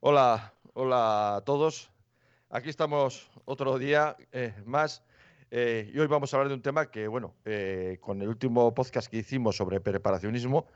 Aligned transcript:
Hola, 0.00 0.54
hola 0.74 1.34
a 1.34 1.40
todos. 1.40 1.90
Aquí 2.50 2.68
estamos 2.70 3.28
otro 3.46 3.78
día 3.78 4.16
eh, 4.30 4.54
más 4.64 5.02
eh, 5.50 5.90
y 5.92 5.98
hoy 5.98 6.06
vamos 6.06 6.32
a 6.32 6.36
hablar 6.36 6.50
de 6.50 6.54
un 6.54 6.62
tema 6.62 6.88
que, 6.88 7.08
bueno, 7.08 7.34
eh, 7.44 7.98
con 8.00 8.22
el 8.22 8.28
último 8.28 8.72
podcast 8.72 9.08
que 9.08 9.16
hicimos 9.16 9.56
sobre 9.56 9.80
preparacionismo, 9.80 10.68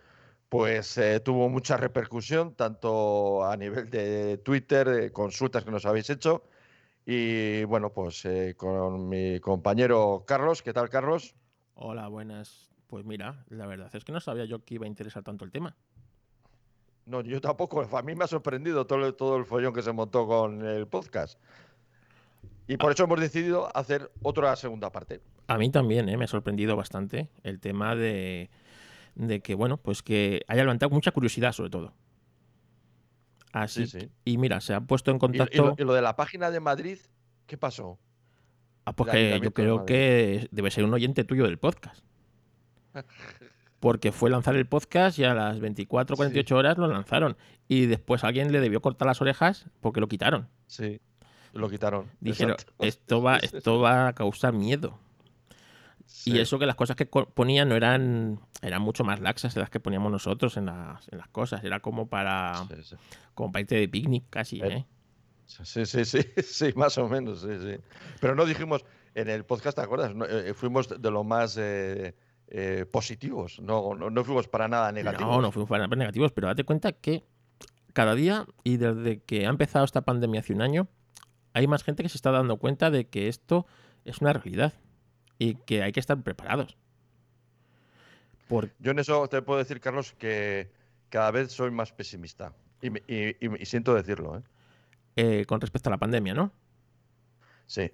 pues 0.49 1.01
tuvo 1.25 1.49
mucha 1.49 1.77
repercusión, 1.77 2.57
tanto 2.57 3.45
a 3.45 3.57
nivel 3.57 3.89
de 3.91 4.39
Twitter, 4.39 5.13
consultas 5.13 5.65
que 5.65 5.71
nos 5.71 5.87
habéis 5.87 6.11
hecho, 6.11 6.43
y 7.07 7.63
bueno, 7.63 7.93
pues 7.93 8.27
con 8.57 9.09
mi 9.09 9.39
compañero 9.39 10.25
Carlos. 10.27 10.63
¿Qué 10.63 10.73
tal, 10.73 10.91
Carlos? 10.91 11.37
Hola, 11.75 12.09
buenas. 12.09 12.71
Pues 12.89 13.05
mira, 13.05 13.45
la 13.49 13.67
verdad 13.67 13.89
es 13.95 14.05
que 14.05 14.11
no 14.11 14.21
sabía 14.21 14.47
yo 14.47 14.65
que 14.65 14.75
iba 14.75 14.85
a 14.85 14.89
interesar 14.89 15.23
tanto 15.23 15.45
el 15.45 15.53
tema. 15.53 15.77
No, 17.07 17.21
yo 17.23 17.41
tampoco. 17.41 17.87
A 17.97 18.03
mí 18.03 18.15
me 18.15 18.25
ha 18.25 18.29
sorprendido 18.29 18.87
todo, 18.87 19.15
todo 19.15 19.37
el 19.37 19.45
follón 19.45 19.73
que 19.73 19.83
se 19.83 19.93
montó 19.93 20.27
con 20.27 20.65
el 20.65 20.87
podcast. 20.87 21.39
Y 22.69 22.77
por 22.77 22.93
eso 22.93 23.05
hemos 23.05 23.21
decidido 23.21 23.75
hacer 23.77 24.11
otra 24.23 24.55
segunda 24.57 24.91
parte. 24.91 25.21
A 25.49 25.59
mí 25.59 25.71
también, 25.71 26.09
¿eh? 26.09 26.17
me 26.17 26.25
ha 26.25 26.29
sorprendido 26.29 26.77
bastante 26.77 27.29
el 27.43 27.61
tema 27.61 27.95
de, 27.97 28.49
que, 29.43 29.55
bueno, 29.55 29.77
pues 29.77 30.03
que 30.03 30.43
haya 30.47 30.63
levantado 30.63 30.91
mucha 30.91 31.11
curiosidad 31.11 31.53
sobre 31.53 31.71
todo. 31.71 31.93
Así. 33.53 33.87
Sí, 33.87 34.11
Y 34.25 34.39
mira, 34.39 34.61
se 34.61 34.73
ha 34.73 34.81
puesto 34.81 35.11
en 35.11 35.19
contacto. 35.19 35.75
¿Y, 35.77 35.83
lo, 35.85 35.93
de 35.93 36.03
la 36.03 36.17
página 36.17 36.51
de 36.51 36.61
Madrid, 36.61 36.99
qué 37.47 37.59
pasó? 37.59 37.99
Ah, 38.85 38.95
pues 38.95 39.11
que 39.11 39.41
yo 39.43 39.53
creo 39.53 39.85
que 39.85 40.49
debe 40.51 40.71
ser 40.71 40.85
un 40.85 40.95
oyente 40.95 41.25
tuyo 41.25 41.45
del 41.45 41.59
podcast. 41.59 42.03
porque 43.83 44.13
fue 44.13 44.31
lanzar 44.31 44.55
el 44.55 44.65
podcast 44.65 45.19
y 45.19 45.25
a 45.25 45.35
las 45.35 45.59
24 45.59 46.15
48 46.15 46.57
horas 46.57 46.79
lo 46.79 46.87
lanzaron. 46.87 47.37
Y 47.67 47.87
después 47.87 48.23
alguien 48.23 48.53
le 48.53 48.61
debió 48.61 48.81
cortar 48.81 49.09
las 49.09 49.21
orejas 49.21 49.67
porque 49.81 49.99
lo 49.99 50.07
quitaron. 50.07 50.49
Sí, 50.69 51.01
lo 51.53 51.69
quitaron. 51.69 52.09
Dijeron, 52.21 52.55
esto 52.79 53.21
va, 53.21 53.39
esto 53.39 53.81
va 53.81 54.07
a 54.07 54.13
causar 54.13 54.53
miedo. 54.53 55.01
Y 56.25 56.39
eso 56.39 56.61
que 56.61 56.67
las 56.67 56.77
cosas 56.77 56.95
que 56.95 57.07
ponían 57.07 57.69
no 57.69 57.75
eran 57.75 58.39
eran 58.61 58.83
mucho 58.83 59.03
más 59.03 59.19
laxas 59.19 59.53
de 59.55 59.61
las 59.61 59.69
que 59.69 59.81
poníamos 59.81 60.13
nosotros 60.13 60.57
en 60.57 60.67
las, 60.67 61.09
en 61.09 61.19
las 61.19 61.27
cosas. 61.27 61.65
Era 61.65 61.81
como 61.81 62.09
para 62.09 62.53
como 63.35 63.51
para 63.51 63.63
irte 63.63 63.75
de 63.75 63.89
picnic 63.89 64.27
casi, 64.31 64.61
eh, 64.61 64.69
¿eh? 64.69 64.87
Sí, 65.47 65.85
sí, 65.87 66.05
sí, 66.05 66.21
sí, 66.45 66.73
más 66.77 66.97
o 66.99 67.09
menos, 67.09 67.41
sí, 67.41 67.59
sí. 67.61 67.83
Pero 68.21 68.37
no 68.37 68.45
dijimos, 68.45 68.85
en 69.17 69.29
el 69.29 69.45
podcast, 69.45 69.77
¿te 69.77 69.83
acuerdas? 69.83 70.15
Eh, 70.29 70.55
fuimos 70.55 70.89
de 70.89 71.11
lo 71.11 71.25
más 71.25 71.57
eh, 71.59 72.15
eh, 72.55 72.85
positivos, 72.85 73.61
no, 73.61 73.95
no, 73.95 74.25
fuimos 74.25 74.47
para 74.47 74.69
nada 74.69 74.93
negativos. 74.93 75.27
No, 75.27 75.41
no 75.41 75.51
fuimos 75.53 75.71
para 75.71 75.87
nada 75.87 75.97
negativos, 75.97 76.33
pero 76.33 76.49
date 76.49 76.65
cuenta 76.65 76.93
que 76.93 77.25
cada 77.95 78.15
día 78.15 78.47
y 78.63 78.77
desde 78.77 79.23
que 79.23 79.47
ha 79.47 79.49
empezado 79.49 79.87
esta 79.87 80.03
pandemia 80.03 80.41
hace 80.41 80.53
un 80.53 80.61
año, 80.61 80.87
hay 81.55 81.67
más 81.67 81.83
gente 81.83 82.03
que 82.03 82.11
se 82.11 82.19
está 82.19 82.31
dando 82.31 82.59
cuenta 82.59 82.91
de 82.91 83.09
que 83.09 83.29
esto 83.29 83.67
es 84.05 84.19
una 84.19 84.35
realidad 84.35 84.75
y 85.39 85.55
que 85.55 85.83
hay 85.83 85.93
que 85.93 86.01
estar 86.01 86.23
preparados. 86.23 86.77
Yo 88.79 88.91
en 88.91 88.99
eso 88.99 89.27
te 89.29 89.41
puedo 89.41 89.59
decir, 89.59 89.81
Carlos, 89.81 90.13
que 90.19 90.71
cada 91.09 91.31
vez 91.31 91.53
soy 91.53 91.71
más 91.71 91.91
pesimista. 91.93 92.53
Y, 92.83 93.65
siento 93.65 93.95
decirlo. 93.95 94.37
¿eh? 94.37 94.43
¿eh? 95.17 95.45
con 95.47 95.59
respecto 95.61 95.89
a 95.89 95.93
la 95.93 95.99
pandemia, 95.99 96.35
¿no? 96.35 96.53
Sí, 97.67 97.91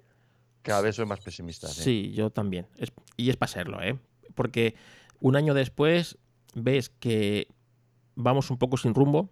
cada 0.63 0.81
vez 0.81 0.97
soy 0.97 1.05
más 1.05 1.21
pesimista. 1.21 1.69
Sí, 1.69 2.11
yo 2.13 2.29
también. 2.29 2.67
y 3.15 3.29
es 3.29 3.37
para 3.37 3.51
serlo, 3.51 3.81
¿eh? 3.81 3.97
Porque 4.39 4.73
un 5.19 5.35
año 5.35 5.53
después 5.53 6.17
ves 6.55 6.87
que 6.87 7.49
vamos 8.15 8.49
un 8.49 8.57
poco 8.57 8.77
sin 8.77 8.93
rumbo, 8.93 9.29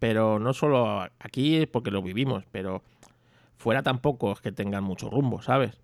pero 0.00 0.40
no 0.40 0.54
solo 0.54 1.02
aquí 1.20 1.58
es 1.58 1.68
porque 1.68 1.92
lo 1.92 2.02
vivimos, 2.02 2.42
pero 2.50 2.82
fuera 3.58 3.84
tampoco 3.84 4.32
es 4.32 4.40
que 4.40 4.50
tengan 4.50 4.82
mucho 4.82 5.08
rumbo, 5.08 5.40
¿sabes? 5.40 5.80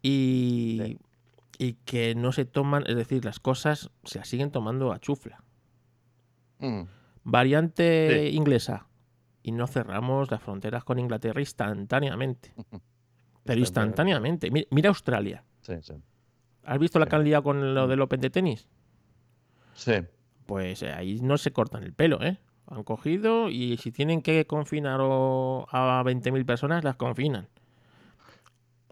Y, 0.00 0.96
y 1.58 1.74
que 1.84 2.14
no 2.14 2.32
se 2.32 2.46
toman, 2.46 2.84
es 2.86 2.96
decir, 2.96 3.22
las 3.22 3.38
cosas 3.38 3.90
se 4.04 4.20
las 4.20 4.28
siguen 4.28 4.50
tomando 4.50 4.90
a 4.90 4.98
chufla. 4.98 5.44
Mm. 6.58 6.84
Variante 7.22 8.30
inglesa. 8.30 8.86
Y 9.42 9.52
no 9.52 9.66
cerramos 9.66 10.30
las 10.30 10.40
fronteras 10.40 10.84
con 10.84 10.98
Inglaterra 10.98 11.40
instantáneamente. 11.40 12.54
Pero 13.44 13.60
instantáneamente. 13.60 14.50
Mira, 14.70 14.88
Australia. 14.88 15.44
Sí, 15.60 15.74
sí. 15.82 16.02
¿Has 16.64 16.78
visto 16.78 16.98
la 16.98 17.06
que 17.06 17.42
con 17.42 17.74
lo 17.74 17.88
del 17.88 18.00
Open 18.00 18.20
de 18.20 18.30
tenis? 18.30 18.68
Sí. 19.74 19.94
Pues 20.46 20.82
eh, 20.82 20.92
ahí 20.92 21.20
no 21.20 21.38
se 21.38 21.52
cortan 21.52 21.82
el 21.82 21.92
pelo, 21.92 22.22
¿eh? 22.22 22.38
Han 22.66 22.84
cogido 22.84 23.48
y 23.48 23.76
si 23.78 23.90
tienen 23.90 24.22
que 24.22 24.46
confinar 24.46 25.00
a 25.00 26.02
20.000 26.04 26.46
personas, 26.46 26.84
las 26.84 26.96
confinan. 26.96 27.48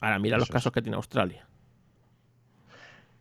Ahora 0.00 0.18
mira 0.18 0.38
los 0.38 0.48
casos 0.48 0.72
que 0.72 0.82
tiene 0.82 0.96
Australia. 0.96 1.46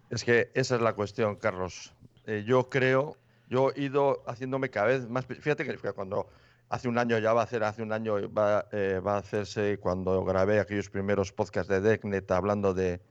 Es 0.10 0.24
que 0.24 0.52
esa 0.56 0.76
es 0.76 0.82
la 0.82 0.94
cuestión, 0.94 1.36
Carlos. 1.36 1.94
Eh, 2.26 2.44
yo 2.46 2.70
creo, 2.70 3.16
yo 3.48 3.72
he 3.76 3.84
ido 3.84 4.24
haciéndome 4.26 4.70
cada 4.70 4.88
vez 4.88 5.08
más. 5.08 5.26
Fíjate 5.26 5.66
que 5.66 5.94
cuando 5.94 6.28
hace 6.70 6.88
un 6.88 6.98
año 6.98 7.18
ya 7.20 7.34
va 7.34 7.42
a 7.42 7.44
hacer, 7.44 7.64
hace 7.64 7.84
un 7.84 7.94
año 7.94 8.16
va, 8.34 8.66
eh, 8.72 9.00
va 9.06 9.16
a 9.16 9.20
hacerse 9.20 9.78
cuando 9.80 10.24
grabé 10.24 10.60
aquellos 10.60 10.90
primeros 10.90 11.32
podcasts 11.32 11.70
de 11.70 11.82
DECNET 11.82 12.30
hablando 12.32 12.74
de, 12.74 13.02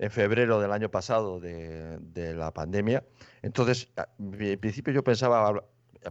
en 0.00 0.10
febrero 0.10 0.60
del 0.60 0.72
año 0.72 0.90
pasado 0.90 1.40
de, 1.40 2.34
la 2.34 2.54
pandemia. 2.54 3.04
Entonces, 3.42 3.90
en 4.18 4.58
principio 4.58 4.94
yo 4.94 5.04
pensaba, 5.04 5.62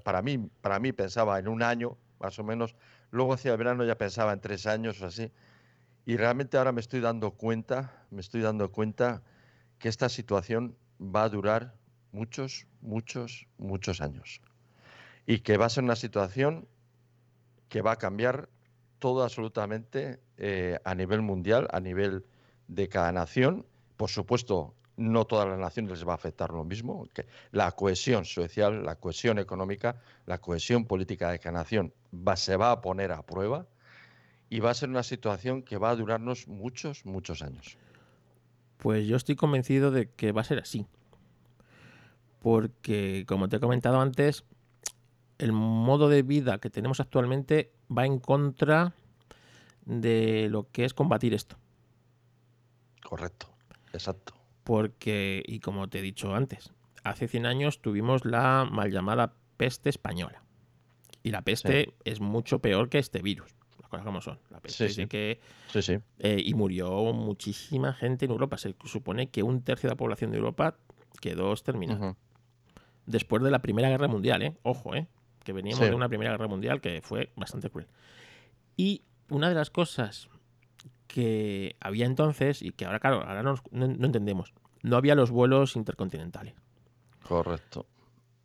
para 0.04 0.22
mí, 0.22 0.38
para 0.62 0.80
mí 0.80 0.92
pensaba 0.92 1.40
en 1.40 1.48
un 1.48 1.64
año, 1.64 1.98
más 2.20 2.38
o 2.38 2.44
menos. 2.44 2.76
Luego 3.10 3.34
hacia 3.34 3.52
el 3.52 3.58
verano 3.58 3.84
ya 3.84 3.98
pensaba 3.98 4.32
en 4.32 4.42
tres 4.42 4.68
años 4.68 5.02
o 5.02 5.08
así. 5.08 5.32
Y 6.06 6.18
realmente 6.18 6.60
ahora 6.60 6.72
me 6.72 6.82
estoy 6.82 7.00
dando 7.00 7.32
cuenta, 7.32 8.06
me 8.12 8.22
estoy 8.22 8.42
dando 8.42 8.72
cuenta 8.72 9.24
que 9.80 9.90
esta 9.90 10.08
situación 10.08 10.78
va 11.02 11.24
a 11.24 11.30
durar 11.30 11.74
muchos, 12.12 12.68
muchos, 12.82 13.48
muchos 13.58 14.02
años. 14.02 14.40
Y 15.26 15.40
que 15.40 15.58
va 15.58 15.66
a 15.66 15.70
ser 15.70 15.84
una 15.84 15.96
situación 15.96 16.68
que 17.70 17.82
va 17.82 17.94
a 17.94 17.96
cambiar 17.96 18.50
todo 19.00 19.24
absolutamente 19.24 20.20
eh, 20.38 20.78
a 20.84 20.94
nivel 20.94 21.24
mundial, 21.24 21.68
a 21.72 21.80
nivel 21.80 22.24
de 22.68 22.88
cada 22.88 23.12
nación 23.12 23.66
por 24.00 24.10
supuesto, 24.10 24.76
no 24.96 25.26
todas 25.26 25.46
las 25.46 25.60
naciones 25.60 25.92
les 25.92 26.08
va 26.08 26.14
a 26.14 26.16
afectar 26.16 26.52
lo 26.52 26.64
mismo. 26.64 27.06
Que 27.14 27.26
la 27.52 27.70
cohesión 27.74 28.24
social, 28.24 28.86
la 28.86 28.96
cohesión 28.96 29.40
económica, 29.40 30.02
la 30.26 30.38
cohesión 30.38 30.86
política 30.86 31.30
de 31.30 31.40
cada 31.40 31.58
nación 31.58 31.94
va, 32.14 32.38
se 32.38 32.56
va 32.56 32.72
a 32.72 32.80
poner 32.80 33.12
a 33.12 33.24
prueba 33.24 33.68
y 34.50 34.62
va 34.62 34.70
a 34.70 34.74
ser 34.74 34.88
una 34.88 35.04
situación 35.04 35.64
que 35.64 35.78
va 35.78 35.90
a 35.90 35.98
durarnos 35.98 36.48
muchos, 36.48 37.06
muchos 37.06 37.42
años. 37.42 37.78
Pues 38.78 39.06
yo 39.06 39.18
estoy 39.18 39.36
convencido 39.36 39.92
de 39.92 40.10
que 40.10 40.32
va 40.32 40.40
a 40.40 40.46
ser 40.46 40.60
así. 40.60 40.88
Porque, 42.40 43.26
como 43.28 43.50
te 43.50 43.58
he 43.58 43.60
comentado 43.60 44.00
antes, 44.00 44.46
el 45.40 45.52
modo 45.52 46.08
de 46.08 46.22
vida 46.22 46.60
que 46.60 46.70
tenemos 46.70 47.02
actualmente 47.02 47.74
va 47.92 48.06
en 48.06 48.20
contra 48.20 48.94
de 49.84 50.48
lo 50.50 50.72
que 50.72 50.86
es 50.86 50.94
combatir 50.94 51.34
esto. 51.34 51.58
Correcto. 53.04 53.59
Exacto. 53.94 54.34
Porque, 54.64 55.44
y 55.46 55.60
como 55.60 55.90
te 55.90 56.00
he 56.00 56.02
dicho 56.02 56.36
antes, 56.36 56.72
hace 57.04 57.28
100 57.28 57.46
años 57.46 57.82
tuvimos 57.82 58.26
la 58.26 58.68
mal 58.70 58.92
llamada 58.92 59.34
peste 59.58 59.90
española. 59.90 60.44
Y 61.24 61.32
la 61.32 61.42
peste 61.42 61.94
es 62.06 62.22
mucho 62.22 62.60
peor 62.60 62.90
que 62.90 62.98
este 62.98 63.22
virus. 63.22 63.54
Las 63.80 63.90
cosas 63.90 64.06
como 64.06 64.22
son. 64.22 64.40
La 64.50 64.60
peste 64.62 64.90
sí, 64.90 65.82
sí. 65.82 65.98
Eh, 66.20 66.42
y 66.46 66.54
murió 66.54 67.12
muchísima 67.14 67.94
gente 67.94 68.26
en 68.26 68.32
Europa. 68.32 68.58
Se 68.58 68.76
supone 68.86 69.30
que 69.30 69.44
un 69.44 69.62
tercio 69.62 69.90
de 69.90 69.94
la 69.94 69.98
población 69.98 70.32
de 70.32 70.38
Europa 70.38 70.78
quedó 71.20 71.52
exterminada. 71.52 72.16
Después 73.06 73.44
de 73.44 73.52
la 73.52 73.60
Primera 73.60 73.90
Guerra 73.90 74.08
Mundial, 74.08 74.42
¿eh? 74.44 74.56
Ojo, 74.64 74.96
¿eh? 74.96 75.08
Que 75.44 75.52
veníamos 75.52 75.86
de 75.86 75.96
una 75.96 76.08
Primera 76.08 76.32
Guerra 76.32 76.48
Mundial 76.48 76.80
que 76.80 77.02
fue 77.02 77.32
bastante 77.36 77.70
cruel. 77.70 77.88
Y 78.78 79.02
una 79.30 79.50
de 79.50 79.56
las 79.56 79.70
cosas 79.70 80.30
que 81.10 81.76
había 81.82 82.06
entonces 82.06 82.62
y 82.62 82.72
que 82.72 82.86
ahora, 82.86 83.00
claro, 83.00 83.24
ahora 83.24 83.42
no, 83.44 83.56
entendemos. 84.06 84.54
No 84.84 84.96
había 84.96 85.16
los 85.16 85.32
vuelos 85.32 85.76
intercontinentales. 85.76 86.54
Correcto. 87.24 87.88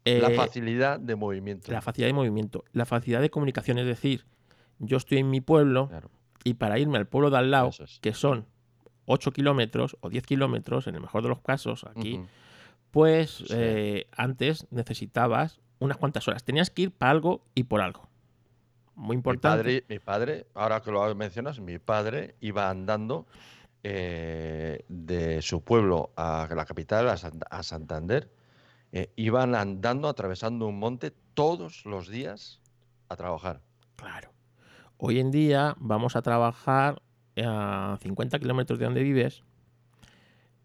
la 0.04 0.28
eh, 0.28 0.34
facilidad 0.34 0.98
de 0.98 1.14
movimiento. 1.14 1.70
La 1.70 1.82
facilidad 1.82 2.08
de 2.08 2.14
movimiento. 2.14 2.64
La 2.72 2.86
facilidad 2.86 3.20
de 3.20 3.30
comunicación, 3.30 3.78
es 3.78 3.86
decir, 3.86 4.24
yo 4.78 4.96
estoy 4.96 5.18
en 5.18 5.30
mi 5.30 5.42
pueblo 5.42 5.90
y 6.42 6.54
para 6.54 6.78
irme 6.78 6.96
al 6.96 7.06
pueblo 7.06 7.30
de 7.30 7.36
al 7.36 7.50
lado, 7.50 7.70
que 8.00 8.14
son 8.14 8.46
8 9.04 9.32
kilómetros 9.32 9.98
o 10.00 10.08
10 10.08 10.24
kilómetros, 10.24 10.86
en 10.86 10.94
el 10.94 11.02
mejor 11.02 11.22
de 11.22 11.28
los 11.28 11.40
casos, 11.42 11.84
aquí, 11.84 12.22
pues 12.90 13.44
eh, 13.50 14.06
antes 14.16 14.66
necesitabas 14.70 15.60
unas 15.80 15.98
cuantas 15.98 16.26
horas. 16.28 16.44
Tenías 16.44 16.70
que 16.70 16.82
ir 16.82 16.90
para 16.92 17.10
algo 17.10 17.44
y 17.54 17.64
por 17.64 17.82
algo. 17.82 18.08
Muy 18.96 19.16
importante. 19.16 19.84
Mi 19.88 19.98
padre, 19.98 20.46
ahora 20.54 20.80
que 20.80 20.90
lo 20.90 21.14
mencionas, 21.14 21.60
mi 21.60 21.78
padre 21.78 22.36
iba 22.40 22.70
andando 22.70 23.26
eh, 23.82 24.84
de 24.88 25.42
su 25.42 25.62
pueblo 25.62 26.12
a 26.16 26.48
la 26.54 26.64
capital, 26.64 27.08
a, 27.08 27.62
Santander. 27.62 28.30
Eh, 28.92 29.12
iban 29.16 29.54
andando, 29.54 30.08
atravesando 30.08 30.66
un 30.66 30.78
monte 30.78 31.12
todos 31.34 31.84
los 31.84 32.08
días 32.08 32.60
a 33.08 33.16
trabajar. 33.16 33.60
Claro. 33.96 34.30
Hoy 34.96 35.18
en 35.18 35.30
día 35.30 35.74
vamos 35.78 36.14
a 36.16 36.22
trabajar 36.22 37.02
a 37.36 37.98
50 38.00 38.38
kilómetros 38.38 38.78
de 38.78 38.84
donde 38.84 39.02
vives. 39.02 39.42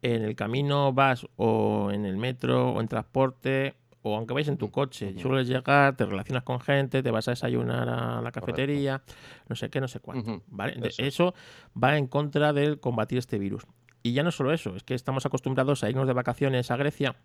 En 0.01 0.21
el 0.21 0.35
camino 0.35 0.93
vas 0.93 1.25
o 1.35 1.89
en 1.91 2.05
el 2.05 2.15
metro 2.15 2.71
o 2.71 2.79
en 2.79 2.87
transporte 2.87 3.75
o 4.01 4.15
aunque 4.15 4.33
vayas 4.33 4.47
en 4.49 4.57
tu 4.57 4.71
coche, 4.71 5.13
sueles 5.19 5.47
llegar, 5.47 5.95
te 5.95 6.05
relacionas 6.05 6.43
con 6.43 6.59
gente, 6.61 7.03
te 7.03 7.11
vas 7.11 7.27
a 7.27 7.31
desayunar 7.31 7.89
a 7.89 8.21
la 8.21 8.31
cafetería, 8.31 9.01
no 9.47 9.55
sé 9.55 9.69
qué, 9.69 9.81
no 9.81 9.87
sé 9.87 9.99
cuánto. 9.99 10.41
Eso 10.67 10.85
es. 10.85 10.99
Eso 10.99 11.33
va 11.81 11.97
en 11.97 12.07
contra 12.07 12.53
del 12.53 12.79
combatir 12.79 13.17
este 13.17 13.37
virus. 13.39 13.63
Y 14.01 14.13
ya 14.13 14.23
no 14.23 14.31
solo 14.31 14.53
eso, 14.53 14.75
es 14.75 14.83
que 14.83 14.93
estamos 14.93 15.25
acostumbrados 15.25 15.83
a 15.83 15.89
irnos 15.89 16.07
de 16.07 16.13
vacaciones 16.13 16.71
a 16.71 16.77
Grecia 16.77 17.15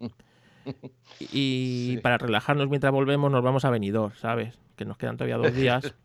y 1.20 1.92
Sí. 1.94 2.00
para 2.02 2.18
relajarnos 2.18 2.68
mientras 2.68 2.92
volvemos 2.92 3.30
nos 3.30 3.42
vamos 3.42 3.64
a 3.64 3.70
Benidorm, 3.70 4.12
¿sabes? 4.14 4.58
Que 4.76 4.84
nos 4.84 4.98
quedan 4.98 5.16
todavía 5.16 5.36
dos 5.36 5.54
días. 5.54 5.94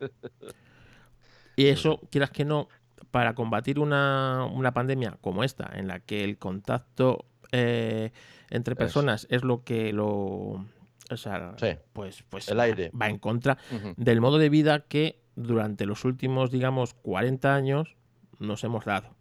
Y 1.56 1.66
eso, 1.66 2.00
quieras 2.10 2.30
que 2.32 2.44
no, 2.44 2.66
para 3.12 3.36
combatir 3.36 3.78
una, 3.78 4.44
una 4.52 4.72
pandemia 4.74 5.18
como 5.20 5.44
esta, 5.44 5.70
en 5.74 5.86
la 5.86 6.00
que 6.00 6.24
el 6.24 6.36
contacto 6.36 7.26
eh, 7.56 8.10
entre 8.50 8.74
personas 8.76 9.26
es 9.30 9.44
lo 9.44 9.62
que 9.64 9.92
lo... 9.92 10.08
O 11.10 11.16
sea, 11.16 11.54
Sí. 11.58 11.68
pues, 11.92 12.24
pues 12.28 12.48
El 12.48 12.58
aire. 12.60 12.90
va 13.00 13.08
en 13.08 13.18
contra 13.18 13.58
del 13.96 14.20
modo 14.20 14.38
de 14.38 14.48
vida 14.48 14.80
que 14.80 15.20
durante 15.36 15.86
los 15.86 16.04
últimos, 16.04 16.50
digamos, 16.50 16.94
40 16.94 17.54
años 17.54 17.94
nos 18.38 18.64
hemos 18.64 18.84
dado. 18.84 19.14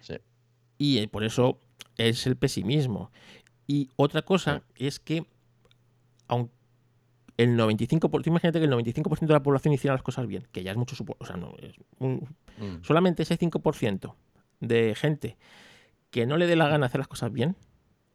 Sí. 0.00 0.14
Y 0.78 0.98
eh, 0.98 1.08
por 1.08 1.24
eso 1.24 1.58
es 1.96 2.26
el 2.26 2.36
pesimismo. 2.36 3.10
Y 3.66 3.88
otra 3.96 4.22
cosa 4.22 4.62
es 4.76 5.00
que, 5.00 5.24
aunque 6.28 6.52
el 7.36 7.56
95%, 7.56 8.22
tú 8.22 8.28
imagínate 8.30 8.58
que 8.58 8.66
el 8.66 8.70
95% 8.72 9.26
de 9.26 9.32
la 9.32 9.42
población 9.42 9.72
hiciera 9.72 9.94
las 9.94 10.02
cosas 10.02 10.26
bien, 10.26 10.46
que 10.52 10.62
ya 10.62 10.72
es 10.72 10.76
mucho 10.76 10.94
o 11.18 11.24
sea, 11.24 11.36
no, 11.36 11.54
es 11.58 11.74
un- 11.98 12.28
Mm. 12.58 12.82
solamente 12.82 13.22
ese 13.22 13.38
5% 13.38 14.14
de 14.60 14.94
gente 14.94 15.38
que 16.10 16.26
no 16.26 16.36
le 16.36 16.46
dé 16.46 16.56
la 16.56 16.68
gana 16.68 16.86
hacer 16.86 16.98
las 17.00 17.08
cosas 17.08 17.32
bien, 17.32 17.56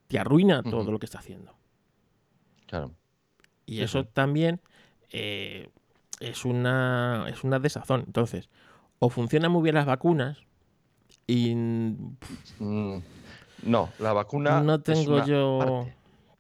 te 0.08 0.20
arruina 0.20 0.62
todo 0.64 0.92
lo 0.92 1.00
que 1.00 1.06
está 1.06 1.20
haciendo. 1.20 1.56
Claro. 2.68 2.92
Y 3.66 3.82
eso 3.82 4.06
también 4.06 4.62
eh, 5.12 5.70
es, 6.20 6.46
una, 6.46 7.26
es 7.30 7.44
una 7.44 7.60
desazón. 7.60 8.04
Entonces, 8.06 8.50
o 9.00 9.10
funcionan 9.10 9.52
muy 9.52 9.64
bien 9.64 9.76
las 9.76 9.86
vacunas 9.86 10.38
y 11.28 11.56
mm, 11.56 13.02
No, 13.64 13.90
la 14.00 14.14
vacuna. 14.14 14.62
no 14.62 14.76
es 14.76 14.84
tengo 14.84 15.16
una 15.16 15.26
yo... 15.26 15.60
parte. 15.60 15.96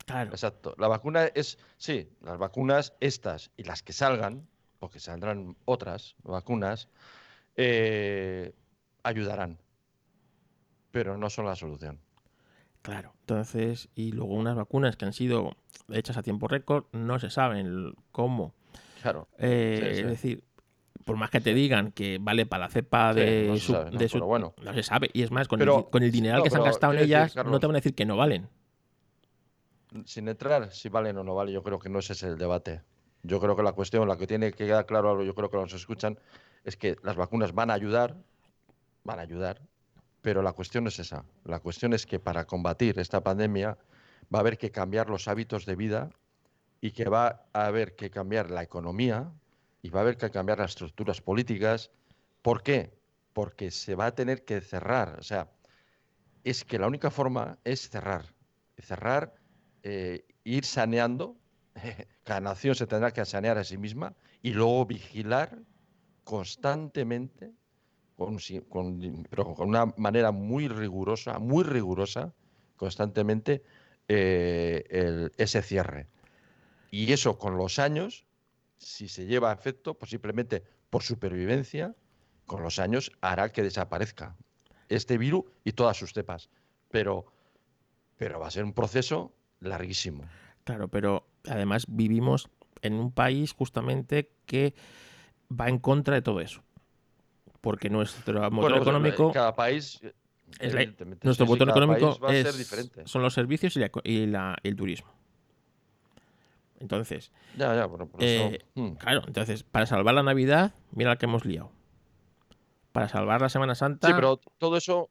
Claro, 0.05 0.29
Exacto. 0.31 0.75
La 0.77 0.87
vacuna 0.87 1.25
es, 1.33 1.57
sí, 1.77 2.07
las 2.21 2.37
vacunas 2.37 2.93
estas 2.99 3.49
y 3.57 3.63
las 3.63 3.81
que 3.81 3.91
salgan, 3.91 4.47
porque 4.77 4.99
saldrán 4.99 5.55
otras 5.65 6.15
vacunas, 6.21 6.89
eh, 7.55 8.53
ayudarán, 9.01 9.57
pero 10.95 11.17
no 11.17 11.29
son 11.29 11.45
la 11.45 11.57
solución. 11.57 11.99
claro. 12.81 13.11
Entonces, 13.19 13.89
y 13.95 14.13
luego 14.13 14.33
unas 14.33 14.55
vacunas 14.55 14.95
que 14.95 15.03
han 15.03 15.11
sido 15.11 15.57
hechas 15.91 16.15
a 16.15 16.23
tiempo 16.23 16.47
récord, 16.47 16.85
no 16.93 17.19
se 17.19 17.29
saben 17.29 17.93
cómo. 18.13 18.53
Claro. 19.01 19.27
Eh, 19.39 19.79
Sí, 19.81 19.95
sí. 19.95 20.01
Es 20.03 20.07
decir, 20.07 20.43
por 21.03 21.17
más 21.17 21.29
que 21.31 21.41
te 21.41 21.53
digan 21.53 21.91
que 21.91 22.17
vale 22.21 22.45
para 22.45 22.65
la 22.67 22.69
cepa 22.69 23.13
Sí, 23.13 23.19
de, 23.19 23.47
no 23.49 23.57
su, 23.57 23.71
sabe, 23.73 23.91
¿no? 23.91 23.97
de 23.99 24.07
su- 24.07 24.13
Pero 24.13 24.27
bueno. 24.27 24.53
no 24.63 24.73
se 24.73 24.83
sabe. 24.83 25.09
Y 25.11 25.23
es 25.23 25.31
más, 25.31 25.49
con, 25.49 25.59
Pero- 25.59 25.79
el, 25.79 25.89
con 25.89 26.01
el 26.03 26.11
dineral 26.13 26.37
no, 26.37 26.43
que 26.45 26.49
se 26.49 26.55
han 26.55 26.63
gastado 26.63 26.93
en 26.93 26.99
decir, 26.99 27.09
ellas, 27.13 27.35
no 27.35 27.59
te 27.59 27.67
van 27.67 27.75
a 27.75 27.79
decir 27.79 27.93
que 27.93 28.05
no 28.05 28.15
valen. 28.15 28.47
Sin 30.05 30.29
entrar 30.29 30.71
si 30.71 30.87
valen 30.87 31.17
o 31.17 31.23
no 31.25 31.35
vale, 31.35 31.51
yo 31.51 31.61
creo 31.61 31.77
que 31.79 31.89
no 31.89 31.99
ese 31.99 32.13
es 32.13 32.23
el 32.23 32.37
debate. 32.37 32.81
Yo 33.23 33.41
creo 33.41 33.55
que 33.57 33.63
la 33.63 33.71
cuestión, 33.73 34.07
la 34.07 34.15
que 34.17 34.27
tiene 34.27 34.51
que 34.51 34.65
quedar 34.65 34.85
claro, 34.85 35.09
algo, 35.11 35.23
yo 35.23 35.35
creo 35.35 35.49
que 35.49 35.57
nos 35.57 35.73
escuchan, 35.73 36.17
es 36.63 36.77
que 36.77 36.95
las 37.03 37.15
vacunas 37.17 37.53
van 37.53 37.69
a 37.69 37.73
ayudar, 37.73 38.15
van 39.03 39.19
a 39.19 39.23
ayudar, 39.23 39.61
pero 40.25 40.41
la 40.41 40.53
cuestión 40.53 40.87
es 40.87 40.97
esa. 40.97 41.23
La 41.43 41.59
cuestión 41.59 41.93
es 41.93 42.07
que 42.07 42.19
para 42.19 42.45
combatir 42.45 42.97
esta 42.97 43.21
pandemia 43.21 43.77
va 44.33 44.39
a 44.39 44.41
haber 44.41 44.57
que 44.57 44.71
cambiar 44.71 45.07
los 45.07 45.27
hábitos 45.27 45.67
de 45.67 45.75
vida 45.75 46.09
y 46.81 46.93
que 46.93 47.07
va 47.07 47.45
a 47.53 47.67
haber 47.67 47.95
que 47.95 48.09
cambiar 48.09 48.49
la 48.49 48.63
economía 48.63 49.31
y 49.83 49.89
va 49.89 49.99
a 49.99 50.01
haber 50.01 50.17
que 50.17 50.31
cambiar 50.31 50.57
las 50.57 50.71
estructuras 50.71 51.21
políticas. 51.21 51.91
¿Por 52.41 52.63
qué? 52.63 52.97
Porque 53.33 53.69
se 53.69 53.93
va 53.93 54.07
a 54.07 54.15
tener 54.15 54.45
que 54.45 54.61
cerrar. 54.61 55.19
O 55.19 55.21
sea, 55.21 55.51
es 56.43 56.65
que 56.65 56.79
la 56.79 56.87
única 56.87 57.11
forma 57.11 57.59
es 57.63 57.87
cerrar. 57.87 58.33
Cerrar, 58.79 59.35
eh, 59.83 60.25
ir 60.43 60.65
saneando. 60.65 61.37
Cada 62.23 62.41
nación 62.41 62.73
se 62.73 62.87
tendrá 62.87 63.11
que 63.11 63.23
sanear 63.25 63.59
a 63.59 63.63
sí 63.63 63.77
misma 63.77 64.15
y 64.41 64.53
luego 64.53 64.87
vigilar 64.87 65.59
constantemente, 66.23 67.53
con, 68.15 68.39
una 69.59 69.85
manera 69.97 70.31
muy 70.31 70.67
rigurosa, 70.67 71.39
muy 71.39 71.63
rigurosa, 71.63 72.33
constantemente, 72.77 73.63
eh, 74.07 75.29
ese 75.37 75.61
cierre. 75.61 76.07
Y 76.91 77.11
eso 77.11 77.37
con 77.37 77.57
los 77.57 77.79
años, 77.79 78.25
si 78.77 79.07
se 79.07 79.25
lleva 79.25 79.51
a 79.51 79.53
efecto, 79.53 79.95
pues 79.95 80.11
simplemente 80.11 80.63
por 80.89 81.03
supervivencia, 81.03 81.95
con 82.45 82.61
los 82.61 82.79
años 82.79 83.11
hará 83.21 83.51
que 83.51 83.63
desaparezca 83.63 84.35
este 84.87 85.17
virus 85.17 85.45
y 85.63 85.73
todas 85.73 85.97
sus 85.97 86.13
cepas. 86.13 86.49
Pero, 86.91 87.25
pero 88.17 88.39
va 88.39 88.47
a 88.47 88.51
ser 88.51 88.63
un 88.63 88.73
proceso 88.73 89.33
larguísimo. 89.59 90.23
Claro, 90.63 90.87
pero 90.87 91.27
además 91.47 91.85
vivimos 91.89 92.49
en 92.81 92.93
un 92.93 93.11
país 93.11 93.51
justamente 93.51 94.31
que 94.45 94.73
va 95.49 95.69
en 95.69 95.79
contra 95.79 96.15
de 96.15 96.21
todo 96.21 96.39
eso. 96.39 96.63
Porque 97.65 97.89
nuestro 97.89 98.39
motor 98.51 98.69
Bueno, 98.73 98.77
económico, 98.77 99.31
cada 99.31 99.55
país, 99.55 99.99
eh, 100.03 100.13
es 100.59 100.71
la- 100.75 100.85
nuestro 101.23 101.47
motor 101.47 101.67
económico 101.69 101.99
país 102.11 102.23
va 102.23 102.29
a 102.29 102.33
ser 102.33 102.45
es- 102.45 102.57
diferente. 102.59 103.01
son 103.07 103.23
los 103.23 103.33
servicios 103.33 103.75
y, 103.75 103.79
la 103.79 103.89
y 104.03 104.25
la- 104.27 104.55
el 104.61 104.75
turismo. 104.75 105.11
Entonces, 106.79 107.31
Ya, 107.57 107.73
ya, 107.73 107.87
bueno, 107.87 108.05
por 108.07 108.21
eh, 108.21 108.59
eso. 108.61 108.65
mm. 108.75 108.91
claro, 108.97 109.23
entonces, 109.25 109.63
para 109.63 109.87
salvar 109.87 110.13
la 110.13 110.21
Navidad, 110.21 110.75
mira 110.91 111.09
la 111.09 111.15
que 111.15 111.25
hemos 111.25 111.43
liado. 111.43 111.71
Para 112.91 113.09
salvar 113.09 113.41
la 113.41 113.49
Semana 113.49 113.73
Santa, 113.73 114.09
Sí, 114.09 114.13
pero 114.13 114.37
todo 114.59 114.77
eso, 114.77 115.09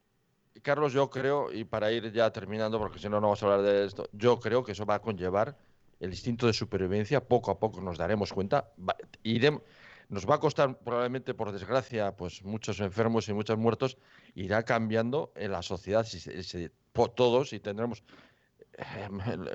Carlos, 0.62 0.92
yo 0.92 1.10
creo, 1.10 1.52
y 1.52 1.64
para 1.64 1.90
ir 1.90 2.12
ya 2.12 2.30
terminando, 2.30 2.78
porque 2.78 3.00
si 3.00 3.08
no, 3.08 3.16
no 3.16 3.22
vamos 3.22 3.42
a 3.42 3.46
hablar 3.46 3.62
de 3.62 3.84
esto, 3.84 4.06
yo 4.12 4.38
creo 4.38 4.62
que 4.62 4.70
eso 4.72 4.86
va 4.86 4.94
a 4.94 4.98
conllevar 5.00 5.58
el 5.98 6.10
instinto 6.10 6.46
de 6.46 6.52
supervivencia, 6.52 7.20
poco 7.26 7.50
a 7.50 7.58
poco 7.58 7.80
nos 7.80 7.98
daremos 7.98 8.32
cuenta, 8.32 8.68
va- 8.78 8.96
irem- 9.24 9.60
nos 10.08 10.28
va 10.28 10.36
a 10.36 10.40
costar 10.40 10.78
probablemente, 10.78 11.34
por 11.34 11.52
desgracia, 11.52 12.16
pues 12.16 12.42
muchos 12.44 12.80
enfermos 12.80 13.28
y 13.28 13.32
muchos 13.32 13.58
muertos, 13.58 13.98
irá 14.34 14.64
cambiando 14.64 15.32
en 15.36 15.52
la 15.52 15.62
sociedad, 15.62 16.04
si 16.04 16.70
todos, 17.14 17.52
y 17.52 17.60
tendremos... 17.60 18.02
eh, 18.78 19.08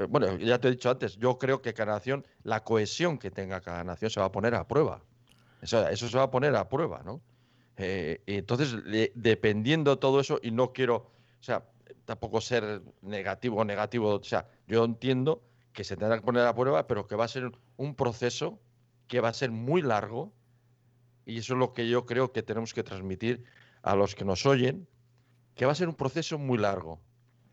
Bueno, 0.09 0.37
ya 0.37 0.59
te 0.59 0.67
he 0.67 0.71
dicho 0.71 0.89
antes, 0.89 1.17
yo 1.17 1.37
creo 1.37 1.61
que 1.61 1.73
cada 1.73 1.93
nación, 1.93 2.25
la 2.43 2.63
cohesión 2.63 3.17
que 3.17 3.31
tenga 3.31 3.61
cada 3.61 3.83
nación 3.83 4.09
se 4.11 4.19
va 4.19 4.27
a 4.27 4.31
poner 4.31 4.55
a 4.55 4.67
prueba. 4.67 5.01
Eso, 5.61 5.85
se 5.95 6.17
va 6.17 6.23
a 6.23 6.31
poner 6.31 6.55
a 6.55 6.69
prueba, 6.69 7.01
¿no? 7.03 7.21
Eh, 7.77 8.21
entonces, 8.27 8.73
le- 8.73 9.11
dependiendo 9.15 9.91
de 9.91 9.97
todo 9.97 10.19
eso, 10.19 10.39
y 10.41 10.51
no 10.51 10.73
quiero, 10.73 10.95
o 10.95 11.43
sea, 11.43 11.65
tampoco 12.05 12.41
ser 12.41 12.81
negativo 13.01 13.57
o 13.57 13.65
negativo, 13.65 14.15
o 14.15 14.23
sea, 14.23 14.47
yo 14.67 14.83
entiendo 14.83 15.41
que 15.73 15.83
se 15.83 15.95
tendrá 15.95 16.17
que 16.17 16.25
poner 16.25 16.45
a 16.45 16.55
prueba, 16.55 16.87
pero 16.87 17.07
que 17.07 17.15
va 17.15 17.25
a 17.25 17.27
ser 17.27 17.51
un 17.77 17.95
proceso 17.95 18.59
que 19.07 19.21
va 19.21 19.29
a 19.29 19.33
ser 19.33 19.51
muy 19.51 19.81
largo, 19.81 20.33
y 21.29 21.37
eso 21.39 21.53
es 21.53 21.59
lo 21.59 21.73
que 21.73 21.87
yo 21.87 22.05
creo 22.05 22.31
que 22.31 22.43
tenemos 22.43 22.73
que 22.73 22.83
transmitir 22.83 23.43
a 23.81 23.95
los 23.95 24.15
que 24.15 24.25
nos 24.25 24.45
oyen, 24.45 24.87
que 25.55 25.65
va 25.65 25.71
a 25.71 25.75
ser 25.75 25.87
un 25.89 25.95
proceso 25.95 26.37
muy 26.37 26.57
largo 26.57 27.01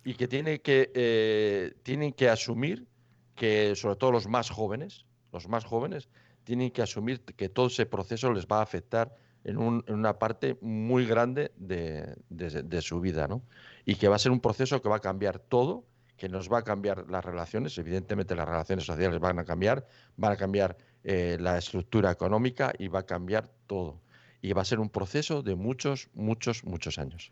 y 0.05 0.15
que 0.15 0.29
tiene 0.29 0.61
que 0.61 0.91
eh, 0.95 1.75
tienen 1.83 2.13
que 2.13 2.29
asumir 2.29 2.87
que 3.35 3.75
sobre 3.77 3.97
todo 3.97 4.13
los 4.13 4.29
más 4.29 4.51
jóvenes, 4.51 5.05
los 5.33 5.49
más 5.49 5.65
jóvenes 5.65 6.09
tienen 6.45 6.71
que 6.71 6.83
asumir 6.83 7.21
que 7.23 7.49
todo 7.49 7.67
ese 7.67 7.87
proceso 7.87 8.33
les 8.33 8.47
va 8.47 8.59
a 8.59 8.63
afectar 8.63 9.15
en, 9.45 9.59
un- 9.59 9.85
en 9.87 9.95
una 9.95 10.19
parte 10.19 10.57
muy 10.61 11.07
grande 11.07 11.53
de, 11.57 12.17
de- 12.31 12.63
de 12.63 12.83
su 12.83 13.01
vida, 13.01 13.27
¿no? 13.29 13.43
Y 13.85 13.97
que 13.97 14.09
va 14.09 14.17
a 14.17 14.19
ser 14.19 14.33
un 14.33 14.41
proceso 14.41 14.81
que 14.81 14.89
va 14.89 14.97
a 14.97 15.01
cambiar 15.01 15.39
todo, 15.39 15.85
que 16.17 16.29
nos 16.29 16.51
va 16.51 16.59
a 16.59 16.63
cambiar 16.63 17.11
las 17.11 17.25
relaciones, 17.25 17.77
evidentemente 17.79 18.35
las 18.35 18.49
relaciones 18.49 18.85
sociales 18.87 19.19
van 19.21 19.39
a 19.39 19.45
cambiar, 19.45 19.87
van 20.17 20.33
a 20.33 20.37
cambiar 20.37 20.77
eh, 21.09 21.39
la 21.41 21.57
estructura 21.57 22.11
económica 22.11 22.73
y 22.79 22.89
va 22.89 22.99
a 23.01 23.07
cambiar 23.07 23.49
todo. 23.69 24.01
Y 24.43 24.53
va 24.53 24.63
a 24.63 24.65
ser 24.65 24.81
un 24.81 24.91
proceso 24.91 25.43
de 25.43 25.55
muchos, 25.55 26.09
muchos, 26.15 26.65
muchos 26.65 26.99
años. 26.99 27.31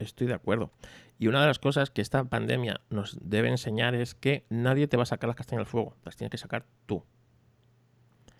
estoy 0.00 0.26
de 0.26 0.34
acuerdo. 0.34 0.72
Y 1.20 1.28
una 1.28 1.40
de 1.40 1.46
las 1.46 1.60
cosas 1.60 1.90
que 1.90 2.02
esta 2.02 2.24
pandemia 2.24 2.80
nos 2.90 3.16
debe 3.22 3.48
enseñar 3.48 3.94
es 3.94 4.14
que 4.16 4.44
nadie 4.50 4.88
te 4.88 4.96
va 4.96 5.04
a 5.04 5.06
sacar 5.06 5.28
las 5.28 5.36
castañas 5.36 5.60
del 5.60 5.70
fuego, 5.70 5.94
las 6.04 6.16
tienes 6.16 6.32
que 6.32 6.38
sacar 6.38 6.64
tú. 6.86 7.04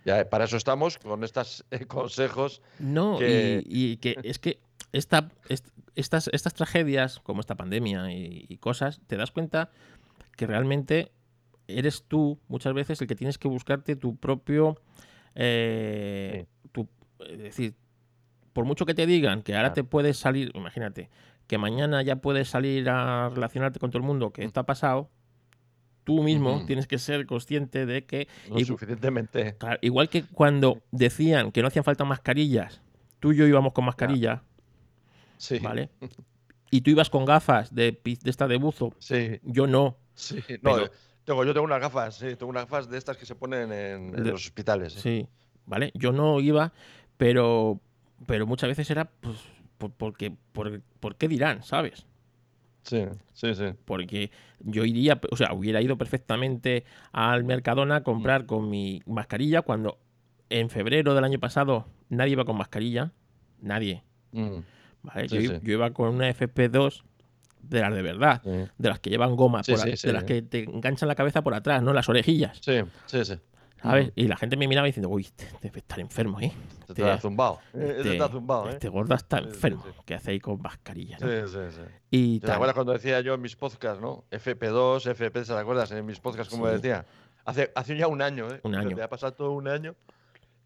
Ya, 0.05 0.19
eh, 0.21 0.25
para 0.25 0.45
eso 0.47 0.57
estamos 0.57 0.99
con 0.99 1.23
estos 1.23 1.65
consejos. 1.87 2.61
No, 2.81 3.19
que- 3.19 3.63
y, 3.65 3.93
y 3.93 3.97
que 3.99 4.17
es 4.25 4.41
que 4.41 4.59
esta, 4.93 5.31
est- 5.49 5.69
estas, 5.95 6.29
estas 6.33 6.55
tragedias, 6.55 7.21
como 7.21 7.41
esta 7.41 7.55
pandemia 7.55 8.11
y, 8.13 8.47
y 8.49 8.59
cosas, 8.59 9.01
te 9.07 9.17
das 9.17 9.31
cuenta 9.31 9.71
que 10.37 10.47
realmente 10.49 11.13
eres 11.69 12.05
tú 12.09 12.39
muchas 12.49 12.75
veces 12.75 13.01
el 13.01 13.07
que 13.07 13.15
tienes 13.15 13.39
que 13.39 13.49
buscarte 13.49 13.97
tu 13.97 14.17
propio 14.17 14.77
eh, 15.35 16.47
tú- 16.73 16.89
es 17.27 17.39
decir, 17.39 17.75
por 18.53 18.65
mucho 18.65 18.85
que 18.85 18.95
te 18.95 19.07
digan 19.07 19.43
que 19.43 19.55
ahora 19.55 19.69
Claro. 19.69 19.75
te 19.75 19.85
puedes 19.85 20.19
salir, 20.19 20.51
imagínate, 20.55 21.09
que 21.47 21.57
mañana 21.59 22.03
ya 22.03 22.17
puedes 22.17 22.49
salir 22.49 22.89
a 22.91 23.31
relacionarte 23.31 23.79
con 23.79 23.91
todo 23.91 23.99
el 24.01 24.07
mundo, 24.07 24.31
que 24.33 24.43
Mm. 24.43 24.47
esto 24.47 24.61
ha 24.61 24.67
pasado, 24.67 25.09
tú 26.05 26.23
mismo 26.23 26.57
Ujú. 26.57 26.67
tienes 26.67 26.87
que 26.87 26.99
ser 26.99 27.25
consciente 27.27 27.87
de 27.87 28.05
que, 28.05 28.29
y- 28.57 28.65
suficientemente. 28.65 29.55
claro, 29.57 29.79
igual 29.83 30.09
que 30.09 30.25
cuando 30.25 30.83
decían 30.91 31.53
que 31.53 31.63
no 31.63 31.69
hacían 31.69 31.85
falta 31.85 32.05
mascarillas, 32.05 32.83
tú 33.21 33.33
y 33.33 33.37
yo 33.37 33.47
íbamos 33.47 33.73
con 33.73 33.85
mascarilla, 33.87 34.43
Sí. 35.39 35.59
¿vale? 35.61 35.89
Y 36.71 36.81
tú 36.81 36.91
ibas 36.91 37.11
con 37.11 37.25
gafas 37.27 37.75
de, 37.75 38.01
de 38.03 38.31
esta 38.31 38.49
de 38.49 38.57
buzo, 38.57 38.95
Sí, 38.99 39.39
yo 39.45 39.67
no. 39.67 39.97
sí. 40.15 40.37
No, 40.63 40.75
Pero- 40.75 40.87
eh, 40.87 40.91
tengo, 41.25 41.45
yo 41.45 41.53
tengo 41.53 41.65
unas 41.65 41.81
gafas, 41.81 42.17
sí, 42.17 42.37
tengo 42.37 42.51
unas 42.51 42.65
gafas 42.65 42.89
de 42.89 42.99
estas 42.99 43.17
que 43.17 43.27
se 43.27 43.35
ponen 43.35 43.73
en, 43.73 44.15
en 44.17 44.25
De- 44.25 44.31
los 44.33 44.45
hospitales. 44.47 44.93
sí. 44.95 45.01
Sí, 45.01 45.29
¿vale? 45.67 45.91
Yo 45.95 46.13
no 46.13 46.41
iba, 46.41 46.73
pero, 47.17 47.81
pero 48.27 48.47
muchas 48.47 48.69
veces 48.69 48.91
era 48.91 49.05
pues, 49.07 49.37
por, 49.79 49.91
porque, 49.93 50.35
por, 50.53 50.81
¿por 51.01 51.17
qué 51.17 51.29
dirán, 51.29 51.63
sabes? 51.63 52.07
Sí, 52.83 53.05
sí, 53.33 53.55
sí. 53.55 53.67
Porque 53.85 54.31
yo 54.59 54.85
iría, 54.85 55.21
o 55.31 55.37
sea, 55.37 55.53
hubiera 55.53 55.81
ido 55.81 55.97
perfectamente 55.97 56.85
al 57.13 57.45
Mercadona 57.45 57.97
a 57.97 58.01
Mm. 58.01 58.05
comprar 58.05 58.47
con 58.47 58.69
mi 58.69 59.03
mascarilla 59.07 59.63
cuando 59.63 59.99
en 60.51 60.69
febrero 60.69 61.15
del 61.15 61.23
año 61.25 61.39
pasado 61.39 61.87
nadie 62.09 62.33
iba 62.33 62.45
con 62.45 62.57
mascarilla. 62.57 63.13
Nadie. 63.61 64.03
Mm, 64.33 64.59
¿vale? 65.03 65.29
Sí, 65.29 65.43
yo, 65.45 65.51
sí. 65.53 65.59
yo 65.63 65.73
iba 65.75 65.91
con 65.93 66.09
una 66.15 66.29
FP2 66.29 67.05
de 67.63 67.81
las 67.81 67.95
de 67.95 68.03
verdad, 68.03 68.41
sí. 68.45 68.51
de 68.79 68.89
las 68.89 69.01
que 69.01 69.11
llevan 69.11 69.35
goma, 69.37 69.63
Sí, 69.63 69.73
por 69.73 69.81
a- 69.81 69.85
sí, 69.85 69.97
sí. 69.97 70.07
de 70.07 70.13
las 70.13 70.25
que 70.25 70.43
te 70.43 70.65
enganchan 70.65 71.09
la 71.09 71.15
cabeza 71.15 71.43
por 71.43 71.55
atrás, 71.55 71.83
¿no? 71.83 71.93
Las 71.93 72.09
orejillas. 72.09 72.59
Sí, 72.61 72.81
sí, 73.07 73.25
sí. 73.25 73.39
¿Sabes? 73.83 74.13
Y 74.15 74.29
la 74.29 74.37
gente 74.37 74.57
me 74.57 74.69
miraba 74.69 74.87
diciendo, 74.87 75.09
uy, 75.09 75.23
este 75.23 75.49
debe 75.61 75.81
estar 75.81 75.99
enfermo, 75.99 76.39
¿eh? 76.41 76.53
Se 76.87 76.95
te 76.95 77.19
zumbado. 77.19 77.59
Eh, 77.75 77.95
Este, 77.99 78.11
te 78.17 78.23
ha 78.23 78.29
zumbado, 78.29 78.69
¿eh? 78.69 78.73
este 78.75 78.89
gordo 78.89 79.13
está 79.17 79.39
enfermo. 79.39 79.85
¿Qué 80.05 80.15
hace 80.15 80.31
ahí 80.31 80.39
con 80.39 80.63
mascarilla? 80.63 81.19
¿no? 81.21 81.27
Sí, 81.27 81.53
sí, 81.53 81.59
sí. 81.71 81.81
Y 82.11 82.39
¿Te 82.41 82.53
acuerdas 82.53 82.75
cuando 82.75 82.93
decía 82.93 83.21
yo 83.23 83.35
en 83.35 83.41
mis 83.41 83.57
podcasts, 83.57 84.01
no? 84.01 84.25
FP2, 84.31 85.07
FP, 85.11 85.43
¿te 85.43 85.53
acuerdas? 85.53 85.91
En 85.91 86.07
mis 86.07 86.21
podcasts, 86.21 86.53
como 86.53 86.69
decía. 86.69 87.05
Hace, 87.45 87.73
hace 87.75 87.97
ya 87.97 88.07
un 88.07 88.23
año, 88.23 88.47
¿eh? 88.53 88.61
Un 88.63 88.77
año. 88.77 88.91
Desde 88.91 89.03
ha 89.03 89.09
pasado 89.09 89.33
todo 89.33 89.51
un 89.51 89.67
año. 89.67 89.97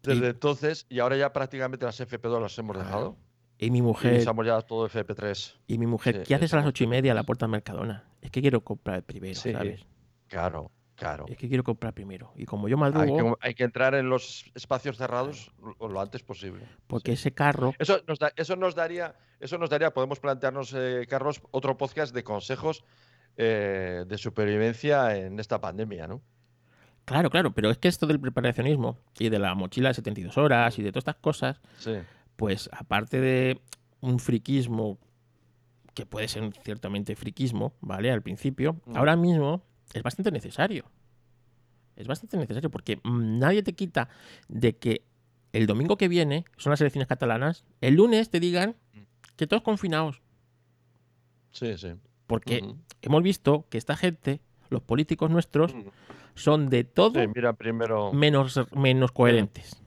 Desde 0.03 0.27
entonces, 0.27 0.85
y 0.89 0.99
ahora 0.99 1.17
ya 1.17 1.33
prácticamente 1.33 1.85
las 1.85 1.99
FP2 1.99 2.39
las 2.39 2.57
hemos 2.59 2.77
Claro. 2.77 3.15
Y 3.59 3.71
mi 3.71 3.79
Y 3.79 3.81
mujer, 3.81 4.13
estamos 4.13 4.45
ya 4.45 4.61
todo 4.61 4.87
FP3. 4.87 5.55
y 5.67 5.77
mi 5.77 5.87
mujer, 5.87 6.17
Sí, 6.17 6.23
¿qué 6.27 6.35
haces 6.35 6.53
a 6.53 6.57
las 6.57 6.65
ocho 6.67 6.83
y 6.83 6.87
media 6.87 7.11
a 7.11 7.15
la 7.15 7.21
FP3. 7.21 7.25
puerta 7.25 7.45
del 7.45 7.51
Mercadona? 7.51 8.03
Es 8.21 8.29
que 8.31 8.41
quiero 8.41 8.61
comprar 8.63 9.03
primero, 9.03 9.35
Sí. 9.35 9.51
¿sabes? 9.51 9.85
Claro, 10.27 10.69
claro. 10.95 11.25
Es 11.27 11.37
que 11.37 11.47
quiero 11.47 11.63
comprar 11.63 11.93
primero. 11.93 12.31
Y 12.35 12.45
como 12.45 12.67
yo 12.67 12.75
Hay 12.75 12.79
madrugo, 12.91 13.35
que, 13.37 13.47
hay 13.47 13.53
que 13.55 13.63
entrar 13.63 13.95
en 13.95 14.09
los 14.09 14.45
espacios 14.53 14.97
cerrados 14.97 15.51
lo, 15.79 15.87
lo 15.87 16.01
antes 16.01 16.21
posible. 16.21 16.63
porque 16.87 17.11
sí. 17.15 17.21
ese 17.21 17.31
carro, 17.33 17.73
Eso 17.79 17.99
nos, 18.07 18.19
da- 18.19 18.33
eso 18.35 18.55
nos 18.55 18.75
daría, 18.75 19.15
eso 19.39 19.57
nos 19.57 19.69
daría, 19.69 19.91
podemos 19.93 20.19
plantearnos, 20.19 20.73
eh, 20.77 21.05
Carlos, 21.09 21.41
otro 21.51 21.77
podcast 21.77 22.13
de 22.13 22.23
consejos 22.23 22.83
eh, 23.37 24.03
de 24.07 24.17
supervivencia 24.17 25.15
en 25.17 25.39
esta 25.39 25.59
pandemia, 25.61 26.07
¿no? 26.07 26.21
claro, 27.05 27.29
claro, 27.29 27.53
pero 27.53 27.69
es 27.71 27.77
que 27.77 27.87
esto 27.87 28.05
del 28.05 28.19
preparacionismo 28.19 28.97
y 29.17 29.29
de 29.29 29.39
la 29.39 29.55
mochila 29.55 29.89
de 29.89 29.93
72 29.93 30.37
horas 30.37 30.77
y 30.77 30.83
de 30.83 30.91
todas 30.91 31.01
estas 31.03 31.15
cosas, 31.15 31.61
Sí. 31.77 31.93
Pues 32.37 32.69
aparte 32.71 33.19
de 33.19 33.59
un 33.99 34.19
friquismo 34.19 34.97
que 35.93 36.05
puede 36.05 36.27
ser 36.27 36.49
ciertamente 36.63 37.15
friquismo, 37.15 37.73
¿vale? 37.81 38.11
Al 38.11 38.21
principio, 38.21 38.77
Mm. 38.85 38.95
ahora 38.97 39.15
mismo 39.15 39.63
es 39.93 40.03
bastante 40.03 40.31
necesario. 40.31 40.85
Es 41.95 42.07
bastante 42.07 42.37
necesario 42.37 42.69
porque 42.69 42.97
mm, 43.03 43.39
nadie 43.39 43.63
te 43.63 43.73
quita 43.73 44.07
de 44.47 44.77
que 44.77 45.01
el 45.53 45.65
domingo 45.65 45.97
que 45.97 46.07
viene, 46.07 46.45
son 46.57 46.69
las 46.69 46.79
elecciones 46.81 47.07
catalanas, 47.07 47.65
el 47.81 47.95
lunes 47.95 48.29
te 48.29 48.39
digan 48.39 48.75
Mm. 48.93 48.99
que 49.35 49.47
todos 49.47 49.63
confinados. 49.63 50.21
Sí, 51.51 51.75
sí. 51.77 51.93
Porque 52.27 52.61
hemos 53.01 53.23
visto 53.23 53.65
que 53.69 53.77
esta 53.79 53.95
gente, 53.95 54.41
los 54.69 54.83
políticos 54.83 55.31
nuestros, 55.31 55.73
Ujú. 55.73 55.89
son 56.35 56.69
de 56.69 56.83
todo 56.83 57.19
Sí, 57.19 57.27
mira, 57.33 57.53
primero. 57.53 58.13
menos, 58.13 58.59
menos 58.75 59.11
coherentes. 59.11 59.81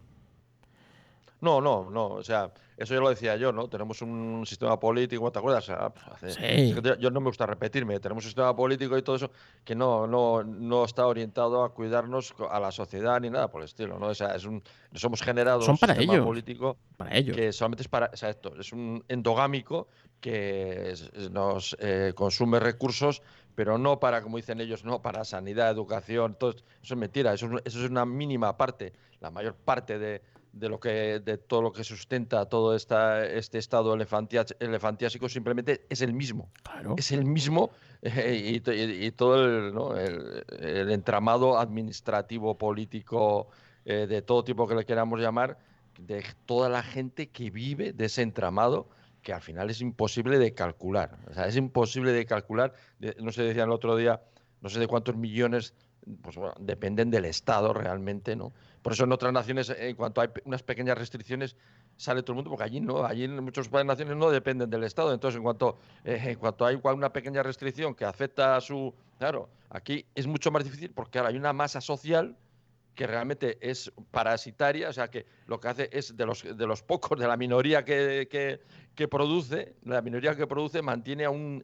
No, 1.41 1.61
no, 1.61 1.89
no. 1.91 2.07
O 2.09 2.23
sea, 2.23 2.53
eso 2.77 2.95
ya 2.95 3.01
lo 3.01 3.09
decía 3.09 3.37
yo, 3.37 3.51
¿no? 3.53 3.69
Tenemos 3.69 4.03
un 4.03 4.45
sistema 4.47 4.79
político, 4.79 5.31
¿te 5.33 5.39
acuerdas? 5.39 5.65
O 5.65 5.67
sea, 5.67 5.91
pf, 5.91 6.11
hace- 6.13 6.31
Sí. 6.71 6.75
yo- 6.83 6.97
yo 6.97 7.11
no 7.11 7.21
me 7.21 7.27
gusta 7.29 7.47
repetirme. 7.47 7.99
Tenemos 8.01 8.25
un 8.25 8.29
sistema 8.29 8.55
político 8.55 8.97
y 8.99 9.03
todo 9.03 9.17
eso 9.17 9.31
que 9.65 9.75
no, 9.75 10.07
no, 10.07 10.43
no 10.45 10.85
está 10.85 11.07
orientado 11.07 11.65
a 11.65 11.73
cuidarnos 11.73 12.35
a 12.51 12.61
la 12.61 12.71
sociedad 12.71 13.21
ni 13.21 13.31
nada 13.31 13.49
por 13.51 13.63
el 13.63 13.67
estilo, 13.67 13.99
¿no? 13.99 14.09
O 14.09 14.15
sea, 14.15 14.35
es 14.35 14.45
un, 14.45 14.63
nos 14.93 15.03
hemos 15.05 15.23
generado 15.23 15.63
Son 15.63 15.73
un 15.73 15.79
para 15.79 15.95
sistema 15.95 16.13
ellos. 16.15 16.27
político 16.27 16.77
Para 16.97 17.17
ellos. 17.17 17.37
que 17.37 17.53
solamente 17.53 17.83
es 17.83 17.89
para, 17.89 18.07
exacto, 18.07 18.53
es 18.61 18.73
un 18.73 19.03
endogámico 19.09 19.89
que 20.21 20.91
es- 20.91 21.11
nos 21.31 21.75
eh, 21.81 22.13
consume 22.15 22.61
recursos, 22.61 23.23
pero 23.55 23.79
no 23.79 23.99
para, 23.99 24.23
como 24.23 24.37
dicen 24.37 24.61
ellos, 24.61 24.85
no 24.85 25.01
para 25.03 25.25
sanidad, 25.25 25.71
educación, 25.71 26.35
todo 26.39 26.51
esto. 26.51 26.63
eso 26.83 26.95
es 26.95 27.01
mentira, 27.01 27.33
eso 27.33 27.47
es, 27.47 27.63
eso 27.65 27.85
es 27.85 27.91
una 27.91 28.05
mínima 28.05 28.57
parte, 28.57 28.93
la 29.21 29.31
mayor 29.31 29.55
parte 29.55 29.99
de, 29.99 30.21
de 30.53 30.69
lo 30.69 30.81
que 30.81 31.21
de 31.21 31.39
todo 31.39 31.63
lo 31.63 31.73
que 31.73 31.85
sustenta 31.85 32.45
todo 32.47 32.75
esta, 32.75 33.25
este 33.25 33.59
estado 33.59 33.95
elefantiásico 33.95 35.29
simplemente 35.29 35.87
es 35.89 36.01
el 36.03 36.13
mismo 36.13 36.51
Claro. 36.63 36.95
es 36.99 37.13
el 37.13 37.25
mismo 37.25 37.71
eh, 38.03 38.43
y, 38.57 38.61
to- 38.61 38.73
y- 38.73 39.07
y 39.07 39.11
todo 39.13 39.45
el, 39.45 39.75
¿no? 39.75 39.97
el- 39.97 40.45
el 40.59 40.91
entramado 40.91 41.59
administrativo, 41.59 42.57
político, 42.59 43.49
eh, 43.85 44.07
de 44.09 44.23
todo 44.23 44.43
tipo 44.45 44.67
que 44.67 44.75
le 44.75 44.85
queramos 44.85 45.21
llamar, 45.21 45.59
de 45.99 46.25
toda 46.47 46.69
la 46.69 46.83
gente 46.83 47.29
que 47.29 47.51
vive 47.51 47.93
de 47.93 48.07
ese 48.07 48.23
entramado 48.23 48.89
que 49.23 49.33
al 49.35 49.43
final 49.43 49.69
es 49.69 49.81
imposible 49.83 50.39
de 50.39 50.55
calcular. 50.55 51.19
O 51.31 51.35
sea, 51.35 51.47
es 51.47 51.55
imposible 51.57 52.11
de 52.13 52.25
calcular. 52.25 52.73
No 53.19 53.33
se 53.33 53.43
decía 53.43 53.65
el 53.65 53.71
otro 53.71 53.95
día, 53.97 54.23
no 54.63 54.71
sé 54.71 54.81
de 54.81 54.87
cuántos 54.87 55.15
millones, 55.17 55.75
pues 56.23 56.37
bueno, 56.37 56.55
dependen 56.59 57.11
del 57.11 57.27
Estado 57.27 57.75
realmente, 57.75 58.35
¿no? 58.35 58.55
Por 58.83 58.93
eso 58.95 59.05
en 59.05 59.13
otras 59.13 59.33
naciones, 59.33 59.71
en 59.71 59.95
cuanto 59.95 60.21
hay 60.21 60.29
unas 60.45 60.63
pequeñas 60.63 60.97
restricciones, 60.97 61.57
sale 61.97 62.23
todo 62.23 62.33
el 62.33 62.37
mundo, 62.37 62.51
porque 62.51 62.65
allí 62.65 62.81
no, 62.81 63.05
allí 63.05 63.25
en 63.25 63.45
muchas 63.45 63.71
naciones 63.71 64.17
no 64.17 64.31
dependen 64.31 64.71
del 64.71 64.85
Estado. 64.85 65.13
Entonces, 65.13 65.37
en 65.37 65.43
cuanto, 65.43 65.79
eh, 66.05 66.19
en 66.23 66.39
cuanto 66.39 66.65
hay 66.65 66.79
una 66.83 67.13
pequeña 67.13 67.43
restricción 67.43 67.95
que 67.95 68.05
afecta 68.05 68.57
a 68.57 68.61
su. 68.61 68.95
Claro, 69.19 69.51
aquí 69.69 70.07
es 70.15 70.27
mucho 70.27 70.51
más 70.51 70.65
difícil 70.65 70.93
porque 70.93 71.19
ahora 71.19 71.31
hay 71.31 71.37
una 71.37 71.53
masa 71.53 71.81
social 71.81 72.37
que 72.95 73.07
realmente 73.07 73.59
es 73.61 73.93
parasitaria, 74.11 74.89
o 74.89 74.93
sea, 74.93 75.09
que 75.09 75.27
lo 75.47 75.61
que 75.61 75.69
hace 75.69 75.91
es 75.93 76.17
de 76.17 76.27
los, 76.27 76.43
de 76.43 76.67
los 76.67 76.83
pocos, 76.83 77.19
de 77.19 77.27
la 77.27 77.37
minoría 77.37 77.85
que, 77.85 78.29
que, 78.95 79.09
produce, 79.09 79.75
la 79.85 80.03
minoría 80.03 80.35
que 80.35 80.47
produce 80.47 80.83
mantiene 80.83 81.25
a 81.25 81.31
un, 81.31 81.63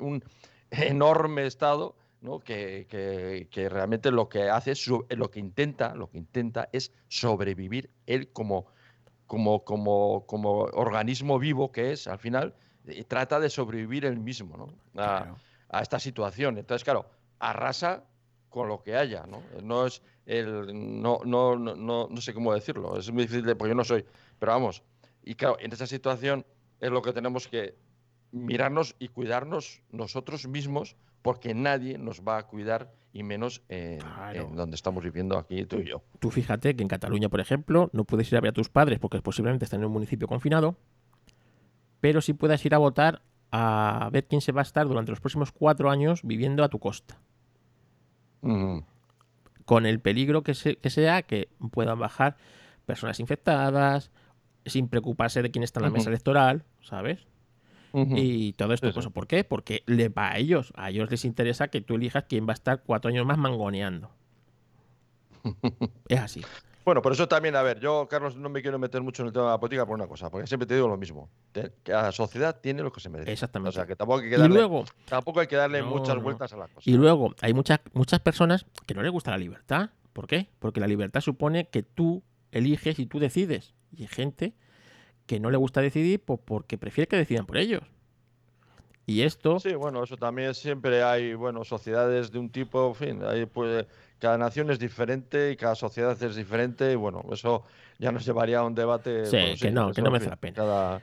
un 0.00 0.24
enorme 0.70 1.46
Estado 1.46 1.96
¿no? 2.20 2.40
que, 2.40 2.86
que- 2.88 3.48
que 3.50 3.68
realmente 3.68 4.10
lo 4.10 4.28
que 4.28 4.48
hace 4.48 4.72
es, 4.72 4.86
lo 4.86 5.30
que 5.30 5.40
intenta, 5.40 5.94
lo 5.94 6.08
que 6.10 6.18
intenta 6.18 6.68
es 6.72 6.92
sobrevivir 7.08 7.90
él 8.06 8.32
como, 8.32 8.66
como, 9.26 9.64
como, 9.64 10.24
como 10.26 10.50
organismo 10.60 11.38
vivo 11.38 11.72
que 11.72 11.92
es, 11.92 12.06
al 12.06 12.18
final, 12.18 12.54
y 12.86 13.02
trata 13.04 13.40
de 13.40 13.50
sobrevivir 13.50 14.04
él 14.04 14.18
mismo, 14.18 14.56
¿no? 14.56 14.64
A, 15.02 15.18
Claro. 15.22 15.36
a 15.68 15.82
esta 15.82 15.98
situación. 15.98 16.58
Entonces, 16.58 16.84
claro, 16.84 17.06
arrasa 17.38 18.04
con 18.48 18.68
lo 18.68 18.82
que 18.82 18.96
haya, 18.96 19.26
¿no? 19.26 19.42
No 19.62 19.86
es 19.86 20.02
el 20.24 21.00
no, 21.02 21.20
no, 21.24 21.56
no, 21.56 21.74
no, 21.76 22.08
no 22.10 22.20
sé 22.20 22.32
cómo 22.32 22.54
decirlo, 22.54 22.96
es 22.98 23.10
muy 23.12 23.22
difícil 23.24 23.44
de, 23.44 23.54
porque 23.56 23.70
yo 23.70 23.74
no 23.74 23.84
soy, 23.84 24.04
pero 24.38 24.52
vamos, 24.52 24.82
y 25.22 25.34
claro, 25.34 25.56
en 25.60 25.72
esa 25.72 25.86
situación 25.86 26.46
es 26.80 26.90
lo 26.90 27.02
que 27.02 27.12
tenemos 27.12 27.48
que 27.48 27.74
mirarnos 28.32 28.94
y 28.98 29.08
cuidarnos 29.08 29.82
nosotros 29.90 30.46
mismos, 30.48 30.96
porque 31.26 31.54
nadie 31.54 31.98
nos 31.98 32.22
va 32.22 32.38
a 32.38 32.46
cuidar 32.46 32.92
y 33.12 33.22
menos 33.22 33.62
en, 33.68 33.98
Claro. 34.00 34.42
en 34.42 34.56
donde 34.56 34.74
estamos 34.76 35.02
viviendo 35.04 35.36
aquí 35.38 35.64
tú 35.64 35.76
y 35.78 35.84
yo. 35.84 36.02
Tú 36.20 36.30
fíjate 36.30 36.74
que 36.76 36.82
en 36.82 36.88
Cataluña, 36.88 37.28
por 37.28 37.40
ejemplo, 37.40 37.90
no 37.92 38.04
puedes 38.04 38.30
ir 38.32 38.38
a 38.38 38.40
ver 38.40 38.50
a 38.50 38.52
tus 38.52 38.68
padres 38.68 38.98
porque 38.98 39.20
posiblemente 39.22 39.64
están 39.64 39.80
en 39.80 39.86
un 39.86 39.92
municipio 39.92 40.28
confinado, 40.28 40.76
pero 42.00 42.20
sí 42.20 42.32
puedes 42.32 42.64
ir 42.64 42.74
a 42.74 42.78
votar 42.78 43.22
a 43.52 44.08
ver 44.12 44.26
quién 44.26 44.40
se 44.40 44.52
va 44.52 44.60
a 44.60 44.62
estar 44.62 44.86
durante 44.86 45.10
los 45.12 45.20
próximos 45.20 45.52
cuatro 45.52 45.90
años 45.90 46.20
viviendo 46.24 46.62
a 46.64 46.68
tu 46.68 46.78
costa. 46.78 47.18
Con 49.64 49.86
el 49.86 50.00
peligro 50.00 50.42
que, 50.42 50.54
se- 50.54 50.76
que 50.76 50.90
sea 50.90 51.22
que 51.22 51.48
puedan 51.72 51.98
bajar 51.98 52.36
personas 52.84 53.18
infectadas, 53.18 54.10
sin 54.64 54.88
preocuparse 54.88 55.42
de 55.42 55.50
quién 55.50 55.62
está 55.64 55.80
en 55.80 55.84
la 55.86 55.90
mesa 55.90 56.10
electoral, 56.10 56.64
¿sabes? 56.82 57.26
Y 58.16 58.52
todo 58.54 58.72
esto, 58.74 58.88
Sí, 58.88 58.92
pues, 58.92 59.04
sí. 59.06 59.10
¿por 59.10 59.26
qué? 59.26 59.42
Porque 59.44 59.82
le 59.86 60.08
va 60.10 60.32
a 60.32 60.36
ellos. 60.38 60.72
A 60.76 60.90
ellos 60.90 61.10
les 61.10 61.24
interesa 61.24 61.68
que 61.68 61.80
tú 61.80 61.94
elijas 61.94 62.24
quién 62.28 62.46
va 62.46 62.50
a 62.50 62.54
estar 62.54 62.82
cuatro 62.82 63.08
años 63.08 63.24
más 63.24 63.38
mangoneando. 63.38 64.10
es 66.08 66.20
así. 66.20 66.42
Bueno, 66.84 67.02
por 67.02 67.12
eso 67.12 67.26
también, 67.26 67.56
a 67.56 67.62
ver, 67.62 67.80
yo, 67.80 68.06
Carlos, 68.08 68.36
no 68.36 68.48
me 68.48 68.62
quiero 68.62 68.78
meter 68.78 69.02
mucho 69.02 69.22
en 69.22 69.28
el 69.28 69.32
tema 69.32 69.46
de 69.46 69.50
la 69.52 69.58
política 69.58 69.84
por 69.84 69.96
una 69.96 70.06
cosa, 70.06 70.30
porque 70.30 70.46
siempre 70.46 70.66
te 70.68 70.74
digo 70.74 70.86
lo 70.86 70.96
mismo, 70.96 71.28
que 71.52 71.72
la 71.86 72.12
sociedad 72.12 72.60
tiene 72.60 72.82
lo 72.84 72.92
que 72.92 73.00
se 73.00 73.08
merece. 73.08 73.32
Exactamente. 73.32 73.70
O 73.70 73.72
sea, 73.72 73.86
que 73.86 73.96
tampoco 73.96 74.20
hay 74.20 74.28
que 74.30 74.36
Y 74.36 74.38
darle, 74.38 74.54
luego, 74.54 74.84
tampoco 75.08 75.40
hay 75.40 75.48
que 75.48 75.56
darle 75.56 75.80
No, 75.80 75.88
muchas 75.88 76.14
no. 76.14 76.20
vueltas 76.22 76.52
a 76.52 76.56
la 76.56 76.68
cosa. 76.68 76.88
y 76.88 76.94
luego 76.94 77.34
hay 77.40 77.54
muchas, 77.54 77.80
muchas 77.92 78.20
personas 78.20 78.66
que 78.86 78.94
no 78.94 79.02
les 79.02 79.10
gusta 79.10 79.32
la 79.32 79.38
libertad. 79.38 79.90
¿Por 80.12 80.28
qué? 80.28 80.48
Porque 80.60 80.78
la 80.78 80.86
libertad 80.86 81.20
supone 81.22 81.68
que 81.70 81.82
tú 81.82 82.22
eliges 82.52 83.00
y 83.00 83.06
tú 83.06 83.18
decides. 83.18 83.74
Y 83.90 84.02
hay 84.02 84.08
gente 84.08 84.54
que 85.26 85.40
no 85.40 85.50
le 85.50 85.56
gusta 85.56 85.80
decidir 85.80 86.20
pues, 86.20 86.40
porque 86.44 86.78
prefiere 86.78 87.08
que 87.08 87.16
decidan 87.16 87.46
por 87.46 87.58
ellos. 87.58 87.82
Y 89.08 89.22
esto... 89.22 89.60
Sí, 89.60 89.74
bueno, 89.74 90.02
eso 90.02 90.16
también 90.16 90.54
siempre 90.54 91.02
hay, 91.02 91.34
bueno, 91.34 91.64
sociedades 91.64 92.32
de 92.32 92.40
un 92.40 92.50
tipo, 92.50 92.88
en 92.88 92.94
fin, 92.94 93.22
hay, 93.24 93.46
pues, 93.46 93.86
cada 94.18 94.36
nación 94.36 94.70
es 94.70 94.78
diferente 94.80 95.52
y 95.52 95.56
cada 95.56 95.76
sociedad 95.76 96.20
es 96.20 96.34
diferente 96.34 96.90
y 96.90 96.96
bueno, 96.96 97.24
eso 97.30 97.64
ya 97.98 98.10
nos 98.10 98.24
llevaría 98.26 98.58
a 98.58 98.64
un 98.64 98.74
debate. 98.74 99.26
Sí, 99.26 99.36
bueno, 99.36 99.54
que 99.60 99.70
no, 99.70 99.92
que 99.92 100.02
no 100.02 100.10
merece 100.10 100.30
la 100.30 100.36
pena. 100.36 100.54
Cada, 100.56 101.02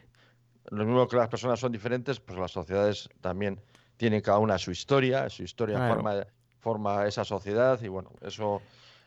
lo 0.70 0.86
mismo 0.86 1.08
que 1.08 1.15
las 1.15 1.30
personas 1.30 1.60
son 1.60 1.72
diferentes, 1.72 2.20
pues 2.20 2.38
las 2.38 2.51
sociedades 2.51 3.10
también 3.22 3.62
tienen 3.96 4.20
cada 4.22 4.39
una 4.39 4.58
su 4.58 4.72
historia, 4.72 5.30
su 5.30 5.44
historia 5.44 5.77
Claro. 5.77 5.96
forma, 5.96 6.27
forma 6.60 7.08
esa 7.08 7.24
sociedad 7.24 7.80
y 7.82 7.88
bueno, 7.88 8.12
eso 8.22 8.62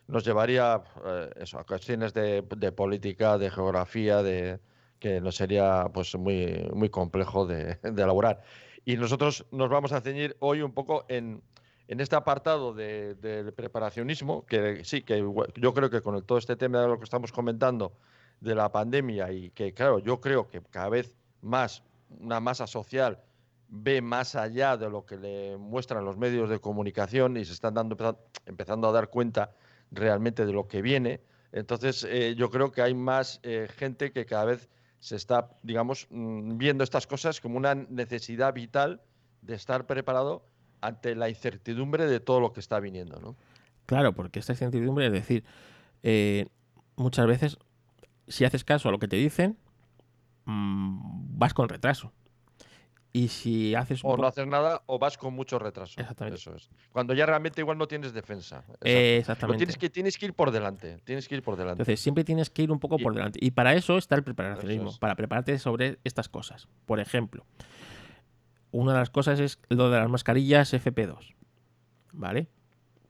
nos 0.08 0.24
llevaría 0.24 0.82
eh, 1.04 1.30
eso, 1.40 1.58
a 1.58 1.64
cuestiones 1.64 2.14
de, 2.14 2.42
de 2.56 2.72
política, 2.72 3.36
de 3.36 3.50
geografía, 3.50 4.22
de 4.22 4.58
que 4.98 5.20
nos 5.20 5.36
sería 5.36 5.88
pues 5.92 6.14
muy, 6.16 6.68
muy 6.72 6.88
complejo 6.88 7.46
de, 7.46 7.78
de 7.82 8.02
elaborar. 8.02 8.42
Y 8.84 8.96
nosotros 8.96 9.46
nos 9.50 9.68
vamos 9.68 9.92
a 9.92 10.00
ceñir 10.00 10.36
hoy 10.40 10.62
un 10.62 10.72
poco 10.72 11.04
en, 11.08 11.42
en 11.88 12.00
este 12.00 12.16
apartado 12.16 12.72
de- 12.72 13.14
del 13.16 13.52
preparacionismo, 13.52 14.46
que 14.46 14.84
sí, 14.84 15.02
que 15.02 15.18
yo 15.56 15.74
creo 15.74 15.90
que 15.90 16.00
con 16.00 16.22
todo 16.24 16.38
este 16.38 16.56
tema 16.56 16.80
de 16.80 16.88
lo 16.88 16.98
que 16.98 17.04
estamos 17.04 17.32
comentando 17.32 17.92
de 18.40 18.54
la 18.54 18.70
pandemia 18.70 19.32
y 19.32 19.50
que, 19.50 19.72
claro, 19.74 19.98
yo 19.98 20.20
creo 20.20 20.48
que 20.48 20.60
cada 20.62 20.88
vez 20.88 21.14
más 21.40 21.82
una 22.20 22.38
masa 22.40 22.66
social 22.66 23.20
ve 23.68 24.00
más 24.00 24.36
allá 24.36 24.76
de 24.76 24.88
lo 24.88 25.04
que 25.04 25.16
le 25.16 25.56
muestran 25.56 26.04
los 26.04 26.16
medios 26.16 26.48
de 26.48 26.60
comunicación 26.60 27.36
y 27.36 27.44
se 27.44 27.52
están 27.52 27.74
dando, 27.74 27.96
empeza- 27.96 28.18
empezando 28.46 28.88
a 28.88 28.92
dar 28.92 29.08
cuenta 29.08 29.52
realmente 29.90 30.46
de 30.46 30.52
lo 30.52 30.68
que 30.68 30.82
viene. 30.82 31.20
Entonces, 31.52 32.04
eh, 32.08 32.34
yo 32.36 32.50
creo 32.50 32.70
que 32.70 32.82
hay 32.82 32.94
más 32.94 33.40
eh, 33.42 33.68
gente 33.76 34.12
que 34.12 34.26
cada 34.26 34.44
vez 34.44 34.68
se 35.00 35.16
está, 35.16 35.50
digamos, 35.62 36.06
mm, 36.10 36.58
viendo 36.58 36.84
estas 36.84 37.06
cosas 37.06 37.40
como 37.40 37.56
una 37.56 37.74
necesidad 37.74 38.52
vital 38.54 39.00
de 39.42 39.54
estar 39.54 39.86
preparado 39.86 40.44
ante 40.80 41.14
la 41.14 41.28
incertidumbre 41.28 42.06
de 42.06 42.20
todo 42.20 42.40
lo 42.40 42.52
que 42.52 42.60
está 42.60 42.80
viniendo, 42.80 43.20
¿no? 43.20 43.36
Claro, 43.86 44.14
porque 44.14 44.40
esta 44.40 44.52
incertidumbre 44.52 45.06
es 45.06 45.12
decir, 45.12 45.44
eh, 46.02 46.46
muchas 46.96 47.26
veces, 47.26 47.58
si 48.26 48.44
haces 48.44 48.64
caso 48.64 48.88
a 48.88 48.92
lo 48.92 48.98
que 48.98 49.08
te 49.08 49.16
dicen, 49.16 49.56
mm, 50.44 51.38
vas 51.38 51.54
con 51.54 51.68
retraso. 51.68 52.12
Y 53.16 53.28
si 53.28 53.74
haces 53.74 54.00
O 54.02 54.14
no 54.18 54.26
haces 54.26 54.46
nada 54.46 54.82
o 54.84 54.98
vas 54.98 55.16
con 55.16 55.32
mucho 55.32 55.58
retraso. 55.58 55.98
Exactamente. 55.98 56.38
Eso 56.38 56.54
es. 56.54 56.68
Cuando 56.92 57.14
ya 57.14 57.24
realmente 57.24 57.62
igual 57.62 57.78
no 57.78 57.88
tienes 57.88 58.12
defensa. 58.12 58.58
Exacto. 58.58 58.78
Eh, 58.82 59.12
Lo 59.14 59.20
exactamente. 59.20 59.58
tienes 59.58 59.78
que, 59.78 59.88
tienes 59.88 60.18
que 60.18 60.26
ir 60.26 60.34
por 60.34 60.50
delante. 60.50 60.98
Tienes 61.04 61.26
que 61.26 61.36
ir 61.36 61.42
por 61.42 61.56
delante. 61.56 61.82
Entonces, 61.82 61.98
siempre 61.98 62.24
tienes 62.24 62.50
que 62.50 62.62
ir 62.64 62.70
un 62.70 62.78
poco 62.78 62.96
Y- 62.98 63.02
por 63.02 63.14
delante. 63.14 63.38
Y 63.42 63.52
para 63.52 63.72
eso 63.74 63.96
está 63.96 64.16
el 64.16 64.22
preparacionismo, 64.22 64.90
es. 64.90 64.98
para 64.98 65.14
prepararte 65.14 65.58
sobre 65.58 65.98
estas 66.04 66.28
cosas. 66.28 66.68
Por 66.84 67.00
ejemplo, 67.00 67.46
una 68.70 68.92
de 68.92 68.98
las 68.98 69.08
cosas 69.08 69.40
es 69.40 69.58
lo 69.70 69.88
de 69.88 69.98
las 69.98 70.10
mascarillas 70.10 70.74
FP2, 70.74 71.34
¿vale? 72.12 72.48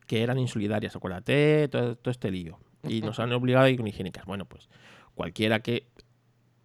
Que 0.06 0.22
eran 0.22 0.38
insolidarias, 0.38 0.94
acuérdate, 0.94 1.66
todo, 1.66 1.96
todo 1.96 2.12
este 2.12 2.30
lío. 2.30 2.60
Y 2.84 3.00
nos 3.00 3.18
han 3.18 3.32
obligado 3.32 3.64
a 3.64 3.70
ir 3.70 3.76
con 3.76 3.88
higiénicas. 3.88 4.24
Bueno, 4.24 4.44
pues 4.44 4.68
cualquiera 5.16 5.58
que 5.60 5.88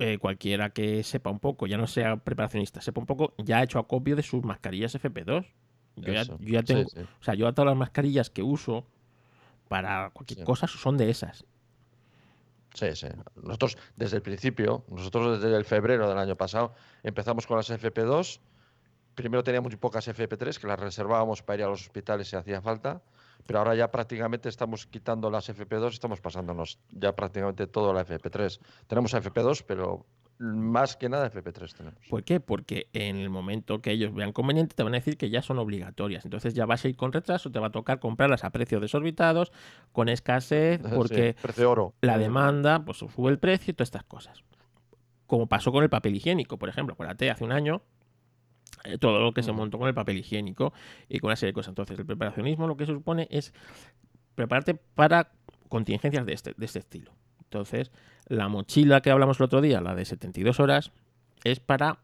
eh, 0.01 0.17
cualquiera 0.17 0.71
que 0.71 1.03
sepa 1.03 1.29
un 1.29 1.39
poco, 1.39 1.67
ya 1.67 1.77
no 1.77 1.87
sea 1.87 2.17
preparacionista, 2.17 2.81
sepa 2.81 2.99
un 2.99 3.05
poco, 3.05 3.33
ya 3.37 3.59
ha 3.59 3.63
hecho 3.63 3.79
acopio 3.79 4.15
de 4.15 4.23
sus 4.23 4.43
mascarillas 4.43 4.95
FP2. 4.95 5.45
Yo 5.97 6.13
ya, 6.13 6.23
yo 6.39 6.63
tengo, 6.63 6.89
sí. 6.89 6.99
o 7.01 7.23
sea, 7.23 7.33
yo 7.35 7.47
a 7.47 7.53
todas 7.53 7.67
las 7.67 7.77
mascarillas 7.77 8.29
que 8.29 8.41
uso 8.41 8.85
para 9.67 10.09
cualquier 10.11 10.39
Sí. 10.39 10.45
cosa 10.45 10.67
son 10.67 10.97
de 10.97 11.09
esas. 11.09 11.45
Sí, 12.73 12.87
sí. 12.95 13.07
Nosotros 13.43 13.77
desde 13.97 14.17
el 14.17 14.21
principio, 14.23 14.85
nosotros 14.89 15.41
desde 15.41 15.57
el 15.57 15.65
febrero 15.65 16.07
del 16.09 16.17
año 16.17 16.35
pasado, 16.37 16.73
empezamos 17.03 17.45
con 17.45 17.57
las 17.57 17.69
FP2. 17.69 18.39
Primero 19.15 19.43
teníamos 19.43 19.71
muy 19.71 19.77
pocas 19.77 20.07
FP3 20.07 20.57
que 20.57 20.67
las 20.67 20.79
reservábamos 20.79 21.43
para 21.43 21.59
ir 21.59 21.63
a 21.65 21.67
los 21.67 21.81
hospitales 21.81 22.29
si 22.29 22.37
hacía 22.37 22.61
falta, 22.61 23.01
pero 23.45 23.59
ahora 23.59 23.75
ya 23.75 23.91
prácticamente 23.91 24.49
estamos 24.49 24.85
quitando 24.87 25.29
las 25.29 25.49
FP2 25.49 25.91
y 25.91 25.93
estamos 25.93 26.21
pasándonos 26.21 26.79
ya 26.91 27.15
prácticamente 27.15 27.67
todo 27.67 27.93
la 27.93 28.05
FP3. 28.05 28.59
Tenemos 28.87 29.13
FP2, 29.13 29.63
pero 29.67 30.05
más 30.39 30.97
que 30.97 31.07
nada 31.07 31.29
FP3 31.31 31.73
tenemos. 31.75 31.99
¿Por 32.09 32.23
qué? 32.23 32.39
Porque 32.39 32.87
en 32.93 33.17
el 33.17 33.29
momento 33.29 33.79
que 33.81 33.91
ellos 33.91 34.13
vean 34.13 34.31
conveniente 34.31 34.75
te 34.75 34.81
van 34.83 34.93
a 34.93 34.97
decir 34.97 35.15
que 35.15 35.29
ya 35.29 35.41
son 35.43 35.59
obligatorias. 35.59 36.25
Entonces 36.25 36.55
ya 36.55 36.65
vas 36.65 36.83
a 36.83 36.89
ir 36.89 36.95
con 36.95 37.13
retraso, 37.13 37.51
te 37.51 37.59
va 37.59 37.67
a 37.67 37.71
tocar 37.71 37.99
comprarlas 37.99 38.43
a 38.43 38.49
precios 38.49 38.81
desorbitados, 38.81 39.51
con 39.91 40.09
escasez, 40.09 40.81
Sí, 40.83 40.89
porque 40.95 41.35
precio 41.39 41.71
oro. 41.71 41.93
la 42.01 42.17
demanda 42.17 42.83
pues 42.83 42.97
sube 42.97 43.29
el 43.29 43.37
precio 43.39 43.71
y 43.71 43.73
todas 43.75 43.87
estas 43.87 44.03
cosas. 44.03 44.43
Como 45.27 45.47
pasó 45.47 45.71
con 45.71 45.83
el 45.83 45.89
papel 45.89 46.15
higiénico, 46.15 46.57
por 46.57 46.69
ejemplo. 46.69 46.93
Acuérdate, 46.93 47.29
hace 47.29 47.43
un 47.43 47.51
año 47.51 47.81
eh, 48.83 48.97
todo 48.97 49.19
lo 49.19 49.33
que 49.33 49.43
se 49.43 49.51
Ujú. 49.51 49.59
montó 49.59 49.77
con 49.77 49.87
el 49.87 49.93
papel 49.93 50.17
higiénico 50.17 50.73
y 51.09 51.19
con 51.19 51.29
una 51.29 51.35
serie 51.35 51.51
de 51.51 51.53
cosas. 51.53 51.69
Entonces, 51.69 51.97
el 51.99 52.05
preparacionismo 52.05 52.67
lo 52.67 52.77
que 52.77 52.85
se 52.85 52.93
supone 52.93 53.27
es 53.31 53.53
prepararte 54.35 54.75
para 54.75 55.31
contingencias 55.69 56.25
de 56.25 56.33
este, 56.33 56.53
de 56.57 56.65
este 56.65 56.79
estilo. 56.79 57.11
Entonces, 57.43 57.91
la 58.27 58.47
mochila 58.47 59.01
que 59.01 59.11
hablamos 59.11 59.39
el 59.39 59.45
otro 59.45 59.61
día, 59.61 59.81
la 59.81 59.93
de 59.95 60.05
72 60.05 60.59
horas, 60.59 60.91
es 61.43 61.59
para, 61.59 61.99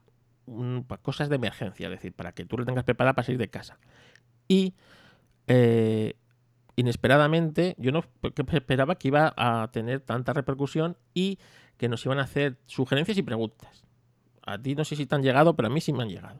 mm, 0.46 0.82
para 0.82 1.02
cosas 1.02 1.30
de 1.30 1.36
emergencia, 1.36 1.88
es 1.88 1.92
decir, 1.92 2.14
para 2.14 2.34
que 2.34 2.46
tú 2.46 2.58
la 2.58 2.66
tengas 2.66 2.84
preparada 2.84 3.14
para 3.14 3.26
salir 3.26 3.40
de 3.40 3.50
casa. 3.50 3.80
Y 4.48 4.74
eh, 5.48 6.16
inesperadamente, 6.76 7.76
yo 7.78 7.92
no 7.92 8.04
esperaba 8.52 8.96
que 8.96 9.08
iba 9.08 9.34
a 9.36 9.70
tener 9.72 10.02
tanta 10.02 10.34
repercusión 10.34 10.98
y 11.14 11.40
que 11.78 11.90
nos 11.90 12.06
iban 12.06 12.20
a 12.20 12.24
hacer 12.24 12.58
sugerencias 12.66 13.18
y 13.18 13.24
preguntas. 13.24 13.86
A 14.46 14.58
ti 14.58 14.76
no 14.76 14.86
sé 14.86 14.96
si 14.96 15.06
te 15.06 15.16
han 15.16 15.24
llegado, 15.24 15.56
pero 15.56 15.68
a 15.68 15.72
mí 15.72 15.82
sí 15.82 15.92
me 15.94 16.04
han 16.04 16.10
llegado. 16.10 16.40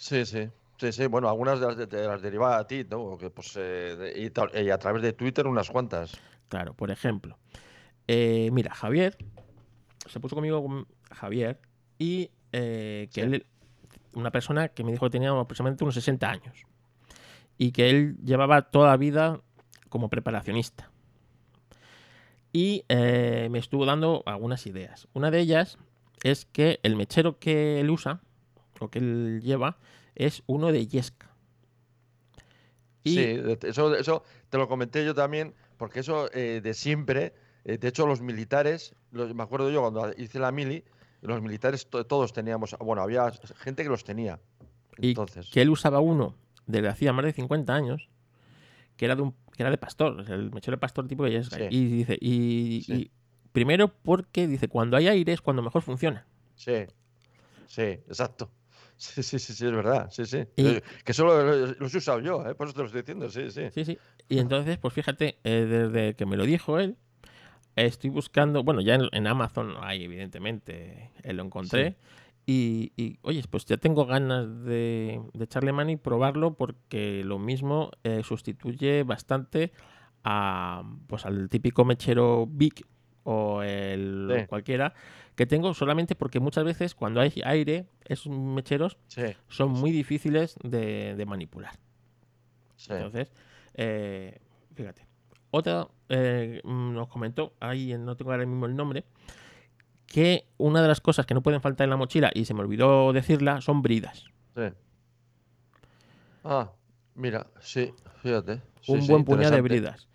Sí, 0.00 0.24
sí. 0.24 0.48
Sí, 0.78 0.92
sí, 0.92 1.06
bueno, 1.08 1.28
algunas 1.28 1.60
de 1.60 1.66
las, 1.66 1.76
de, 1.76 1.86
de 1.86 2.06
las 2.06 2.22
derivaba 2.22 2.56
a 2.56 2.66
ti, 2.66 2.86
¿no? 2.88 3.18
Que, 3.18 3.28
pues, 3.28 3.52
eh, 3.56 4.14
y, 4.16 4.30
tal- 4.30 4.50
y 4.54 4.70
a 4.70 4.78
través 4.78 5.02
de 5.02 5.12
Twitter 5.12 5.46
unas 5.46 5.68
cuantas. 5.70 6.18
Claro, 6.48 6.72
por 6.72 6.90
ejemplo. 6.90 7.36
eh, 8.08 8.48
mira, 8.50 8.74
Javier 8.74 9.16
se 10.06 10.18
puso 10.18 10.34
conmigo 10.34 10.62
con 10.62 10.86
Javier 11.12 11.60
y 11.98 12.30
eh, 12.52 13.08
que 13.12 13.20
Sí. 13.20 13.26
él, 13.26 13.46
una 14.14 14.30
persona 14.30 14.68
que 14.68 14.82
me 14.84 14.90
dijo 14.90 15.04
que 15.04 15.10
tenía 15.10 15.30
aproximadamente 15.38 15.84
unos 15.84 15.94
60 15.94 16.30
años 16.30 16.64
y 17.58 17.72
que 17.72 17.90
él 17.90 18.16
llevaba 18.24 18.62
toda 18.70 18.88
la 18.88 18.96
vida 18.96 19.42
como 19.90 20.08
preparacionista. 20.08 20.90
Y 22.54 22.84
eh, 22.88 23.48
me 23.50 23.58
estuvo 23.58 23.84
dando 23.84 24.22
algunas 24.24 24.66
ideas. 24.66 25.08
Una 25.12 25.30
de 25.30 25.40
ellas 25.40 25.76
es 26.24 26.46
que 26.46 26.80
el 26.82 26.96
mechero 26.96 27.38
que 27.38 27.80
él 27.80 27.90
usa 27.90 28.22
o 28.80 28.88
que 28.90 28.98
él 28.98 29.40
lleva 29.42 29.78
es 30.14 30.42
uno 30.46 30.72
de 30.72 30.86
Yesca. 30.86 31.30
Y- 33.02 33.14
Sí, 33.14 33.40
eso, 33.62 33.94
eso 33.94 34.24
te 34.50 34.58
lo 34.58 34.68
comenté 34.68 35.04
yo 35.04 35.14
también, 35.14 35.54
porque 35.78 36.00
eso 36.00 36.28
eh, 36.34 36.60
de 36.62 36.74
siempre, 36.74 37.32
eh, 37.64 37.78
de 37.78 37.88
hecho 37.88 38.06
los 38.06 38.20
militares, 38.20 38.94
los- 39.12 39.34
me 39.34 39.42
acuerdo 39.42 39.70
yo 39.70 39.80
cuando 39.80 40.12
hice 40.18 40.38
la 40.38 40.52
mili, 40.52 40.84
los 41.22 41.40
militares 41.40 41.86
to- 41.88 42.04
todos 42.04 42.32
teníamos, 42.32 42.76
bueno, 42.80 43.02
había 43.02 43.30
gente 43.56 43.82
que 43.82 43.88
los 43.88 44.04
tenía. 44.04 44.38
Y 44.98 45.10
Entonces, 45.10 45.48
que 45.50 45.62
él 45.62 45.70
usaba 45.70 46.00
uno 46.00 46.34
desde 46.66 46.88
hacía 46.88 47.12
más 47.12 47.24
de 47.24 47.32
50 47.32 47.74
años, 47.74 48.08
que 48.96 49.06
era 49.06 49.16
de, 49.16 49.22
un, 49.22 49.32
que 49.56 49.62
era 49.62 49.70
de 49.70 49.78
pastor, 49.78 50.24
el 50.30 50.50
mechero 50.52 50.76
de 50.76 50.80
pastor 50.80 51.08
tipo 51.08 51.24
de 51.24 51.30
Yesca. 51.32 51.56
Sí. 51.56 51.64
Y 51.70 51.84
dice, 51.86 52.18
y, 52.20 52.82
Sí. 52.84 52.92
y 52.94 53.10
primero 53.52 53.88
porque 53.88 54.46
dice, 54.46 54.68
cuando 54.68 54.96
hay 54.98 55.08
aire 55.08 55.32
es 55.32 55.40
cuando 55.40 55.62
mejor 55.62 55.80
funciona. 55.82 56.26
sí, 56.54 56.84
sí, 57.66 57.82
exacto. 57.82 58.50
Sí, 59.00 59.22
sí, 59.22 59.38
sí, 59.38 59.54
sí, 59.54 59.64
es 59.64 59.72
verdad, 59.72 60.10
sí, 60.10 60.26
sí. 60.26 60.44
Y- 60.56 60.66
Eh, 60.66 60.82
que 61.04 61.14
solo 61.14 61.42
los, 61.78 61.94
he 61.94 61.96
usado 61.98 62.20
yo, 62.20 62.46
¿eh? 62.46 62.54
por 62.54 62.66
eso 62.66 62.74
te 62.74 62.80
lo 62.80 62.86
estoy 62.86 63.00
diciendo, 63.00 63.30
sí, 63.30 63.50
sí. 63.50 63.70
Sí, 63.72 63.84
sí. 63.86 63.98
Y 64.28 64.38
entonces, 64.40 64.76
pues 64.76 64.92
fíjate, 64.92 65.38
eh, 65.42 65.64
desde 65.64 66.14
que 66.16 66.26
me 66.26 66.36
lo 66.36 66.44
dijo 66.44 66.78
él, 66.78 66.96
estoy 67.76 68.10
buscando, 68.10 68.62
bueno, 68.62 68.82
ya 68.82 68.96
en, 68.96 69.08
en 69.12 69.26
Amazon 69.26 69.72
hay, 69.80 70.04
evidentemente, 70.04 71.12
eh, 71.22 71.32
lo 71.32 71.42
encontré. 71.44 71.96
Y, 72.44 72.92
y, 72.96 73.18
oye, 73.22 73.42
pues 73.48 73.64
ya 73.64 73.78
tengo 73.78 74.04
ganas 74.04 74.64
de, 74.64 75.20
de 75.32 75.44
echarle 75.44 75.72
mano 75.72 75.92
y 75.92 75.96
probarlo 75.96 76.54
porque 76.54 77.22
lo 77.24 77.38
mismo 77.38 77.92
eh, 78.04 78.20
sustituye 78.22 79.02
bastante 79.04 79.72
a, 80.24 80.82
pues 81.06 81.24
al 81.24 81.48
típico 81.48 81.86
mechero 81.86 82.46
Big 82.46 82.84
o 83.24 83.62
el 83.62 84.28
Sí. 84.40 84.46
cualquiera 84.46 84.94
que 85.36 85.46
tengo 85.46 85.72
solamente 85.74 86.14
porque 86.14 86.40
muchas 86.40 86.64
veces 86.64 86.94
cuando 86.94 87.20
hay 87.20 87.32
aire, 87.44 87.86
esos 88.04 88.28
mecheros 88.32 88.98
Sí, 89.08 89.22
son 89.48 89.70
muy 89.70 89.90
difíciles 89.90 90.56
de, 90.62 91.14
de 91.16 91.26
manipular. 91.26 91.72
sí. 92.76 92.92
Entonces, 92.92 93.30
eh, 93.74 94.38
fíjate. 94.74 95.06
Otra 95.52 95.88
eh, 96.08 96.60
mm, 96.64 96.92
nos 96.94 97.08
comentó, 97.08 97.54
ahí 97.60 97.94
no 97.98 98.16
tengo 98.16 98.32
ahora 98.32 98.46
mismo 98.46 98.66
el 98.66 98.76
nombre, 98.76 99.04
que 100.06 100.44
una 100.58 100.82
de 100.82 100.88
las 100.88 101.00
cosas 101.00 101.24
que 101.26 101.34
no 101.34 101.42
pueden 101.42 101.60
faltar 101.60 101.84
en 101.84 101.90
la 101.90 101.96
mochila, 101.96 102.30
y 102.34 102.44
se 102.44 102.54
me 102.54 102.60
olvidó 102.60 103.12
decirla, 103.12 103.60
son 103.60 103.80
bridas. 103.82 104.24
sí. 104.54 104.62
Ah, 106.44 106.70
mira, 107.14 107.46
sí, 107.60 107.92
fíjate. 108.22 108.62
Un 108.88 109.06
buen 109.06 109.24
puñado 109.24 109.54
de 109.54 109.60
bridas. 109.60 110.08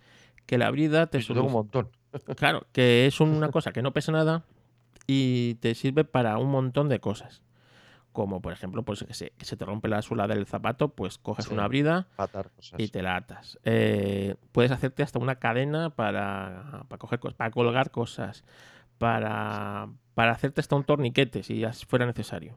Que 0.44 0.58
la 0.58 0.70
brida 0.70 1.06
te 1.06 1.18
tengo 1.18 1.32
un 1.42 1.46
soluciona. 1.46 1.52
montón. 1.52 1.90
Claro, 2.36 2.66
que 2.72 3.06
es 3.06 3.20
una 3.20 3.50
cosa 3.50 3.72
que 3.72 3.82
no 3.82 3.92
pesa 3.92 4.12
nada 4.12 4.44
y 5.06 5.54
te 5.56 5.74
sirve 5.74 6.04
para 6.04 6.38
un 6.38 6.50
montón 6.50 6.88
de 6.88 7.00
cosas. 7.00 7.42
Como 8.12 8.40
por 8.40 8.52
ejemplo, 8.54 8.82
pues 8.82 9.04
que 9.04 9.12
se, 9.12 9.30
que 9.36 9.44
se 9.44 9.56
te 9.58 9.64
rompe 9.66 9.88
la 9.88 10.00
suela 10.00 10.26
del 10.26 10.46
zapato, 10.46 10.88
pues 10.88 11.18
coges 11.18 11.44
Sí. 11.46 11.52
una 11.52 11.68
brida 11.68 12.06
Atar 12.16 12.50
cosas. 12.50 12.80
y 12.80 12.88
te 12.88 13.02
la 13.02 13.16
atas. 13.16 13.58
Eh, 13.64 14.36
puedes 14.52 14.70
hacerte 14.72 15.02
hasta 15.02 15.18
una 15.18 15.34
cadena 15.36 15.90
para, 15.90 16.84
para 16.88 16.98
coger 16.98 17.18
para 17.36 17.50
colgar 17.50 17.90
cosas, 17.90 18.42
para, 18.98 19.88
para 20.14 20.32
hacerte 20.32 20.60
hasta 20.62 20.76
un 20.76 20.84
torniquete 20.84 21.42
si 21.42 21.62
fuera 21.86 22.06
necesario. 22.06 22.56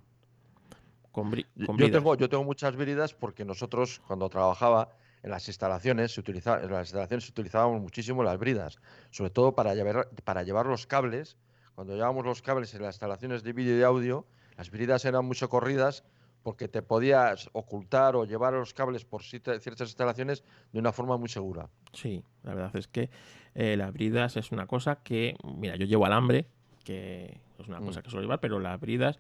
Con, 1.11 1.31
Yo- 1.33 1.43
con 1.65 1.77
Yo 1.77 1.85
bridas. 1.85 1.91
tengo, 1.91 2.15
yo 2.15 2.29
tengo 2.29 2.43
muchas 2.45 2.75
bridas 2.77 3.13
porque 3.13 3.43
nosotros 3.43 4.01
cuando 4.07 4.29
trabajaba 4.29 4.89
en 5.23 5.29
las 5.31 5.47
instalaciones, 5.47 6.13
se 6.13 6.19
utiliza, 6.19 6.61
en 6.63 6.71
las 6.71 6.87
instalaciones 6.87 7.27
utilizábamos 7.29 7.81
muchísimo 7.81 8.23
las 8.23 8.37
bridas, 8.37 8.77
sobre 9.09 9.29
todo 9.31 9.53
para 9.53 9.73
llevar, 9.75 10.09
para 10.23 10.43
llevar 10.43 10.65
los 10.65 10.87
cables. 10.87 11.37
Cuando 11.75 11.93
llevábamos 11.93 12.25
los 12.25 12.41
cables 12.41 12.73
en 12.73 12.81
las 12.81 12.95
instalaciones 12.95 13.43
de 13.43 13.53
vídeo 13.53 13.77
y 13.77 13.83
audio, 13.83 14.25
las 14.57 14.69
bridas 14.69 15.05
eran 15.05 15.25
muy 15.25 15.35
socorridas 15.35 16.03
porque 16.43 16.67
te 16.69 16.81
podías 16.81 17.49
ocultar 17.53 18.15
o 18.15 18.23
llevar 18.25 18.53
los 18.53 18.73
cables 18.73 19.03
por 19.05 19.23
ciertas 19.23 19.65
instalaciones 19.81 20.43
de 20.71 20.79
una 20.79 20.91
forma 20.93 21.17
muy 21.17 21.27
segura. 21.29 21.69
Sí, 21.93 22.23
la 22.43 22.53
verdad 22.53 22.75
es 22.77 22.87
que 22.87 23.09
eh, 23.55 23.75
las 23.77 23.91
bridas 23.93 24.37
es 24.37 24.51
una 24.51 24.65
cosa 24.67 24.97
que, 25.03 25.35
mira, 25.43 25.75
yo 25.75 25.85
llevo 25.85 26.05
alambre, 26.05 26.45
que 26.85 27.41
es 27.57 27.67
una 27.67 27.79
Mm. 27.81 27.85
cosa 27.85 28.01
que 28.01 28.09
suelo 28.09 28.23
llevar, 28.23 28.39
pero 28.39 28.59
las 28.59 28.79
bridas, 28.79 29.19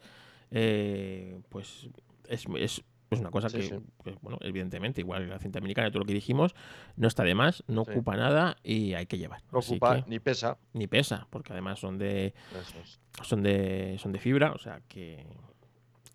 eh, 0.51 1.41
pues 1.49 1.89
es, 2.27 2.45
es- 2.57 2.83
es 3.11 3.19
una 3.19 3.31
cosa 3.31 3.49
Sí, 3.49 3.57
que, 3.57 3.63
sí. 3.63 3.75
que, 4.03 4.15
bueno, 4.21 4.37
evidentemente, 4.41 5.01
igual 5.01 5.27
la 5.29 5.39
cinta 5.39 5.59
americana, 5.59 5.89
todo 5.89 5.99
lo 5.99 6.05
que 6.05 6.13
dijimos, 6.13 6.53
no 6.95 7.07
está 7.07 7.23
de 7.23 7.33
más, 7.35 7.63
no 7.67 7.83
Sí. 7.85 7.91
ocupa 7.91 8.15
nada 8.15 8.57
y 8.63 8.93
hay 8.93 9.05
que 9.07 9.17
llevar. 9.17 9.41
No 9.51 9.59
Así 9.59 9.73
ocupa 9.73 10.03
que 10.03 10.09
ni 10.09 10.19
pesa. 10.19 10.57
ni 10.73 10.87
pesa, 10.87 11.27
porque 11.29 11.53
además 11.53 11.79
son 11.79 11.97
de, 11.97 12.33
es. 12.81 12.99
son 13.23 13.41
de, 13.43 13.97
son 13.99 14.11
de 14.11 14.19
fibra, 14.19 14.51
o 14.51 14.57
sea 14.59 14.81
que, 14.87 15.25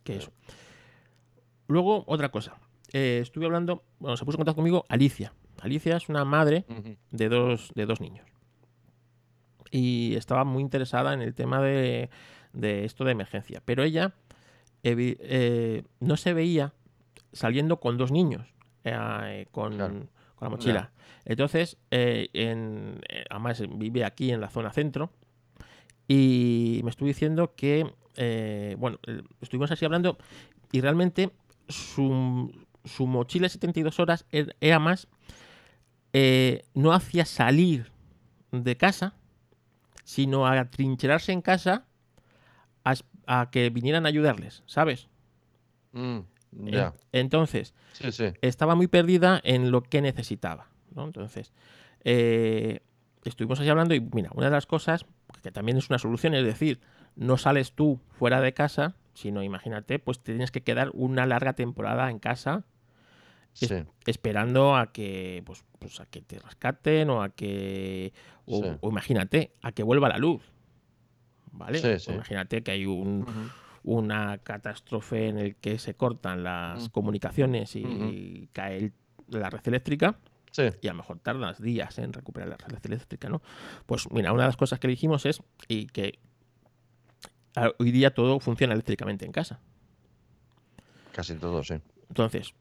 que 0.04 0.16
eso. 0.16 0.32
Luego, 1.66 2.04
otra 2.06 2.28
cosa. 2.30 2.56
Eh, 2.92 3.18
estuve 3.22 3.46
hablando, 3.46 3.82
bueno, 3.98 4.16
se 4.16 4.24
puso 4.24 4.36
en 4.36 4.40
contacto 4.40 4.56
conmigo 4.56 4.84
Alicia. 4.88 5.32
Alicia 5.62 5.96
es 5.96 6.08
una 6.08 6.24
madre 6.24 6.64
de 7.10 7.28
dos, 7.28 7.72
de 7.74 7.86
dos 7.86 8.00
niños. 8.00 8.26
Y 9.70 10.14
estaba 10.14 10.44
muy 10.44 10.62
interesada 10.62 11.12
en 11.14 11.22
el 11.22 11.34
tema 11.34 11.60
de, 11.60 12.10
de 12.52 12.84
esto 12.84 13.02
de 13.04 13.12
emergencia. 13.12 13.60
Pero 13.64 13.82
ella 13.82 14.14
eh, 14.84 15.82
no 16.00 16.16
se 16.16 16.34
veía 16.34 16.74
saliendo 17.34 17.78
con 17.80 17.98
dos 17.98 18.10
niños, 18.10 18.46
eh, 18.84 19.46
con, 19.50 19.76
Claro. 19.76 19.94
con 20.36 20.46
la 20.46 20.48
mochila. 20.48 20.92
Entonces, 21.26 21.76
eh, 21.90 22.28
en, 22.32 23.00
eh, 23.10 23.24
además 23.28 23.62
vive 23.76 24.04
aquí 24.06 24.30
en 24.32 24.40
la 24.40 24.48
zona 24.48 24.72
centro. 24.72 25.10
Y 26.08 26.80
me 26.84 26.90
estuvo 26.90 27.06
diciendo 27.08 27.54
que, 27.54 27.86
eh, 28.16 28.76
bueno, 28.78 28.98
eh, 29.06 29.22
estuvimos 29.42 29.70
así 29.70 29.84
hablando 29.84 30.16
y 30.72 30.80
realmente 30.80 31.30
su, 31.68 32.50
su 32.84 33.06
mochila 33.06 33.44
de 33.46 33.50
72 33.50 33.98
horas 34.00 34.26
er- 34.30 34.54
era 34.60 34.78
más 34.78 35.08
eh, 36.12 36.64
no 36.74 36.92
hacía 36.92 37.24
salir 37.24 37.90
de 38.52 38.76
casa, 38.76 39.14
sino 40.04 40.46
a 40.46 40.64
trincherarse 40.70 41.32
en 41.32 41.40
casa 41.42 41.86
a, 42.84 42.94
a 43.26 43.50
que 43.50 43.70
vinieran 43.70 44.06
a 44.06 44.10
ayudarles, 44.10 44.62
¿sabes? 44.66 45.08
Mm, 45.92 46.18
Entonces, 47.12 47.74
Sí, 47.92 48.10
sí. 48.12 48.26
estaba 48.42 48.74
muy 48.74 48.86
perdida 48.88 49.40
en 49.44 49.70
lo 49.70 49.82
que 49.82 50.00
necesitaba, 50.02 50.68
¿no? 50.94 51.04
Entonces, 51.04 51.52
eh, 52.04 52.80
estuvimos 53.24 53.60
así 53.60 53.68
hablando 53.68 53.94
y 53.94 54.00
mira, 54.00 54.30
una 54.34 54.46
de 54.46 54.52
las 54.52 54.66
cosas 54.66 55.06
que 55.42 55.50
también 55.50 55.78
es 55.78 55.88
una 55.90 55.98
solución, 55.98 56.34
es 56.34 56.44
decir, 56.44 56.80
no 57.16 57.36
sales 57.38 57.72
tú 57.72 58.00
fuera 58.18 58.40
de 58.40 58.52
casa, 58.54 58.94
sino 59.14 59.42
imagínate, 59.42 59.98
pues 59.98 60.18
te 60.20 60.32
tienes 60.32 60.50
que 60.50 60.62
quedar 60.62 60.90
una 60.94 61.26
larga 61.26 61.52
temporada 61.54 62.10
en 62.10 62.18
casa 62.18 62.64
es- 63.60 63.68
Sí. 63.68 63.84
esperando 64.06 64.74
a 64.76 64.90
que 64.92 65.42
pues, 65.46 65.64
pues 65.78 66.00
a 66.00 66.06
que 66.06 66.20
te 66.22 66.40
rescaten 66.40 67.08
o 67.10 67.22
a 67.22 67.28
que 67.30 68.12
o, 68.46 68.76
imagínate 68.82 69.52
a 69.62 69.70
que 69.70 69.84
vuelva 69.84 70.08
la 70.08 70.18
luz 70.18 70.42
vale 71.52 71.78
Sí, 71.78 71.86
O 71.86 71.98
sí. 72.00 72.12
imagínate 72.12 72.62
que 72.64 72.72
hay 72.72 72.84
un. 72.86 73.24
Una 73.84 74.38
catástrofe 74.38 75.28
en 75.28 75.38
el 75.38 75.56
que 75.56 75.78
se 75.78 75.94
cortan 75.94 76.42
las 76.42 76.88
Mm. 76.88 76.90
comunicaciones 76.90 77.76
y 77.76 78.48
cae 78.52 78.78
el- 78.78 78.92
la 79.28 79.50
red 79.50 79.60
eléctrica 79.66 80.18
Sí. 80.50 80.62
y 80.82 80.88
a 80.88 80.92
lo 80.92 80.98
mejor 80.98 81.18
tardas 81.20 81.60
días 81.60 81.98
en 81.98 82.12
recuperar 82.12 82.48
la 82.48 82.56
red 82.56 82.78
eléctrica 82.84 83.28
no 83.28 83.42
pues 83.86 84.10
mira 84.10 84.32
una 84.32 84.42
de 84.44 84.48
las 84.48 84.56
cosas 84.56 84.78
que 84.78 84.88
dijimos 84.88 85.26
es 85.26 85.42
y 85.68 85.86
que 85.86 86.18
hoy 87.78 87.90
día 87.90 88.12
todo 88.14 88.40
funciona 88.40 88.72
eléctricamente 88.72 89.24
en 89.26 89.32
casa 89.32 89.60
Casi 91.12 91.34
todo, 91.36 91.62
sí. 91.62 91.74
entonces, 92.08 92.54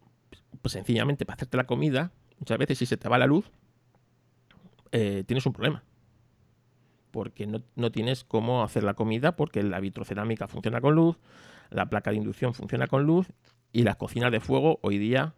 pues 0.62 0.74
sencillamente 0.74 1.26
para 1.26 1.36
hacerte 1.36 1.58
la 1.58 1.66
comida, 1.66 2.12
muchas 2.40 2.58
veces 2.58 2.78
si 2.78 2.86
se 2.86 2.98
te 2.98 3.10
va 3.10 3.18
la 3.18 3.26
luz, 3.26 3.50
eh, 4.92 5.24
tienes 5.26 5.44
un 5.48 5.54
problema. 5.54 5.84
Porque 7.14 7.46
no, 7.46 7.62
no 7.76 7.92
tienes 7.92 8.24
cómo 8.24 8.64
hacer 8.64 8.84
la 8.84 8.96
comida 8.96 9.36
porque 9.36 9.62
la 9.62 9.80
vitrocerámica 9.80 10.48
funciona 10.48 10.82
con 10.82 10.96
luz, 10.96 11.20
la 11.70 11.86
placa 11.86 12.10
de 12.10 12.18
inducción 12.18 12.56
funciona 12.56 12.88
con 12.88 13.04
luz 13.04 13.28
y 13.72 13.84
las 13.84 13.98
cocinas 13.98 14.32
de 14.32 14.40
fuego 14.40 14.80
hoy 14.82 14.98
día 14.98 15.36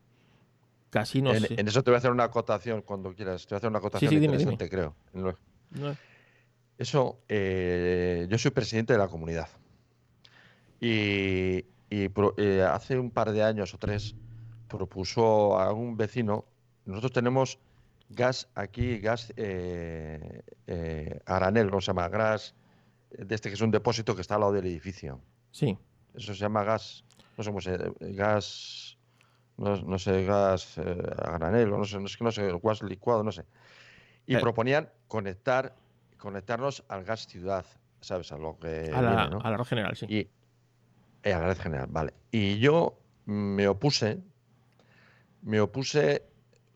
casi 0.90 1.22
no 1.22 1.34
en, 1.34 1.42
sé. 1.42 1.54
en 1.60 1.68
eso 1.68 1.84
te 1.84 1.92
voy 1.92 1.96
a 1.96 1.98
hacer 1.98 2.12
una 2.12 2.24
acotación 2.24 2.82
cuando 2.82 3.14
quieras. 3.14 3.46
Te 3.46 3.54
voy 3.54 3.58
a 3.58 3.60
hacer 3.60 3.70
una 3.70 3.80
acotación 3.80 4.10
sí, 4.10 4.16
dime, 4.20 4.38
dime. 4.38 4.54
interesante, 4.54 4.70
creo. 4.70 4.96
No- 5.72 5.98
Eso, 6.78 7.20
eh, 7.28 8.26
yo 8.30 8.38
soy 8.38 8.52
presidente 8.52 8.94
de 8.94 9.00
la 9.00 9.10
comunidad. 9.10 9.50
Y, 10.80 11.66
y 11.90 12.08
pro- 12.10 12.36
eh, 12.38 12.64
hace 12.64 12.98
un 12.98 13.12
par 13.12 13.32
de 13.34 13.44
años 13.44 13.74
o 13.74 13.78
tres 13.78 14.16
propuso 14.70 15.60
a 15.60 15.74
un 15.74 15.98
vecino, 15.98 16.46
nosotros 16.86 17.12
tenemos 17.12 17.60
gas 18.10 18.48
aquí, 18.56 19.00
gas 19.00 19.34
eh, 19.38 20.42
eh, 20.68 21.20
a 21.26 21.36
granel, 21.40 21.70
¿cómo 21.70 21.82
se 21.82 21.88
llama? 21.88 22.08
Gas 22.10 22.54
de 23.12 23.34
este 23.36 23.50
que 23.50 23.56
es 23.56 23.62
un 23.62 23.72
depósito 23.72 24.16
que 24.16 24.22
está 24.22 24.36
al 24.36 24.42
lado 24.42 24.54
del 24.54 24.66
edificio. 24.66 25.22
sí, 25.52 25.78
Eso 26.14 26.34
se 26.34 26.40
llama 26.40 26.64
gas, 26.64 27.04
no 27.38 27.44
sé 27.44 27.50
cómo 27.50 27.62
se 27.62 27.78
gas, 28.14 28.98
no, 29.58 29.76
no 29.82 30.00
sé, 30.00 30.26
gas 30.26 30.78
eh, 30.78 30.98
a 31.18 31.32
granel, 31.38 31.70
no 31.70 31.84
sé, 31.86 32.00
no 32.00 32.08
sé, 32.08 32.24
no 32.24 32.32
sé, 32.32 32.52
gas 32.62 32.82
licuado, 32.84 33.24
no 33.24 33.32
sé. 33.32 33.46
Y 34.28 34.36
Eh. 34.36 34.40
proponían 34.40 34.90
conectar, 35.08 35.76
conectarnos 36.18 36.84
al 36.88 37.04
gas 37.04 37.28
ciudad, 37.28 37.66
¿sabes? 38.02 38.32
A 38.32 38.38
lo 38.38 38.58
que 38.60 38.92
a, 38.94 39.02
la, 39.02 39.16
viene, 39.16 39.30
¿no? 39.32 39.40
a 39.42 39.50
la 39.52 39.58
red 39.58 39.66
general, 39.66 39.96
sí. 39.96 40.06
Y 40.10 40.30
eh, 41.24 41.34
a 41.34 41.40
la 41.40 41.48
red 41.48 41.58
general, 41.58 41.88
vale. 41.90 42.14
Y 42.32 42.60
yo 42.60 42.98
me 43.26 43.68
opuse, 43.68 44.20
me 45.42 45.60
opuse 45.60 46.24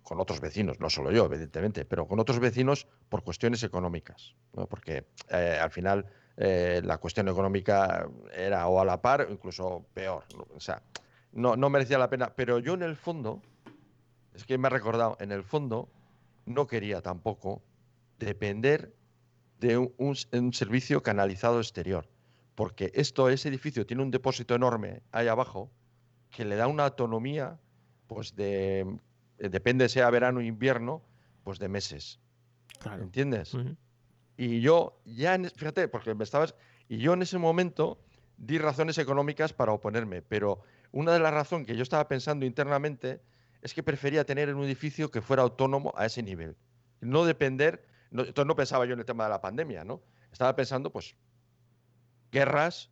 con 0.10 0.20
otros 0.20 0.42
vecinos, 0.42 0.80
no 0.80 0.90
solo 0.90 1.12
yo, 1.12 1.26
evidentemente, 1.26 1.86
pero 1.86 2.08
con 2.08 2.20
otros 2.20 2.40
vecinos 2.40 2.88
por 3.10 3.24
cuestiones 3.24 3.62
económicas, 3.62 4.34
¿no? 4.54 4.66
Porque 4.66 5.06
eh, 5.30 5.60
al 5.62 5.70
final 5.70 6.08
eh, 6.36 6.82
la 6.84 6.98
cuestión 6.98 7.28
económica 7.28 8.10
era 8.36 8.68
o 8.68 8.82
a 8.82 8.86
la 8.86 9.04
par 9.04 9.22
o 9.22 9.32
incluso 9.32 9.86
peor. 9.94 10.24
O 10.56 10.60
sea, 10.60 10.82
no, 11.32 11.56
no 11.56 11.70
merecía 11.70 12.00
la 12.00 12.10
pena. 12.10 12.34
Pero 12.36 12.58
yo 12.58 12.74
en 12.74 12.82
el 12.82 12.96
fondo, 12.96 13.44
es 14.34 14.46
que 14.46 14.58
me 14.58 14.66
ha 14.66 14.72
recordado, 14.72 15.16
en 15.20 15.32
el 15.32 15.44
fondo 15.44 15.90
no 16.48 16.66
quería 16.66 17.04
tampoco 17.04 17.62
depender 18.18 18.92
de 19.60 19.78
un, 19.78 19.94
un 20.00 20.54
servicio 20.54 21.04
canalizado 21.04 21.60
exterior. 21.60 22.10
Porque 22.56 22.92
esto, 22.96 23.30
ese 23.30 23.50
edificio 23.50 23.86
tiene 23.86 24.02
un 24.02 24.10
depósito 24.10 24.56
enorme 24.56 25.04
ahí 25.12 25.28
abajo 25.28 25.70
que 26.32 26.46
le 26.46 26.56
da 26.56 26.66
una 26.66 26.86
autonomía, 26.86 27.60
pues 28.08 28.36
de, 28.36 28.88
depende 29.40 29.88
sea 29.90 30.10
verano 30.10 30.40
o 30.40 30.42
invierno, 30.44 31.02
pues 31.44 31.60
de 31.60 31.70
meses. 31.70 32.20
Claro. 32.80 33.04
¿Entiendes? 33.04 33.56
Y 34.38 34.62
yo 34.62 35.00
ya, 35.06 35.36
en 35.36 35.50
fíjate, 35.50 35.88
porque 35.88 36.14
me 36.16 36.24
estabas, 36.24 36.56
y 36.88 36.98
yo 36.98 37.14
en 37.14 37.22
ese 37.22 37.38
momento 37.38 38.00
di 38.38 38.58
razones 38.58 38.98
económicas 38.98 39.54
para 39.54 39.72
oponerme, 39.74 40.22
pero 40.22 40.62
una 40.92 41.12
de 41.14 41.20
las 41.20 41.34
razones 41.34 41.68
que 41.68 41.76
yo 41.76 41.84
estaba 41.84 42.08
pensando 42.08 42.46
internamente 42.46 43.22
es 43.62 43.74
que 43.74 43.84
prefería 43.84 44.24
tener 44.26 44.54
un 44.56 44.64
edificio 44.64 45.12
que 45.12 45.22
fuera 45.22 45.44
autónomo 45.44 45.94
a 45.98 46.06
ese 46.06 46.24
nivel. 46.24 46.56
No 47.02 47.26
depender, 47.26 47.86
no, 48.12 48.22
entonces 48.24 48.48
no 48.48 48.56
pensaba 48.56 48.86
yo 48.86 48.94
en 48.94 49.00
el 49.00 49.06
tema 49.06 49.26
de 49.26 49.30
la 49.32 49.42
pandemia, 49.42 49.84
¿no? 49.84 50.02
Estaba 50.32 50.56
pensando, 50.56 50.90
pues, 50.92 51.16
guerras, 52.32 52.90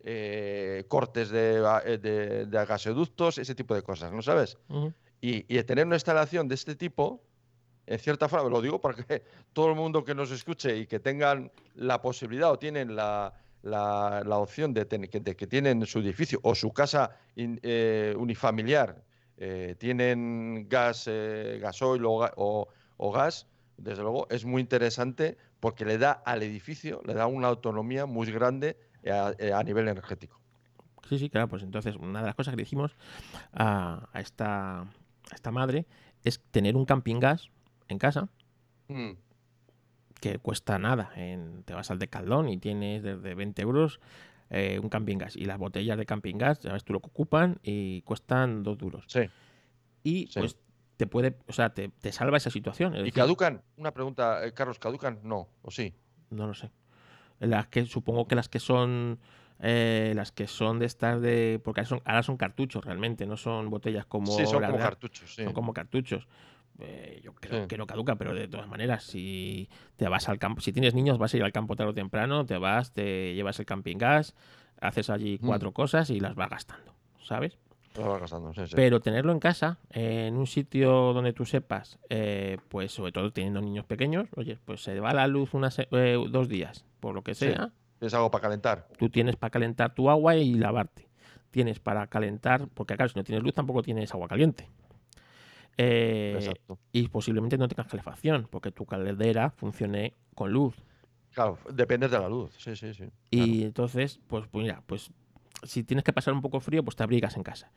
eh, 0.00 0.84
cortes 0.88 1.30
de, 1.30 1.62
eh, 1.86 1.98
de- 1.98 2.46
de 2.46 2.66
gasoductos, 2.66 3.38
ese 3.38 3.54
tipo 3.54 3.74
de 3.74 3.82
cosas, 3.82 4.12
¿no 4.12 4.22
sabes? 4.22 4.58
Ujú. 4.68 4.92
Y, 5.26 5.62
tener 5.64 5.86
una 5.86 5.96
instalación 5.96 6.48
de 6.48 6.54
este 6.54 6.74
tipo, 6.76 7.22
en 7.86 7.98
cierta 7.98 8.28
forma, 8.28 8.50
lo 8.50 8.60
digo 8.60 8.78
porque 8.78 9.24
todo 9.54 9.70
el 9.70 9.74
mundo 9.74 10.04
que 10.04 10.14
nos 10.14 10.30
escuche 10.30 10.76
y 10.76 10.86
que 10.86 11.00
tengan 11.00 11.50
la 11.76 12.02
posibilidad 12.02 12.50
o 12.50 12.58
tienen 12.58 12.94
la, 12.94 13.32
la- 13.62 14.22
opción 14.38 14.74
de, 14.74 14.84
tener- 14.84 15.08
que- 15.08 15.46
tienen 15.46 15.86
su 15.86 16.00
edificio 16.00 16.40
o 16.42 16.54
su 16.54 16.72
casa 16.74 17.16
eh, 17.36 18.14
unifamiliar, 18.18 19.02
eh, 19.38 19.76
tienen 19.78 20.66
gas, 20.68 21.04
eh, 21.06 21.58
gasoil 21.58 22.04
o, 22.04 22.30
o- 22.36 22.68
o 22.98 23.10
gas, 23.10 23.46
desde 23.78 24.02
luego 24.02 24.26
es 24.28 24.44
muy 24.44 24.60
interesante 24.60 25.38
porque 25.58 25.86
le 25.86 25.96
da 25.96 26.12
al 26.12 26.42
edificio, 26.42 27.00
le 27.06 27.14
da 27.14 27.26
una 27.28 27.48
autonomía 27.48 28.04
muy 28.04 28.30
grande 28.30 28.76
a, 29.10 29.32
a 29.58 29.62
nivel 29.62 29.88
energético. 29.88 30.38
Sí, 31.08 31.18
sí, 31.18 31.28
claro, 31.30 31.48
pues 31.48 31.62
entonces 31.62 31.96
una 31.96 32.20
de 32.20 32.26
las 32.26 32.34
cosas 32.34 32.54
que 32.54 32.60
dijimos 32.62 32.96
a, 33.52 34.08
a 34.12 34.20
esta, 34.20 34.86
a 35.30 35.34
esta 35.34 35.50
madre 35.50 35.86
es 36.22 36.40
tener 36.50 36.76
un 36.76 36.84
camping 36.84 37.20
gas 37.20 37.50
en 37.88 37.98
casa 37.98 38.28
Mm, 38.88 39.12
que 40.20 40.38
cuesta 40.38 40.78
nada. 40.78 41.10
En, 41.16 41.62
te 41.64 41.72
vas 41.74 41.90
al 41.90 41.98
Decathlon 41.98 42.48
y 42.50 42.58
tienes 42.58 43.02
desde 43.02 43.34
20 43.34 43.62
euros 43.62 43.98
eh, 44.50 44.78
un 44.82 44.88
camping 44.90 45.16
gas. 45.18 45.36
Y 45.36 45.46
las 45.46 45.58
botellas 45.58 45.96
de 45.96 46.04
camping 46.06 46.36
gas, 46.36 46.60
ya 46.60 46.72
ves 46.72 46.84
tú 46.84 46.92
lo 46.92 47.00
que 47.00 47.06
ocupan 47.08 47.58
y 47.62 48.02
cuestan 48.02 48.62
dos 48.62 48.76
duros. 48.78 49.04
sí. 49.08 49.20
Y 50.02 50.26
Sí. 50.26 50.40
pues 50.40 50.58
te 50.98 51.06
puede, 51.06 51.38
o 51.48 51.52
sea, 51.54 51.72
te, 51.72 51.88
te 51.88 52.12
salva 52.12 52.36
esa 52.36 52.50
situación. 52.50 52.92
es 52.92 53.00
¿Y 53.00 53.04
decir, 53.04 53.14
caducan? 53.14 53.62
Una 53.78 53.92
pregunta, 53.92 54.44
eh, 54.46 54.52
Carlos, 54.52 54.78
¿caducan? 54.78 55.18
No, 55.24 55.48
¿o 55.62 55.70
sí? 55.70 55.94
No 56.30 56.46
lo 56.46 56.52
sé. 56.54 56.70
Las 57.40 57.66
que 57.68 57.86
supongo 57.86 58.28
que 58.28 58.34
las 58.34 58.48
que 58.50 58.60
son 58.60 59.18
eh, 59.66 60.12
las 60.14 60.30
que 60.30 60.46
son 60.46 60.78
de 60.78 60.84
estas 60.86 61.20
de 61.22 61.58
porque 61.64 61.80
ahora 61.80 61.88
son, 61.88 62.02
ahora 62.04 62.22
son 62.22 62.36
cartuchos 62.36 62.84
realmente, 62.84 63.26
no 63.26 63.36
son 63.38 63.70
botellas 63.70 64.04
como 64.04 64.30
sí, 64.30 64.44
son 64.46 64.62
como 64.62 64.78
cartuchos, 64.78 65.34
sí. 65.34 65.42
son 65.42 65.52
como 65.54 65.72
cartuchos. 65.72 66.28
Eh, 66.80 67.20
yo 67.24 67.32
creo 67.34 67.62
Sí. 67.62 67.68
que 67.68 67.78
no 67.78 67.86
caduca, 67.86 68.16
pero 68.16 68.34
de 68.34 68.46
todas 68.48 68.68
maneras, 68.68 69.04
si 69.04 69.68
te 69.96 70.08
vas 70.08 70.28
al 70.28 70.38
campo, 70.38 70.60
si 70.60 70.72
tienes 70.72 70.92
niños, 70.94 71.18
vas 71.18 71.32
a 71.32 71.36
ir 71.38 71.44
al 71.44 71.52
campo 71.52 71.76
tarde 71.76 71.92
o 71.92 71.94
temprano, 71.94 72.44
te 72.44 72.58
vas, 72.58 72.92
te 72.92 73.34
llevas 73.34 73.58
el 73.60 73.64
camping 73.66 73.96
gas, 73.96 74.34
haces 74.80 75.08
allí 75.08 75.38
Mm. 75.40 75.46
cuatro 75.46 75.72
cosas 75.72 76.10
y 76.10 76.20
las 76.20 76.34
vas 76.34 76.50
gastando, 76.50 76.92
¿sabes? 77.22 77.58
Lo 77.96 78.10
vas 78.10 78.20
gastando, 78.22 78.52
sí, 78.52 78.62
sí. 78.66 78.72
Pero 78.74 79.00
tenerlo 79.00 79.30
en 79.30 79.38
casa, 79.38 79.78
en 79.90 80.36
un 80.36 80.48
sitio 80.48 81.12
donde 81.12 81.32
tú 81.32 81.44
sepas, 81.46 81.98
eh, 82.10 82.58
pues 82.68 82.90
sobre 82.90 83.12
todo 83.12 83.32
teniendo 83.32 83.60
niños 83.62 83.86
pequeños, 83.86 84.26
oye, 84.34 84.58
pues 84.64 84.82
se 84.82 84.98
va 84.98 85.14
la 85.14 85.28
luz 85.28 85.54
unas, 85.54 85.78
eh, 85.78 85.86
dos 86.28 86.48
días, 86.48 86.84
por 86.98 87.14
lo 87.14 87.22
que 87.22 87.36
sea, 87.36 87.70
¿Tienes 87.98 88.14
algo 88.14 88.30
para 88.30 88.42
calentar? 88.42 88.88
tú 88.98 89.08
tienes 89.08 89.36
para 89.36 89.50
calentar 89.50 89.94
tu 89.94 90.10
agua 90.10 90.36
y 90.36 90.54
lavarte. 90.54 91.08
Tienes 91.50 91.78
para 91.78 92.06
calentar, 92.08 92.68
porque 92.74 92.96
claro, 92.96 93.08
si 93.08 93.18
no 93.18 93.24
tienes 93.24 93.42
luz 93.42 93.54
tampoco 93.54 93.82
tienes 93.82 94.12
agua 94.12 94.28
caliente. 94.28 94.68
Eh, 95.76 96.34
Exacto. 96.36 96.78
y 96.92 97.08
posiblemente 97.08 97.58
no 97.58 97.68
tengas 97.68 97.86
calefacción, 97.86 98.48
porque 98.50 98.70
tu 98.70 98.84
caldera 98.86 99.50
funcione 99.50 100.14
con 100.34 100.52
luz. 100.52 100.76
Claro, 101.32 101.58
depende 101.72 102.08
de 102.08 102.18
la 102.18 102.28
luz, 102.28 102.52
sí, 102.58 102.76
sí, 102.76 102.94
sí. 102.94 103.04
Y 103.30 103.64
entonces, 103.64 104.20
pues, 104.28 104.46
pues 104.48 104.62
mira, 104.62 104.82
pues 104.86 105.10
si 105.64 105.82
tienes 105.82 106.04
que 106.04 106.12
pasar 106.12 106.34
un 106.34 106.42
poco 106.42 106.60
frío, 106.60 106.84
pues 106.84 106.96
te 106.96 107.02
abrigas 107.02 107.36
en 107.36 107.42
casa. 107.42 107.72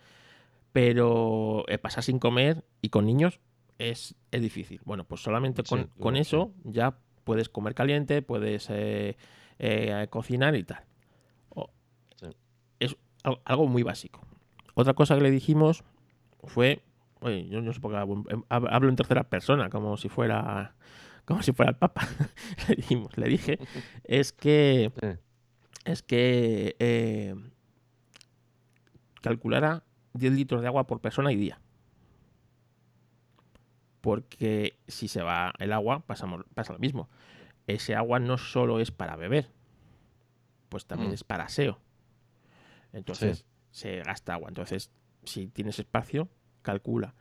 Pero 0.71 1.65
eh, 1.67 1.77
pasar 1.77 2.03
sin 2.03 2.19
comer 2.19 2.63
y 2.81 2.89
con 2.89 3.05
niños 3.05 3.39
es, 3.79 4.15
es 4.31 4.41
difícil. 4.41 4.81
Bueno, 4.85 5.05
pues 5.05 5.21
solamente 5.21 5.63
con, 5.63 5.89
con 5.99 6.17
eso 6.17 6.51
ya 6.63 6.99
puedes 7.23 7.49
comer 7.49 7.73
caliente, 7.73 8.21
puedes 8.21 8.67
eh, 8.69 9.17
eh, 9.59 10.07
cocinar 10.09 10.55
y 10.55 10.63
tal. 10.63 10.83
Sí. 12.19 12.27
Es 12.79 12.95
al- 13.23 13.39
algo 13.45 13.67
muy 13.67 13.83
básico. 13.83 14.21
Otra 14.75 14.93
cosa 14.93 15.15
que 15.15 15.21
le 15.21 15.31
dijimos 15.31 15.83
fue, 16.43 16.81
oye, 17.21 17.47
yo 17.49 17.61
no 17.61 17.73
sé 17.73 17.79
por 17.79 17.91
qué 17.91 17.97
hablo, 17.97 18.23
hab- 18.49 18.67
hablo 18.71 18.89
en 18.89 18.95
tercera 18.95 19.23
persona, 19.23 19.69
como 19.69 19.97
si 19.97 20.07
fuera, 20.09 20.75
como 21.25 21.41
si 21.41 21.51
fuera 21.53 21.71
el 21.71 21.77
Papa. 21.77 22.07
le, 22.69 22.75
dijimos, 22.75 23.17
le 23.17 23.27
dije, 23.27 23.59
es 24.03 24.31
que 24.33 24.91
Sí. 25.01 25.07
es 25.85 26.03
que 26.03 26.75
eh, 26.79 27.35
calculara 29.21 29.83
10 30.13 30.33
litros 30.33 30.61
de 30.61 30.67
agua 30.67 30.85
por 30.87 30.99
persona 31.01 31.31
y 31.31 31.35
día. 31.35 31.59
Porque 34.01 34.77
si 34.87 35.07
se 35.07 35.21
va 35.21 35.53
el 35.59 35.73
agua, 35.73 35.99
pasamos, 36.05 36.45
pasa 36.53 36.71
lo 36.73 36.79
mismo. 36.79 37.09
Ese 37.67 37.95
agua 37.95 38.19
no 38.19 38.37
solo 38.37 38.79
es 38.79 38.91
para 38.91 39.15
beber, 39.15 39.49
pues 40.69 40.85
también 40.85 41.11
Mm. 41.11 41.15
es 41.15 41.23
para 41.23 41.45
aseo. 41.45 41.79
Entonces 42.93 43.45
se 43.71 43.97
gasta 44.03 44.33
agua. 44.33 44.47
Entonces, 44.49 44.89
si 45.25 45.47
tienes 45.47 45.77
espacio, 45.79 46.29
calcula. 46.61 47.13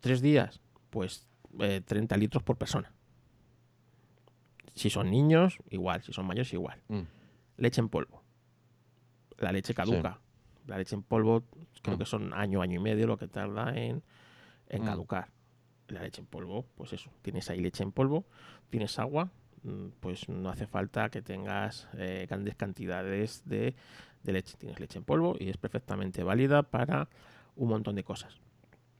Tres 0.00 0.20
días, 0.20 0.60
pues 0.90 1.26
eh, 1.60 1.80
30 1.84 2.16
litros 2.16 2.42
por 2.42 2.56
persona. 2.56 2.92
Si 4.74 4.90
son 4.90 5.10
niños, 5.10 5.58
igual. 5.70 6.02
Si 6.02 6.12
son 6.12 6.26
mayores, 6.26 6.52
igual 6.52 6.80
Mm. 6.88 7.02
leche 7.56 7.80
en 7.80 7.88
polvo. 7.88 8.22
La 9.38 9.52
leche 9.52 9.74
caduca. 9.74 10.20
La 10.66 10.76
leche 10.78 10.94
en 10.94 11.02
polvo 11.02 11.44
creo 11.82 11.96
Mm. 11.96 11.98
que 12.00 12.04
son 12.04 12.34
año, 12.34 12.60
año 12.62 12.80
y 12.80 12.82
medio 12.82 13.06
lo 13.06 13.16
que 13.16 13.28
tarda 13.28 13.74
en, 13.76 14.02
en 14.68 14.84
caducar. 14.84 15.30
La 15.88 16.02
leche 16.02 16.20
en 16.20 16.26
polvo, 16.26 16.66
pues 16.76 16.92
eso. 16.92 17.10
Tienes 17.22 17.48
ahí 17.50 17.60
leche 17.60 17.82
en 17.82 17.92
polvo, 17.92 18.24
tienes 18.70 18.98
agua, 18.98 19.30
mm, 19.62 19.88
pues 20.00 20.28
no 20.28 20.50
hace 20.50 20.66
falta 20.66 21.08
que 21.08 21.22
tengas 21.22 21.88
eh, 21.96 22.26
grandes 22.28 22.54
cantidades 22.56 23.42
de, 23.46 23.74
de 24.22 24.32
leche. 24.32 24.56
Tienes 24.58 24.78
leche 24.80 24.98
en 24.98 25.04
polvo 25.04 25.36
y 25.38 25.48
es 25.48 25.56
perfectamente 25.56 26.22
válida 26.22 26.62
para 26.62 27.08
un 27.56 27.70
montón 27.70 27.94
de 27.96 28.04
cosas. 28.04 28.40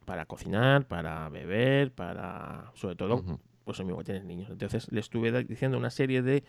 Para 0.06 0.24
cocinar, 0.24 0.86
para 0.86 1.28
beber, 1.28 1.92
para... 1.92 2.72
Sobre 2.74 2.96
todo, 2.96 3.16
Ujú. 3.16 3.38
pues 3.64 3.76
eso 3.76 3.84
mismo 3.84 3.98
que 3.98 4.04
tienes 4.04 4.24
niños. 4.24 4.48
Entonces 4.50 4.90
le 4.90 5.00
estuve 5.00 5.44
diciendo 5.44 5.76
una 5.76 5.90
serie 5.90 6.22
de 6.22 6.44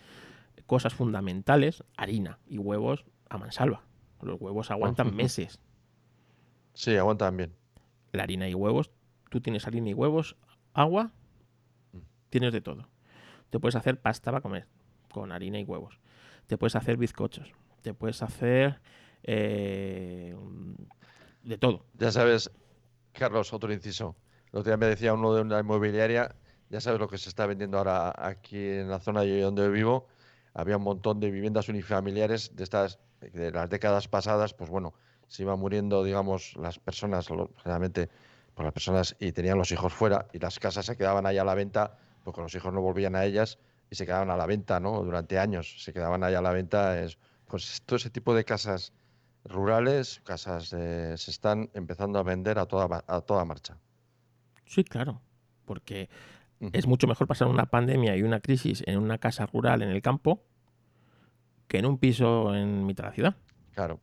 cosas 0.65 0.93
fundamentales, 0.93 1.83
harina 1.97 2.39
y 2.47 2.57
huevos 2.57 3.05
a 3.29 3.37
mansalva. 3.37 3.83
Los 4.21 4.39
huevos 4.39 4.71
aguantan 4.71 5.15
meses. 5.15 5.59
Sí, 6.73 6.95
aguantan 6.95 7.35
bien. 7.35 7.53
La 8.11 8.23
harina 8.23 8.47
y 8.47 8.53
huevos, 8.53 8.91
tú 9.29 9.41
tienes 9.41 9.65
harina 9.67 9.89
y 9.89 9.93
huevos, 9.93 10.35
agua, 10.73 11.11
tienes 12.29 12.53
de 12.53 12.61
todo. 12.61 12.87
Te 13.49 13.59
puedes 13.59 13.75
hacer 13.75 13.99
pasta 13.99 14.31
para 14.31 14.41
comer 14.41 14.67
con 15.11 15.31
harina 15.31 15.59
y 15.59 15.63
huevos. 15.63 15.99
Te 16.47 16.57
puedes 16.57 16.75
hacer 16.75 16.97
bizcochos. 16.97 17.51
Te 17.81 17.93
puedes 17.93 18.21
hacer 18.21 18.79
eh, 19.23 20.35
de 21.43 21.57
todo. 21.57 21.85
Ya 21.97 22.11
sabes, 22.11 22.51
Carlos, 23.13 23.53
otro 23.53 23.71
inciso. 23.73 24.15
Otro 24.51 24.63
día 24.63 24.77
me 24.77 24.87
decía 24.87 25.13
uno 25.13 25.33
de 25.33 25.41
una 25.41 25.59
inmobiliaria, 25.59 26.35
ya 26.69 26.81
sabes 26.81 26.99
lo 26.99 27.07
que 27.07 27.17
se 27.17 27.29
está 27.29 27.45
vendiendo 27.45 27.77
ahora 27.77 28.13
aquí 28.17 28.57
en 28.57 28.89
la 28.89 28.99
zona 28.99 29.23
yo 29.23 29.39
donde 29.45 29.69
vivo. 29.69 30.07
Había 30.53 30.77
un 30.77 30.83
montón 30.83 31.19
de 31.19 31.29
viviendas 31.31 31.69
unifamiliares 31.69 32.55
de 32.55 32.63
estas, 32.63 32.99
de 33.21 33.51
las 33.51 33.69
décadas 33.69 34.07
pasadas, 34.07 34.53
pues 34.53 34.69
bueno, 34.69 34.93
se 35.27 35.43
iban 35.43 35.59
muriendo, 35.59 36.03
digamos, 36.03 36.55
las 36.57 36.79
personas, 36.79 37.29
lo- 37.29 37.51
generalmente, 37.61 38.09
pues 38.59 38.65
las 38.65 38.73
personas 38.73 39.15
y 39.21 39.31
tenían 39.31 39.57
los 39.57 39.71
hijos 39.71 39.93
fuera 39.93 40.27
y 40.33 40.39
las 40.39 40.59
casas 40.59 40.85
se 40.85 40.97
quedaban 40.97 41.25
ahí 41.25 41.37
a 41.37 41.45
la 41.45 41.55
venta, 41.55 41.97
porque 42.25 42.41
los 42.41 42.53
hijos 42.55 42.73
no 42.73 42.81
volvían 42.81 43.15
a 43.15 43.23
ellas 43.23 43.57
y 43.89 43.95
se 43.95 44.05
quedaban 44.05 44.29
a 44.31 44.35
la 44.35 44.45
venta, 44.45 44.81
¿no? 44.81 45.01
Durante 45.01 45.39
años 45.39 45.81
se 45.81 45.93
quedaban 45.93 46.25
ahí 46.25 46.33
a 46.33 46.41
la 46.41 46.51
venta. 46.51 46.99
Es, 46.99 47.17
pues 47.45 47.81
todo 47.85 47.95
ese 47.95 48.09
tipo 48.09 48.35
de 48.35 48.43
casas 48.43 48.91
rurales, 49.45 50.19
casas 50.25 50.73
eh, 50.73 51.13
se 51.15 51.31
están 51.31 51.69
empezando 51.73 52.19
a 52.19 52.23
vender 52.23 52.59
a 52.59 52.65
toda, 52.65 53.01
a 53.07 53.21
toda 53.21 53.45
marcha. 53.45 53.77
Sí, 54.65 54.83
claro. 54.83 55.21
Porque 55.63 56.09
es 56.59 56.85
mucho 56.85 57.07
mejor 57.07 57.27
pasar 57.27 57.47
una 57.47 57.67
pandemia 57.67 58.17
y 58.17 58.23
una 58.23 58.41
crisis 58.41 58.83
en 58.85 58.99
una 58.99 59.19
casa 59.19 59.45
rural 59.45 59.83
en 59.83 59.89
el 59.89 60.01
campo 60.01 60.43
que 61.69 61.77
en 61.77 61.85
un 61.85 61.97
piso 61.97 62.53
en 62.53 62.85
mitad 62.85 63.05
de 63.05 63.09
la 63.09 63.15
ciudad. 63.15 63.35
Claro. 63.73 64.01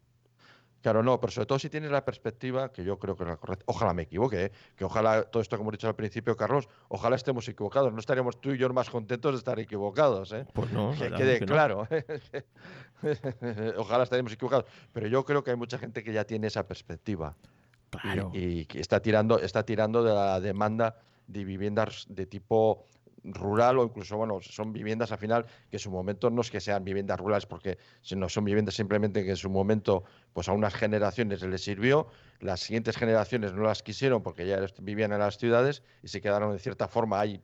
Claro, 0.82 1.02
no, 1.02 1.18
pero 1.18 1.32
sobre 1.32 1.46
todo 1.46 1.58
si 1.58 1.68
tienes 1.68 1.90
la 1.90 2.04
perspectiva, 2.04 2.70
que 2.72 2.84
yo 2.84 2.98
creo 2.98 3.16
que 3.16 3.24
es 3.24 3.28
la 3.28 3.36
correcta, 3.36 3.64
ojalá 3.66 3.92
me 3.92 4.02
equivoque, 4.02 4.44
¿eh? 4.44 4.52
que 4.76 4.84
ojalá 4.84 5.24
todo 5.24 5.42
esto 5.42 5.56
que 5.56 5.62
hemos 5.62 5.72
dicho 5.72 5.88
al 5.88 5.96
principio, 5.96 6.36
Carlos, 6.36 6.68
ojalá 6.88 7.16
estemos 7.16 7.48
equivocados, 7.48 7.92
no 7.92 7.98
estaríamos 7.98 8.40
tú 8.40 8.52
y 8.52 8.58
yo 8.58 8.72
más 8.72 8.88
contentos 8.88 9.32
de 9.32 9.38
estar 9.38 9.58
equivocados, 9.58 10.32
¿eh? 10.32 10.46
Pues 10.52 10.70
no, 10.72 10.92
que 10.92 11.10
quede 11.10 11.40
que 11.40 11.46
no. 11.46 11.52
claro. 11.54 11.88
ojalá 13.78 14.04
estaríamos 14.04 14.32
equivocados, 14.32 14.66
pero 14.92 15.06
yo 15.08 15.24
creo 15.24 15.42
que 15.42 15.50
hay 15.50 15.56
mucha 15.56 15.78
gente 15.78 16.02
que 16.04 16.12
ya 16.12 16.24
tiene 16.24 16.46
esa 16.46 16.66
perspectiva 16.66 17.36
y- 17.40 17.98
Claro. 17.98 18.30
y, 18.34 18.66
que 18.66 18.80
está 18.80 19.00
tirando, 19.00 19.38
está 19.38 19.64
tirando 19.64 20.02
de 20.02 20.12
la 20.14 20.40
demanda 20.40 20.96
de 21.26 21.44
viviendas 21.44 22.06
de 22.08 22.26
tipo 22.26 22.84
rural 23.32 23.78
o 23.78 23.84
incluso, 23.84 24.16
bueno, 24.16 24.40
son 24.40 24.72
viviendas 24.72 25.12
al 25.12 25.18
final 25.18 25.46
que 25.70 25.76
en 25.76 25.80
su 25.80 25.90
momento 25.90 26.30
no 26.30 26.40
es 26.40 26.50
que 26.50 26.60
sean 26.60 26.84
viviendas 26.84 27.18
rurales 27.18 27.46
porque 27.46 27.78
si 28.02 28.16
no 28.16 28.28
son 28.28 28.44
viviendas 28.44 28.74
simplemente 28.74 29.24
que 29.24 29.30
en 29.30 29.36
su 29.36 29.50
momento 29.50 30.04
pues 30.32 30.48
a 30.48 30.52
unas 30.52 30.74
generaciones 30.74 31.42
les 31.42 31.62
sirvió, 31.62 32.08
las 32.40 32.60
siguientes 32.60 32.96
generaciones 32.96 33.52
no 33.52 33.62
las 33.62 33.82
quisieron 33.82 34.22
porque 34.22 34.46
ya 34.46 34.64
vivían 34.80 35.12
en 35.12 35.18
las 35.18 35.38
ciudades 35.38 35.82
y 36.02 36.08
se 36.08 36.20
quedaron 36.20 36.52
de 36.52 36.58
cierta 36.58 36.88
forma 36.88 37.20
ahí 37.20 37.42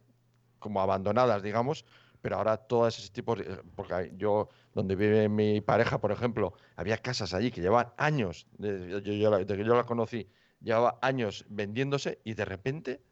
como 0.58 0.80
abandonadas, 0.80 1.42
digamos, 1.42 1.84
pero 2.22 2.36
ahora 2.36 2.56
todos 2.56 2.96
esos 2.96 3.12
tipos, 3.12 3.40
porque 3.74 4.12
yo, 4.16 4.48
donde 4.74 4.94
vive 4.94 5.28
mi 5.28 5.60
pareja, 5.60 6.00
por 6.00 6.12
ejemplo, 6.12 6.54
había 6.76 6.96
casas 6.98 7.34
allí 7.34 7.50
que 7.50 7.60
llevaban 7.60 7.92
años, 7.96 8.46
desde 8.56 9.02
que 9.02 9.18
yo 9.18 9.74
la 9.74 9.84
conocí, 9.84 10.28
llevaba 10.60 10.98
años 11.02 11.44
vendiéndose 11.48 12.20
y 12.24 12.34
de 12.34 12.44
repente, 12.44 13.02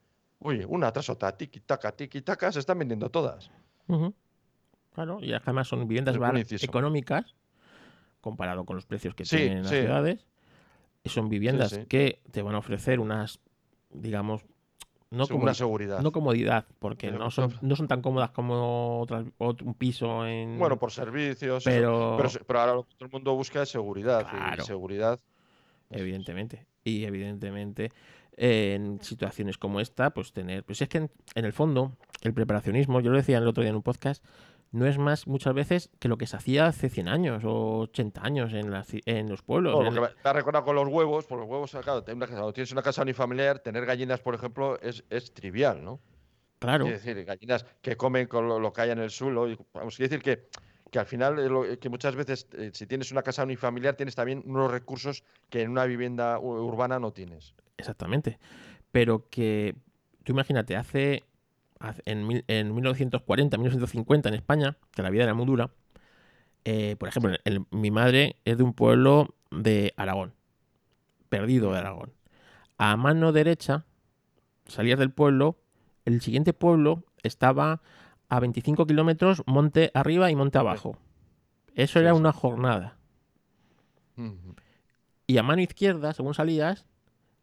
uy, 0.40 0.64
una 0.68 0.92
tras 0.92 1.08
otra, 1.10 1.36
tiki 1.36 1.60
taka, 1.60 1.92
tiki 1.92 2.22
taka, 2.22 2.50
se 2.52 2.58
están 2.58 2.78
vendiendo 2.78 3.08
todas. 3.10 3.50
Claro, 4.92 5.18
y 5.22 5.32
además 5.32 5.68
son 5.68 5.86
viviendas 5.86 6.16
Un 6.16 6.20
bar- 6.22 6.36
inciso. 6.38 6.64
económicas 6.66 7.34
comparado 8.20 8.64
con 8.64 8.76
los 8.76 8.84
precios 8.86 9.14
que 9.14 9.24
Sí, 9.24 9.36
tienen 9.36 9.58
en 9.58 9.62
las 9.64 9.70
sí. 9.72 9.78
ciudades. 9.80 10.26
Y 11.02 11.08
son 11.08 11.28
viviendas 11.30 11.70
sí. 11.70 11.86
que 11.86 12.20
te 12.30 12.42
van 12.42 12.54
a 12.54 12.58
ofrecer 12.58 13.00
unas, 13.00 13.40
digamos, 13.90 14.44
no 15.10 15.26
como 15.26 15.44
una 15.44 15.54
seguridad. 15.54 16.00
No 16.00 16.12
comodidad, 16.12 16.66
porque 16.78 17.06
Pero 17.08 17.18
no 17.18 17.30
son, 17.30 17.54
no 17.62 17.74
son 17.76 17.88
tan 17.88 18.02
cómodas 18.02 18.30
como 18.30 19.00
otras, 19.00 19.24
otro- 19.38 19.66
un 19.66 19.74
piso 19.74 20.26
en... 20.26 20.58
Bueno, 20.58 20.78
por 20.78 20.92
servicios. 20.92 21.66
eso. 21.66 21.70
Pero- 22.18 22.18
pero, 22.46 22.60
ahora 22.60 22.74
lo 22.74 22.82
que 22.84 22.94
todo 22.96 23.06
el 23.06 23.12
mundo 23.12 23.34
busca 23.34 23.62
es 23.62 23.70
seguridad. 23.70 24.26
y 24.26 24.36
Claro. 24.36 24.64
seguridad. 24.64 25.18
Evidentemente. 25.88 26.66
Y 26.84 27.04
evidentemente, 27.04 27.90
eh, 28.42 28.74
en 28.74 29.00
situaciones 29.02 29.58
como 29.58 29.80
esta, 29.80 30.10
pues 30.10 30.32
tener. 30.32 30.64
Pues 30.64 30.80
es 30.82 30.88
que 30.88 30.98
en, 30.98 31.10
en 31.34 31.44
el 31.44 31.52
fondo, 31.52 31.92
el 32.22 32.32
preparacionismo, 32.34 33.00
yo 33.00 33.10
lo 33.10 33.18
decía 33.18 33.36
el 33.38 33.46
otro 33.46 33.62
día 33.62 33.70
en 33.70 33.76
un 33.76 33.82
podcast, 33.82 34.24
no 34.72 34.86
es 34.86 34.98
más 34.98 35.26
muchas 35.26 35.52
veces 35.52 35.90
que 35.98 36.08
lo 36.08 36.16
que 36.16 36.26
se 36.26 36.36
hacía 36.36 36.66
hace 36.66 36.88
100 36.88 37.08
años 37.08 37.42
o 37.44 37.80
80 37.80 38.22
años 38.24 38.52
en, 38.52 38.70
ci- 38.70 39.02
en 39.04 39.28
los 39.28 39.42
pueblos. 39.42 39.74
No, 39.74 39.82
lo 39.82 39.88
en- 39.88 39.94
que 39.94 40.00
me 40.00 40.30
ha 40.30 40.32
recordado 40.32 40.64
con 40.64 40.76
los 40.76 40.88
huevos, 40.88 41.26
por 41.26 41.38
los 41.38 41.48
huevos, 41.48 41.70
claro, 41.82 42.02
tienes 42.04 42.72
una 42.72 42.82
casa 42.82 43.02
unifamiliar, 43.02 43.58
tener 43.58 43.84
gallinas, 43.84 44.20
por 44.20 44.34
ejemplo, 44.34 44.80
es, 44.80 45.04
es 45.10 45.34
trivial, 45.34 45.84
¿no? 45.84 46.00
claro, 46.60 46.84
Quiero 46.84 46.98
decir, 46.98 47.24
gallinas 47.24 47.64
que 47.82 47.96
comen 47.96 48.26
con 48.26 48.46
lo, 48.46 48.58
lo 48.60 48.72
que 48.72 48.82
hay 48.82 48.90
en 48.90 48.98
el 49.00 49.10
suelo. 49.10 49.48
Y, 49.48 49.58
vamos, 49.74 49.96
quiero 49.96 50.08
decir 50.10 50.22
que, 50.22 50.48
que 50.90 50.98
al 50.98 51.06
final, 51.06 51.34
lo- 51.48 51.78
que 51.78 51.88
muchas 51.88 52.14
veces, 52.14 52.46
eh, 52.56 52.70
si 52.72 52.86
tienes 52.86 53.10
una 53.12 53.22
casa 53.22 53.42
unifamiliar, 53.42 53.96
tienes 53.96 54.14
también 54.14 54.42
unos 54.46 54.70
recursos 54.70 55.24
que 55.48 55.62
en 55.62 55.70
una 55.70 55.84
vivienda 55.84 56.38
urbana 56.38 56.98
no 57.00 57.12
tienes. 57.12 57.54
Exactamente. 57.80 58.38
Pero 58.92 59.28
que 59.30 59.76
tú 60.24 60.32
imagínate, 60.32 60.76
hace, 60.76 61.24
en, 62.06 62.26
mil- 62.26 62.44
en 62.48 62.74
1940, 62.74 63.56
1950 63.58 64.28
en 64.28 64.36
España, 64.36 64.76
que 64.92 65.02
la 65.02 65.10
vida 65.10 65.24
era 65.24 65.34
muy 65.34 65.46
dura, 65.46 65.70
eh, 66.64 66.96
por 66.98 67.08
ejemplo, 67.08 67.32
el- 67.44 67.66
mi 67.70 67.90
madre 67.90 68.36
es 68.44 68.58
de 68.58 68.64
un 68.64 68.74
pueblo 68.74 69.34
de 69.50 69.94
Aragón, 69.96 70.34
perdido 71.28 71.72
de 71.72 71.78
Aragón. 71.78 72.12
A 72.78 72.96
mano 72.96 73.32
derecha, 73.32 73.84
salías 74.66 74.98
del 74.98 75.12
pueblo, 75.12 75.58
el 76.04 76.20
siguiente 76.22 76.52
pueblo 76.52 77.04
estaba 77.22 77.82
a 78.28 78.40
25 78.40 78.86
kilómetros 78.86 79.42
monte 79.46 79.90
arriba 79.94 80.30
y 80.30 80.36
monte 80.36 80.58
abajo. 80.58 80.98
Eso 81.74 81.98
Sí, 81.98 82.00
era 82.00 82.14
sí. 82.14 82.20
una 82.20 82.32
jornada. 82.32 82.98
Y 85.26 85.38
a 85.38 85.42
mano 85.42 85.62
izquierda, 85.62 86.12
según 86.12 86.34
salías, 86.34 86.86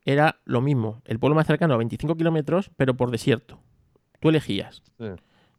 era 0.08 0.40
lo 0.46 0.62
mismo. 0.62 1.02
El 1.06 1.20
pueblo 1.20 1.36
más 1.36 1.46
cercano 1.48 1.74
a 1.74 1.78
25 1.78 2.16
kilómetros, 2.16 2.72
pero 2.78 2.96
por 2.96 3.12
desierto. 3.12 3.60
Tú 4.22 4.30
elegías. 4.30 4.82
Sí. 4.98 5.06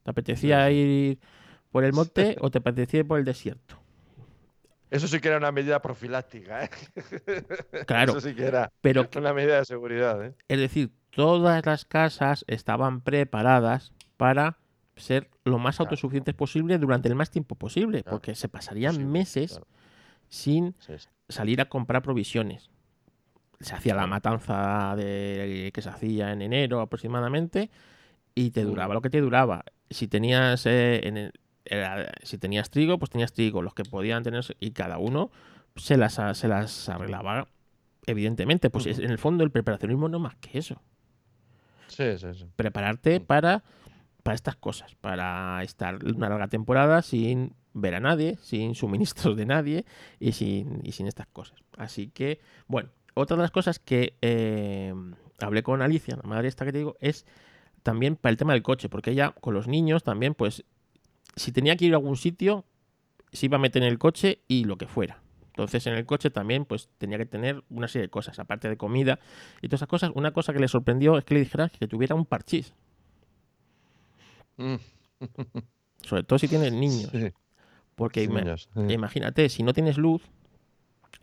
¿Te 0.02 0.10
apetecía 0.10 0.68
Sí, 0.68 0.74
ir 0.74 1.18
por 1.70 1.84
el 1.84 1.92
monte 1.92 2.36
o 2.40 2.50
te 2.50 2.58
apetecía 2.58 3.00
ir 3.00 3.06
por 3.06 3.18
el 3.18 3.24
desierto? 3.26 3.76
Eso 4.90 5.06
sí 5.06 5.20
que 5.20 5.28
era 5.28 5.36
una 5.36 5.52
medida 5.52 5.82
profiláctica, 5.82 6.64
¿eh? 6.64 6.70
Claro, 7.86 8.12
Eso 8.12 8.22
sí 8.22 8.34
que 8.34 8.46
era 8.46 8.72
pero 8.80 9.06
una 9.18 9.34
medida 9.34 9.58
de 9.58 9.64
seguridad, 9.66 10.24
¿eh? 10.24 10.34
es 10.48 10.58
decir, 10.58 10.92
todas 11.10 11.64
las 11.66 11.84
casas 11.84 12.44
estaban 12.48 13.02
preparadas 13.02 13.92
para 14.16 14.56
ser 14.96 15.28
lo 15.44 15.58
más 15.58 15.76
Claro. 15.76 15.90
autosuficientes 15.90 16.34
posible 16.34 16.78
durante 16.78 17.06
el 17.08 17.14
más 17.16 17.30
tiempo 17.30 17.54
posible, 17.54 18.02
Claro, 18.02 18.16
porque 18.16 18.34
se 18.34 18.48
pasarían 18.48 19.10
meses 19.12 19.50
claro. 19.52 19.66
sin 20.30 20.74
salir 21.28 21.60
a 21.60 21.68
comprar 21.68 22.00
provisiones. 22.02 22.70
Se 23.60 23.74
hacía 23.74 23.94
la 23.94 24.06
matanza 24.06 24.94
de, 24.96 25.70
que 25.74 25.82
se 25.82 25.88
hacía 25.88 26.32
en 26.32 26.42
enero 26.42 26.80
aproximadamente 26.80 27.70
y 28.34 28.50
te 28.50 28.64
Mm. 28.64 28.68
duraba 28.68 28.94
lo 28.94 29.00
que 29.02 29.10
te 29.10 29.20
duraba. 29.20 29.64
Si 29.90 30.06
tenías 30.08 30.64
eh, 30.66 31.00
en 31.08 31.16
el- 31.16 31.32
era- 31.64 32.12
si 32.22 32.38
tenías 32.38 32.70
trigo, 32.70 32.98
pues 32.98 33.10
tenías 33.10 33.32
trigo, 33.32 33.62
los 33.62 33.74
que 33.74 33.82
podían 33.84 34.22
tener 34.22 34.44
y 34.60 34.70
cada 34.70 34.98
uno 34.98 35.30
se 35.76 35.96
las 35.96 36.14
se 36.38 36.48
las 36.48 36.88
arreglaba 36.88 37.48
evidentemente, 38.06 38.70
pues 38.70 38.86
en 38.86 39.10
el 39.10 39.18
fondo 39.18 39.44
el 39.44 39.50
preparacionismo 39.50 40.08
no 40.08 40.16
es 40.18 40.22
más 40.22 40.36
que 40.36 40.58
eso, 40.58 40.80
Sí, 41.88 42.16
sí, 42.18 42.26
sí. 42.34 42.46
prepararte 42.56 43.20
Mm. 43.20 43.24
para 43.24 43.62
para 44.22 44.34
estas 44.34 44.56
cosas, 44.56 44.94
para 44.96 45.62
estar 45.62 46.04
una 46.04 46.28
larga 46.28 46.48
temporada 46.48 47.00
sin 47.02 47.54
ver 47.72 47.94
a 47.94 48.00
nadie, 48.00 48.36
sin 48.42 48.74
suministros 48.74 49.36
de 49.36 49.46
nadie 49.46 49.84
y 50.20 50.32
sin, 50.32 50.80
y 50.84 50.92
sin 50.92 51.06
estas 51.06 51.26
cosas. 51.28 51.58
Así 51.78 52.08
que, 52.08 52.38
bueno, 52.66 52.90
otra 53.14 53.36
de 53.36 53.42
las 53.42 53.50
cosas 53.50 53.78
que 53.78 54.14
eh, 54.22 54.94
hablé 55.40 55.62
con 55.62 55.82
Alicia, 55.82 56.16
la 56.16 56.22
madre 56.28 56.48
esta 56.48 56.64
que 56.64 56.72
te 56.72 56.78
digo, 56.78 56.96
es 57.00 57.26
también 57.82 58.16
para 58.16 58.30
el 58.30 58.36
tema 58.36 58.52
del 58.52 58.62
coche, 58.62 58.88
porque 58.88 59.10
ella 59.12 59.32
con 59.40 59.54
los 59.54 59.66
niños 59.68 60.02
también, 60.04 60.34
pues, 60.34 60.64
si 61.36 61.52
tenía 61.52 61.76
que 61.76 61.86
ir 61.86 61.94
a 61.94 61.96
algún 61.96 62.16
sitio, 62.16 62.64
se 63.32 63.46
iba 63.46 63.56
a 63.56 63.60
meter 63.60 63.82
en 63.82 63.88
el 63.88 63.98
coche 63.98 64.40
y 64.48 64.64
lo 64.64 64.76
que 64.76 64.86
fuera. 64.86 65.22
Entonces 65.48 65.86
en 65.88 65.94
el 65.94 66.06
coche 66.06 66.30
también 66.30 66.64
pues 66.64 66.88
tenía 66.98 67.18
que 67.18 67.26
tener 67.26 67.64
una 67.68 67.88
serie 67.88 68.06
de 68.06 68.10
cosas, 68.10 68.38
aparte 68.38 68.68
de 68.68 68.76
comida 68.76 69.18
y 69.60 69.66
todas 69.68 69.80
esas 69.80 69.88
cosas. 69.88 70.12
Una 70.14 70.30
cosa 70.30 70.52
que 70.52 70.60
le 70.60 70.68
sorprendió 70.68 71.18
es 71.18 71.24
que 71.24 71.34
le 71.34 71.40
dijera 71.40 71.68
que 71.68 71.88
tuviera 71.88 72.14
un 72.14 72.24
parchís, 72.26 72.74
Mm, 74.56 74.76
sobre 76.02 76.22
todo 76.24 76.38
si 76.38 76.48
tienes 76.48 76.72
niños. 76.72 77.10
sí, 77.12 77.30
Porque 77.96 78.22
ima- 78.24 78.56
sí. 78.56 78.92
imagínate, 78.92 79.48
si 79.48 79.62
no 79.62 79.72
tienes 79.72 79.98
luz, 79.98 80.22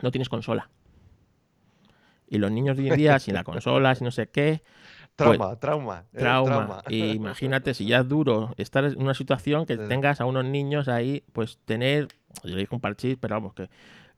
no 0.02 0.12
tienes 0.12 0.30
consola. 0.30 0.70
Y 2.36 2.38
los 2.38 2.52
niños 2.52 2.76
de 2.78 2.84
hoy 2.84 2.90
en 2.92 2.98
día, 2.98 3.20
sin 3.20 3.34
la 3.34 3.44
consola, 3.62 3.96
sin 3.96 4.06
no 4.06 4.12
sé 4.12 4.28
qué, 4.28 4.62
Trauma, 5.16 5.56
trauma, 5.58 6.00
eh, 6.00 6.20
pues, 6.20 6.44
trauma. 6.46 6.84
Y 6.90 7.12
imagínate 7.16 7.74
si 7.74 7.86
ya 7.86 8.00
es 8.02 8.08
duro 8.10 8.54
estar 8.58 8.84
en 8.84 9.02
una 9.02 9.14
situación 9.14 9.66
que 9.66 9.78
tengas 9.78 10.20
a 10.22 10.26
unos 10.26 10.44
niños 10.46 10.88
ahí, 10.90 11.24
pues 11.32 11.58
tener, 11.66 12.10
yo 12.44 12.56
le 12.56 12.62
dije 12.62 12.76
un 12.76 12.82
parchís, 12.82 13.18
pero 13.20 13.36
vamos, 13.36 13.54
que 13.54 13.70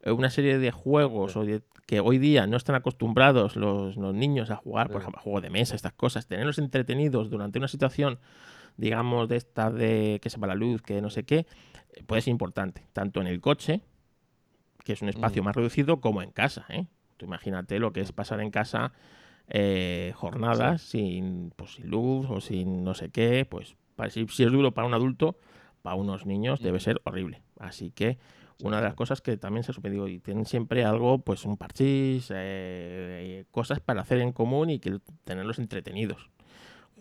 eh, 0.01 0.11
una 0.11 0.29
serie 0.31 0.57
de 0.57 0.71
juegos 0.71 1.33
Sí. 1.33 1.39
o 1.39 1.45
de- 1.45 1.61
que 1.85 1.99
hoy 2.01 2.17
día 2.17 2.47
no 2.47 2.57
están 2.57 2.75
acostumbrados 2.75 3.55
los, 3.55 3.95
los 3.95 4.13
niños 4.13 4.49
a 4.49 4.55
jugar, 4.57 4.87
por 4.87 4.97
Sí. 4.97 5.03
ejemplo, 5.03 5.21
juegos 5.21 5.41
de 5.43 5.49
mesa, 5.51 5.75
estas 5.75 5.93
cosas, 5.93 6.27
tenerlos 6.27 6.57
entretenidos 6.57 7.29
durante 7.29 7.59
una 7.59 7.67
situación, 7.69 8.19
digamos, 8.75 9.29
de 9.29 9.37
esta 9.37 9.71
de 9.71 10.19
que 10.21 10.29
se 10.29 10.37
va 10.39 10.47
la 10.47 10.55
luz, 10.55 10.81
que 10.81 10.99
no 11.01 11.09
sé 11.09 11.23
qué, 11.23 11.45
eh, 11.93 12.03
puede 12.05 12.21
ser 12.23 12.31
importante, 12.31 12.87
tanto 12.91 13.21
en 13.21 13.27
el 13.27 13.39
coche, 13.39 13.81
que 14.83 14.93
es 14.93 15.01
un 15.01 15.09
espacio 15.09 15.41
Mm. 15.43 15.45
más 15.45 15.55
reducido, 15.55 16.01
como 16.01 16.21
en 16.21 16.31
casa, 16.31 16.65
¿eh? 16.69 16.87
Tú 17.17 17.25
imagínate 17.25 17.79
lo 17.79 17.91
que 17.91 18.01
es 18.01 18.11
pasar 18.11 18.39
en 18.41 18.51
casa 18.51 18.93
eh, 19.49 20.11
jornadas 20.15 20.81
sin, 20.81 21.51
pues, 21.55 21.71
sin 21.75 21.87
luz 21.89 22.27
o 22.29 22.41
sin 22.41 22.83
no 22.83 22.93
sé 22.93 23.09
qué, 23.09 23.45
pues 23.45 23.75
para- 23.95 24.09
si, 24.09 24.27
si 24.27 24.43
es 24.43 24.51
duro 24.51 24.73
para 24.73 24.85
un 24.87 24.93
adulto, 24.93 25.37
para 25.81 25.95
unos 25.95 26.25
niños 26.25 26.59
debe 26.61 26.77
Mm. 26.77 26.81
ser 26.81 27.01
horrible. 27.05 27.41
Así 27.59 27.91
que 27.91 28.17
una 28.63 28.77
de 28.77 28.83
las 28.83 28.95
cosas 28.95 29.21
que 29.21 29.37
también 29.37 29.63
se 29.63 29.71
ha 29.71 29.73
suspendido 29.73 30.07
y 30.07 30.19
tienen 30.19 30.45
siempre 30.45 30.83
algo, 30.83 31.19
pues 31.19 31.45
un 31.45 31.57
parchís, 31.57 32.27
eh, 32.35 33.45
cosas 33.51 33.79
para 33.79 34.01
hacer 34.01 34.19
en 34.19 34.31
común 34.33 34.69
y 34.69 34.79
que 34.79 34.99
tenerlos 35.23 35.59
entretenidos. 35.59 36.29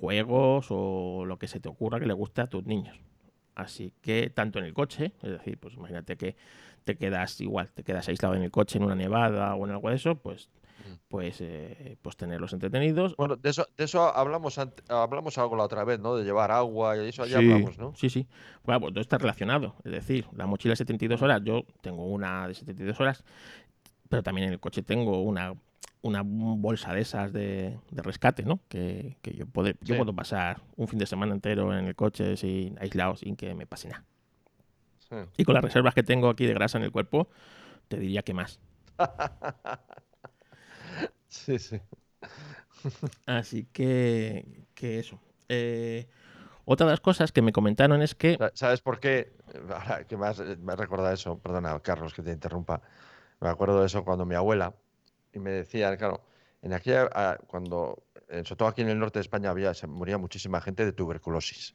Juegos 0.00 0.66
o 0.70 1.24
lo 1.24 1.38
que 1.38 1.48
se 1.48 1.58
te 1.60 1.68
ocurra 1.68 1.98
que 1.98 2.06
le 2.06 2.12
guste 2.12 2.42
a 2.42 2.46
tus 2.46 2.64
niños. 2.66 3.00
Así 3.54 3.92
que 4.02 4.28
tanto 4.30 4.58
en 4.58 4.66
el 4.66 4.74
coche, 4.74 5.12
es 5.22 5.30
decir, 5.30 5.58
pues 5.58 5.74
imagínate 5.74 6.16
que 6.16 6.36
te 6.86 6.96
quedas 6.96 7.40
igual, 7.40 7.68
te 7.74 7.82
quedas 7.82 8.08
aislado 8.08 8.34
en 8.36 8.44
el 8.44 8.50
coche 8.52 8.78
en 8.78 8.84
una 8.84 8.94
nevada 8.94 9.54
o 9.56 9.66
en 9.66 9.72
algo 9.72 9.90
de 9.90 9.96
eso, 9.96 10.14
pues 10.14 10.48
Mm. 10.86 10.94
pues 11.08 11.40
eh, 11.40 11.96
pues 12.02 12.16
tenerlos 12.16 12.52
entretenidos. 12.52 13.16
Bueno, 13.16 13.36
de 13.36 13.50
eso, 13.50 13.66
de 13.76 13.84
eso 13.84 14.14
hablamos, 14.14 14.58
hablamos 14.88 15.38
algo 15.38 15.56
la 15.56 15.64
otra 15.64 15.84
vez, 15.84 15.98
¿no? 15.98 16.14
De 16.16 16.24
llevar 16.24 16.50
agua 16.50 16.96
y 16.96 17.08
eso 17.08 17.24
ya 17.26 17.38
Sí, 17.40 17.44
hablamos, 17.44 17.78
¿no? 17.78 17.94
Sí, 17.96 18.08
sí. 18.10 18.26
Bueno, 18.64 18.80
pues 18.80 18.92
todo 18.92 19.00
está 19.00 19.18
relacionado. 19.18 19.74
Es 19.84 19.92
decir, 19.92 20.26
la 20.32 20.46
mochila 20.46 20.72
de 20.72 20.76
72 20.76 21.22
horas, 21.22 21.42
yo 21.44 21.64
tengo 21.80 22.06
una 22.06 22.46
de 22.46 22.54
72 22.54 23.00
horas, 23.00 23.24
pero 24.08 24.22
también 24.22 24.48
en 24.48 24.52
el 24.52 24.60
coche 24.60 24.82
tengo 24.82 25.22
una, 25.22 25.54
una 26.02 26.22
bolsa 26.24 26.92
de 26.92 27.00
esas 27.00 27.32
de, 27.32 27.78
de 27.90 28.02
rescate, 28.02 28.44
¿no? 28.44 28.60
Que, 28.68 29.16
que 29.22 29.34
yo, 29.34 29.46
puedo, 29.46 29.72
yo 29.80 29.96
puedo 29.96 30.14
pasar 30.14 30.60
un 30.76 30.86
fin 30.88 30.98
de 30.98 31.06
semana 31.06 31.34
entero 31.34 31.76
en 31.76 31.86
el 31.86 31.96
coche 31.96 32.36
sin, 32.36 32.78
aislado 32.78 33.16
sin 33.16 33.34
que 33.34 33.54
me 33.54 33.66
pase 33.66 33.88
nada. 33.88 34.04
Sí. 35.08 35.16
Y 35.36 35.44
con 35.44 35.54
las 35.54 35.64
reservas 35.64 35.94
que 35.94 36.02
tengo 36.02 36.28
aquí 36.28 36.46
de 36.46 36.54
grasa 36.54 36.78
en 36.78 36.84
el 36.84 36.92
cuerpo, 36.92 37.28
te 37.88 37.98
diría 37.98 38.22
que 38.22 38.34
más. 38.34 38.60
Sí, 41.28 41.58
sí. 41.58 41.80
Así 43.26 43.66
que, 43.72 44.64
que 44.74 44.98
eso. 44.98 45.20
Eh, 45.48 46.06
otra 46.64 46.86
de 46.86 46.92
las 46.92 47.00
cosas 47.00 47.32
que 47.32 47.42
me 47.42 47.52
comentaron 47.52 48.02
es 48.02 48.14
que... 48.14 48.36
Sa- 48.36 48.52
¿Sabes 48.54 48.80
por 48.80 49.00
qué? 49.00 49.32
Ahora 49.70 50.04
que 50.06 50.16
me 50.16 50.26
has, 50.26 50.40
me 50.40 50.72
has 50.72 50.78
recordado 50.78 51.12
eso, 51.12 51.38
perdona, 51.38 51.78
Carlos, 51.80 52.14
que 52.14 52.22
te 52.22 52.32
interrumpa. 52.32 52.82
Me 53.40 53.48
acuerdo 53.48 53.80
de 53.80 53.86
eso 53.86 54.04
cuando 54.04 54.26
mi 54.26 54.34
abuela, 54.34 54.74
y 55.32 55.38
me 55.38 55.50
decía, 55.50 55.96
claro, 55.96 56.22
en 56.62 56.72
aquella, 56.72 57.08
ah, 57.14 57.38
cuando, 57.46 58.04
eh, 58.28 58.42
sobre 58.44 58.56
todo 58.58 58.68
aquí 58.68 58.82
en 58.82 58.88
el 58.88 58.98
norte 58.98 59.18
de 59.18 59.22
España, 59.22 59.50
había, 59.50 59.74
se 59.74 59.86
moría 59.86 60.18
muchísima 60.18 60.60
gente 60.60 60.84
de 60.84 60.92
tuberculosis 60.92 61.74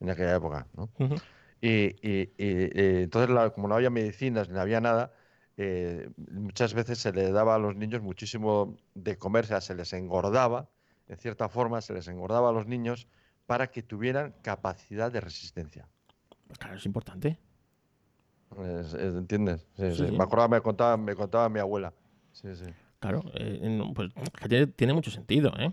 en 0.00 0.10
aquella 0.10 0.36
época, 0.36 0.66
¿no? 0.74 0.90
Ujú, 0.98 1.16
Y, 1.62 1.94
y- 2.02 2.32
y, 2.36 3.02
entonces, 3.04 3.30
la- 3.30 3.50
como 3.50 3.68
no 3.68 3.76
había 3.76 3.88
medicinas 3.88 4.48
ni 4.50 4.58
había 4.58 4.80
nada, 4.80 5.12
eh, 5.56 6.10
muchas 6.32 6.74
veces 6.74 6.98
se 6.98 7.12
le 7.12 7.30
daba 7.30 7.54
a 7.54 7.58
los 7.58 7.76
niños 7.76 8.02
muchísimo 8.02 8.76
de 8.94 9.16
comer, 9.16 9.44
o 9.44 9.46
sea, 9.48 9.60
se 9.60 9.74
les 9.76 9.92
engordaba, 9.92 10.68
en 11.06 11.16
cierta 11.18 11.48
forma, 11.48 11.80
se 11.80 11.92
les 11.94 12.08
engordaba 12.08 12.48
a 12.48 12.52
los 12.52 12.66
niños 12.66 13.06
para 13.46 13.68
que 13.70 13.82
tuvieran 13.82 14.34
capacidad 14.42 15.12
de 15.12 15.20
resistencia. 15.20 15.88
Claro, 16.58 16.76
es 16.76 16.84
importante. 16.86 17.38
Es- 18.58 18.94
es- 18.94 19.14
¿Entiendes? 19.14 19.60
Sí, 19.76 19.90
Sí, 19.90 19.96
sí. 19.96 20.06
sí. 20.08 20.16
Me 20.16 20.24
acordaba, 20.24 20.48
me 20.48 20.60
contaba, 20.60 20.96
me 20.96 21.14
contaba 21.14 21.48
mi 21.48 21.60
abuela. 21.60 21.92
Sí, 22.32 22.48
sí. 22.56 22.66
Claro, 22.98 23.22
eh, 23.34 23.60
no, 23.62 23.94
pues 23.94 24.10
tiene, 24.76 24.92
mucho 24.94 25.10
sentido, 25.10 25.52
¿eh? 25.58 25.72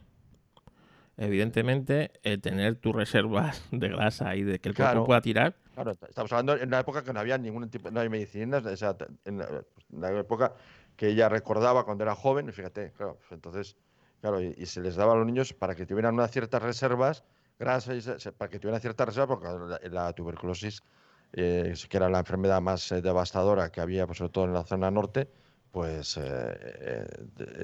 evidentemente, 1.18 2.12
tener 2.42 2.76
tus 2.76 2.96
reservas 2.96 3.64
de 3.72 3.90
grasa 3.90 4.36
y 4.36 4.44
de 4.44 4.60
que 4.60 4.70
el 4.70 4.76
cuerpo 4.76 4.92
Claro. 4.94 5.04
pueda 5.06 5.22
tirar, 5.22 5.56
Claro, 5.82 5.98
estamos 6.10 6.30
hablando 6.34 6.58
en 6.58 6.68
una 6.68 6.80
época 6.82 7.06
que 7.06 7.14
no 7.14 7.22
había 7.22 7.38
ningún 7.38 7.70
tipo, 7.70 7.90
no 7.90 8.02
hay 8.02 8.10
medicinas, 8.10 8.66
o 8.66 8.76
sea, 8.76 8.98
en 9.24 9.38
la, 9.38 9.64
la 9.92 10.20
época 10.20 10.54
que 10.98 11.08
ella 11.08 11.30
recordaba 11.30 11.86
cuando 11.86 12.04
era 12.04 12.16
joven, 12.16 12.52
fíjate, 12.52 12.92
claro, 12.92 13.16
pues 13.16 13.32
entonces, 13.32 13.78
claro, 14.20 14.42
y, 14.42 14.66
se 14.66 14.82
les 14.82 14.98
daba 14.98 15.14
a 15.14 15.16
los 15.16 15.26
niños 15.26 15.54
para 15.54 15.76
que 15.76 15.86
tuvieran 15.86 16.16
unas 16.16 16.32
ciertas 16.32 16.62
reservas 16.62 17.24
grasas, 17.58 18.30
para 18.38 18.50
que 18.50 18.60
tuvieran 18.60 18.82
ciertas 18.82 19.08
reservas, 19.08 19.40
porque 19.40 19.90
la, 19.90 20.12
tuberculosis, 20.12 20.84
eh, 21.32 21.74
que 21.88 21.96
era 21.96 22.10
la 22.10 22.20
enfermedad 22.20 22.60
más 22.60 22.92
eh, 22.92 23.02
devastadora 23.02 23.72
que 23.72 23.80
había, 23.80 24.06
pues, 24.06 24.18
sobre 24.18 24.34
todo 24.34 24.44
en 24.44 24.54
la 24.54 24.66
zona 24.66 24.92
norte, 24.92 25.30
pues 25.72 26.20
eh, 26.22 27.08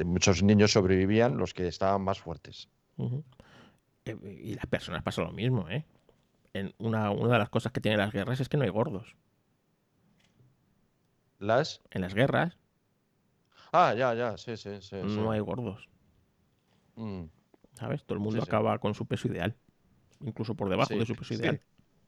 muchos 0.05 0.41
niños 0.41 0.71
sobrevivían 0.71 1.35
los 1.35 1.53
que 1.53 1.67
estaban 1.67 2.01
más 2.01 2.21
fuertes. 2.21 2.69
Y 4.05 4.53
las 4.53 4.67
personas 4.67 5.03
pasa 5.03 5.21
lo 5.21 5.33
mismo, 5.33 5.67
¿eh? 5.67 5.83
En 6.55 6.73
una, 6.77 7.11
una 7.11 7.33
de 7.33 7.39
las 7.39 7.49
cosas 7.49 7.73
que 7.73 7.81
tienen 7.81 7.99
las 7.99 8.13
guerras 8.13 8.39
es 8.39 8.47
que 8.47 8.55
no 8.55 8.63
hay 8.63 8.69
gordos. 8.69 9.13
Las... 11.37 11.81
En 11.91 12.01
las 12.01 12.13
guerras 12.13 12.57
Ah, 13.73 13.93
ya, 13.93 14.13
ya, 14.13 14.37
sí, 14.37 14.55
sí, 14.55 14.69
sí. 14.79 14.95
sí. 15.01 15.17
no 15.17 15.31
hay 15.31 15.41
gordos, 15.41 15.89
Mm. 16.95 17.25
¿sabes? 17.73 18.05
Todo 18.05 18.13
el 18.13 18.21
mundo 18.21 18.39
Sí, 18.39 18.45
sí. 18.45 18.49
acaba 18.49 18.79
con 18.79 18.93
su 18.93 19.05
peso 19.05 19.27
ideal. 19.27 19.53
Incluso 20.21 20.55
por 20.55 20.69
debajo 20.69 20.93
de 20.95 21.05
su 21.05 21.13
peso 21.13 21.33
ideal. 21.33 21.59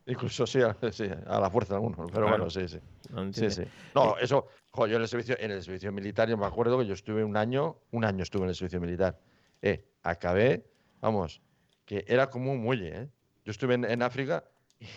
Incluso 0.05 0.47
sí, 0.47 0.61
a, 0.61 0.73
sí, 0.93 1.09
a 1.25 1.39
la 1.41 1.49
fuerza 1.49 1.75
algunos, 1.75 1.97
pero 1.97 2.09
Claro. 2.09 2.29
bueno, 2.29 2.49
sí, 2.49 2.69
sí. 2.69 2.79
¿no 3.09 3.33
Sí, 3.33 3.51
sí. 3.51 3.63
No, 3.93 4.17
eso, 4.17 4.47
jo, 4.71 4.87
yo 4.87 4.95
en 4.95 5.01
el 5.01 5.09
servicio, 5.09 5.35
en 5.37 5.51
el 5.51 5.61
servicio 5.61 5.91
militar, 5.91 6.29
yo 6.29 6.37
me 6.37 6.45
acuerdo 6.45 6.79
que 6.79 6.85
yo 6.85 6.93
estuve 6.93 7.25
un 7.25 7.35
año, 7.35 7.79
un 7.91 8.05
año 8.05 8.23
estuve 8.23 8.43
en 8.43 8.49
el 8.49 8.55
servicio 8.55 8.79
militar. 8.79 9.19
Eh, 9.61 9.85
acabé, 10.03 10.65
vamos, 11.01 11.41
que 11.83 12.05
era 12.07 12.29
como 12.29 12.53
un 12.53 12.61
muelle, 12.63 13.01
¿eh? 13.01 13.09
Yo 13.47 13.51
estuve 13.51 13.75
en, 13.75 13.85
en 13.85 14.01
África 14.03 14.43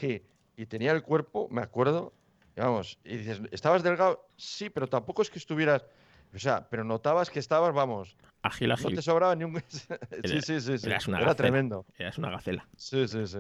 y, 0.03 0.23
y 0.57 0.67
tenía 0.67 0.91
el 0.91 1.05
cuerpo, 1.05 1.47
me 1.53 1.63
acuerdo, 1.63 2.13
y 2.57 2.61
vamos, 2.61 2.99
y 3.05 3.17
dices, 3.19 3.41
¿estabas 3.53 3.85
delgado? 3.85 4.27
Sí, 4.37 4.71
pero 4.71 4.89
tampoco 4.89 5.23
es 5.23 5.31
que 5.31 5.39
estuvieras, 5.39 5.87
o 6.35 6.39
sea, 6.41 6.69
pero 6.69 6.83
notabas 6.83 7.31
que 7.31 7.39
estabas, 7.39 7.73
vamos, 7.73 8.17
Ágil, 8.43 8.71
no 8.71 8.75
ágil. 8.75 8.97
te 8.97 9.03
sobraba 9.03 9.37
ni 9.37 9.45
un... 9.45 9.55
sí, 9.69 9.85
Era- 10.25 10.43
sí, 10.43 10.61
sí, 10.61 10.79
sí. 10.79 10.89
eras 10.89 11.07
una 11.07 11.19
Era 11.19 11.27
gacela. 11.29 11.37
tremendo. 11.37 11.87
Eras 11.97 12.19
una 12.19 12.31
gacela. 12.31 12.67
Sí, 12.77 13.07
sí, 13.07 13.25
sí. 13.29 13.39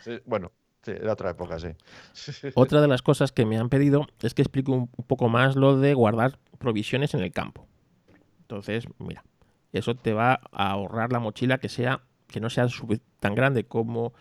Sí, 0.00 0.18
bueno, 0.24 0.50
sí, 0.82 0.92
era 0.92 1.12
otra 1.12 1.28
época, 1.28 1.58
sí. 1.58 1.68
Otra 2.54 2.80
de 2.80 2.88
las 2.88 3.02
cosas 3.02 3.32
que 3.32 3.44
me 3.44 3.58
han 3.58 3.68
pedido 3.68 4.06
es 4.22 4.32
que 4.32 4.40
explique 4.40 4.70
un 4.70 4.88
un 4.96 5.04
poco 5.04 5.28
más 5.28 5.56
lo 5.56 5.76
de 5.78 5.92
guardar 5.92 6.38
provisiones 6.58 7.12
en 7.12 7.20
el 7.20 7.32
campo. 7.32 7.66
Entonces, 8.40 8.86
mira, 8.98 9.24
eso 9.74 9.94
te 9.94 10.14
va 10.14 10.40
a 10.52 10.70
ahorrar 10.70 11.12
la 11.12 11.18
mochila 11.18 11.58
que 11.58 11.68
sea 11.68 12.00
que 12.28 12.40
no 12.40 12.50
sea 12.50 12.66
tan 13.20 13.34
grande 13.34 13.64
como, 13.64 14.12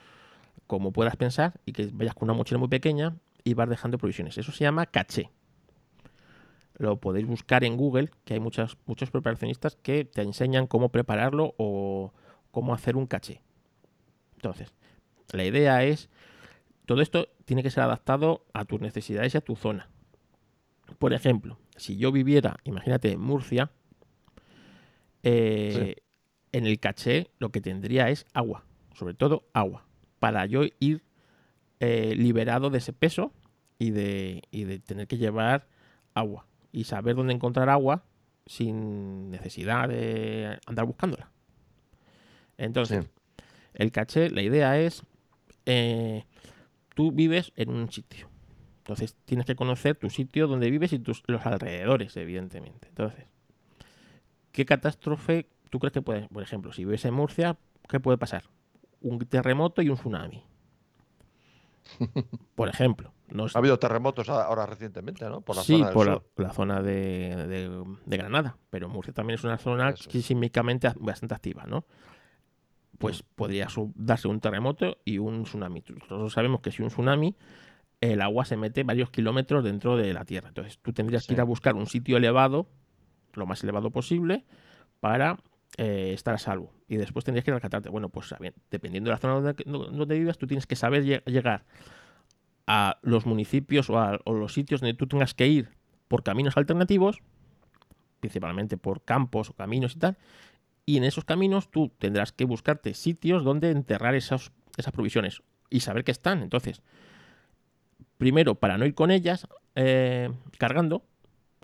como 0.68 0.92
puedas 0.92 1.16
pensar 1.16 1.60
y 1.66 1.72
que 1.72 1.90
vayas 1.92 2.14
con 2.14 2.30
una 2.30 2.38
mochila 2.38 2.60
muy 2.60 2.68
pequeña 2.68 3.16
y 3.44 3.54
vas 3.54 3.70
dejando 3.70 3.98
provisiones. 3.98 4.38
Eso 4.38 4.52
se 4.52 4.66
llama 4.66 4.86
caché. 4.86 5.32
Lo 6.78 7.00
podéis 7.00 7.26
buscar 7.26 7.64
en 7.64 7.78
Google, 7.78 8.12
que 8.24 8.36
hay 8.36 8.40
muchas, 8.40 8.78
muchos 8.86 9.10
preparacionistas 9.10 9.76
que 9.78 10.06
te 10.06 10.22
enseñan 10.22 10.68
cómo 10.68 10.90
prepararlo 10.90 11.56
o 11.58 12.14
cómo 12.52 12.74
hacer 12.74 12.96
un 12.96 13.08
caché. 13.08 13.42
Entonces, 14.36 14.72
la 15.32 15.44
idea 15.44 15.84
es 15.84 16.10
todo 16.86 17.02
esto 17.02 17.30
tiene 17.46 17.64
que 17.64 17.72
ser 17.72 17.84
adaptado 17.84 18.46
a 18.54 18.66
tus 18.66 18.80
necesidades 18.80 19.34
y 19.34 19.38
a 19.38 19.42
tu 19.42 19.56
zona. 19.56 19.90
Por 21.00 21.14
ejemplo, 21.14 21.58
si 21.76 21.98
yo 21.98 22.12
viviera, 22.12 22.58
imagínate, 22.64 23.12
en 23.12 23.22
Murcia, 23.22 23.72
eh, 25.24 25.96
en 26.52 26.66
el 26.66 26.80
caché 26.80 27.30
lo 27.40 27.50
que 27.50 27.62
tendría 27.62 28.10
es 28.10 28.26
agua, 28.34 28.64
sobre 28.94 29.14
todo 29.14 29.48
agua, 29.54 29.87
para 30.28 30.46
yo 30.46 30.64
ir 30.82 31.04
eh, 31.80 32.16
liberado 32.18 32.70
de 32.70 32.80
ese 32.80 32.92
peso 32.92 33.32
y 33.80 33.92
de, 33.92 34.42
y 34.52 34.66
de 34.66 34.80
tener 34.80 35.08
que 35.08 35.18
llevar 35.18 35.68
agua 36.14 36.46
y 36.74 36.84
saber 36.84 37.16
dónde 37.16 37.34
encontrar 37.34 37.70
agua 37.70 38.04
sin 38.46 39.32
necesidad 39.32 39.88
de 39.88 40.60
andar 40.66 40.86
buscándola. 40.86 41.32
Entonces, 42.58 43.06
Sí. 43.06 43.10
el 43.76 43.94
caché, 43.94 44.30
la 44.30 44.42
idea 44.42 44.78
es, 44.78 45.04
eh, 45.66 46.26
tú 46.94 47.14
vives 47.14 47.54
en 47.56 47.70
un 47.70 47.90
sitio. 47.90 48.28
Entonces 48.80 49.16
tienes 49.24 49.46
que 49.46 49.56
conocer 49.56 49.96
tu 49.96 50.10
sitio 50.10 50.48
donde 50.48 50.70
vives 50.70 50.92
y 50.92 51.00
tus, 51.00 51.24
los 51.28 51.46
alrededores, 51.46 52.18
evidentemente. 52.18 52.90
Entonces, 52.90 53.28
¿qué 54.52 54.66
catástrofe 54.66 55.48
tú 55.70 55.80
crees 55.80 55.94
que 55.94 56.02
puede, 56.02 56.28
por 56.28 56.44
ejemplo, 56.44 56.74
si 56.74 56.84
vives 56.84 57.06
en 57.06 57.14
Murcia, 57.14 57.56
qué 57.88 58.02
puede 58.02 58.18
pasar? 58.18 58.44
Un 59.02 59.20
terremoto 59.20 59.82
y 59.82 59.90
un 59.90 59.96
tsunami. 59.98 60.44
Por 62.56 62.70
ejemplo. 62.70 63.14
No 63.30 63.46
es- 63.46 63.56
Ha 63.56 63.60
habido 63.60 63.78
terremotos 63.80 64.30
ahora 64.30 64.66
recientemente, 64.66 65.26
¿no? 65.30 65.42
Por 65.42 65.56
la 65.58 65.62
sí, 65.62 65.78
zona 65.80 65.92
por 65.92 66.08
la, 66.08 66.22
la 66.38 66.54
zona 66.54 66.82
de, 66.82 67.36
de- 67.48 67.84
de 68.06 68.18
Granada, 68.18 68.58
pero 68.70 68.88
Murcia 68.88 69.14
también 69.14 69.36
es 69.38 69.44
una 69.44 69.58
zona 69.58 69.90
Eso 69.90 70.10
sísmicamente 70.10 70.92
bastante 70.98 71.36
activa, 71.36 71.66
¿no? 71.66 71.86
Pues 72.98 73.22
podría 73.24 73.70
su- 73.70 73.92
darse 73.96 74.28
un 74.28 74.40
terremoto 74.40 74.98
y 75.06 75.18
un 75.20 75.44
tsunami. 75.44 75.84
Nosotros 75.94 76.34
sabemos 76.34 76.62
que 76.62 76.72
si 76.72 76.82
un 76.82 76.88
tsunami, 76.90 77.36
el 78.02 78.22
agua 78.22 78.46
se 78.46 78.58
mete 78.58 78.84
varios 78.84 79.12
kilómetros 79.12 79.64
dentro 79.64 79.98
de 79.98 80.14
la 80.14 80.26
tierra. 80.26 80.48
Entonces 80.50 80.80
tú 80.82 80.94
tendrías 80.94 81.28
que 81.28 81.34
ir 81.34 81.42
a 81.42 81.44
buscar 81.44 81.76
un 81.76 81.86
sitio 81.88 82.18
elevado, 82.18 82.68
lo 83.34 83.46
más 83.46 83.62
elevado 83.64 83.92
posible, 83.92 84.46
para 85.00 85.38
eh, 85.78 86.12
estar 86.14 86.34
a 86.34 86.38
salvo. 86.38 86.74
Y 86.88 86.98
después 86.98 87.26
tendrías 87.26 87.44
que 87.44 87.52
ir 87.52 87.54
a 87.54 87.58
rescatarte. 87.58 87.90
Bueno, 87.90 88.10
pues 88.10 88.28
sabi- 88.28 88.54
dependiendo 88.72 89.10
de 89.10 89.16
la 89.16 89.20
zona 89.20 89.34
donde, 89.34 89.64
donde 89.66 90.18
vivas, 90.18 90.38
tú 90.38 90.48
tienes 90.48 90.66
que 90.66 90.76
saber 90.76 91.04
lle- 91.04 91.24
llegar 91.26 91.66
a 92.66 93.00
los 93.02 93.26
municipios 93.26 93.90
o, 93.90 94.00
a, 94.00 94.20
los 94.26 94.54
sitios 94.54 94.82
donde 94.82 94.94
tú 94.94 95.08
tengas 95.08 95.34
que 95.34 95.48
ir 95.48 95.70
por 96.08 96.24
caminos 96.24 96.58
alternativos, 96.58 97.20
principalmente 98.20 98.78
por 98.78 99.04
campos 99.04 99.50
o 99.50 99.54
caminos 99.54 99.96
y 99.96 100.00
tal, 100.00 100.18
y 100.86 100.98
en 100.98 101.04
esos 101.04 101.26
caminos 101.26 101.70
tú 101.70 101.92
tendrás 102.00 102.32
que 102.32 102.46
buscarte 102.46 102.94
sitios 102.94 103.44
donde 103.44 103.72
enterrar 103.72 104.16
esas, 104.16 104.52
esas 104.78 104.94
provisiones 104.94 105.44
y 105.70 105.82
saber 105.82 106.04
que 106.04 106.12
están. 106.12 106.42
Entonces, 106.42 106.82
primero, 108.18 108.56
para 108.56 108.78
no 108.78 108.86
ir 108.86 108.96
con 108.96 109.12
ellas 109.12 109.48
eh, 109.76 110.30
cargando, 110.58 111.06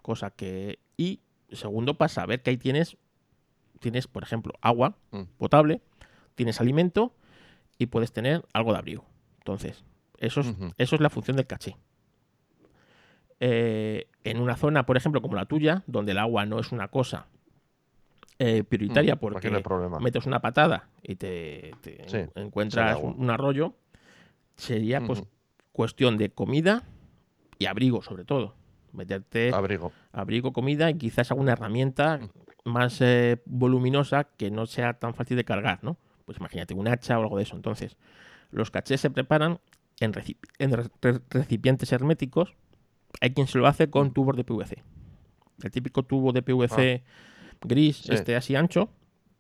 cosa 0.02 0.32
que... 0.32 0.80
Y 0.98 1.22
segundo, 1.52 1.98
para 1.98 2.10
saber 2.10 2.42
que 2.42 2.50
ahí 2.52 2.58
tienes, 2.58 2.98
tienes, 3.84 4.08
por 4.08 4.24
ejemplo, 4.24 4.54
agua 4.62 4.96
Mm. 5.12 5.24
potable, 5.38 5.82
tienes 6.36 6.60
alimento 6.62 7.14
y 7.78 7.88
puedes 7.88 8.12
tener 8.14 8.44
algo 8.54 8.72
de 8.72 8.80
abrigo. 8.80 9.06
Entonces, 9.40 9.84
eso 10.18 10.40
es, 10.42 10.56
eso 10.78 10.96
es 10.96 11.02
la 11.02 11.10
función 11.10 11.36
del 11.38 11.46
caché. 11.46 11.76
Eh, 13.40 14.08
en 14.24 14.40
una 14.40 14.56
zona, 14.56 14.86
por 14.86 14.96
ejemplo, 14.96 15.22
como 15.22 15.36
la 15.36 15.46
tuya, 15.46 15.84
donde 15.86 16.14
el 16.14 16.18
agua 16.18 16.46
no 16.46 16.60
es 16.60 16.72
una 16.72 16.88
cosa 16.88 17.28
eh, 18.40 18.64
prioritaria 18.64 19.16
Mm, 19.16 19.20
porque 19.20 19.50
metes 20.00 20.26
una 20.26 20.42
patada 20.42 20.90
y 21.04 21.16
te, 21.16 21.74
te 21.82 22.08
Sí, 22.08 22.18
en- 22.18 22.32
encuentras 22.36 22.98
un, 23.02 23.16
un 23.20 23.30
arroyo, 23.30 23.76
sería 24.56 25.02
pues 25.06 25.24
cuestión 25.72 26.18
de 26.18 26.30
comida 26.30 26.84
y 27.60 27.66
abrigo 27.68 28.02
sobre 28.02 28.24
todo. 28.26 28.56
Meterte 28.94 29.52
Abrigo. 29.54 29.92
abrigo, 30.12 30.54
comida 30.54 30.90
y 30.90 30.96
quizás 30.96 31.32
alguna 31.32 31.54
herramienta 31.54 32.18
Mm. 32.20 32.30
Más 32.66 33.02
eh, 33.02 33.42
voluminosa 33.46 34.24
que 34.26 34.50
no 34.52 34.66
sea 34.66 34.94
tan 35.00 35.14
fácil 35.14 35.38
de 35.38 35.44
cargar, 35.46 35.84
¿no? 35.84 35.98
Pues 36.26 36.38
imagínate 36.38 36.74
un 36.74 36.88
hacha 36.88 37.20
o 37.20 37.22
algo 37.24 37.38
de 37.38 37.44
eso. 37.44 37.56
Entonces, 37.56 37.98
los 38.52 38.72
cachés 38.72 39.02
se 39.02 39.10
preparan 39.10 39.60
en, 40.00 40.14
reci- 40.14 40.38
en 40.60 40.72
re- 40.72 40.90
re- 41.02 41.22
recipientes 41.30 41.92
herméticos. 41.92 42.56
Hay 43.22 43.34
quien 43.34 43.48
se 43.48 43.58
lo 43.58 43.68
hace 43.68 43.90
con 43.90 44.08
Mm. 44.08 44.14
tubos 44.14 44.36
de 44.38 44.44
PVC. 44.44 44.82
El 45.64 45.72
típico 45.72 46.04
tubo 46.04 46.32
de 46.32 46.42
PVC 46.42 47.04
gris, 47.62 47.98
Sí. 47.98 48.14
este 48.14 48.36
así 48.36 48.56
ancho, 48.56 48.90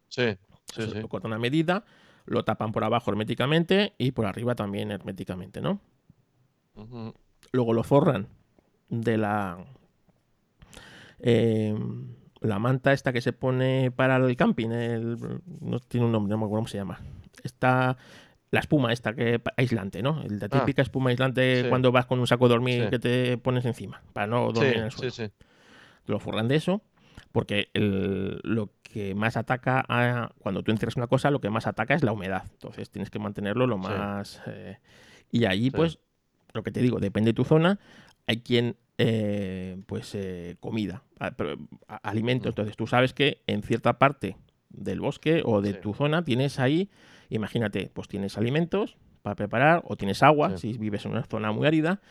Sí, 0.09 0.38
sí, 0.74 0.82
se 0.84 0.89
sí. 0.91 0.99
lo 1.01 1.07
cortan 1.09 1.34
a 1.34 1.39
medida, 1.39 1.86
lo 2.26 2.43
tapan 2.45 2.71
por 2.71 2.84
abajo 2.84 3.09
herméticamente 3.11 3.93
y 3.97 4.11
por 4.11 4.26
arriba 4.26 4.55
también 4.55 4.91
herméticamente, 4.91 5.59
¿no? 5.61 5.80
Luego 7.51 7.74
lo 7.74 7.84
forran 7.84 8.28
de 8.89 9.17
la 9.17 9.65
eh, 11.19 11.76
la 12.44 12.60
manta 12.60 12.94
esta 12.94 13.12
que 13.14 13.22
se 13.22 13.34
pone 13.34 13.89
para 13.91 14.18
el 14.18 14.36
camping 14.36 14.70
el- 14.70 15.18
no 15.62 15.80
tiene 15.80 16.06
un 16.06 16.12
nombre 16.12 16.30
no 16.32 16.38
me 16.38 16.44
acuerdo 16.46 16.60
cómo 16.60 16.68
se 16.68 16.78
llama 16.78 17.00
está 17.44 17.98
la 18.52 18.60
espuma 18.60 18.94
esta 18.94 19.16
que 19.16 19.41
aislante 19.58 20.04
no 20.04 20.22
la 20.30 20.46
Ah. 20.46 20.60
típica 20.60 20.82
espuma 20.84 21.10
aislante 21.10 21.64
Sí. 21.64 21.70
cuando 21.70 21.91
vas 21.91 22.06
con 22.06 22.20
un 22.20 22.28
saco 22.28 22.48
de 22.48 22.54
dormir 22.54 22.84
Sí. 22.84 22.89
que 22.91 23.00
te 23.00 23.38
pones 23.38 23.66
encima 23.66 24.02
para 24.14 24.28
no 24.28 24.52
dormir 24.52 24.78
en 24.78 24.84
el 24.84 24.91
suelo 24.91 25.12
sí, 25.12 25.26
sí. 25.26 25.32
lo 26.06 26.20
forran 26.20 26.48
de 26.48 26.56
eso 26.56 26.82
porque 27.32 27.70
el- 27.74 28.39
lo 28.44 28.70
que 28.84 29.16
más 29.16 29.38
ataca 29.38 29.84
a, 29.88 30.30
cuando 30.38 30.62
tú 30.62 30.72
encierras 30.72 30.98
una 30.98 31.08
cosa 31.08 31.32
lo 31.32 31.41
que 31.41 31.50
más 31.50 31.66
ataca 31.66 31.96
es 31.96 32.04
la 32.04 32.12
humedad 32.12 32.44
entonces 32.52 32.89
tienes 32.91 33.10
que 33.10 33.18
mantenerlo 33.20 33.66
lo 33.68 33.78
más 33.80 34.41
eh, 34.48 34.78
y 35.32 35.46
allí 35.46 35.72
pues 35.72 35.98
lo 36.54 36.62
que 36.62 36.72
te 36.72 36.82
digo 36.82 37.00
depende 37.00 37.30
de 37.30 37.34
tu 37.34 37.44
zona 37.46 37.80
hay 38.28 38.41
quien 38.41 38.76
eh, 38.98 39.78
pues 39.88 40.14
eh, 40.16 40.56
comida 40.60 41.04
alimento 42.04 42.48
Mm. 42.48 42.52
entonces 42.52 42.78
tú 42.78 42.86
sabes 42.88 43.14
que 43.14 43.41
en 43.48 43.64
cierta 43.64 43.98
parte 43.98 44.38
del 44.70 45.00
bosque 45.00 45.41
o 45.46 45.62
de 45.62 45.74
Sí. 45.74 45.80
tu 45.82 45.94
zona, 45.94 46.24
tienes 46.24 46.60
ahí, 46.60 46.89
imagínate, 47.30 47.89
pues 47.94 48.08
tienes 48.08 48.38
alimentos 48.38 48.98
para 49.22 49.36
preparar, 49.36 49.82
o 49.86 49.96
tienes 49.96 50.22
agua 50.24 50.58
Sí. 50.58 50.74
si 50.74 50.78
vives 50.78 51.06
en 51.06 51.12
una 51.12 51.24
zona 51.24 51.52
muy 51.52 51.66
árida, 51.68 52.02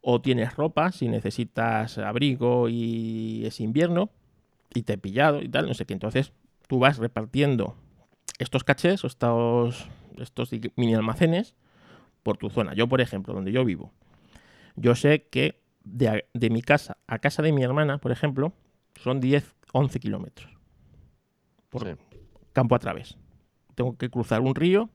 o 0.00 0.20
tienes 0.20 0.54
ropa 0.54 0.92
si 0.92 1.08
necesitas 1.08 1.98
abrigo 1.98 2.68
y 2.68 3.44
es 3.44 3.60
invierno 3.60 4.10
y 4.74 4.82
te 4.82 4.92
he 4.94 4.98
pillado 4.98 5.42
y 5.42 5.48
tal, 5.48 5.66
no 5.66 5.74
sé 5.74 5.84
qué. 5.86 5.94
Entonces 5.94 6.32
tú 6.68 6.78
vas 6.78 6.98
repartiendo 6.98 7.74
estos 8.38 8.62
cachés 8.62 9.02
o 9.04 9.06
estos, 9.08 9.88
estos 10.18 10.50
mini 10.76 10.94
almacenes 10.94 11.54
por 12.22 12.36
tu 12.36 12.50
zona. 12.50 12.74
Yo, 12.74 12.86
por 12.88 13.00
ejemplo, 13.00 13.34
donde 13.34 13.50
yo 13.52 13.64
vivo, 13.64 13.90
yo 14.76 14.94
sé 14.94 15.24
que 15.30 15.60
de, 15.86 16.26
de 16.34 16.50
mi 16.50 16.62
casa 16.62 16.98
a 17.08 17.20
casa 17.20 17.42
de 17.42 17.52
mi 17.52 17.64
hermana, 17.64 17.98
por 17.98 18.12
ejemplo, 18.12 18.52
son 19.02 19.20
10, 19.20 19.54
11 19.72 20.00
kilómetros 20.00 20.50
por 21.70 21.84
Sí. 21.84 21.94
campo 22.52 22.74
a 22.74 22.78
través. 22.78 23.16
Tengo 23.74 23.96
que 23.96 24.10
cruzar 24.10 24.40
un 24.42 24.54
río 24.54 24.90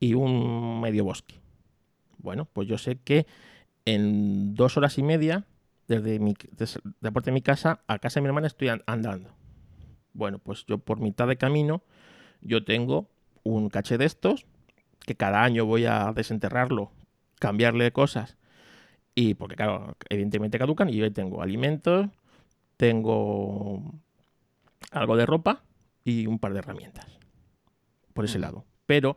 y 0.00 0.14
un 0.14 0.80
medio 0.80 1.04
bosque. 1.04 1.40
Bueno, 2.18 2.46
pues 2.46 2.68
yo 2.68 2.78
sé 2.78 2.98
que 2.98 3.26
en 3.84 4.54
dos 4.54 4.76
horas 4.76 4.98
y 4.98 5.04
media, 5.04 5.46
desde, 5.88 6.18
mi, 6.20 6.34
desde 6.52 6.80
la 7.00 7.12
puerta 7.12 7.30
de 7.30 7.34
mi 7.34 7.42
casa 7.42 7.82
a 7.88 7.98
casa 7.98 8.16
de 8.20 8.22
mi 8.22 8.28
hermana, 8.28 8.48
estoy 8.48 8.68
an- 8.68 8.84
andando. 8.86 9.30
Bueno, 10.14 10.38
pues 10.38 10.66
yo 10.66 10.78
por 10.78 11.00
mitad 11.00 11.28
de 11.28 11.36
camino, 11.38 11.82
yo 12.42 12.64
tengo 12.64 13.10
un 13.44 13.70
caché 13.70 13.98
de 13.98 14.06
estos, 14.06 14.46
que 15.00 15.16
cada 15.16 15.44
año 15.44 15.66
voy 15.66 15.86
a 15.86 16.12
desenterrarlo, 16.14 16.92
cambiarle 17.40 17.92
cosas, 17.92 18.38
y 19.16 19.34
porque 19.34 19.56
claro, 19.56 19.96
evidentemente 20.10 20.58
caducan, 20.58 20.88
y 20.90 20.96
yo 20.96 21.12
tengo 21.12 21.42
alimentos, 21.42 22.06
tengo 22.76 23.82
algo 24.92 25.16
de 25.16 25.26
ropa 25.26 25.62
y 26.04 26.26
un 26.26 26.38
par 26.38 26.52
de 26.52 26.60
herramientas. 26.60 27.18
Por 28.12 28.26
ese 28.26 28.38
Ujú. 28.38 28.42
lado. 28.42 28.64
Pero 28.86 29.16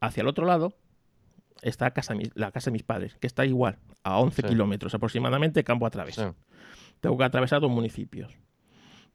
hacia 0.00 0.20
el 0.20 0.28
otro 0.28 0.46
lado 0.46 0.74
está 1.62 1.90
casa, 1.90 2.14
la 2.34 2.52
casa 2.52 2.70
de 2.70 2.72
mis 2.74 2.82
padres, 2.82 3.16
que 3.16 3.26
está 3.26 3.44
igual, 3.44 3.78
a 4.04 4.18
11 4.20 4.42
Sí. 4.42 4.48
kilómetros 4.48 4.94
aproximadamente, 4.94 5.64
campo 5.64 5.86
a 5.86 5.90
través. 5.90 6.14
Sí. 6.16 6.22
Tengo 7.00 7.16
que 7.18 7.24
atravesar 7.24 7.60
dos 7.60 7.70
municipios. 7.70 8.32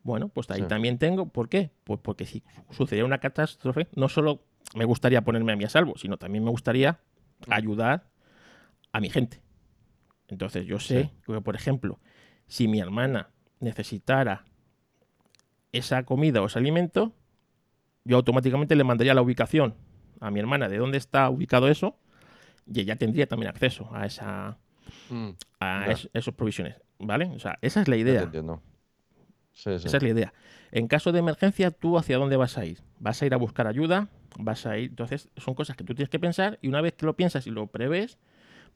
Bueno, 0.03 0.27
pues 0.29 0.49
ahí 0.51 0.61
Sí. 0.61 0.67
también 0.67 0.97
tengo. 0.97 1.27
¿Por 1.29 1.49
qué? 1.49 1.71
Pues 1.83 1.99
porque 2.01 2.25
si 2.25 2.43
sucediera 2.71 3.05
una 3.05 3.19
catástrofe, 3.19 3.87
no 3.95 4.09
solo 4.09 4.41
me 4.75 4.85
gustaría 4.85 5.21
ponerme 5.23 5.53
a 5.53 5.55
mí 5.55 5.63
a 5.63 5.69
salvo, 5.69 5.97
sino 5.97 6.17
también 6.17 6.43
me 6.43 6.49
gustaría 6.51 6.99
Mm. 7.47 7.53
ayudar 7.53 8.09
a 8.91 8.99
mi 8.99 9.09
gente. 9.09 9.41
Entonces 10.27 10.65
yo 10.65 10.79
sé 10.79 11.03
Sí. 11.03 11.11
que, 11.33 11.41
por 11.41 11.55
ejemplo, 11.55 11.99
si 12.47 12.67
mi 12.67 12.79
hermana 12.79 13.29
necesitara 13.59 14.45
esa 15.71 16.03
comida 16.03 16.41
o 16.41 16.45
ese 16.45 16.59
alimento, 16.59 17.13
yo 18.03 18.17
automáticamente 18.17 18.75
le 18.75 18.83
mandaría 18.83 19.13
la 19.13 19.21
ubicación 19.21 19.75
a 20.19 20.31
mi 20.31 20.39
hermana 20.39 20.69
de 20.69 20.77
dónde 20.77 20.97
está 20.97 21.29
ubicado 21.29 21.67
eso 21.67 21.97
y 22.71 22.79
ella 22.81 22.95
tendría 22.95 23.27
también 23.27 23.49
acceso 23.49 23.89
a 23.93 24.05
esa 24.05 24.57
Mm, 25.09 25.29
a 25.59 25.91
es- 25.91 26.09
esas 26.13 26.33
provisiones, 26.33 26.75
¿vale? 26.99 27.25
O 27.25 27.39
sea, 27.39 27.57
esa 27.61 27.81
es 27.81 27.87
la 27.87 27.95
idea. 27.97 28.23
entiendo. 28.23 28.61
Sí, 29.53 29.77
sí. 29.79 29.87
Esa 29.87 29.97
es 29.97 30.03
la 30.03 30.09
idea. 30.09 30.33
En 30.71 30.87
caso 30.87 31.11
de 31.11 31.19
emergencia, 31.19 31.71
¿tú 31.71 31.97
hacia 31.97 32.17
dónde 32.17 32.35
vas 32.37 32.57
a 32.57 32.65
ir? 32.65 32.79
¿Vas 32.99 33.21
a 33.21 33.25
ir 33.25 33.33
a 33.33 33.37
buscar 33.37 33.67
ayuda? 33.67 34.09
¿Vas 34.37 34.65
a 34.65 34.77
ir? 34.77 34.89
Entonces, 34.89 35.29
son 35.37 35.53
cosas 35.53 35.75
que 35.77 35.83
tú 35.83 35.93
tienes 35.95 36.09
que 36.09 36.19
pensar 36.19 36.59
y 36.61 36.67
una 36.67 36.81
vez 36.81 36.93
que 36.93 37.05
lo 37.05 37.15
piensas 37.15 37.47
y 37.47 37.51
lo 37.51 37.67
prevés, 37.67 38.17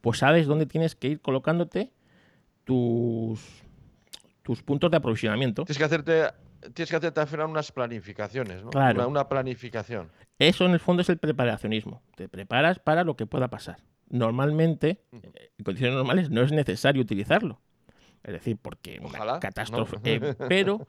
pues 0.01 0.19
sabes 0.19 0.47
dónde 0.47 0.65
tienes 0.65 0.95
que 0.95 1.09
ir 1.09 1.21
colocándote 1.21 1.91
tus, 2.63 3.41
tus 4.43 4.63
puntos 4.63 4.91
de 4.91 4.97
aprovisionamiento. 4.97 5.65
Tienes 5.65 5.77
que 5.77 5.83
hacerte, 5.83 6.27
tienes 6.73 6.89
que 6.89 6.95
hacerte 6.95 7.19
al 7.19 7.27
final 7.27 7.47
unas 7.47 7.71
planificaciones, 7.71 8.63
¿no? 8.63 8.69
Claro. 8.69 8.99
Una, 8.99 9.07
una 9.07 9.29
planificación. 9.29 10.09
Eso 10.37 10.65
en 10.65 10.71
el 10.71 10.79
fondo 10.79 11.01
es 11.01 11.09
el 11.09 11.17
preparacionismo. 11.17 12.01
Te 12.15 12.29
preparas 12.29 12.79
para 12.79 13.03
lo 13.03 13.15
que 13.15 13.25
pueda 13.25 13.49
pasar. 13.49 13.77
Normalmente, 14.09 15.01
eh, 15.11 15.51
en 15.57 15.63
condiciones 15.63 15.95
normales, 15.95 16.29
no 16.29 16.41
es 16.41 16.51
necesario 16.51 17.01
utilizarlo. 17.01 17.59
Es 18.23 18.33
decir, 18.33 18.57
porque 18.61 18.99
Ojalá, 19.03 19.33
una 19.33 19.39
catástrofe. 19.39 19.97
¿no? 19.97 20.01
eh, 20.27 20.35
pero, 20.47 20.87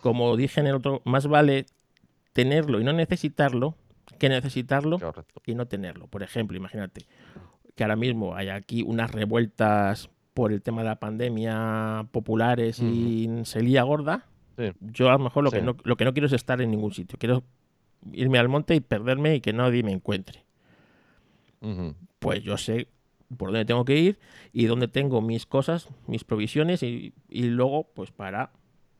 como 0.00 0.36
dije 0.36 0.60
en 0.60 0.66
el 0.66 0.74
otro, 0.74 1.00
más 1.04 1.26
vale 1.26 1.66
tenerlo 2.32 2.80
y 2.80 2.84
no 2.84 2.92
necesitarlo 2.92 3.76
que 4.18 4.28
necesitarlo 4.28 4.98
Correcto. 4.98 5.42
y 5.46 5.54
no 5.54 5.66
tenerlo. 5.66 6.06
Por 6.06 6.22
ejemplo, 6.22 6.56
imagínate 6.56 7.06
que 7.74 7.84
ahora 7.84 7.96
mismo 7.96 8.34
hay 8.34 8.48
aquí 8.48 8.82
unas 8.82 9.10
revueltas 9.10 10.10
por 10.34 10.52
el 10.52 10.62
tema 10.62 10.82
de 10.82 10.88
la 10.88 11.00
pandemia 11.00 12.06
populares 12.10 12.80
y 12.80 13.28
se 13.44 13.62
lía 13.62 13.82
gorda. 13.82 14.26
Sí. 14.56 14.72
Yo 14.80 15.08
a 15.08 15.12
lo 15.12 15.18
mejor 15.18 15.44
lo, 15.44 15.50
que 15.50 15.62
no, 15.62 15.76
lo 15.82 15.96
que 15.96 16.04
no 16.04 16.12
quiero 16.12 16.26
es 16.26 16.32
estar 16.32 16.60
en 16.60 16.70
ningún 16.70 16.92
sitio. 16.92 17.18
Quiero 17.18 17.42
irme 18.12 18.38
al 18.38 18.48
monte 18.48 18.74
y 18.74 18.80
perderme 18.80 19.36
y 19.36 19.40
que 19.40 19.52
nadie 19.52 19.82
me 19.82 19.92
encuentre. 19.92 20.44
Pues 22.18 22.42
yo 22.42 22.56
sé 22.56 22.88
por 23.36 23.50
dónde 23.50 23.64
tengo 23.64 23.84
que 23.84 23.96
ir 23.96 24.18
y 24.52 24.66
dónde 24.66 24.88
tengo 24.88 25.20
mis 25.20 25.46
cosas, 25.46 25.88
mis 26.06 26.24
provisiones 26.24 26.82
y, 26.82 27.14
y 27.28 27.44
luego 27.44 27.84
pues 27.94 28.10
para, 28.10 28.50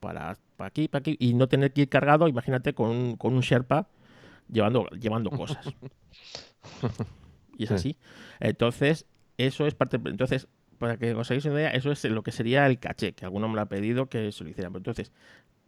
para, 0.01 0.39
para 0.57 0.69
aquí, 0.69 0.89
para 0.89 1.01
aquí 1.01 1.17
y 1.19 1.35
no 1.35 1.49
tener 1.49 1.73
que 1.73 1.83
ir 1.83 1.89
cargado, 1.89 2.29
imagínate, 2.29 2.73
con 2.73 2.91
un, 2.91 3.17
con 3.17 3.35
un 3.35 3.41
Sherpa 3.41 3.89
llevando, 4.49 4.87
llevando 4.91 5.31
cosas. 5.31 5.67
y 7.63 7.65
es 7.65 7.69
Sí. 7.71 7.75
así. 7.75 7.97
Entonces, 8.41 9.07
eso 9.39 9.67
es 9.67 9.75
parte... 9.75 9.97
Entonces, 10.05 10.49
para 10.79 10.97
que 10.97 11.15
os 11.15 11.31
hagáis 11.31 11.45
una 11.45 11.55
idea, 11.55 11.71
eso 11.71 11.93
es 11.93 12.05
lo 12.05 12.23
que 12.23 12.33
sería 12.33 12.67
el 12.67 12.79
caché, 12.79 13.13
que 13.13 13.25
alguno 13.25 13.49
me 13.49 13.55
lo 13.55 13.61
ha 13.63 13.67
pedido 13.67 14.09
que 14.09 14.33
se 14.33 14.43
lo 14.45 14.51
hiciera. 14.51 14.69
Pero 14.71 14.79
entonces, 14.79 15.13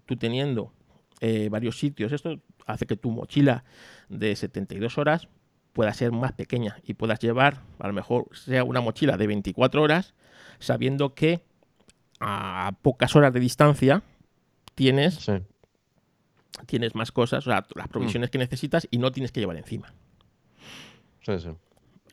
tú 0.06 0.16
teniendo 0.16 0.72
eh, 1.20 1.48
varios 1.50 1.78
sitios, 1.78 2.10
esto 2.12 2.40
hace 2.66 2.86
que 2.86 2.96
tu 2.96 3.10
mochila 3.10 3.64
de 4.08 4.34
72 4.34 4.98
horas 4.98 5.28
pueda 5.72 5.92
ser 5.94 6.10
más 6.12 6.32
pequeña 6.32 6.76
y 6.84 6.94
puedas 6.94 7.18
llevar, 7.20 7.60
a 7.78 7.86
lo 7.86 7.92
mejor 7.92 8.28
sea 8.32 8.64
una 8.64 8.80
mochila 8.80 9.16
de 9.16 9.26
24 9.28 9.82
horas, 9.82 10.14
sabiendo 10.58 11.14
que 11.14 11.42
a 12.20 12.72
pocas 12.82 13.14
horas 13.16 13.32
de 13.32 13.40
distancia 13.40 14.02
tienes, 14.74 15.14
Sí. 15.16 15.32
tienes 16.66 16.94
más 16.94 17.10
cosas, 17.12 17.46
o 17.46 17.50
sea, 17.50 17.66
las 17.74 17.88
provisiones 17.88 18.30
que 18.30 18.38
necesitas 18.38 18.86
y 18.90 18.98
no 18.98 19.10
tienes 19.12 19.30
que 19.32 19.40
llevar 19.40 19.56
encima. 19.56 19.92
Sí, 21.22 21.38
sí. 21.38 21.48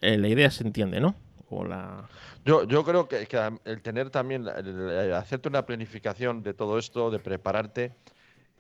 Eh, 0.02 0.18
la 0.18 0.28
idea 0.28 0.50
se 0.52 0.64
entiende, 0.64 1.00
¿no? 1.00 1.16
O 1.50 1.64
la... 1.64 2.10
Yo, 2.44 2.64
yo 2.64 2.84
creo 2.84 3.08
que, 3.08 3.28
el 3.66 3.82
tener 3.82 4.10
también, 4.10 4.46
la- 4.46 4.54
el- 4.54 4.68
el 4.90 5.14
hacerte 5.14 5.50
una 5.50 5.66
planificación 5.66 6.42
de 6.44 6.54
todo 6.54 6.80
esto, 6.80 7.12
de 7.12 7.20
prepararte, 7.20 7.94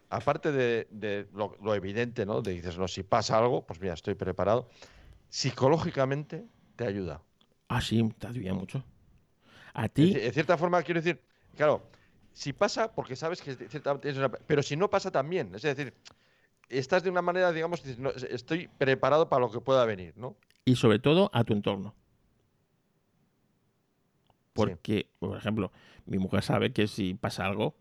aparte 0.09 0.51
de, 0.51 0.87
de 0.91 1.27
lo, 1.33 1.55
lo 1.61 1.73
evidente, 1.73 2.25
¿no? 2.25 2.41
De 2.41 2.51
dices, 2.51 2.77
no, 2.77 2.87
si 2.87 3.03
pasa 3.03 3.37
algo, 3.37 3.65
pues 3.65 3.79
mira, 3.79 3.93
estoy 3.93 4.15
preparado. 4.15 4.67
Psicológicamente 5.29 6.45
te 6.75 6.85
ayuda. 6.85 7.21
Ah, 7.69 7.81
sí, 7.81 8.07
te 8.19 8.27
ayuda 8.27 8.53
mucho. 8.53 8.83
A 9.73 9.87
ti, 9.87 10.13
En 10.15 10.33
cierta 10.33 10.57
forma, 10.57 10.83
quiero 10.83 11.01
decir, 11.01 11.21
claro, 11.55 11.81
si 12.33 12.53
pasa, 12.53 12.91
porque 12.93 13.15
sabes 13.15 13.41
que 13.41 13.55
ciertamente 13.55 14.09
es 14.09 14.17
una- 14.17 14.29
Pero 14.29 14.61
si 14.61 14.75
no 14.75 14.89
pasa 14.89 15.11
también, 15.11 15.55
es 15.55 15.61
decir, 15.61 15.93
estás 16.69 17.03
de 17.03 17.09
una 17.09 17.21
manera, 17.21 17.51
digamos, 17.51 17.83
no, 17.97 18.09
estoy 18.11 18.67
preparado 18.67 19.29
para 19.29 19.41
lo 19.41 19.51
que 19.51 19.61
pueda 19.61 19.85
venir, 19.85 20.13
¿no? 20.17 20.35
Y 20.65 20.75
sobre 20.75 20.99
todo 20.99 21.29
a 21.33 21.43
tu 21.43 21.53
entorno. 21.53 21.95
Porque, 24.53 25.09
por 25.19 25.37
ejemplo, 25.37 25.71
mi 26.05 26.17
mujer 26.17 26.43
sabe 26.43 26.73
que 26.73 26.87
si 26.87 27.13
pasa 27.13 27.45
algo, 27.45 27.75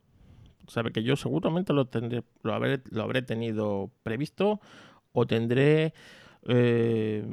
sabe 0.68 0.92
que 0.92 1.02
yo 1.02 1.16
seguramente 1.16 1.72
lo 1.72 1.86
tendré, 1.86 2.24
lo 2.42 2.54
habré, 2.54 2.82
lo 2.90 3.02
habré 3.02 3.22
tenido 3.22 3.90
previsto 4.02 4.60
o 5.12 5.26
tendré, 5.26 5.94
eh, 6.48 7.24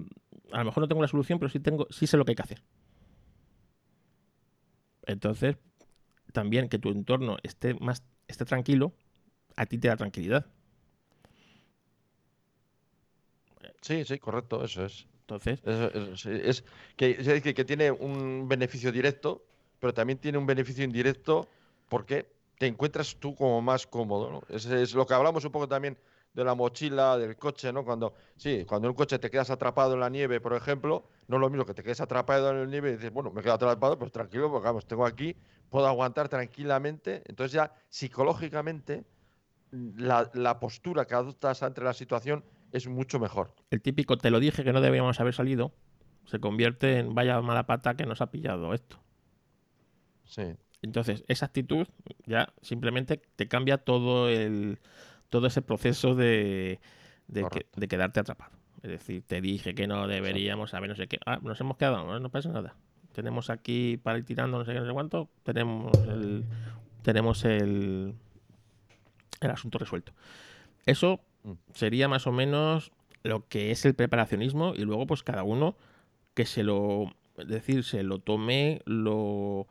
a 0.54 0.60
lo 0.60 0.66
mejor 0.66 0.82
no 0.84 0.88
tengo 0.90 1.02
la 1.04 1.08
solución, 1.10 1.40
pero 1.40 1.50
sí 1.50 1.60
tengo, 1.60 1.88
sí 1.92 2.08
sé 2.08 2.18
lo 2.18 2.26
que 2.26 2.32
hay 2.34 2.38
que 2.38 2.44
hacer. 2.44 2.64
Entonces, 5.08 5.58
también 6.34 6.70
que 6.70 6.80
tu 6.80 6.90
entorno 6.90 7.38
esté 7.44 7.76
más, 7.76 8.04
esté 8.28 8.46
tranquilo, 8.46 8.94
a 9.58 9.66
ti 9.68 9.78
te 9.80 9.90
da 9.90 9.98
tranquilidad. 9.98 10.48
Sí, 13.82 14.04
sí, 14.06 14.20
correcto, 14.20 14.64
eso 14.64 14.86
es. 14.86 15.08
Entonces, 15.30 15.60
es 16.26 16.64
que, 16.96 17.12
es 17.12 17.26
decir, 17.26 17.54
que 17.54 17.66
tiene 17.66 17.92
un 17.92 18.48
beneficio 18.48 18.94
directo, 18.94 19.44
pero 19.80 19.94
también 19.94 20.20
tiene 20.20 20.38
un 20.38 20.46
beneficio 20.46 20.86
indirecto 20.86 21.50
porque 21.90 22.32
te 22.58 22.66
encuentras 22.66 23.18
tú 23.18 23.36
como 23.36 23.62
más 23.62 23.86
cómodo, 23.86 24.32
¿no? 24.32 24.42
Es, 24.48 24.66
es 24.66 24.94
lo 24.94 25.06
que 25.06 25.14
hablamos 25.14 25.44
un 25.44 25.52
poco 25.52 25.68
también 25.68 25.98
de 26.34 26.46
la 26.46 26.56
mochila, 26.56 27.18
del 27.18 27.36
coche, 27.36 27.74
¿no? 27.74 27.84
Cuando, 27.84 28.14
sí, 28.38 28.64
cuando 28.66 28.88
en 28.88 28.92
un 28.92 28.96
coche 28.96 29.20
te 29.20 29.30
quedas 29.30 29.50
atrapado 29.50 29.96
en 29.96 30.00
la 30.00 30.10
nieve, 30.10 30.40
por 30.40 30.54
ejemplo, 30.54 31.04
no 31.28 31.36
es 31.36 31.42
lo 31.42 31.50
mismo 31.50 31.66
que 31.66 31.74
te 31.74 31.84
quedes 31.84 32.00
atrapado 32.00 32.52
en 32.52 32.60
la 32.62 32.66
nieve 32.66 32.92
y 32.92 32.96
dices, 32.96 33.12
bueno, 33.12 33.30
me 33.32 33.42
quedo 33.42 33.54
atrapado, 33.54 34.00
pues 34.00 34.14
tranquilo, 34.14 34.50
porque 34.50 34.66
vamos, 34.66 34.86
tengo 34.88 35.06
aquí, 35.06 35.36
puedo 35.70 35.88
aguantar 35.88 36.30
tranquilamente. 36.30 37.22
Entonces 37.26 37.52
ya 37.52 37.74
psicológicamente 37.90 39.04
la, 39.72 40.30
la 40.34 40.60
postura 40.60 41.06
que 41.06 41.16
adoptas 41.16 41.64
ante 41.64 41.82
la 41.82 41.94
situación 41.94 42.46
es 42.72 42.88
mucho 42.88 43.20
mejor. 43.20 43.54
el 43.72 43.82
típico 43.82 44.18
te 44.18 44.30
lo 44.32 44.40
dije 44.40 44.64
que 44.64 44.74
no 44.74 44.82
debíamos 44.82 45.20
haber 45.20 45.34
salido, 45.34 45.74
se 46.26 46.40
convierte 46.40 47.00
en 47.00 47.16
vaya 47.16 47.42
mala 47.42 47.66
pata 47.66 47.96
que 47.96 48.06
nos 48.06 48.22
ha 48.22 48.32
pillado 48.32 48.74
esto. 48.74 49.00
Sí. 50.26 50.44
Entonces, 50.82 51.24
esa 51.28 51.46
actitud 51.48 51.88
ya 52.26 52.54
simplemente 52.62 53.22
te 53.36 53.48
cambia 53.48 53.78
todo 53.80 54.30
el 54.30 54.80
todo 55.30 55.48
ese 55.48 55.62
proceso 55.62 56.16
de, 56.16 56.80
de, 57.28 57.42
que- 57.42 57.50
Correcto. 57.50 57.80
de 57.80 57.88
quedarte 57.88 58.20
atrapado. 58.20 58.52
Es 58.84 58.92
decir, 58.92 59.24
te 59.26 59.42
dije 59.42 59.74
que 59.76 59.88
no 59.88 60.08
deberíamos 60.08 60.70
saber 60.70 60.90
no 60.90 60.96
sé 60.96 61.08
qué. 61.08 61.18
Ah, 61.26 61.40
nos 61.42 61.60
hemos 61.60 61.78
quedado, 61.78 62.06
no, 62.06 62.20
no 62.20 62.30
pasa 62.30 62.50
nada. 62.50 62.76
Tenemos 63.14 63.50
aquí 63.50 63.98
para 63.98 64.20
ir 64.20 64.26
tirando 64.26 64.58
no 64.60 64.66
sé 64.66 64.74
qué, 64.74 64.80
no 64.80 64.86
sé 64.86 64.94
cuánto. 64.94 65.30
Tenemos 65.44 65.92
el, 66.08 66.46
tenemos 67.02 67.44
el, 67.44 68.14
el 69.42 69.50
asunto 69.52 69.80
resuelto. 69.80 70.14
Eso. 70.86 71.20
Sería 71.74 72.08
más 72.08 72.28
o 72.28 72.32
menos 72.32 72.92
lo 73.24 73.48
que 73.48 73.72
es 73.72 73.86
el 73.86 73.94
preparacionismo 73.96 74.74
y 74.76 74.80
luego 74.84 75.06
pues 75.08 75.24
cada 75.24 75.44
uno 75.44 75.76
que 76.34 76.46
se 76.46 76.64
lo, 76.64 77.12
es 77.38 77.48
decir, 77.48 77.84
se 77.84 78.04
lo 78.04 78.20
tome 78.20 78.82
lo 78.86 79.68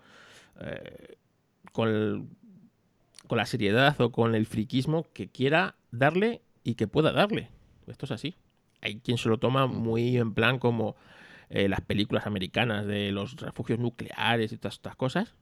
eh, 0.61 1.17
con, 1.73 1.89
el- 1.89 2.25
con 3.27 3.39
la 3.39 3.47
seriedad 3.47 3.99
o 4.01 4.11
con 4.13 4.35
el 4.35 4.47
friquismo 4.47 5.05
que 5.13 5.29
quiera 5.29 5.77
darle 5.91 6.43
y 6.65 6.75
que 6.75 6.87
pueda 6.87 7.13
darle. 7.13 7.51
Esto 7.87 8.07
es 8.07 8.13
así. 8.13 8.35
Hay 8.81 8.97
quien 9.01 9.19
se 9.19 9.29
lo 9.29 9.39
toma 9.39 9.67
muy 9.67 10.17
en 10.17 10.35
plan 10.35 10.59
como 10.59 10.97
eh, 11.49 11.69
las 11.69 11.81
películas 11.81 12.27
americanas 12.27 12.87
de 12.87 13.13
los 13.13 13.37
refugios 13.37 13.79
nucleares 13.79 14.53
y 14.53 14.59
todas 14.59 14.75
estas 14.75 14.97
cosas. 14.97 15.35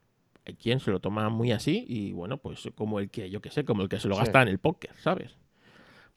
Hay 0.47 0.55
quien 0.55 0.79
se 0.81 0.91
lo 0.91 1.01
toma 1.01 1.31
muy 1.31 1.53
así 1.53 1.85
y 1.89 2.13
bueno, 2.13 2.37
pues 2.37 2.69
como 2.75 3.01
el 3.01 3.09
que, 3.11 3.31
yo 3.31 3.41
que 3.41 3.51
sé, 3.51 3.65
como 3.65 3.83
el 3.83 3.89
que 3.89 3.99
se 3.99 4.09
lo 4.09 4.15
Sí. 4.17 4.21
gasta 4.21 4.43
en 4.43 4.49
el 4.49 4.59
póker, 4.59 4.95
¿sabes? 4.97 5.37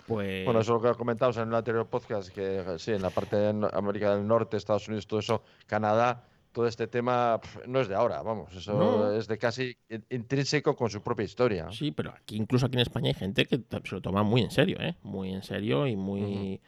Pues... 0.08 0.46
Bueno, 0.46 0.62
eso 0.62 0.78
es 0.78 0.82
lo 0.84 0.92
que 0.92 0.98
comentábamos 0.98 1.38
en 1.38 1.50
el 1.50 1.56
anterior 1.56 1.86
podcast, 1.88 2.30
que 2.30 2.64
sí, 2.80 2.92
en 2.92 3.02
la 3.02 3.10
parte 3.10 3.36
de 3.36 3.68
América 3.74 4.16
del 4.16 4.26
Norte, 4.26 4.56
Estados 4.58 4.88
Unidos, 4.88 5.06
todo 5.06 5.20
eso, 5.20 5.44
Canadá, 5.66 6.24
todo 6.54 6.66
este 6.66 6.88
tema 6.88 7.40
no 7.68 7.82
es 7.82 7.88
de 7.88 7.96
ahora, 7.96 8.22
vamos, 8.24 8.52
eso 8.56 8.74
No. 8.74 9.12
es 9.12 9.28
de 9.28 9.38
casi 9.38 9.78
in- 9.90 10.06
intrínseco 10.10 10.76
con 10.76 10.90
su 10.90 11.02
propia 11.04 11.26
historia. 11.26 11.70
Sí, 11.72 11.92
pero 11.92 12.12
aquí, 12.12 12.36
incluso 12.38 12.66
aquí 12.66 12.76
en 12.78 12.82
España 12.82 13.10
hay 13.10 13.14
gente 13.16 13.46
que 13.46 13.62
se 13.84 13.96
lo 13.96 14.02
toma 14.02 14.24
muy 14.24 14.42
en 14.42 14.50
serio, 14.52 14.78
¿eh? 14.80 14.96
Muy 15.04 15.34
en 15.34 15.44
serio 15.44 15.86
y 15.88 15.96
muy. 15.96 16.62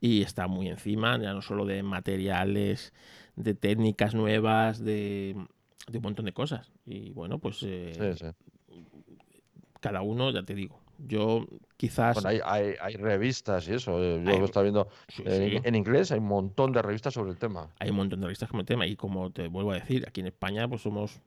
Y 0.00 0.22
está 0.22 0.46
muy 0.46 0.68
encima, 0.68 1.18
ya 1.20 1.32
no 1.32 1.42
solo 1.42 1.64
de 1.66 1.82
materiales, 1.82 2.92
de 3.34 3.54
técnicas 3.54 4.14
nuevas, 4.14 4.78
de, 4.84 5.34
de 5.88 5.98
un 5.98 6.02
montón 6.04 6.24
de 6.26 6.32
cosas. 6.32 6.70
Y 6.84 7.10
bueno, 7.10 7.38
pues 7.38 7.62
eh, 7.62 8.14
Sí, 8.16 8.26
sí. 8.70 8.84
cada 9.80 10.02
uno, 10.02 10.30
ya 10.30 10.42
te 10.44 10.54
digo. 10.54 10.80
Yo 10.98 11.46
quizás. 11.76 12.14
Bueno, 12.14 12.28
hay, 12.30 12.40
hay, 12.44 12.74
hay 12.80 12.94
revistas 12.96 13.68
y 13.68 13.74
eso, 13.74 14.02
eh, 14.02 14.22
yo 14.24 14.30
Hay- 14.32 14.38
lo 14.38 14.44
estaba 14.46 14.62
viendo 14.64 14.88
sí, 15.08 15.22
en, 15.26 15.50
sí. 15.50 15.60
en 15.62 15.74
inglés, 15.74 16.10
hay 16.12 16.18
un 16.18 16.26
montón 16.28 16.72
de 16.72 16.80
revistas 16.82 17.12
sobre 17.14 17.30
el 17.32 17.38
tema. 17.38 17.68
hay 17.78 17.90
un 17.90 17.96
montón 17.96 18.20
de 18.20 18.26
revistas 18.26 18.48
como 18.48 18.60
el 18.60 18.66
tema 18.66 18.86
y 18.86 18.96
como 18.96 19.30
te 19.30 19.48
vuelvo 19.48 19.72
a 19.72 19.74
decir, 19.74 20.04
aquí 20.08 20.20
en 20.20 20.28
España 20.28 20.66
pues 20.68 20.82
somos, 20.82 21.20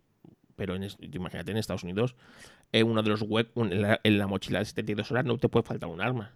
pero 0.55 0.75
en, 0.75 0.87
imagínate 1.13 1.51
en 1.51 1.57
Estados 1.57 1.83
Unidos, 1.83 2.15
en 2.71 2.87
uno 2.87 3.03
de 3.03 3.09
los 3.09 3.21
web, 3.21 3.49
en, 3.55 3.81
la, 3.81 3.99
en 4.03 4.17
la 4.17 4.27
mochila 4.27 4.59
de 4.59 4.65
72 4.65 5.11
horas 5.11 5.25
no 5.25 5.37
te 5.37 5.49
puede 5.49 5.63
faltar 5.63 5.89
un 5.89 6.01
arma. 6.01 6.35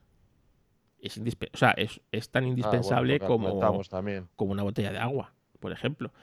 Es, 0.99 1.17
o 1.17 1.57
sea, 1.57 1.71
es, 1.71 1.99
es 2.11 2.29
tan 2.29 2.43
Ah, 2.43 2.45
bueno, 2.45 2.49
indispensable 2.49 3.19
como, 3.19 3.81
también. 3.89 4.29
como 4.36 4.51
una 4.53 4.63
botella 4.63 4.91
de 4.91 4.99
agua, 4.99 5.34
por 5.59 5.71
ejemplo. 5.73 6.13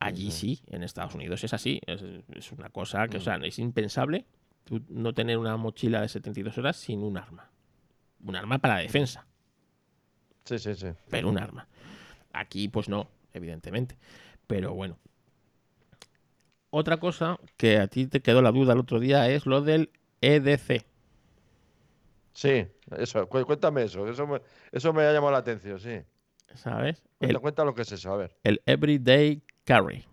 Allí 0.00 0.30
sí. 0.30 0.56
sí, 0.56 0.62
en 0.66 0.82
Estados 0.82 1.14
Unidos 1.14 1.42
es 1.44 1.54
así, 1.54 1.80
es, 1.86 2.02
es 2.34 2.52
una 2.52 2.68
cosa 2.70 3.06
que, 3.08 3.18
o 3.18 3.20
sea, 3.20 3.36
es 3.36 3.58
impensable 3.58 4.26
tú 4.66 4.82
no 4.90 5.14
tener 5.14 5.38
una 5.38 5.56
mochila 5.56 6.02
de 6.02 6.08
72 6.08 6.58
horas 6.58 6.76
sin 6.76 7.02
un 7.02 7.16
arma. 7.16 7.50
Un 8.22 8.36
arma 8.36 8.58
para 8.58 8.76
defensa 8.78 9.26
Sí, 10.44 10.58
sí, 10.58 10.74
sí. 10.74 10.88
pero 11.08 11.28
un 11.28 11.38
arma. 11.38 11.66
Aquí, 12.32 12.68
pues 12.68 12.88
no, 12.88 13.08
evidentemente. 13.32 13.96
Pero 14.46 14.74
bueno. 14.74 14.98
Otra 16.70 16.98
cosa 16.98 17.38
que 17.56 17.78
a 17.78 17.86
ti 17.88 18.06
te 18.06 18.20
quedó 18.20 18.42
la 18.42 18.52
duda 18.52 18.74
el 18.74 18.80
otro 18.80 19.00
día 19.00 19.28
es 19.30 19.46
lo 19.46 19.62
del 19.62 19.90
EDC. 20.20 20.84
Sí, 22.32 22.66
eso, 22.98 23.26
cu- 23.28 23.44
cuéntame 23.46 23.84
eso, 23.84 24.06
eso 24.08 24.26
me, 24.26 24.42
eso 24.72 24.92
me 24.92 25.04
ha 25.04 25.12
llamado 25.12 25.32
la 25.32 25.38
atención, 25.38 25.80
sí. 25.80 26.00
¿Sabes? 26.54 27.02
Cuenta, 27.18 27.38
El, 27.38 27.40
cuenta 27.40 27.64
lo 27.64 27.74
que 27.74 27.82
es 27.82 27.92
eso, 27.92 28.12
a 28.12 28.16
ver. 28.16 28.36
el 28.44 28.60
Everyday 28.66 29.42
Carry. 29.64 30.04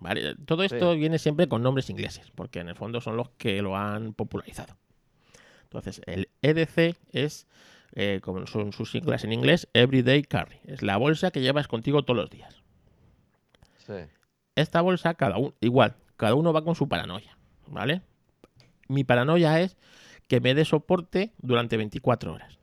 Vale, 0.00 0.34
todo 0.46 0.62
esto 0.64 0.92
Sí. 0.92 0.98
viene 0.98 1.18
siempre 1.18 1.48
con 1.48 1.62
nombres 1.62 1.88
ingleses, 1.90 2.30
porque 2.34 2.60
en 2.60 2.68
el 2.68 2.74
fondo 2.76 3.00
son 3.00 3.16
los 3.16 3.30
que 3.30 3.62
lo 3.62 3.76
han 3.76 4.12
popularizado. 4.12 4.76
Entonces, 5.64 6.00
el 6.06 6.28
EDC 6.42 6.96
es, 7.12 7.46
eh, 7.94 8.20
como 8.22 8.46
son 8.46 8.72
sus 8.72 8.90
siglas 8.90 9.24
en 9.24 9.32
inglés, 9.32 9.68
Everyday 9.72 10.22
Carry. 10.22 10.58
Es 10.64 10.82
la 10.82 10.96
bolsa 10.96 11.30
que 11.30 11.40
llevas 11.40 11.68
contigo 11.68 12.02
todos 12.04 12.16
los 12.16 12.30
días. 12.30 12.62
Sí, 13.78 13.94
esta 14.56 14.80
bolsa, 14.80 15.14
cada 15.14 15.36
uno, 15.38 15.54
igual, 15.60 15.96
cada 16.16 16.34
uno 16.34 16.52
va 16.52 16.62
con 16.64 16.74
su 16.74 16.88
paranoia, 16.88 17.36
¿vale? 17.66 18.02
Mi 18.88 19.04
paranoia 19.04 19.60
es 19.60 19.76
que 20.28 20.40
me 20.40 20.54
dé 20.54 20.64
soporte 20.64 21.32
durante 21.38 21.76
24 21.76 22.32
horas. 22.32 22.58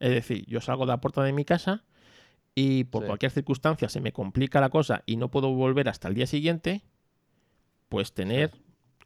Es 0.00 0.10
decir, 0.10 0.44
yo 0.46 0.60
salgo 0.60 0.84
de 0.84 0.92
la 0.92 1.00
puerta 1.00 1.22
de 1.22 1.32
mi 1.32 1.44
casa 1.44 1.84
y 2.54 2.84
por 2.84 3.02
Sí. 3.02 3.06
cualquier 3.06 3.32
circunstancia 3.32 3.88
se 3.88 4.00
me 4.00 4.12
complica 4.12 4.60
la 4.60 4.70
cosa 4.70 5.02
y 5.06 5.16
no 5.16 5.30
puedo 5.30 5.50
volver 5.52 5.88
hasta 5.88 6.08
el 6.08 6.14
día 6.14 6.26
siguiente, 6.26 6.82
pues 7.88 8.12
tener 8.12 8.52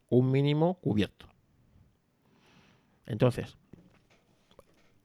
un 0.09 0.31
mínimo 0.31 0.75
cubierto. 0.75 1.27
Entonces, 3.07 3.57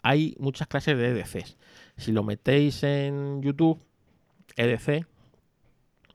hay 0.02 0.36
muchas 0.40 0.68
clases 0.68 0.98
de 0.98 1.10
EDCs. 1.10 1.58
Si 1.98 2.12
lo 2.12 2.24
metéis 2.24 2.84
en 2.84 3.42
YouTube, 3.42 3.80
EDC, 4.56 5.06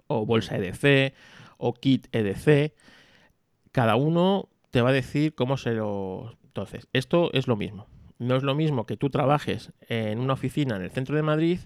o 0.09 0.27
bolsa 0.27 0.57
EDC, 0.57 1.15
o 1.59 1.75
kit 1.75 2.09
EDC, 2.13 2.75
cada 3.73 3.97
uno 3.97 4.49
te 4.71 4.83
va 4.83 4.91
a 4.91 4.93
decir 4.93 5.35
cómo 5.35 5.57
se 5.57 5.73
lo... 5.73 6.37
Entonces, 6.45 6.89
esto 6.93 7.31
es 7.33 7.47
lo 7.47 7.57
mismo. 7.57 7.87
No 8.19 8.37
es 8.37 8.43
lo 8.43 8.55
mismo 8.55 8.87
que 8.87 8.97
tú 8.97 9.11
trabajes 9.11 9.73
en 9.89 10.19
una 10.19 10.33
oficina 10.33 10.77
en 10.77 10.83
el 10.83 10.91
centro 10.91 11.17
de 11.17 11.23
Madrid, 11.23 11.61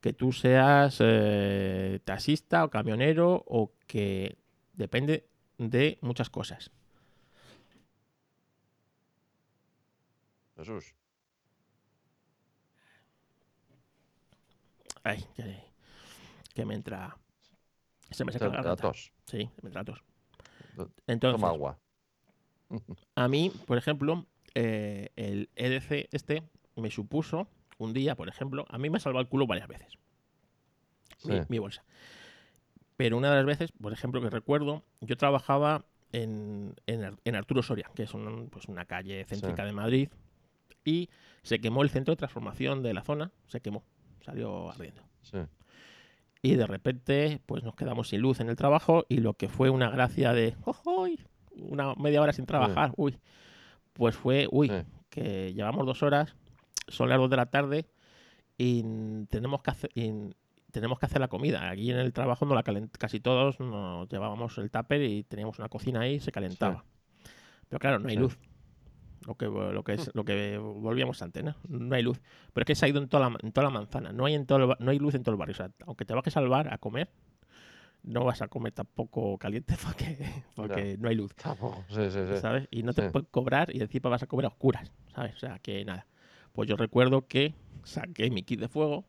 que 0.00 0.12
tú 0.12 0.32
seas 0.32 0.98
eh, 1.00 2.00
taxista 2.04 2.64
o 2.64 2.70
camionero 2.70 3.42
o 3.46 3.72
que 3.86 4.38
depende 4.74 5.26
de 5.58 5.98
muchas 6.02 6.30
cosas. 6.30 6.70
Jesús. 10.56 10.94
Ay, 15.04 15.24
que, 15.34 15.62
que 16.54 16.64
me 16.64 16.74
entra... 16.74 17.16
Se 18.10 18.24
me 18.24 18.32
seca 18.32 18.46
la 18.48 18.62
garganta. 18.62 18.92
Sí, 19.26 19.50
me 19.62 19.68
entra 19.68 19.84
tos. 19.84 20.02
To- 20.76 20.90
Entonces, 21.06 21.40
Toma 21.40 21.48
agua. 21.52 21.78
A 23.14 23.28
mí, 23.28 23.50
por 23.66 23.78
ejemplo, 23.78 24.26
eh, 24.54 25.10
el 25.16 25.50
EDC 25.56 26.08
este 26.12 26.42
me 26.76 26.90
supuso 26.90 27.48
un 27.78 27.92
día, 27.92 28.14
por 28.14 28.28
ejemplo, 28.28 28.66
a 28.68 28.78
mí 28.78 28.90
me 28.90 28.98
ha 28.98 29.00
salvado 29.00 29.22
el 29.22 29.28
culo 29.28 29.46
varias 29.46 29.68
veces. 29.68 29.94
Mi, 31.24 31.38
Sí. 31.38 31.46
mi 31.48 31.58
bolsa. 31.58 31.84
Pero 32.96 33.16
una 33.16 33.30
de 33.30 33.36
las 33.36 33.46
veces, 33.46 33.72
por 33.80 33.92
ejemplo, 33.92 34.20
que 34.20 34.30
recuerdo, 34.30 34.82
yo 35.00 35.16
trabajaba 35.16 35.84
en, 36.12 36.74
en 36.86 37.04
Ar- 37.04 37.18
en 37.24 37.34
Arturo 37.36 37.62
Soria, 37.62 37.90
que 37.94 38.02
es 38.04 38.14
un- 38.14 38.48
pues 38.50 38.66
una 38.68 38.84
calle 38.84 39.24
céntrica 39.24 39.64
de 39.64 39.72
Madrid, 39.72 40.08
y 40.84 41.08
se 41.42 41.60
quemó 41.60 41.82
el 41.82 41.90
centro 41.90 42.12
de 42.12 42.16
transformación 42.16 42.82
de 42.82 42.94
la 42.94 43.02
zona, 43.02 43.30
se 43.46 43.60
quemó, 43.60 43.84
salió 44.24 44.70
ardiendo. 44.70 45.02
Sí. 45.22 45.38
Y 46.42 46.54
de 46.54 46.66
repente, 46.66 47.40
pues 47.46 47.62
nos 47.62 47.74
quedamos 47.74 48.08
sin 48.08 48.20
luz 48.20 48.40
en 48.40 48.48
el 48.48 48.56
trabajo 48.56 49.04
y 49.08 49.18
lo 49.18 49.34
que 49.34 49.48
fue 49.48 49.70
una 49.70 49.90
gracia 49.90 50.32
de 50.32 50.56
"Ojoy", 50.64 51.18
una 51.56 51.94
media 51.96 52.22
hora 52.22 52.32
sin 52.32 52.46
trabajar, 52.46 52.92
uy, 52.96 53.18
pues 53.92 54.16
fue, 54.16 54.46
uy, 54.50 54.70
que 55.10 55.52
llevamos 55.52 55.84
dos 55.86 56.02
horas, 56.02 56.36
son 56.88 57.08
las 57.08 57.18
dos 57.18 57.30
de 57.30 57.36
la 57.36 57.46
tarde 57.46 57.86
y 58.56 58.82
tenemos 59.30 59.62
que 59.62 59.70
hacer, 59.70 59.90
y 59.94 60.12
tenemos 60.70 60.98
que 60.98 61.06
hacer 61.06 61.20
la 61.20 61.28
comida. 61.28 61.70
Aquí 61.70 61.90
en 61.90 61.98
el 61.98 62.12
trabajo 62.12 62.44
no 62.46 62.54
la 62.54 62.64
calent- 62.64 62.90
casi 62.98 63.20
todos 63.20 63.60
nos 63.60 64.08
llevábamos 64.08 64.58
el 64.58 64.70
tupper 64.70 65.02
y 65.02 65.22
teníamos 65.24 65.58
una 65.58 65.68
cocina 65.68 66.00
ahí 66.00 66.14
y 66.14 66.20
se 66.20 66.32
calentaba. 66.32 66.84
Pero 67.68 67.78
claro, 67.80 67.98
no 67.98 68.08
hay 68.08 68.14
Sí. 68.16 68.20
luz. 68.20 68.38
Lo 69.26 69.34
que, 69.34 69.46
lo 69.46 69.84
que 69.84 69.92
es 69.94 70.10
lo 70.14 70.24
que 70.24 70.56
volvíamos 70.58 71.20
antes, 71.22 71.44
¿no? 71.44 71.54
No 71.68 71.94
hay 71.94 72.02
luz. 72.02 72.20
Pero 72.54 72.62
es 72.62 72.66
que 72.66 72.74
se 72.74 72.86
ha 72.86 72.88
ido 72.88 73.00
en 73.00 73.08
toda 73.08 73.28
la, 73.28 73.36
en 73.42 73.52
toda 73.52 73.64
la 73.66 73.70
manzana. 73.70 74.12
No 74.12 74.24
hay, 74.24 74.34
en 74.34 74.46
todo 74.46 74.58
el 74.58 74.76
no 74.78 74.90
hay 74.90 74.98
luz 74.98 75.14
en 75.14 75.22
todo 75.22 75.32
el 75.34 75.38
barrio. 75.38 75.52
O 75.52 75.56
sea, 75.56 75.70
aunque 75.86 76.04
te 76.06 76.14
bajes 76.14 76.36
al 76.38 76.48
bar 76.48 76.72
a 76.72 76.78
comer, 76.78 77.10
no 78.04 78.24
vas 78.24 78.40
a 78.42 78.48
comer 78.48 78.72
tampoco 78.72 79.36
caliente 79.36 79.74
porque, 79.84 80.44
porque 80.54 80.96
no 80.98 81.08
hay 81.08 81.14
luz. 81.16 81.34
Tampoco. 81.34 81.84
Sí, 81.90 82.10
sí, 82.10 82.20
sí. 82.26 82.36
¿sabes? 82.40 82.68
Y 82.70 82.82
no 82.84 82.94
te 82.94 83.02
Sí. 83.02 83.08
pueden 83.10 83.28
cobrar 83.30 83.74
y 83.74 83.80
encima 83.82 84.08
vas 84.08 84.22
a 84.22 84.26
comer 84.26 84.46
a 84.46 84.48
oscuras, 84.48 84.90
¿sabes? 85.14 85.34
O 85.34 85.38
sea, 85.38 85.58
que 85.58 85.84
nada. 85.84 86.06
Pues 86.58 86.68
yo 86.68 86.74
recuerdo 86.74 87.28
que 87.28 87.54
saqué 87.84 88.32
mi 88.32 88.42
kit 88.42 88.58
de 88.58 88.66
fuego, 88.66 89.04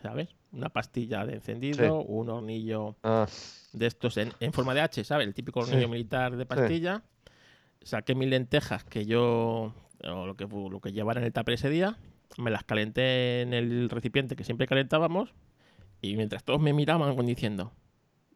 ¿sabes? 0.00 0.30
Una 0.52 0.70
pastilla 0.70 1.26
de 1.26 1.34
encendido, 1.34 2.00
un 2.00 2.30
hornillo 2.30 2.96
Ah, 3.02 3.26
de 3.74 3.86
estos 3.86 4.16
en, 4.16 4.32
en 4.40 4.54
forma 4.54 4.72
de 4.72 4.80
H, 4.80 5.04
¿sabes? 5.04 5.26
El 5.26 5.34
típico 5.34 5.62
Sí. 5.62 5.70
hornillo 5.70 5.90
militar 5.90 6.34
de 6.34 6.46
pastilla. 6.46 7.02
Saqué 7.82 8.14
mis 8.14 8.30
lentejas 8.30 8.84
que 8.84 9.04
yo, 9.04 9.74
o 10.02 10.26
lo 10.26 10.34
que, 10.34 10.46
lo 10.46 10.80
que 10.80 10.92
llevara 10.92 11.20
en 11.20 11.26
el 11.26 11.32
tupper 11.34 11.56
ese 11.56 11.68
día, 11.68 11.98
me 12.38 12.50
las 12.50 12.64
calenté 12.64 13.42
en 13.42 13.52
el 13.52 13.90
recipiente 13.90 14.34
que 14.34 14.44
siempre 14.44 14.66
calentábamos 14.66 15.34
y 16.00 16.16
mientras 16.16 16.42
todos 16.42 16.58
me 16.58 16.72
miraban 16.72 17.14
diciendo, 17.26 17.70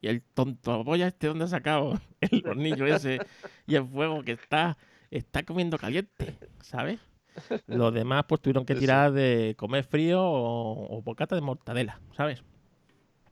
¿y 0.02 0.08
el 0.08 0.20
tonto 0.20 0.84
boya 0.84 1.06
este 1.06 1.28
dónde 1.28 1.46
ha 1.46 1.48
sacado 1.48 1.98
el 2.20 2.46
hornillo 2.46 2.84
ese 2.84 3.22
y 3.66 3.76
el 3.76 3.88
fuego 3.88 4.22
que 4.22 4.32
está? 4.32 4.76
está 5.10 5.42
comiendo 5.42 5.78
caliente, 5.78 6.38
¿sabes? 6.62 6.98
Los 7.66 7.92
demás 7.94 8.24
pues 8.28 8.40
tuvieron 8.40 8.64
que 8.64 8.74
sí. 8.74 8.80
tirar 8.80 9.12
de 9.12 9.54
comer 9.56 9.84
frío 9.84 10.22
o, 10.22 10.98
o 10.98 11.02
bocata 11.02 11.34
de 11.34 11.40
mortadela, 11.42 12.00
¿sabes? 12.16 12.42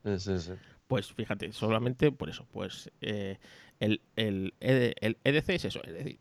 Sí, 0.04 0.38
sí. 0.38 0.52
Pues 0.86 1.12
fíjate, 1.12 1.52
solamente 1.52 2.10
por 2.10 2.28
eso, 2.30 2.46
pues 2.50 2.90
eh, 3.00 3.38
el, 3.78 4.00
el, 4.16 4.54
ED 4.60 4.94
el 5.00 5.18
EDC 5.24 5.50
es 5.50 5.64
eso, 5.66 5.80
es 5.84 5.92
decir, 5.92 6.18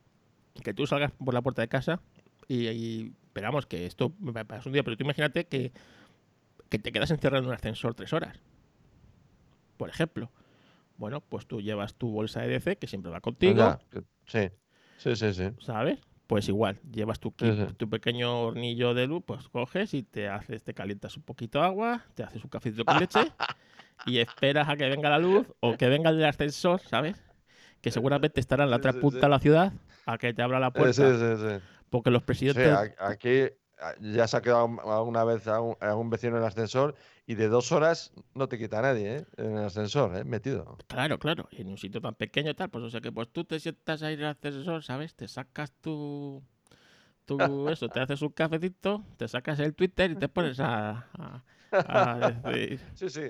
que 0.64 0.74
tú 0.74 0.86
salgas 0.86 1.12
por 1.12 1.34
la 1.34 1.42
puerta 1.42 1.62
de 1.62 1.68
casa 1.68 2.02
y, 2.48 2.68
y 2.68 3.14
esperamos 3.28 3.66
que 3.66 3.86
esto 3.86 4.14
me 4.20 4.46
pasa 4.46 4.70
un 4.70 4.74
día, 4.74 4.84
pero 4.84 4.96
tú 4.98 5.04
imagínate 5.04 5.46
que, 5.48 5.72
que 6.70 6.78
te 6.80 6.92
quedas 6.92 7.10
encerrado 7.12 7.42
en 7.44 7.48
un 7.48 7.54
ascensor 7.56 7.96
tres 7.96 8.14
horas, 8.14 8.40
por 9.78 9.90
ejemplo. 9.90 10.30
Bueno, 10.98 11.22
pues 11.22 11.48
tú 11.48 11.62
llevas 11.62 11.96
tu 11.96 12.12
bolsa 12.12 12.46
EDC 12.46 12.78
que 12.78 12.88
siempre 12.88 13.12
va 13.12 13.22
contigo, 13.22 13.78
Sí, 14.28 14.50
sí, 14.98 15.16
sí, 15.16 15.34
sí. 15.34 15.50
¿sabes? 15.60 16.00
Pues 16.30 16.48
igual, 16.48 16.80
llevas 16.92 17.20
tu 17.20 17.32
kit, 17.32 17.56
Sí, 17.56 17.66
sí. 17.68 17.74
tu 17.74 17.90
pequeño 17.90 18.42
hornillo 18.44 18.94
de 18.94 19.08
luz, 19.08 19.24
pues 19.26 19.50
coges 19.50 19.96
y 19.96 20.04
te 20.04 20.30
haces, 20.30 20.64
te 20.64 20.76
calientas 20.76 21.18
un 21.18 21.24
poquito 21.24 21.58
de 21.58 21.66
agua, 21.66 22.06
te 22.14 22.22
haces 22.22 22.44
un 22.44 22.52
cafecito 22.52 22.86
con 22.86 23.00
leche 23.00 23.20
y 24.06 24.20
esperas 24.20 24.70
a 24.70 24.78
que 24.78 24.88
venga 24.88 25.10
la 25.10 25.18
luz 25.18 25.48
o 25.60 25.76
que 25.76 25.90
venga 25.90 26.12
el 26.12 26.24
ascensor, 26.24 26.82
¿sabes? 26.82 27.20
Que 27.82 27.90
seguramente 27.90 28.40
estará 28.40 28.66
en 28.66 28.70
la 28.70 28.78
otra 28.78 28.94
punta 28.94 29.22
de 29.22 29.30
la 29.30 29.40
ciudad 29.40 29.74
a 30.06 30.20
que 30.20 30.32
te 30.32 30.44
abra 30.44 30.60
la 30.60 30.70
puerta. 30.70 30.94
Sí, 30.94 31.18
sí, 31.18 31.50
sí. 31.50 31.66
Porque 31.90 32.12
los 32.12 32.22
presidentes. 32.22 32.94
aquí 33.00 33.46
ya 34.00 34.28
se 34.28 34.38
ha 34.38 34.42
quedado 34.44 34.70
alguna 34.86 35.24
vez 35.24 35.48
a 35.48 35.62
un, 35.62 35.78
a 35.80 35.96
un 35.96 36.12
vecino 36.12 36.38
en 36.38 36.44
el 36.44 36.48
ascensor 36.48 36.94
y 37.30 37.36
de 37.36 37.48
dos 37.48 37.72
horas 37.72 38.12
no 38.34 38.50
te 38.50 38.58
quita 38.58 38.82
nadie, 38.82 39.18
¿eh? 39.18 39.26
En 39.38 39.56
el 39.56 39.66
ascensor, 39.66 40.18
¿eh? 40.18 40.24
Metido. 40.24 40.80
Claro, 40.88 41.20
claro. 41.20 41.48
Y 41.52 41.62
en 41.62 41.70
un 41.70 41.78
sitio 41.78 42.02
tan 42.02 42.16
pequeño 42.16 42.50
y 42.50 42.54
tal, 42.56 42.72
pues 42.72 42.84
o 42.84 42.90
sea 42.90 43.02
que 43.02 43.12
pues 43.12 43.30
tú 43.30 43.44
te 43.44 43.60
sientas 43.60 44.02
ahí 44.02 44.16
en 44.16 44.22
el 44.22 44.26
ascensor, 44.26 44.84
¿sabes? 44.84 45.14
Te 45.14 45.28
sacas 45.28 45.72
tu. 45.74 46.42
tu 47.26 47.38
eso, 47.70 47.88
te 47.88 48.00
haces 48.00 48.24
un 48.24 48.30
cafecito, 48.30 49.04
te 49.18 49.28
sacas 49.28 49.60
el 49.60 49.76
Twitter 49.76 50.10
y 50.10 50.16
te 50.16 50.28
pones 50.28 50.60
a. 50.60 51.08
a, 51.14 51.44
a 51.72 52.50
decir. 52.50 52.82
Sí, 52.96 53.10
sí. 53.10 53.22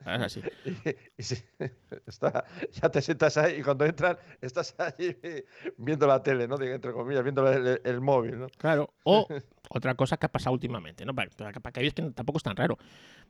Es 0.00 0.06
así. 0.20 0.40
Y, 1.18 1.22
está, 2.06 2.44
ya 2.72 2.88
te 2.90 3.00
sientas 3.02 3.36
ahí 3.36 3.60
y 3.60 3.62
cuando 3.62 3.84
entran 3.84 4.16
estás 4.40 4.74
allí 4.78 5.16
viendo 5.76 6.06
la 6.06 6.22
tele, 6.22 6.48
¿no? 6.48 6.60
Entre 6.60 6.92
comillas, 6.92 7.22
viendo 7.22 7.50
el, 7.50 7.80
el 7.84 8.00
móvil, 8.00 8.38
¿no? 8.40 8.46
Claro. 8.58 8.92
O 9.04 9.26
otra 9.68 9.94
cosa 9.94 10.16
que 10.16 10.26
ha 10.26 10.32
pasado 10.32 10.54
últimamente, 10.54 11.04
¿no? 11.04 11.14
Para, 11.14 11.28
que 11.30 11.80
veáis 11.80 11.94
que 11.94 12.02
tampoco 12.10 12.38
es 12.38 12.42
tan 12.42 12.56
raro. 12.56 12.78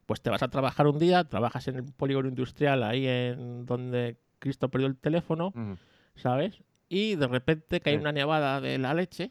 Pues 0.06 0.20
te 0.22 0.30
vas 0.30 0.42
a 0.42 0.48
trabajar 0.48 0.86
un 0.86 0.98
día, 0.98 1.24
trabajas 1.24 1.68
en 1.68 1.76
el 1.76 1.84
polígono 1.84 2.28
industrial 2.28 2.82
ahí 2.82 3.06
en 3.06 3.66
donde 3.66 4.16
Cristo 4.38 4.68
perdió 4.68 4.88
el 4.88 4.96
teléfono, 4.96 5.52
Mm, 5.54 5.74
¿sabes? 6.16 6.58
Y 6.88 7.16
de 7.16 7.26
repente 7.28 7.80
cae 7.80 7.94
Sí. 7.94 8.00
una 8.00 8.12
nevada 8.12 8.60
de 8.60 8.78
la 8.78 8.94
leche. 8.94 9.30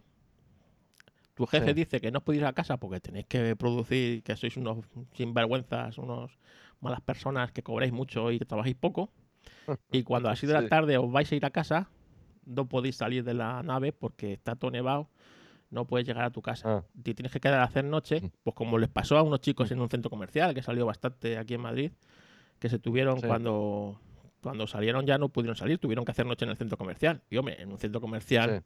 Tu 1.34 1.46
jefe 1.48 1.68
Sí. 1.68 1.74
dice 1.74 2.02
que 2.02 2.12
no 2.12 2.22
podéis 2.22 2.42
ir 2.42 2.48
a 2.48 2.54
casa 2.54 2.78
porque 2.78 3.00
tenéis 3.00 3.26
que 3.26 3.56
producir, 3.56 4.22
que 4.24 4.36
sois 4.36 4.56
unos 4.58 4.80
sinvergüenzas, 5.14 5.98
unos 5.98 6.32
malas 6.82 7.02
personas 7.02 7.52
que 7.52 7.64
cobráis 7.64 7.92
mucho 7.94 8.32
y 8.32 8.40
que 8.40 8.46
trabajáis 8.46 8.76
poco. 8.76 9.12
Y 9.92 10.04
cuando 10.04 10.28
a 10.30 10.32
las 10.34 10.40
6 10.40 10.50
de 10.50 10.54
la 10.56 10.62
Sí. 10.64 10.70
tarde 10.70 10.98
os 10.98 11.12
vais 11.12 11.32
a 11.32 11.36
ir 11.36 11.46
a 11.46 11.50
casa, 11.52 11.90
no 12.46 12.68
podéis 12.68 12.96
salir 12.98 13.24
de 13.24 13.34
la 13.34 13.64
nave 13.64 13.92
porque 13.94 14.34
está 14.34 14.56
todo 14.56 14.72
nevado, 14.72 15.10
no 15.70 15.86
puedes 15.86 16.06
llegar 16.06 16.26
a 16.26 16.32
tu 16.32 16.42
casa. 16.42 16.78
Ah, 16.80 16.84
Te 17.02 17.14
tienes 17.14 17.32
que 17.32 17.40
quedar 17.40 17.60
a 17.60 17.64
hacer 17.64 17.86
noche, 17.86 18.22
Mm. 18.22 18.30
pues 18.44 18.56
como 18.56 18.78
les 18.78 18.90
pasó 18.90 19.18
a 19.18 19.22
unos 19.24 19.40
chicos 19.42 19.72
en 19.72 19.80
un 19.80 19.90
centro 19.90 20.10
comercial, 20.10 20.54
que 20.54 20.62
salió 20.62 20.86
bastante 20.86 21.38
aquí 21.38 21.54
en 21.54 21.62
Madrid, 21.62 21.92
que 22.60 22.68
se 22.70 22.78
tuvieron 22.80 23.20
Sí. 23.22 23.28
cuando, 23.28 24.00
cuando 24.42 24.68
salieron 24.68 25.06
ya 25.06 25.18
no 25.18 25.30
pudieron 25.30 25.56
salir, 25.56 25.78
tuvieron 25.80 26.04
que 26.06 26.12
hacer 26.12 26.26
noche 26.26 26.46
en 26.46 26.52
el 26.52 26.58
centro 26.58 26.78
comercial. 26.78 27.22
Y 27.30 27.38
hombre, 27.38 27.62
en 27.62 27.72
un 27.72 27.78
centro 27.78 28.02
comercial, 28.02 28.64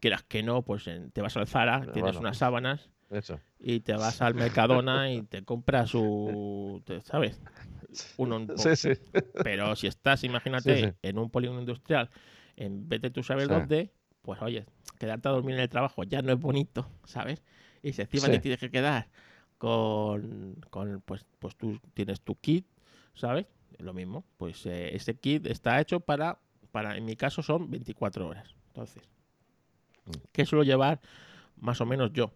quieras 0.00 0.22
que 0.22 0.42
no, 0.42 0.62
pues 0.62 0.86
en- 0.86 1.10
te 1.10 1.20
vas 1.22 1.36
al 1.36 1.46
Zara, 1.46 1.80
Pero 1.80 1.92
tienes 1.92 2.12
bueno. 2.14 2.20
unas 2.28 2.38
sábanas 2.38 2.88
eso. 3.10 3.40
y 3.58 3.80
te 3.80 3.92
vas 3.94 4.20
al 4.22 4.34
Mercadona 4.34 5.10
y 5.12 5.22
te 5.22 5.42
compras 5.44 5.90
su, 5.90 6.82
¿sabes? 7.04 7.40
Uno, 8.16 8.46
Sí, 8.56 8.76
sí. 8.76 8.92
pero 9.42 9.74
si 9.76 9.86
estás, 9.86 10.24
imagínate, 10.24 10.80
Sí, 10.82 10.92
en 11.02 11.18
un 11.18 11.30
polígono 11.30 11.60
industrial, 11.60 12.10
en 12.56 12.88
vez 12.88 13.00
de 13.00 13.10
tú 13.10 13.22
saber 13.22 13.46
Sí. 13.48 13.54
dónde, 13.54 13.92
pues 14.22 14.40
oye, 14.42 14.66
quedarte 14.98 15.28
a 15.28 15.32
dormir 15.32 15.54
en 15.54 15.62
el 15.62 15.68
trabajo 15.68 16.04
ya 16.04 16.22
no 16.22 16.32
es 16.32 16.38
bonito, 16.40 16.88
¿sabes? 17.04 17.42
Y 17.82 17.92
si 17.92 18.02
encima 18.02 18.26
te 18.26 18.38
tienes 18.40 18.58
que 18.60 18.70
quedar 18.70 19.08
con, 19.58 20.56
con 20.70 21.00
pues, 21.02 21.24
pues 21.38 21.56
tú 21.56 21.80
tienes 21.94 22.20
tu 22.20 22.34
kit, 22.36 22.66
¿sabes? 23.14 23.46
Lo 23.78 23.94
mismo, 23.94 24.24
pues 24.36 24.66
eh, 24.66 24.94
ese 24.96 25.14
kit 25.14 25.46
está 25.46 25.80
hecho 25.80 26.00
para, 26.00 26.38
para, 26.72 26.96
en 26.96 27.04
mi 27.04 27.14
caso 27.16 27.42
son 27.42 27.70
24 27.70 28.26
horas. 28.26 28.54
Entonces, 28.68 29.02
Mm. 30.06 30.12
¿qué 30.32 30.46
suelo 30.46 30.64
llevar 30.64 31.00
más 31.56 31.80
o 31.80 31.86
menos 31.86 32.12
yo? 32.12 32.32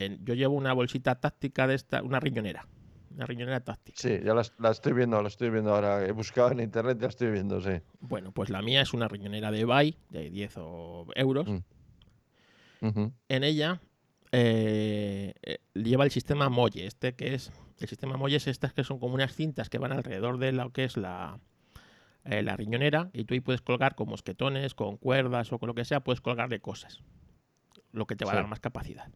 En- 0.00 0.24
yo 0.24 0.34
llevo 0.34 0.54
una 0.54 0.72
bolsita 0.72 1.14
táctica 1.16 1.66
de 1.66 1.74
esta, 1.74 2.02
una 2.02 2.20
riñonera. 2.20 2.66
Una 3.14 3.26
riñonera 3.26 3.60
táctica. 3.60 3.98
Sí, 4.00 4.20
ya 4.24 4.34
la, 4.34 4.42
la 4.58 4.70
estoy 4.70 4.92
viendo, 4.92 5.20
la 5.20 5.28
estoy 5.28 5.50
viendo 5.50 5.74
ahora. 5.74 6.06
He 6.06 6.12
buscado 6.12 6.52
en 6.52 6.60
internet, 6.60 6.98
ya 7.00 7.08
estoy 7.08 7.30
viendo, 7.30 7.60
sí. 7.60 7.72
Bueno, 8.00 8.32
pues 8.32 8.50
la 8.50 8.62
mía 8.62 8.82
es 8.82 8.94
una 8.94 9.08
riñonera 9.08 9.50
de 9.50 9.64
Bay 9.64 9.96
de 10.10 10.30
10 10.30 10.54
o- 10.58 11.06
euros. 11.14 11.48
Mm. 11.48 11.58
En 13.28 13.44
ella 13.44 13.80
eh, 14.32 15.34
eh, 15.42 15.58
lleva 15.74 16.04
el 16.04 16.10
sistema 16.10 16.48
Molle, 16.48 16.86
este 16.86 17.14
que 17.14 17.34
es 17.34 17.52
el 17.78 17.88
sistema 17.88 18.16
Molle 18.16 18.36
es 18.36 18.46
estas 18.46 18.72
que 18.72 18.84
son 18.84 18.98
como 18.98 19.14
unas 19.14 19.34
cintas 19.34 19.68
que 19.68 19.78
van 19.78 19.92
alrededor 19.92 20.38
de 20.38 20.52
lo 20.52 20.70
que 20.70 20.84
es 20.84 20.96
la 20.96 21.38
eh, 22.24 22.42
la 22.42 22.56
riñonera 22.56 23.10
y 23.12 23.24
tú 23.24 23.34
ahí 23.34 23.40
puedes 23.40 23.60
colgar 23.60 23.94
con 23.96 24.08
mosquetones, 24.08 24.74
con 24.74 24.96
cuerdas 24.96 25.52
o 25.52 25.58
con 25.58 25.66
lo 25.66 25.74
que 25.74 25.84
sea, 25.84 26.00
puedes 26.00 26.20
colgarle 26.20 26.60
cosas, 26.60 27.02
lo 27.92 28.06
que 28.06 28.16
te 28.16 28.24
va 28.24 28.32
a 28.32 28.36
dar 28.36 28.46
más 28.48 28.60
capacidad. 28.60 29.10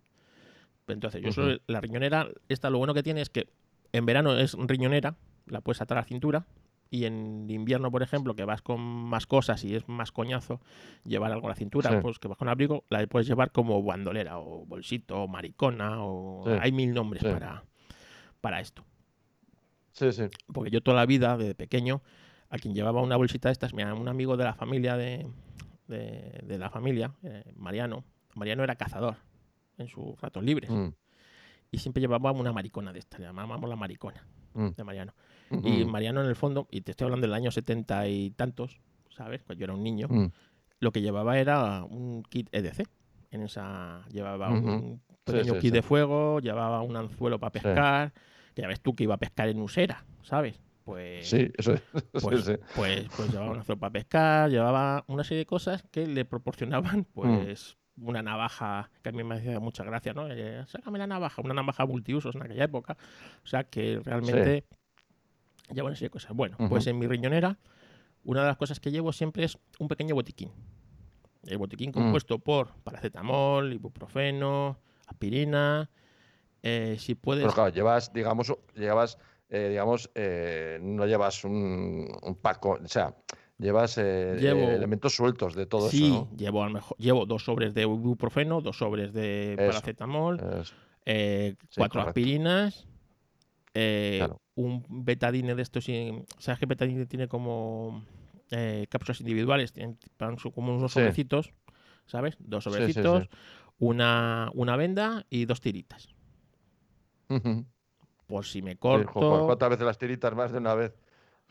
Entonces, 0.87 1.22
yo 1.22 1.32
solo- 1.32 1.59
la 1.66 1.80
riñonera, 1.80 2.28
esta 2.49 2.70
lo 2.70 2.78
bueno 2.78 2.95
que 2.95 3.03
tiene 3.03 3.20
es 3.20 3.30
que 3.30 3.49
en 3.93 4.07
verano 4.07 4.37
es 4.37 4.55
riñonera, 4.59 5.16
la 5.47 5.61
puedes 5.61 5.80
atar 5.80 5.99
a 5.99 6.03
la 6.03 6.07
cintura. 6.07 6.47
Y 6.91 7.07
en 7.07 7.49
invierno, 7.51 7.91
por 7.91 8.03
ejemplo, 8.03 8.37
que 8.37 8.45
vas 8.45 8.62
con 8.62 8.80
más 8.80 9.26
cosas 9.26 9.64
y 9.64 9.74
es 9.74 9.89
más 9.89 10.12
coñazo 10.12 10.61
llevar 11.05 11.32
algo 11.32 11.47
a 11.49 11.51
la 11.51 11.57
cintura, 11.57 11.91
Sí. 11.91 11.97
pues 12.01 12.18
que 12.20 12.28
vas 12.28 12.39
con 12.39 12.49
abrigo, 12.49 12.85
la 12.89 13.05
puedes 13.09 13.26
llevar 13.26 13.51
como 13.51 13.82
bandolera 13.82 14.39
o 14.39 14.64
bolsito 14.64 15.22
o 15.24 15.26
maricona 15.28 16.05
o 16.05 16.45
Sí. 16.47 16.53
hay 16.61 16.70
mil 16.70 16.95
nombres 16.95 17.22
Sí. 17.22 17.28
para, 17.28 17.64
para 18.41 18.61
esto. 18.61 18.85
Sí, 19.93 20.12
sí. 20.12 20.24
Porque 20.53 20.70
yo 20.70 20.82
toda 20.82 20.97
la 20.97 21.07
vida, 21.07 21.37
desde 21.37 21.55
pequeño, 21.57 22.03
a 22.51 22.59
quien 22.59 22.74
llevaba 22.74 23.01
una 23.03 23.16
bolsita 23.16 23.49
de 23.49 23.53
estas, 23.55 23.74
mira, 23.74 23.93
un 23.95 24.07
amigo 24.09 24.37
de 24.37 24.45
la 24.45 24.55
familia 24.55 24.97
de, 24.97 25.26
de, 25.89 26.41
de 26.45 26.59
la 26.59 26.70
familia, 26.70 27.12
eh, 27.24 27.45
Mariano, 27.57 28.05
Mariano 28.35 28.62
era 28.62 28.76
cazador 28.76 29.16
en 29.79 29.89
sus 29.89 30.20
ratos 30.20 30.43
libres 30.43 30.70
Mm, 30.70 30.89
y 31.70 31.79
siempre 31.79 32.01
llevaba 32.01 32.31
una 32.33 32.53
maricona 32.53 32.93
de 32.93 33.01
estas, 33.01 33.20
le 33.20 33.27
llamábamos 33.27 33.68
la 33.68 33.77
maricona 33.77 34.25
mm, 34.55 34.68
de 34.77 34.85
Mariano. 34.85 35.14
mm, 35.51 35.66
Y 35.66 35.85
Mariano 35.85 36.20
en 36.22 36.29
el 36.29 36.37
fondo, 36.37 36.68
y 36.70 36.83
te 36.83 36.93
estoy 36.93 37.07
hablando 37.07 37.27
del 37.27 37.35
año 37.35 37.51
setenta 37.51 38.07
y 38.09 38.31
tantos, 38.31 38.81
¿sabes? 39.11 39.43
Cuando 39.43 39.61
yo 39.61 39.64
era 39.64 39.75
un 39.75 39.83
niño, 39.83 40.07
mm. 40.09 40.27
lo 40.81 40.93
que 40.93 41.01
llevaba 41.01 41.39
era 41.39 41.85
un 41.85 42.22
kit 42.29 42.49
EDC. 42.53 42.87
En 43.31 43.43
esa 43.43 44.05
llevaba 44.11 44.51
Ujú. 44.53 44.68
un 44.68 45.03
pequeño 45.25 45.55
sí, 45.55 45.61
kit 45.61 45.70
sí. 45.70 45.77
de 45.77 45.83
fuego, 45.83 46.39
llevaba 46.41 46.83
un 46.83 46.97
anzuelo 46.97 47.41
para 47.41 47.51
pescar, 47.51 48.12
que 48.55 48.62
ya 48.62 48.68
ves 48.68 48.81
tú 48.81 48.95
que 48.95 49.03
iba 49.05 49.14
a 49.14 49.18
pescar 49.18 49.49
en 49.49 49.61
Usera, 49.61 50.05
¿sabes? 50.22 50.61
Pues, 50.85 51.29
Sí, 51.29 51.51
eso 51.57 51.72
es. 51.72 51.83
pues, 52.12 52.45
sí, 52.45 52.53
sí. 52.53 52.59
pues, 52.77 53.09
pues 53.16 53.33
llevaba 53.33 53.51
un 53.51 53.57
anzuelo 53.59 53.81
para 53.81 53.93
pescar, 53.93 54.51
llevaba 54.51 55.05
una 55.09 55.25
serie 55.25 55.39
de 55.39 55.47
cosas 55.47 55.83
que 55.91 56.07
le 56.07 56.25
proporcionaban, 56.25 57.05
pues, 57.12 57.77
una 57.97 58.22
navaja, 58.22 58.90
que 59.03 59.11
a 59.11 59.12
mí 59.12 59.22
me 59.22 59.36
hacía 59.36 59.61
mucha 59.61 59.84
gracia, 59.84 60.12
¿no? 60.14 60.26
Eh, 60.30 60.64
sácame 60.66 60.99
la 60.99 61.07
navaja, 61.07 61.40
una 61.42 61.55
navaja 61.55 61.86
multiusos 61.86 62.34
en 62.34 62.42
aquella 62.42 62.64
época. 62.64 62.97
O 63.42 63.47
sea 63.47 63.64
que 63.64 64.01
realmente 64.05 64.64
lleva 65.72 65.86
una 65.86 65.97
serie 65.97 66.07
de 66.09 66.12
cosas. 66.12 66.32
Bueno, 66.34 66.57
pues 66.68 66.86
en 66.86 66.99
mi 66.99 67.07
riñonera, 67.07 67.59
una 68.24 68.40
de 68.40 68.47
las 68.49 68.57
cosas 68.57 68.80
que 68.80 68.90
llevo 68.90 69.12
siempre 69.12 69.45
es 69.45 69.59
un 69.78 69.88
pequeño 69.88 70.14
botiquín. 70.14 70.51
El 71.47 71.59
botiquín 71.59 71.92
compuesto 71.92 72.38
por 72.38 72.74
paracetamol, 72.82 73.72
ibuprofeno, 73.72 74.78
aspirina. 75.07 75.90
eh, 76.62 76.97
si 76.99 77.14
puedes. 77.14 77.42
Pero 77.42 77.55
claro, 77.55 77.68
llevas, 77.70 78.12
digamos, 78.12 78.53
llevas, 78.74 79.18
eh, 79.51 79.68
digamos, 79.68 80.11
eh, 80.14 80.78
no 80.82 81.05
llevas 81.07 81.45
un, 81.45 82.09
un 82.22 82.34
paco, 82.36 82.78
o 82.82 82.88
sea, 82.88 83.14
llevas 83.59 83.99
eh, 83.99 84.37
Llevo- 84.41 84.71
eh, 84.71 84.75
elementos 84.77 85.15
sueltos 85.15 85.55
de 85.55 85.67
todo 85.67 85.89
sí, 85.91 85.99
eso, 85.99 86.29
llevo 86.37 86.63
a 86.63 86.67
lo 86.67 86.73
mejor 86.75 86.97
llevo 86.99 87.27
dos 87.27 87.45
sobres 87.45 87.75
de 87.75 87.83
ibuprofeno, 87.83 88.61
dos 88.61 88.79
sobres 88.79 89.13
de 89.13 89.55
Eso. 89.59 89.67
paracetamol, 89.67 90.37
¿no? 90.37 90.63
Eh, 91.07 91.55
Sí, 91.71 91.79
cuatro 91.79 92.01
correcto. 92.01 92.11
aspirinas, 92.11 92.87
eh, 93.75 94.19
Claro. 94.19 94.39
un 94.55 94.85
betadine 94.89 95.55
de 95.55 95.63
estos. 95.63 95.85
¿Sabes 96.39 96.59
que 96.61 96.67
betadine 96.67 97.07
tiene 97.07 97.29
como 97.29 98.05
cápsulas 98.89 99.21
individuales? 99.21 99.73
Tienen 99.73 99.99
como 100.55 100.75
unos 100.77 100.93
Sí. 100.93 101.01
sobrecitos, 101.01 101.53
¿sabes? 102.07 102.37
Dos 102.39 102.65
Sí, 102.65 102.71
sí, 102.71 102.73
sobrecitos, 102.73 103.23
sí. 103.25 103.29
Una, 103.79 104.51
una 104.55 104.77
venda 104.77 105.27
y 105.31 105.45
dos 105.47 105.61
tiritas. 105.61 106.15
Por 108.27 108.45
si 108.45 108.63
me 108.63 108.73
Sí, 108.73 108.77
corto. 108.77 109.45
¿Cuántas 109.45 109.71
veces 109.71 109.87
las 109.87 109.99
tiritas 109.99 110.35
más 110.35 110.53
de 110.53 110.59
una 110.59 110.75
vez? 110.75 110.95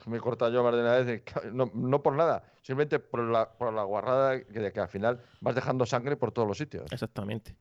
Me 0.05 0.17
he 0.17 0.19
cortado 0.19 0.51
yo 0.51 0.63
más 0.63 0.73
de 0.73 0.81
una 0.81 0.97
vez, 0.97 1.23
no, 1.53 1.71
no 1.73 2.03
por 2.03 2.15
nada, 2.15 2.43
simplemente 2.61 2.99
por 2.99 3.23
la, 3.23 3.53
por 3.53 3.73
la 3.73 3.83
guarrada 3.83 4.31
de 4.31 4.73
que 4.73 4.79
al 4.79 4.89
final 4.89 5.21
vas 5.39 5.55
dejando 5.55 5.85
sangre 5.85 6.17
por 6.17 6.31
todos 6.31 6.47
los 6.47 6.57
sitios. 6.57 6.91
Exactamente. 6.91 7.55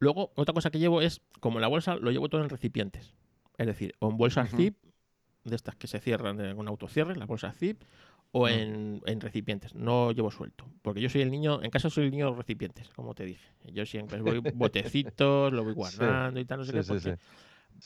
Luego, 0.00 0.32
otra 0.34 0.54
cosa 0.54 0.70
que 0.70 0.78
llevo 0.78 1.02
es, 1.02 1.20
como 1.40 1.60
la 1.60 1.68
bolsa, 1.68 1.94
lo 1.96 2.10
llevo 2.10 2.28
todo 2.28 2.42
en 2.42 2.48
recipientes. 2.48 3.14
Es 3.58 3.66
decir, 3.66 3.94
o 4.00 4.10
en 4.10 4.16
bolsas 4.16 4.50
zip, 4.50 4.76
de 5.44 5.54
estas 5.54 5.76
que 5.76 5.86
se 5.86 6.00
cierran 6.00 6.56
con 6.56 6.66
autocierre, 6.66 7.14
las 7.14 7.28
bolsas 7.28 7.56
zip, 7.56 7.82
o 8.32 8.48
en, 8.48 9.02
recipientes. 9.20 9.74
No 9.74 10.12
llevo 10.12 10.30
suelto. 10.30 10.66
Porque 10.82 11.00
yo 11.00 11.10
soy 11.10 11.20
el 11.20 11.30
niño, 11.30 11.62
en 11.62 11.70
casa 11.70 11.90
soy 11.90 12.06
el 12.06 12.10
niño 12.10 12.26
de 12.26 12.30
los 12.30 12.38
recipientes, 12.38 12.88
como 12.90 13.14
te 13.14 13.24
dije. 13.24 13.46
Yo 13.72 13.84
siempre 13.84 14.22
voy 14.22 14.40
botecitos, 14.54 15.52
lo 15.52 15.64
voy 15.64 15.74
guardando 15.74 16.40
y 16.40 16.44
tal, 16.46 16.60
no 16.60 16.64
sé 16.64 16.72
qué. 16.72 17.18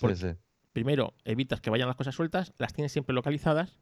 Porque, 0.00 0.36
primero, 0.74 1.14
evitas 1.24 1.60
que 1.60 1.70
vayan 1.70 1.86
las 1.86 1.96
cosas 1.96 2.14
sueltas, 2.14 2.52
las 2.58 2.74
tienes 2.74 2.92
siempre 2.92 3.14
localizadas 3.14 3.78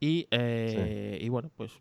y, 0.00 0.26
eh, 0.32 1.16
y 1.20 1.28
bueno, 1.30 1.50
pues 1.56 1.72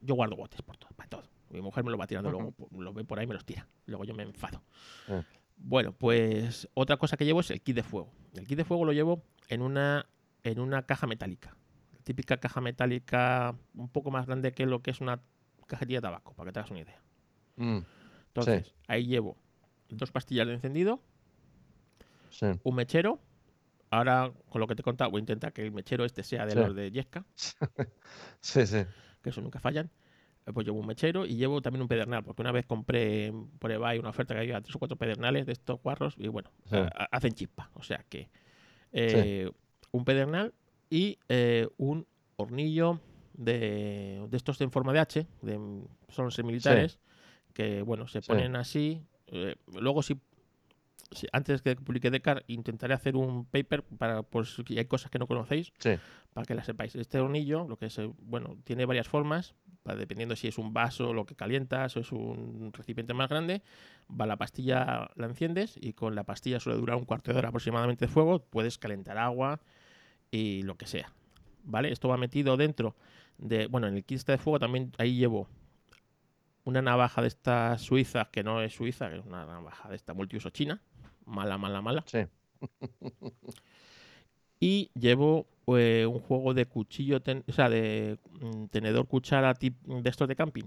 yo 0.00 0.14
guardo 0.16 0.36
botes 0.36 0.60
por 0.62 0.76
todo, 0.76 0.90
para 0.96 1.08
todo. 1.08 1.22
Mi 1.48 1.60
mujer 1.60 1.84
me 1.84 1.90
lo 1.90 1.96
va 1.96 2.06
tirando, 2.06 2.30
luego 2.30 2.54
lo 2.76 2.92
ve 2.92 3.04
por 3.04 3.18
ahí 3.18 3.24
y 3.24 3.28
me 3.28 3.34
los 3.34 3.44
tira. 3.44 3.68
Luego 3.86 4.04
yo 4.04 4.12
me 4.12 4.24
enfado. 4.24 4.62
Eh. 5.08 5.22
Bueno, 5.56 5.92
pues 5.92 6.68
otra 6.74 6.96
cosa 6.96 7.16
que 7.16 7.24
llevo 7.24 7.40
es 7.40 7.50
el 7.52 7.60
kit 7.60 7.76
de 7.76 7.84
fuego. 7.84 8.12
El 8.34 8.46
kit 8.46 8.56
de 8.56 8.64
fuego 8.64 8.84
lo 8.84 8.92
llevo 8.92 9.22
en 9.48 9.62
una, 9.62 10.06
en 10.42 10.58
una 10.58 10.82
caja 10.82 11.06
metálica. 11.06 11.56
La 11.92 12.00
típica 12.00 12.38
caja 12.38 12.60
metálica 12.60 13.54
un 13.74 13.88
poco 13.88 14.10
más 14.10 14.26
grande 14.26 14.52
que 14.52 14.66
lo 14.66 14.82
que 14.82 14.90
es 14.90 15.00
una 15.00 15.20
cajetilla 15.68 15.98
de 15.98 16.02
tabaco, 16.02 16.34
para 16.34 16.48
que 16.48 16.54
te 16.54 16.58
hagas 16.58 16.70
una 16.72 16.80
idea. 16.80 17.00
Mm. 17.54 17.78
Entonces, 18.28 18.74
ahí 18.88 19.06
llevo 19.06 19.36
dos 19.88 20.10
pastillas 20.10 20.48
de 20.48 20.54
encendido, 20.54 21.00
un 22.62 22.74
mechero. 22.74 23.20
Ahora, 23.90 24.32
con 24.48 24.60
lo 24.60 24.66
que 24.66 24.74
te 24.74 24.80
he 24.80 24.84
contado, 24.84 25.10
voy 25.10 25.18
a 25.18 25.20
intentar 25.20 25.52
que 25.52 25.62
el 25.62 25.72
mechero 25.72 26.04
este 26.04 26.22
sea 26.22 26.46
de 26.46 26.54
los 26.54 26.74
de 26.74 26.90
Yesca. 26.90 27.24
sí, 28.40 28.66
sí. 28.66 28.84
Que 29.22 29.30
eso 29.30 29.42
nunca 29.42 29.60
fallan. 29.60 29.90
Eh, 30.46 30.52
pues 30.52 30.66
llevo 30.66 30.80
un 30.80 30.86
mechero 30.86 31.26
y 31.26 31.36
llevo 31.36 31.62
también 31.62 31.82
un 31.82 31.88
pedernal, 31.88 32.24
porque 32.24 32.42
una 32.42 32.52
vez 32.52 32.66
compré 32.66 33.32
por 33.58 33.70
eBay 33.70 33.98
una 33.98 34.08
oferta 34.08 34.34
que 34.34 34.40
había 34.40 34.60
tres 34.60 34.74
o 34.74 34.78
cuatro 34.78 34.96
pedernales 34.96 35.46
de 35.46 35.52
estos 35.52 35.80
guarros 35.82 36.14
y 36.18 36.28
bueno, 36.28 36.50
hacen 37.10 37.32
chispa. 37.32 37.70
O 37.74 37.82
sea 37.82 38.04
que 38.08 38.28
eh, 38.92 39.50
un 39.92 40.04
pedernal 40.04 40.52
y 40.90 41.18
eh, 41.28 41.68
un 41.76 42.06
hornillo 42.36 42.98
de, 43.34 44.26
de, 44.28 44.36
estos 44.36 44.60
en 44.60 44.70
forma 44.70 44.92
de 44.92 44.98
H, 44.98 45.26
de, 45.42 45.84
son 46.08 46.28
militares, 46.44 46.98
que 47.54 47.82
bueno, 47.82 48.08
se 48.08 48.20
ponen 48.20 48.56
así. 48.56 49.02
luego 49.66 50.02
si 50.02 50.18
antes 51.32 51.62
que 51.62 51.76
publique 51.76 52.10
Decar, 52.10 52.44
intentaré 52.46 52.94
hacer 52.94 53.16
un 53.16 53.44
paper 53.44 53.82
para 53.82 54.22
por 54.22 54.46
si 54.46 54.78
hay 54.78 54.84
cosas 54.86 55.10
que 55.10 55.18
no 55.18 55.26
conocéis, 55.26 55.72
para 56.32 56.44
que 56.46 56.54
las 56.54 56.66
sepáis. 56.66 56.94
Este 56.94 57.18
hornillo, 57.20 57.66
lo 57.68 57.76
que 57.76 57.86
es, 57.86 57.98
bueno, 58.18 58.56
tiene 58.64 58.84
varias 58.84 59.08
formas, 59.08 59.54
dependiendo 59.84 60.36
si 60.36 60.48
es 60.48 60.58
un 60.58 60.72
vaso 60.72 61.12
lo 61.12 61.26
que 61.26 61.34
calientas 61.34 61.96
o 61.96 62.00
es 62.00 62.12
un 62.12 62.70
recipiente 62.72 63.14
más 63.14 63.28
grande, 63.28 63.62
va 64.08 64.26
la 64.26 64.36
pastilla, 64.36 65.10
la 65.16 65.26
enciendes 65.26 65.76
y 65.80 65.92
con 65.92 66.14
la 66.14 66.24
pastilla 66.24 66.60
suele 66.60 66.78
durar 66.78 66.96
un 66.96 67.04
cuarto 67.04 67.32
de 67.32 67.38
hora 67.38 67.48
aproximadamente 67.48 68.06
de 68.06 68.12
fuego, 68.12 68.44
puedes 68.44 68.78
calentar 68.78 69.18
agua 69.18 69.60
y 70.30 70.62
lo 70.62 70.76
que 70.76 70.86
sea. 70.86 71.12
¿Vale? 71.64 71.92
Esto 71.92 72.08
va 72.08 72.16
metido 72.16 72.56
dentro 72.56 72.96
de, 73.38 73.66
bueno, 73.66 73.86
en 73.86 73.96
el 73.96 74.04
kit 74.04 74.24
de 74.24 74.38
fuego 74.38 74.58
también 74.58 74.92
ahí 74.98 75.16
llevo 75.16 75.48
una 76.64 76.82
navaja 76.82 77.22
de 77.22 77.28
estas 77.28 77.82
suizas, 77.82 78.28
que 78.28 78.42
no 78.42 78.62
es 78.62 78.74
suiza, 78.74 79.10
que 79.10 79.18
es 79.18 79.24
una 79.24 79.46
navaja 79.46 79.88
de 79.88 79.96
esta 79.96 80.14
multiuso 80.14 80.50
china, 80.50 80.80
mala, 81.26 81.58
mala, 81.58 81.82
mala. 81.82 82.04
Sí. 82.06 82.20
y 84.60 84.90
llevo 84.94 85.46
eh, 85.66 86.06
un 86.06 86.20
juego 86.20 86.54
de 86.54 86.66
cuchillo, 86.66 87.20
o 87.46 87.52
sea, 87.52 87.68
de 87.68 88.18
mm, 88.40 88.66
tenedor 88.66 89.06
cuchara 89.06 89.54
de 89.54 89.74
estos 90.04 90.28
de 90.28 90.36
camping. 90.36 90.64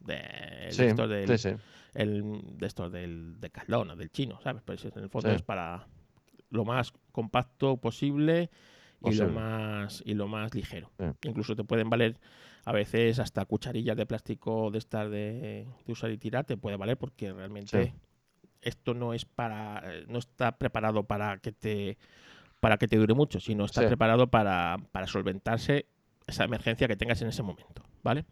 De, 0.00 0.68
estos 0.68 1.08
del, 1.08 1.26
de 1.26 2.66
estos 2.66 2.90
del 2.90 3.38
de 3.40 3.50
Caldón, 3.50 3.96
del 3.98 4.10
chino, 4.10 4.40
¿sabes? 4.40 4.62
Pues 4.64 4.84
en 4.84 4.92
el 4.96 5.10
fondo 5.10 5.30
es 5.30 5.42
para 5.42 5.86
lo 6.50 6.64
más 6.64 6.92
compacto 7.12 7.76
posible 7.76 8.50
y 9.04 9.14
lo 9.14 9.28
más 9.28 10.02
y 10.04 10.14
lo 10.14 10.28
más 10.28 10.54
ligero. 10.54 10.90
Incluso 11.22 11.54
te 11.54 11.64
pueden 11.64 11.90
valer 11.90 12.18
a 12.64 12.72
veces 12.72 13.18
hasta 13.18 13.44
cucharillas 13.44 13.96
de 13.96 14.06
plástico 14.06 14.70
de 14.70 14.78
estas 14.78 15.10
de, 15.10 15.66
usar 15.86 16.10
y 16.10 16.18
tirar 16.18 16.44
te 16.44 16.56
puede 16.56 16.76
valer 16.76 16.96
porque 16.96 17.32
realmente 17.32 17.94
esto 18.62 18.94
no 18.94 19.14
es 19.14 19.24
para 19.24 19.82
no 20.08 20.18
está 20.18 20.58
preparado 20.58 21.04
para 21.04 21.38
que 21.38 21.52
te 21.52 21.98
para 22.60 22.76
que 22.76 22.88
te 22.88 22.96
dure 22.96 23.14
mucho, 23.14 23.40
sino 23.40 23.64
está 23.64 23.86
preparado 23.86 24.28
para, 24.28 24.78
solventarse 25.06 25.86
esa 26.26 26.44
emergencia 26.44 26.88
que 26.88 26.96
tengas 26.96 27.22
en 27.22 27.28
ese 27.28 27.42
momento, 27.42 27.82
¿vale? 28.02 28.24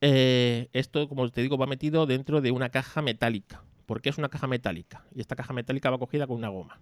Eh, 0.00 0.68
esto, 0.72 1.08
como 1.08 1.28
te 1.28 1.42
digo, 1.42 1.58
va 1.58 1.66
metido 1.66 2.06
dentro 2.06 2.40
de 2.40 2.50
una 2.50 2.70
caja 2.70 3.02
metálica. 3.02 3.62
¿Por 3.86 4.00
qué 4.00 4.08
es 4.08 4.18
una 4.18 4.28
caja 4.28 4.46
metálica? 4.46 5.04
Y 5.14 5.20
esta 5.20 5.36
caja 5.36 5.52
metálica 5.52 5.90
va 5.90 5.98
cogida 5.98 6.26
con 6.26 6.36
una 6.36 6.48
goma. 6.48 6.80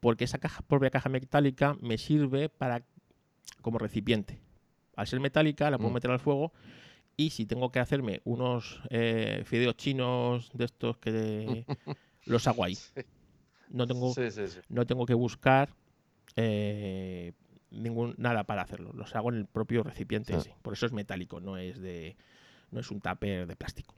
Porque 0.00 0.24
esa 0.24 0.38
caja, 0.38 0.62
propia 0.62 0.90
caja 0.90 1.08
metálica 1.08 1.76
me 1.80 1.98
sirve 1.98 2.48
para 2.48 2.84
como 3.60 3.78
recipiente. 3.78 4.40
Al 4.96 5.06
ser 5.06 5.20
metálica, 5.20 5.70
la 5.70 5.78
puedo 5.78 5.90
mm. 5.90 5.94
meter 5.94 6.10
al 6.10 6.20
fuego 6.20 6.52
y 7.16 7.30
si 7.30 7.46
tengo 7.46 7.70
que 7.70 7.80
hacerme 7.80 8.20
unos 8.24 8.80
eh, 8.90 9.42
fideos 9.44 9.76
chinos 9.76 10.50
de 10.54 10.64
estos 10.64 10.98
que 10.98 11.64
los 12.26 12.46
hago 12.46 12.64
ahí. 12.64 12.76
No 13.68 13.86
tengo, 13.86 14.12
No 14.68 14.86
tengo 14.86 15.06
que 15.06 15.14
buscar 15.14 15.70
eh, 16.36 17.32
ningún 17.70 18.14
nada 18.18 18.44
para 18.44 18.62
hacerlo. 18.62 18.92
Los 18.92 19.14
hago 19.14 19.30
en 19.30 19.38
el 19.38 19.46
propio 19.46 19.82
recipiente 19.82 20.36
Por 20.62 20.74
eso 20.74 20.86
es 20.86 20.92
metálico, 20.92 21.40
no 21.40 21.56
es 21.56 21.80
de 21.80 22.16
no 22.70 22.80
es 22.80 22.90
un 22.90 23.00
tupper 23.00 23.46
de 23.46 23.56
plástico. 23.56 23.94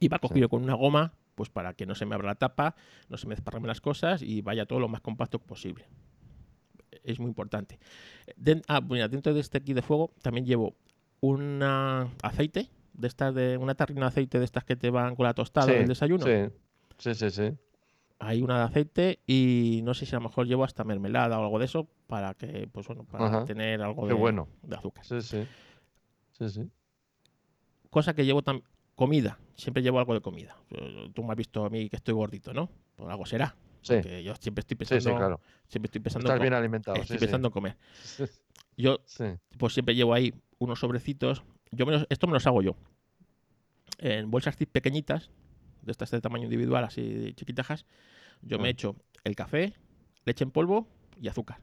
Y 0.00 0.08
va 0.08 0.18
cogido 0.18 0.48
con 0.48 0.62
una 0.62 0.74
goma, 0.74 1.14
pues 1.34 1.48
para 1.48 1.74
que 1.74 1.86
no 1.86 1.94
se 1.94 2.06
me 2.06 2.14
abra 2.14 2.28
la 2.28 2.34
tapa, 2.34 2.74
no 3.08 3.16
se 3.16 3.26
me 3.26 3.34
desparramen 3.34 3.68
las 3.68 3.80
cosas 3.80 4.22
y 4.22 4.42
vaya 4.42 4.66
todo 4.66 4.80
lo 4.80 4.88
más 4.88 5.00
compacto 5.00 5.38
posible. 5.38 5.86
Es 7.04 7.18
muy 7.18 7.28
importante. 7.28 7.78
ah, 8.68 8.80
dentro 8.80 9.32
de 9.32 9.40
este 9.40 9.62
kit 9.62 9.76
de 9.76 9.82
fuego 9.82 10.12
también 10.22 10.46
llevo 10.46 10.76
un 11.22 11.62
aceite, 12.22 12.68
de 12.92 13.08
estas 13.08 13.34
de 13.34 13.56
una 13.56 13.74
tarrina 13.74 14.02
de 14.02 14.06
aceite 14.08 14.38
de 14.38 14.44
estas 14.44 14.64
que 14.64 14.76
te 14.76 14.90
van 14.90 15.16
con 15.16 15.24
la 15.24 15.32
tostada 15.32 15.72
del 15.72 15.88
desayuno. 15.88 16.26
Sí, 16.98 17.14
sí, 17.14 17.30
sí 17.30 17.52
hay 18.24 18.40
una 18.40 18.58
de 18.58 18.64
aceite 18.64 19.18
y 19.26 19.80
no 19.82 19.94
sé 19.94 20.06
si 20.06 20.14
a 20.14 20.20
lo 20.20 20.28
mejor 20.28 20.46
llevo 20.46 20.62
hasta 20.62 20.84
mermelada 20.84 21.40
o 21.40 21.42
algo 21.42 21.58
de 21.58 21.64
eso 21.64 21.88
para 22.06 22.34
que, 22.34 22.68
pues 22.70 22.86
bueno, 22.86 23.04
para 23.04 23.44
tener 23.44 23.82
algo 23.82 24.06
de, 24.06 24.14
bueno. 24.14 24.48
de 24.62 24.76
azúcar. 24.76 25.04
Sí, 25.04 25.20
sí. 25.20 25.44
Sí, 26.30 26.48
sí. 26.48 26.70
Cosa 27.90 28.14
que 28.14 28.24
llevo 28.24 28.42
también. 28.42 28.64
Comida. 28.94 29.38
Siempre 29.56 29.82
llevo 29.82 29.98
algo 29.98 30.14
de 30.14 30.20
comida. 30.20 30.56
Tú 31.14 31.24
me 31.24 31.32
has 31.32 31.36
visto 31.36 31.64
a 31.64 31.70
mí 31.70 31.88
que 31.88 31.96
estoy 31.96 32.14
gordito, 32.14 32.54
¿no? 32.54 32.70
Pues 32.94 33.10
algo 33.10 33.26
será. 33.26 33.56
Sí. 33.80 33.94
Porque 33.94 34.22
yo 34.22 34.34
siempre 34.36 34.60
estoy 34.60 34.76
pensando. 34.76 35.02
Sí, 35.02 35.10
sí, 35.10 35.16
claro. 35.16 35.40
Siempre 35.66 35.86
estoy 35.88 36.00
pensando. 36.00 36.28
Estás 36.28 36.40
bien 36.40 36.54
alimentado. 36.54 36.98
Estoy 36.98 37.18
pensando 37.18 37.48
en 37.48 37.52
comer. 37.52 37.76
Yo, 38.76 39.00
pues 39.58 39.74
siempre 39.74 39.94
llevo 39.94 40.14
ahí 40.14 40.32
unos 40.62 40.80
sobrecitos. 40.80 41.42
Yo 41.70 41.86
esto 42.08 42.26
me 42.26 42.32
los 42.32 42.46
hago 42.46 42.62
yo. 42.62 42.76
En 43.98 44.30
bolsas 44.30 44.56
pequeñitas, 44.56 45.30
de 45.82 45.92
estas 45.92 46.10
de 46.10 46.20
tamaño 46.20 46.44
individual, 46.44 46.84
así 46.84 47.32
chiquitajas, 47.34 47.86
yo 48.42 48.58
me 48.58 48.68
mm. 48.68 48.72
echo 48.72 48.96
el 49.24 49.36
café, 49.36 49.74
leche 50.24 50.44
en 50.44 50.50
polvo 50.50 50.88
y 51.20 51.28
azúcar. 51.28 51.60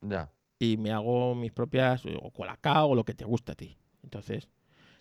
Ya. 0.00 0.30
Y 0.58 0.76
me 0.76 0.92
hago 0.92 1.34
mis 1.34 1.52
propias, 1.52 2.04
o 2.04 2.30
colacao, 2.30 2.90
o 2.90 2.94
lo 2.94 3.04
que 3.04 3.14
te 3.14 3.24
gusta 3.24 3.52
a 3.52 3.54
ti. 3.54 3.76
Entonces, 4.02 4.48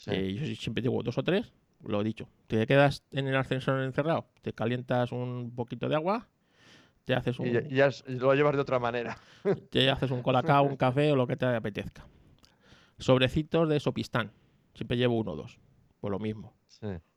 eh, 0.08 0.34
yo 0.34 0.56
siempre 0.56 0.82
digo 0.82 1.04
dos 1.04 1.18
o 1.18 1.24
tres, 1.24 1.54
lo 1.84 2.02
he 2.02 2.04
dicho. 2.04 2.30
Te 2.48 2.66
quedas 2.66 3.04
en 3.12 3.28
el 3.28 3.36
ascensor 3.36 3.82
encerrado, 3.82 4.28
te 4.42 4.54
calientas 4.54 5.12
un 5.12 5.54
poquito 5.56 5.90
de 5.90 5.96
agua, 5.96 6.30
te 7.06 7.14
haces 7.14 7.40
un. 7.40 7.48
Y 7.48 7.76
ya, 7.76 7.90
lo 8.08 8.34
llevas 8.36 8.56
de 8.56 8.62
otra 8.62 8.80
manera. 8.80 9.18
Te 9.70 9.90
haces 9.90 10.12
un 10.12 10.22
colacao, 10.22 10.64
un 10.64 10.76
café 10.76 11.12
o 11.12 11.16
lo 11.16 11.28
que 11.28 11.36
te 11.36 11.46
apetezca. 11.46 12.06
Sobrecitos 12.98 13.68
de 13.68 13.80
sopistán. 13.80 14.32
Siempre 14.74 14.98
llevo 14.98 15.18
uno 15.18 15.32
o 15.32 15.36
dos. 15.36 15.60
Por 16.00 16.12
lo 16.12 16.20
mismo. 16.20 16.54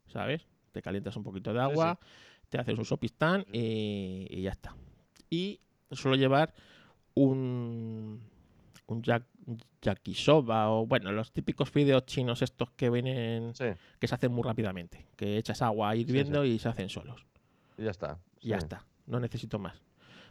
¿Sabes? 0.06 0.46
Te 0.72 0.82
calientas 0.82 1.16
un 1.16 1.22
poquito 1.22 1.52
de 1.52 1.60
agua, 1.60 1.98
te 2.48 2.58
haces 2.58 2.78
un 2.78 2.84
sopistán 2.84 3.44
y, 3.52 4.42
ya 4.42 4.50
está. 4.50 4.74
Y 5.30 5.60
suelo 5.90 6.16
llevar 6.16 6.52
un, 7.14 8.20
un 8.86 9.02
yakisoba 9.82 10.70
o, 10.70 10.86
bueno, 10.86 11.12
los 11.12 11.32
típicos 11.32 11.70
fideos 11.70 12.06
chinos 12.06 12.42
estos 12.42 12.70
que 12.72 12.90
vienen, 12.90 13.52
que 13.98 14.08
se 14.08 14.14
hacen 14.14 14.32
muy 14.32 14.42
rápidamente, 14.42 15.06
que 15.16 15.38
echas 15.38 15.62
agua 15.62 15.94
hirviendo 15.94 16.44
y 16.44 16.58
se 16.58 16.68
hacen 16.68 16.88
solos. 16.88 17.24
Y 17.78 17.84
ya 17.84 17.90
está. 17.90 18.18
Y 18.40 18.48
ya 18.48 18.56
está, 18.56 18.84
no 19.06 19.20
necesito 19.20 19.58
más. 19.58 19.82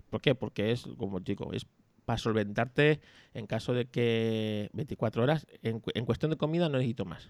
¿Por 0.09 0.21
qué? 0.21 0.35
Porque 0.35 0.71
es, 0.71 0.87
como 0.97 1.19
digo, 1.19 1.53
es 1.53 1.65
para 2.05 2.17
solventarte 2.17 2.99
en 3.33 3.47
caso 3.47 3.73
de 3.73 3.85
que 3.85 4.69
24 4.73 5.23
horas, 5.23 5.47
en, 5.61 5.79
cuestión 5.79 6.31
de 6.31 6.37
comida 6.37 6.69
no 6.69 6.77
necesito 6.77 7.05
más. 7.05 7.29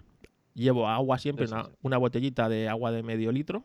Llevo 0.55 0.87
agua 0.87 1.17
siempre, 1.17 1.47
una, 1.81 1.97
botellita 1.97 2.49
de 2.49 2.69
agua 2.69 2.91
de 2.91 3.03
medio 3.03 3.31
litro. 3.31 3.63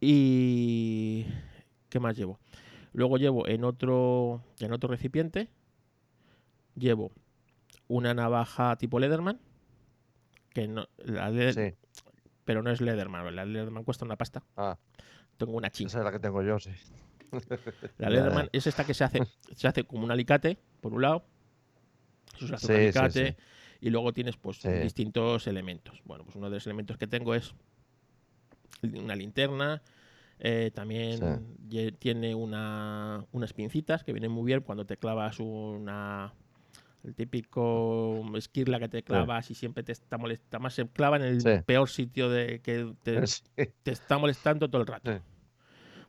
Y... 0.00 1.26
¿Qué 1.88 2.00
más 2.00 2.16
llevo? 2.16 2.38
Luego 2.92 3.16
llevo 3.16 3.46
en 3.48 3.64
otro, 3.64 4.42
en 4.60 4.72
otro 4.72 4.90
recipiente, 4.90 5.48
llevo 6.74 7.12
una 7.86 8.12
navaja 8.12 8.76
tipo 8.76 8.98
Leatherman, 8.98 9.38
que 10.52 10.68
no, 10.68 10.88
la 10.98 11.30
Sí. 11.52 11.74
Pero 12.48 12.62
no 12.62 12.70
es 12.70 12.80
Leatherman, 12.80 13.36
la 13.36 13.44
Leatherman 13.44 13.84
cuesta 13.84 14.06
una 14.06 14.16
pasta. 14.16 14.42
Ah, 14.56 14.78
Tengo 15.36 15.52
una 15.52 15.68
chin. 15.70 15.86
esa 15.86 15.98
es 15.98 16.04
la 16.04 16.10
que 16.12 16.18
tengo 16.18 16.42
yo, 16.42 16.58
sí. 16.58 16.70
La 17.98 18.08
Leatherman 18.08 18.48
es 18.52 18.66
esta 18.66 18.84
que 18.84 18.94
se 18.94 19.04
hace, 19.04 19.20
se 19.54 19.68
hace 19.68 19.84
como 19.84 20.04
un 20.04 20.10
alicate, 20.10 20.58
por 20.80 20.94
un 20.94 21.02
lado. 21.02 21.26
Eso 22.38 22.48
se 22.48 22.54
hace 22.54 22.66
un 22.66 22.72
Sí, 22.72 22.76
sí, 22.92 22.98
alicate. 22.98 23.32
sí. 23.32 23.36
Y 23.82 23.90
luego 23.90 24.14
tienes 24.14 24.38
pues 24.38 24.62
distintos 24.82 25.46
elementos. 25.46 26.00
Bueno, 26.06 26.24
pues 26.24 26.36
uno 26.36 26.48
de 26.48 26.56
los 26.56 26.66
elementos 26.66 26.96
que 26.96 27.06
tengo 27.06 27.34
es 27.34 27.54
una 28.82 29.14
linterna. 29.14 29.82
eh, 30.40 30.70
también 30.74 31.18
tiene 31.98 32.34
una, 32.34 33.26
unas 33.32 33.52
pincitas 33.52 34.04
que 34.04 34.12
vienen 34.14 34.30
muy 34.32 34.46
bien 34.46 34.62
cuando 34.62 34.86
te 34.86 34.96
clavas 34.96 35.38
una. 35.38 36.32
El 37.04 37.14
típico 37.14 38.22
esquirla 38.36 38.78
que 38.80 38.88
te 38.88 39.02
clavas 39.02 39.50
y 39.50 39.54
siempre 39.54 39.82
te 39.84 39.92
está 39.92 40.18
molestando. 40.18 40.62
Más 40.64 40.74
se 40.74 40.86
clava 40.88 41.16
en 41.16 41.22
el 41.22 41.40
Sí. 41.42 41.50
peor 41.64 41.88
sitio 41.88 42.28
de 42.28 42.60
que 42.60 42.92
te, 43.02 43.12
Sí. 43.26 43.42
te 43.82 43.90
está 43.92 44.18
molestando 44.18 44.68
todo 44.68 44.80
el 44.82 44.86
rato. 44.86 45.12
Sí. 45.12 45.18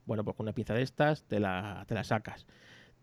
Bueno, 0.04 0.24
pues 0.24 0.36
con 0.36 0.44
una 0.44 0.52
pieza 0.52 0.74
de 0.74 0.82
estas 0.82 1.24
te 1.24 1.38
la, 1.38 1.84
te 1.86 1.94
la 1.94 2.02
sacas. 2.04 2.46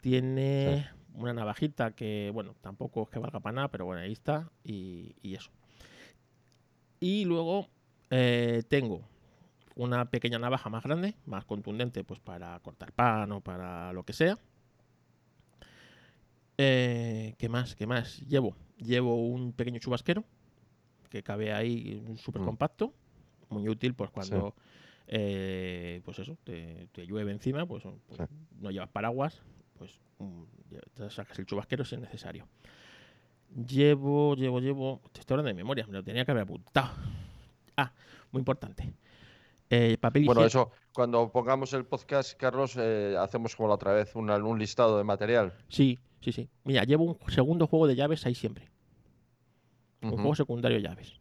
Tiene 0.02 0.90
una 1.14 1.34
navajita 1.34 1.92
que, 1.92 2.30
bueno, 2.34 2.56
tampoco 2.62 3.04
es 3.04 3.10
que 3.10 3.20
valga 3.20 3.40
para 3.40 3.56
nada, 3.56 3.68
pero 3.70 3.86
bueno, 3.86 4.02
ahí 4.02 4.12
está. 4.12 4.52
Y, 4.64 5.16
y 5.22 5.36
eso. 5.36 5.52
Y 7.00 7.26
luego 7.26 7.70
eh, 8.10 8.64
tengo 8.68 9.02
una 9.76 10.10
pequeña 10.10 10.40
navaja 10.40 10.70
más 10.70 10.84
grande, 10.84 11.16
más 11.26 11.46
contundente, 11.46 12.04
pues 12.04 12.20
para 12.20 12.60
cortar 12.60 12.92
pan 12.92 13.32
o 13.32 13.42
para 13.42 13.94
lo 13.94 14.04
que 14.04 14.14
sea. 14.14 14.38
Eh, 16.58 17.36
¿Qué 17.38 17.50
más? 17.50 17.76
¿Qué 17.76 17.86
más? 17.86 18.20
Llevo, 18.22 18.56
llevo 18.78 19.16
un 19.28 19.54
pequeño 19.54 19.80
chubasquero 19.80 20.24
que 21.10 21.22
cabe 21.24 21.54
ahí, 21.54 22.04
súper 22.18 22.42
Mm. 22.42 22.46
compacto, 22.46 22.94
muy 23.50 23.70
útil 23.70 23.94
pues 23.94 24.10
cuando, 24.10 24.56
eh, 25.08 26.02
pues 26.04 26.20
eso, 26.20 26.38
te, 26.44 26.88
te 26.92 27.06
llueve 27.06 27.32
encima, 27.32 27.66
pues, 27.66 27.84
pues, 28.08 28.18
Sí. 28.28 28.36
no 28.60 28.72
llevas 28.72 28.90
paraguas, 28.90 29.42
pues 29.78 30.00
mm, 30.20 30.44
te 30.96 31.10
sacas 31.12 31.38
el 31.40 31.46
chubasquero 31.46 31.86
si 31.86 31.96
es 31.96 32.02
necesario. 32.02 32.48
Llevo, 33.68 34.36
llevo, 34.36 34.60
llevo, 34.60 35.02
te 35.14 35.20
estoy 35.22 35.36
hablando 35.36 35.48
de 35.50 35.54
memoria, 35.54 35.86
me 35.88 35.94
lo 35.94 36.04
tenía 36.04 36.26
que 36.26 36.32
haber 36.32 36.44
apuntado. 36.44 36.90
Ah, 37.78 37.94
muy 38.32 38.40
importante. 38.42 38.92
Eh, 39.70 39.98
papel 40.00 40.26
Bueno, 40.26 40.44
eso, 40.44 40.72
cuando 40.92 41.32
pongamos 41.32 41.72
el 41.74 41.86
podcast, 41.86 42.36
Carlos, 42.38 42.76
eh, 42.78 43.16
hacemos 43.20 43.56
como 43.56 43.70
la 43.70 43.76
otra 43.76 43.94
vez 43.94 44.16
una- 44.16 44.36
un 44.38 44.58
listado 44.60 44.98
de 44.98 45.04
material. 45.04 45.54
Sí, 45.70 46.00
sí, 46.22 46.32
sí. 46.32 46.50
Mira, 46.64 46.84
llevo 46.84 47.04
un 47.06 47.18
segundo 47.32 47.68
juego 47.68 47.88
de 47.88 47.96
llaves 47.96 48.26
ahí 48.26 48.36
siempre. 48.36 48.70
Un 50.02 50.12
juego 50.12 50.36
secundario 50.36 50.78
de 50.78 50.84
llaves. 50.84 51.20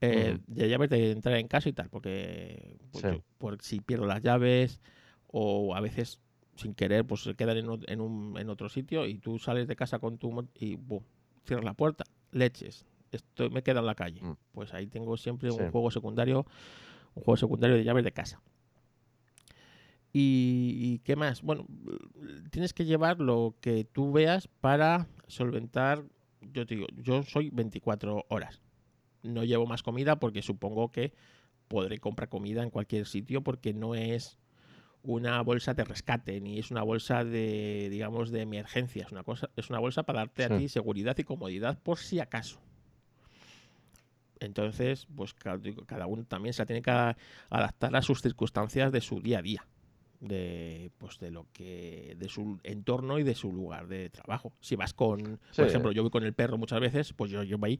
Eh. 0.00 0.38
De 0.46 0.68
llaves 0.68 0.90
de 0.90 1.12
entrar 1.12 1.36
en 1.36 1.48
casa 1.48 1.68
y 1.68 1.72
tal, 1.72 1.88
porque 1.88 2.76
pues, 2.92 3.02
Sí. 3.04 3.10
yo- 3.10 3.22
por 3.38 3.60
si 3.62 3.80
pierdo 3.80 4.06
las 4.06 4.22
llaves 4.22 4.80
o 5.28 5.74
a 5.74 5.80
veces 5.80 6.20
sin 6.56 6.74
querer 6.74 7.04
pues 7.04 7.22
se 7.22 7.34
quedan 7.34 7.56
en, 7.56 7.66
en 7.88 8.00
un, 8.00 8.38
en 8.38 8.48
otro 8.50 8.68
sitio 8.68 9.06
y 9.06 9.18
tú 9.18 9.38
sales 9.38 9.66
de 9.66 9.74
casa 9.76 9.98
con 9.98 10.18
tu 10.18 10.46
y 10.54 10.76
boom, 10.76 11.02
cierras 11.44 11.64
la 11.64 11.74
puerta, 11.74 12.04
leches, 12.32 12.86
esto 13.10 13.50
me 13.50 13.62
queda 13.62 13.80
en 13.80 13.86
la 13.86 13.94
calle. 13.96 14.20
Mm. 14.22 14.36
Pues 14.52 14.72
ahí 14.74 14.86
tengo 14.86 15.16
siempre 15.16 15.50
Sí. 15.50 15.56
un 15.58 15.70
juego 15.70 15.90
secundario, 15.90 16.46
un 17.14 17.22
juego 17.24 17.36
secundario 17.36 17.76
de 17.76 17.82
llaves 17.84 18.04
de 18.04 18.12
casa. 18.12 18.40
¿Y, 20.16 20.78
y 20.80 20.98
qué 21.00 21.16
más? 21.16 21.42
Bueno, 21.42 21.66
tienes 22.50 22.72
que 22.72 22.84
llevar 22.84 23.18
lo 23.20 23.56
que 23.60 23.84
tú 23.84 24.12
veas 24.12 24.46
para 24.46 25.08
solventar. 25.26 26.04
Yo 26.40 26.64
te 26.66 26.76
digo, 26.76 26.86
yo 26.96 27.24
soy 27.24 27.50
24 27.50 28.24
horas. 28.28 28.62
No 29.24 29.42
llevo 29.42 29.66
más 29.66 29.82
comida 29.82 30.20
porque 30.20 30.40
supongo 30.40 30.90
que 30.92 31.12
podré 31.66 31.98
comprar 31.98 32.28
comida 32.28 32.62
en 32.62 32.70
cualquier 32.70 33.06
sitio 33.06 33.42
porque 33.42 33.74
no 33.74 33.96
es 33.96 34.38
una 35.02 35.40
bolsa 35.42 35.74
de 35.74 35.82
rescate 35.84 36.40
ni 36.40 36.58
es 36.60 36.70
una 36.70 36.82
bolsa 36.82 37.24
de 37.24 37.88
digamos 37.90 38.30
de 38.30 38.42
emergencia 38.42 39.04
es 39.04 39.12
una 39.12 39.22
cosa 39.24 39.50
es 39.56 39.68
una 39.68 39.78
bolsa 39.78 40.02
para 40.04 40.20
darte 40.20 40.44
a 40.44 40.48
ti 40.58 40.68
seguridad 40.68 41.16
y 41.18 41.24
comodidad 41.24 41.78
por 41.82 41.98
si 41.98 42.20
acaso 42.20 42.58
entonces 44.40 45.06
pues 45.14 45.34
ca- 45.34 45.58
digo, 45.58 45.84
cada 45.86 46.06
uno 46.06 46.24
también 46.24 46.52
se 46.52 46.62
la 46.62 46.66
tiene 46.66 46.82
que 46.82 46.90
adaptar 46.90 47.94
a 47.96 48.02
sus 48.02 48.20
circunstancias 48.22 48.92
de 48.92 49.00
su 49.00 49.20
día 49.20 49.38
a 49.38 49.42
día 49.42 49.66
de 50.24 50.90
pues 50.98 51.18
de 51.18 51.30
lo 51.30 51.46
que 51.52 52.16
de 52.18 52.28
su 52.28 52.58
entorno 52.62 53.18
y 53.18 53.22
de 53.22 53.34
su 53.34 53.52
lugar 53.52 53.86
de 53.86 54.08
trabajo. 54.10 54.52
Si 54.60 54.74
vas 54.76 54.94
con 54.94 55.20
por 55.56 55.66
ejemplo 55.68 55.92
yo 55.92 56.02
voy 56.02 56.10
con 56.10 56.24
el 56.24 56.32
perro 56.32 56.56
muchas 56.58 56.80
veces 56.80 57.12
pues 57.12 57.30
yo 57.30 57.42
llevo 57.42 57.66
ahí 57.66 57.78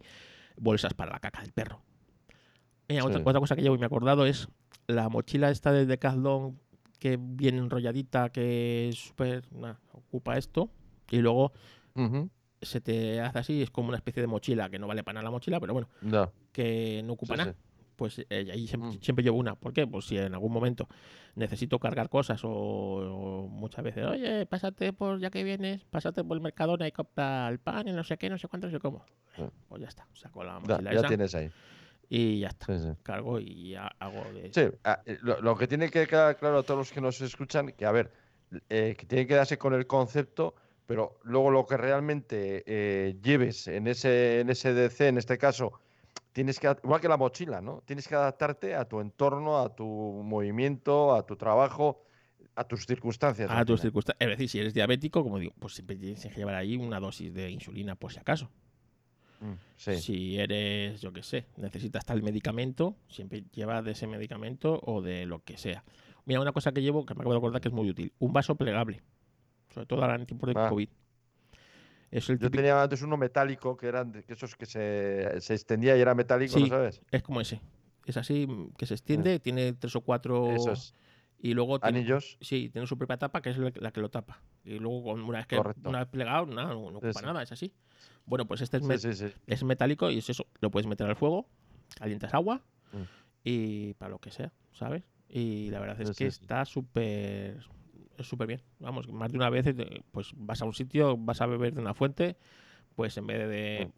bolsas 0.56 0.94
para 0.94 1.12
la 1.12 1.20
caca 1.20 1.40
del 1.40 1.52
perro. 1.52 1.80
Mira, 2.88 3.04
otra, 3.04 3.18
Sí. 3.18 3.24
otra 3.26 3.40
cosa 3.40 3.56
que 3.56 3.62
llevo 3.62 3.74
y 3.74 3.78
me 3.78 3.84
he 3.84 3.86
acordado 3.86 4.26
es 4.26 4.48
la 4.86 5.08
mochila 5.08 5.50
esta 5.50 5.72
de 5.72 5.86
Decathlon 5.86 6.58
que 6.98 7.18
viene 7.18 7.58
enrolladita 7.58 8.30
que 8.30 8.88
es 8.90 8.98
súper 8.98 9.50
nah, 9.52 9.74
ocupa 9.92 10.36
esto 10.36 10.70
y 11.10 11.18
luego 11.18 11.52
se 12.60 12.80
te 12.80 13.20
hace 13.20 13.38
así 13.38 13.62
es 13.62 13.70
como 13.70 13.88
una 13.88 13.96
especie 13.98 14.20
de 14.22 14.26
mochila 14.26 14.68
que 14.70 14.78
no 14.78 14.86
vale 14.86 15.02
para 15.04 15.14
nada 15.14 15.24
la 15.24 15.30
mochila 15.30 15.60
pero 15.60 15.72
bueno 15.72 15.88
que 16.52 17.02
no 17.04 17.14
ocupa 17.14 17.34
Sí, 17.34 17.38
nada. 17.38 17.54
Pues 17.96 18.18
eh, 18.18 18.26
ahí 18.52 18.66
siem- 18.66 18.80
Mm. 18.96 19.00
siempre 19.00 19.22
llevo 19.22 19.38
una. 19.38 19.54
¿Por 19.54 19.72
qué? 19.72 19.86
Pues 19.86 20.04
si 20.06 20.16
en 20.18 20.32
algún 20.34 20.52
momento 20.52 20.88
necesito 21.34 21.78
cargar 21.78 22.08
cosas 22.08 22.44
o, 22.44 22.50
o 22.50 23.48
muchas 23.48 23.84
veces, 23.84 24.04
oye, 24.06 24.46
pásate 24.46 24.92
por, 24.92 25.18
ya 25.20 25.30
que 25.30 25.42
vienes, 25.44 25.84
pásate 25.84 26.22
por 26.24 26.36
el 26.36 26.42
Mercadona 26.42 26.86
y 26.86 26.92
compra 26.92 27.48
el 27.48 27.58
pan 27.58 27.88
y 27.88 27.92
no 27.92 28.04
sé 28.04 28.16
qué, 28.18 28.28
no 28.30 28.38
sé 28.38 28.48
cuánto, 28.48 28.66
no 28.68 28.72
sé 28.72 28.80
cómo. 28.80 29.04
Sí. 29.36 29.42
Pues 29.68 29.82
ya 29.82 29.88
está, 29.88 30.06
saco 30.12 30.44
la 30.44 30.60
mochila 30.60 30.92
ya 30.92 30.98
esa 31.00 31.08
tienes 31.08 31.34
ahí. 31.34 31.50
y 32.08 32.40
ya 32.40 32.48
está. 32.48 32.66
Sí, 32.66 32.84
sí. 32.84 32.90
Cargo 33.02 33.40
y 33.40 33.74
hago 33.74 34.24
de... 34.32 34.52
Sí, 34.52 34.76
ah, 34.84 35.00
eh, 35.06 35.18
lo, 35.22 35.40
lo 35.40 35.56
que 35.56 35.66
tiene 35.66 35.90
que 35.90 36.06
quedar 36.06 36.36
claro 36.36 36.58
a 36.58 36.62
todos 36.62 36.78
los 36.78 36.92
que 36.92 37.00
nos 37.00 37.20
escuchan, 37.20 37.72
que 37.72 37.84
a 37.86 37.90
ver, 37.92 38.12
eh, 38.68 38.94
que 38.96 39.06
tiene 39.06 39.26
que 39.26 39.34
darse 39.34 39.58
con 39.58 39.74
el 39.74 39.86
concepto, 39.88 40.54
pero 40.86 41.18
luego 41.24 41.50
lo 41.50 41.66
que 41.66 41.76
realmente 41.78 42.62
eh, 42.66 43.16
lleves 43.22 43.66
en 43.68 43.86
ese, 43.88 44.40
en 44.40 44.50
ese 44.50 44.74
DC, 44.74 45.08
en 45.08 45.18
este 45.18 45.38
caso, 45.38 45.72
tienes 46.34 46.60
que, 46.60 46.76
igual 46.84 47.00
que 47.00 47.08
la 47.08 47.16
mochila, 47.16 47.62
¿no? 47.62 47.82
Tienes 47.86 48.06
que 48.06 48.14
adaptarte 48.14 48.74
a 48.74 48.84
tu 48.86 49.00
entorno, 49.00 49.58
a 49.60 49.74
tu 49.74 49.86
movimiento, 49.86 51.14
a 51.14 51.24
tu 51.24 51.36
trabajo, 51.36 52.02
a 52.56 52.64
tus 52.64 52.84
circunstancias. 52.86 53.50
A 53.50 53.64
tus 53.64 53.80
circunstancias. 53.80 54.20
Es 54.20 54.28
decir, 54.36 54.48
si 54.50 54.58
eres 54.58 54.74
diabético, 54.74 55.22
como 55.22 55.38
digo, 55.38 55.54
pues 55.58 55.74
siempre 55.74 55.96
tienes 55.96 56.22
que 56.22 56.28
llevar 56.34 56.56
ahí 56.56 56.76
una 56.76 57.00
dosis 57.00 57.32
de 57.32 57.50
insulina 57.50 57.94
por 57.94 58.12
si 58.12 58.18
acaso. 58.18 58.50
Mm, 59.40 59.52
Sí, 59.76 59.96
Si 59.96 60.38
eres, 60.38 61.00
yo 61.00 61.12
qué 61.12 61.22
sé, 61.22 61.46
necesitas 61.56 62.04
tal 62.04 62.22
medicamento, 62.22 62.96
siempre 63.08 63.44
lleva 63.52 63.80
de 63.82 63.92
ese 63.92 64.06
medicamento 64.06 64.80
o 64.84 65.02
de 65.02 65.26
lo 65.26 65.40
que 65.44 65.56
sea. 65.56 65.84
Mira, 66.26 66.40
una 66.40 66.52
cosa 66.52 66.72
que 66.72 66.82
llevo, 66.82 67.04
que 67.06 67.14
me 67.14 67.20
acabo 67.20 67.32
de 67.32 67.38
acordar 67.38 67.60
que 67.60 67.68
es 67.68 67.74
muy 67.74 67.88
útil, 67.90 68.12
un 68.18 68.32
vaso 68.32 68.54
plegable, 68.56 69.02
sobre 69.72 69.86
todo 69.86 70.02
ahora 70.02 70.16
en 70.16 70.26
tiempos 70.26 70.52
de 70.54 70.60
Ah. 70.60 70.68
COVID. 70.68 70.88
Es 72.16 72.30
el 72.30 72.36
Yo 72.38 72.46
típico- 72.46 72.58
tenía 72.62 72.80
antes 72.80 73.02
uno 73.02 73.16
metálico, 73.16 73.76
que 73.76 73.88
eran 73.88 74.12
de- 74.12 74.22
que 74.22 74.34
esos 74.34 74.54
que 74.54 74.66
se, 74.66 75.40
se 75.40 75.54
extendía 75.54 75.96
y 75.96 76.00
era 76.00 76.14
metálico, 76.14 76.56
¿no 76.60 76.66
sabes? 76.68 77.02
es 77.10 77.22
como 77.24 77.40
ese. 77.40 77.60
Es 78.06 78.16
así, 78.16 78.46
mm, 78.46 78.72
que 78.78 78.86
se 78.86 78.94
extiende, 78.94 79.40
tiene 79.40 79.72
tres 79.72 79.96
o 79.96 80.00
cuatro... 80.00 80.46
Y 81.40 81.52
luego 81.52 81.78
tiene, 81.80 81.98
Anillos. 81.98 82.38
sí, 82.40 82.70
tiene 82.70 82.86
su 82.86 82.96
propia 82.96 83.18
tapa, 83.18 83.42
que 83.42 83.50
es 83.50 83.58
la, 83.58 83.90
que 83.90 84.00
lo 84.00 84.10
tapa. 84.10 84.40
Y 84.64 84.78
luego 84.78 85.12
una 85.12 85.38
vez 85.38 85.46
que 85.46 85.56
Correcto. 85.56 85.88
una 85.90 85.98
vez 85.98 86.08
plegado, 86.08 86.46
nada, 86.46 86.72
no, 86.72 86.90
no 86.90 86.98
ocupa 86.98 87.20
nada, 87.20 87.42
es 87.42 87.50
así. 87.52 87.74
Bueno, 88.24 88.46
pues 88.46 88.62
este 88.62 88.76
es, 88.78 88.82
Sí, 88.84 88.88
me- 88.88 88.96
sí, 88.98 89.12
sí. 89.12 89.26
es 89.46 89.62
metálico 89.64 90.08
y 90.10 90.18
es 90.18 90.30
eso, 90.30 90.46
lo 90.60 90.70
puedes 90.70 90.86
meter 90.86 91.06
al 91.06 91.16
fuego, 91.16 91.46
calientas 91.98 92.32
agua 92.32 92.62
Mm. 92.92 93.02
y 93.42 93.94
para 93.94 94.10
lo 94.10 94.20
que 94.20 94.30
sea, 94.30 94.52
¿sabes? 94.72 95.02
Y 95.28 95.68
la 95.70 95.80
verdad 95.80 96.00
es 96.00 96.16
que 96.16 96.26
está 96.28 96.64
súper 96.64 97.58
súper 98.22 98.46
bien. 98.46 98.62
Vamos, 98.78 99.08
más 99.08 99.30
de 99.32 99.38
una 99.38 99.50
vez 99.50 99.66
eh, 99.66 100.02
pues 100.12 100.32
vas 100.36 100.62
a 100.62 100.64
un 100.64 100.74
sitio, 100.74 101.16
vas 101.16 101.40
a 101.40 101.46
beber 101.46 101.74
de 101.74 101.80
una 101.80 101.94
fuente, 101.94 102.36
pues 102.94 103.16
en 103.16 103.26
vez 103.26 103.48
de, 103.48 103.90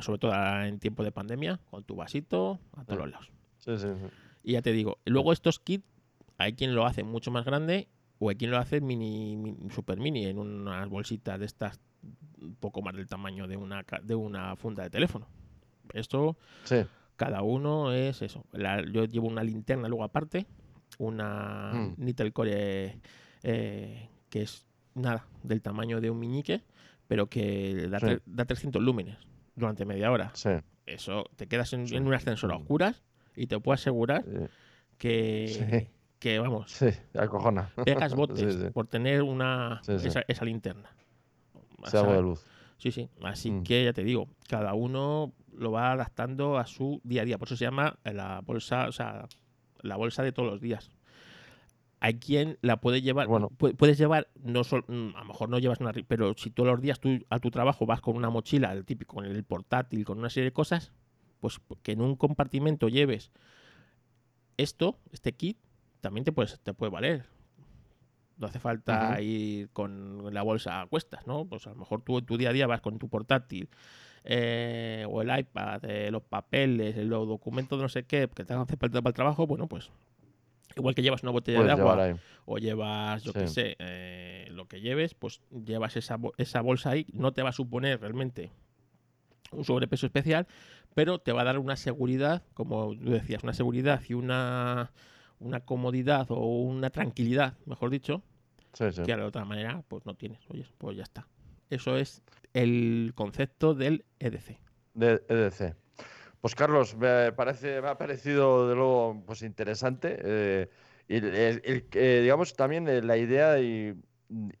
sobre 0.00 0.18
todo 0.18 0.32
en 0.62 0.78
tiempo 0.78 1.02
de 1.02 1.12
pandemia, 1.12 1.58
con 1.70 1.82
tu 1.84 1.96
vasito 1.96 2.60
a 2.76 2.84
todos 2.84 2.98
los 3.00 3.10
lados. 3.10 3.30
Sí, 3.58 3.76
sí, 3.78 3.88
sí. 4.00 4.06
Y 4.44 4.52
ya 4.52 4.62
te 4.62 4.72
digo, 4.72 4.98
luego 5.04 5.32
estos 5.32 5.58
kits, 5.58 5.84
hay 6.38 6.52
quien 6.52 6.74
lo 6.74 6.86
hace 6.86 7.02
mucho 7.02 7.30
más 7.30 7.44
grande 7.44 7.88
o 8.18 8.28
hay 8.30 8.36
quien 8.36 8.50
lo 8.50 8.58
hace 8.58 8.80
mini, 8.80 9.36
mini- 9.36 9.70
super 9.70 9.98
mini, 9.98 10.26
en 10.26 10.38
unas 10.38 10.88
bolsitas 10.88 11.38
de 11.40 11.46
estas 11.46 11.80
un 12.40 12.54
poco 12.56 12.82
más 12.82 12.94
del 12.94 13.08
tamaño 13.08 13.48
de 13.48 13.56
una, 13.56 13.84
de 14.02 14.14
una 14.14 14.54
funda 14.56 14.84
de 14.84 14.90
teléfono. 14.90 15.26
Esto, 15.92 16.36
Sí. 16.64 16.76
cada 17.16 17.42
uno 17.42 17.92
es 17.92 18.22
eso. 18.22 18.44
La- 18.52 18.84
yo 18.84 19.04
llevo 19.06 19.26
una 19.26 19.42
linterna 19.42 19.88
luego 19.88 20.04
aparte, 20.04 20.46
una 20.98 21.72
Mm. 21.96 22.30
Core 22.32 23.00
eh, 23.48 24.08
que 24.28 24.42
es 24.42 24.66
nada, 24.94 25.26
del 25.44 25.62
tamaño 25.62 26.00
de 26.00 26.10
un 26.10 26.18
meñique, 26.18 26.62
pero 27.06 27.28
que 27.28 27.86
da, 27.88 28.00
Sí. 28.00 28.06
tre- 28.06 28.22
da 28.26 28.44
300 28.44 28.82
lúmenes 28.82 29.16
durante 29.54 29.84
media 29.84 30.10
hora. 30.10 30.30
Sí. 30.34 30.50
Eso, 30.84 31.24
te 31.36 31.46
quedas 31.46 31.72
en, 31.72 31.86
en 31.94 32.06
un 32.06 32.14
ascensor 32.14 32.50
a 32.52 32.58
Mm. 32.58 32.62
oscuras 32.62 33.02
y 33.36 33.46
te 33.46 33.58
puedo 33.60 33.74
asegurar 33.74 34.24
que, 34.98 35.88
que 36.18 36.38
vamos, 36.38 36.70
Sí, 36.72 36.88
acojona. 37.14 37.70
pegas 37.84 38.14
botes 38.16 38.72
por 38.72 38.86
tener 38.86 39.22
una. 39.22 39.80
Esa, 39.86 40.22
esa 40.26 40.44
linterna. 40.44 40.90
O 41.78 41.86
sea, 41.88 42.02
de 42.02 42.22
luz. 42.22 42.44
Sí, 42.78 42.90
sí. 42.90 43.08
Así 43.22 43.50
Mm. 43.50 43.62
que 43.62 43.84
ya 43.84 43.92
te 43.92 44.02
digo, 44.04 44.28
cada 44.48 44.74
uno 44.74 45.32
lo 45.56 45.70
va 45.72 45.92
adaptando 45.92 46.58
a 46.58 46.66
su 46.66 47.00
día 47.04 47.22
a 47.22 47.24
día. 47.24 47.38
Por 47.38 47.48
eso 47.48 47.56
se 47.56 47.64
llama 47.64 47.98
la 48.04 48.40
bolsa, 48.40 48.88
o 48.88 48.92
sea, 48.92 49.26
la 49.82 49.96
bolsa 49.96 50.22
de 50.22 50.32
todos 50.32 50.50
los 50.50 50.60
días. 50.60 50.90
Hay 52.06 52.20
quien 52.20 52.56
la 52.62 52.80
puede 52.80 53.02
llevar, 53.02 53.26
Bueno. 53.26 53.50
pu- 53.50 53.74
puedes 53.74 53.98
llevar, 53.98 54.28
no 54.40 54.62
sol- 54.62 54.84
mm, 54.86 55.16
a 55.16 55.20
lo 55.20 55.24
mejor 55.24 55.48
no 55.48 55.58
llevas 55.58 55.80
una, 55.80 55.92
pero 56.06 56.34
si 56.36 56.50
todos 56.50 56.68
los 56.70 56.80
días 56.80 57.00
tú 57.00 57.18
a 57.30 57.40
tu 57.40 57.50
trabajo 57.50 57.84
vas 57.84 58.00
con 58.00 58.14
una 58.16 58.30
mochila, 58.30 58.72
el 58.72 58.84
típico, 58.84 59.16
con 59.16 59.24
el 59.24 59.42
portátil, 59.42 60.04
con 60.04 60.16
una 60.20 60.30
serie 60.30 60.50
de 60.50 60.52
cosas, 60.52 60.92
pues 61.40 61.60
que 61.82 61.90
en 61.90 62.00
un 62.00 62.14
compartimento 62.14 62.88
lleves 62.88 63.32
esto, 64.56 65.00
este 65.10 65.32
kit, 65.32 65.58
también 66.00 66.22
te, 66.24 66.30
puedes, 66.30 66.60
te 66.60 66.72
puede 66.74 66.92
valer. 66.92 67.24
No 68.38 68.46
hace 68.46 68.60
falta 68.60 69.20
ir 69.20 69.70
con 69.70 70.32
la 70.32 70.42
bolsa 70.42 70.82
a 70.82 70.86
cuestas, 70.86 71.26
¿no? 71.26 71.44
Pues 71.46 71.66
a 71.66 71.70
lo 71.70 71.76
mejor 71.76 72.02
tú 72.02 72.18
en 72.18 72.26
tu 72.26 72.36
día 72.36 72.50
a 72.50 72.52
día 72.52 72.68
vas 72.68 72.82
con 72.82 73.00
tu 73.00 73.08
portátil 73.08 73.68
eh, 74.22 75.04
o 75.10 75.22
el 75.22 75.36
iPad, 75.36 75.84
eh, 75.84 76.10
los 76.12 76.22
papeles, 76.22 76.96
los 76.98 77.26
documentos 77.26 77.78
de 77.78 77.82
no 77.82 77.88
sé 77.88 78.04
qué, 78.04 78.28
que 78.32 78.44
te 78.44 78.52
hace 78.54 78.76
falta 78.76 79.02
para 79.02 79.10
el 79.10 79.14
trabajo, 79.14 79.46
bueno, 79.48 79.66
pues 79.66 79.90
igual 80.76 80.94
que 80.94 81.02
llevas 81.02 81.22
una 81.22 81.32
botella 81.32 81.58
Puedes 81.58 81.76
de 81.76 81.82
agua 81.82 82.18
o 82.44 82.58
llevas, 82.58 83.22
yo 83.24 83.32
qué 83.32 83.48
sé, 83.48 83.76
eh, 83.78 84.48
lo 84.52 84.66
que 84.68 84.80
lleves, 84.80 85.14
pues 85.14 85.40
llevas 85.64 85.96
esa, 85.96 86.18
esa 86.36 86.60
bolsa 86.60 86.90
ahí, 86.90 87.06
no 87.12 87.32
te 87.32 87.42
va 87.42 87.48
a 87.50 87.52
suponer 87.52 88.00
realmente 88.00 88.50
un 89.52 89.64
sobrepeso 89.64 90.06
especial, 90.06 90.46
pero 90.94 91.18
te 91.18 91.32
va 91.32 91.42
a 91.42 91.44
dar 91.44 91.58
una 91.58 91.76
seguridad, 91.76 92.42
como 92.54 92.94
tú 92.96 93.10
decías, 93.10 93.42
una 93.42 93.52
seguridad 93.52 94.00
y 94.08 94.14
una, 94.14 94.92
una 95.38 95.60
comodidad 95.60 96.26
o 96.30 96.46
una 96.62 96.90
tranquilidad, 96.90 97.54
mejor 97.66 97.90
dicho, 97.90 98.22
Sí, 98.72 98.84
sí. 98.92 99.02
que 99.04 99.16
de 99.16 99.22
otra 99.22 99.44
manera 99.46 99.82
pues 99.88 100.04
no 100.04 100.14
tienes. 100.14 100.40
Oye, 100.50 100.66
pues 100.76 100.96
ya 100.96 101.02
está. 101.04 101.26
Eso 101.70 101.96
es 101.96 102.22
el 102.52 103.12
concepto 103.14 103.74
del 103.74 104.04
EDC. 104.18 104.58
de 104.94 105.22
EDC. 105.28 105.74
Pues 106.46 106.54
Carlos, 106.54 106.94
me 106.96 107.32
parece, 107.32 107.82
me 107.82 107.88
ha 107.88 107.98
parecido 107.98 108.68
de 108.68 108.76
luego 108.76 109.20
pues 109.26 109.42
interesante. 109.42 110.16
eh, 110.22 110.68
y 111.08 111.16
el- 111.16 111.60
eh, 111.92 112.20
digamos 112.22 112.54
también 112.54 112.86
eh, 112.86 113.02
la 113.02 113.16
idea 113.16 113.58
y, 113.58 114.00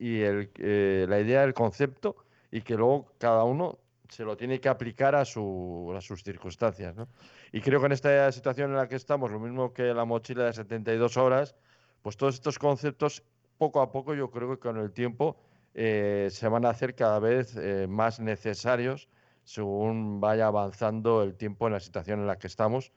el, 0.00 0.50
eh, 0.58 1.06
la 1.08 1.20
idea 1.20 1.42
del 1.42 1.54
concepto 1.54 2.16
y 2.50 2.62
que 2.62 2.74
luego 2.74 3.12
cada 3.18 3.44
uno 3.44 3.78
se 4.08 4.24
lo 4.24 4.36
tiene 4.36 4.60
que 4.60 4.68
aplicar 4.68 5.14
a, 5.14 5.24
su, 5.24 5.94
a 5.96 6.00
sus 6.00 6.24
circunstancias. 6.24 6.96
¿no? 6.96 7.06
Y 7.52 7.60
creo 7.60 7.78
que 7.78 7.86
en 7.86 7.92
esta 7.92 8.32
situación 8.32 8.70
en 8.72 8.78
la 8.78 8.88
que 8.88 8.96
estamos, 8.96 9.30
lo 9.30 9.38
mismo 9.38 9.72
que 9.72 9.94
la 9.94 10.04
mochila 10.04 10.46
de 10.46 10.54
72 10.54 11.16
horas, 11.16 11.54
pues 12.02 12.16
todos 12.16 12.34
estos 12.34 12.58
conceptos, 12.58 13.22
poco 13.58 13.80
a 13.80 13.92
poco, 13.92 14.12
yo 14.12 14.28
creo 14.32 14.50
que 14.50 14.58
con 14.58 14.76
el 14.76 14.90
tiempo 14.90 15.36
eh, 15.72 16.30
se 16.32 16.48
van 16.48 16.64
a 16.64 16.70
hacer 16.70 16.96
cada 16.96 17.20
vez 17.20 17.56
eh, 17.56 17.86
más 17.88 18.18
necesarios 18.18 19.08
según 19.46 20.20
vaya 20.20 20.48
avanzando 20.48 21.22
el 21.22 21.36
tiempo 21.36 21.68
en 21.68 21.74
la 21.74 21.80
situación 21.80 22.20
en 22.20 22.26
la 22.26 22.36
que 22.36 22.48
estamos, 22.48 22.92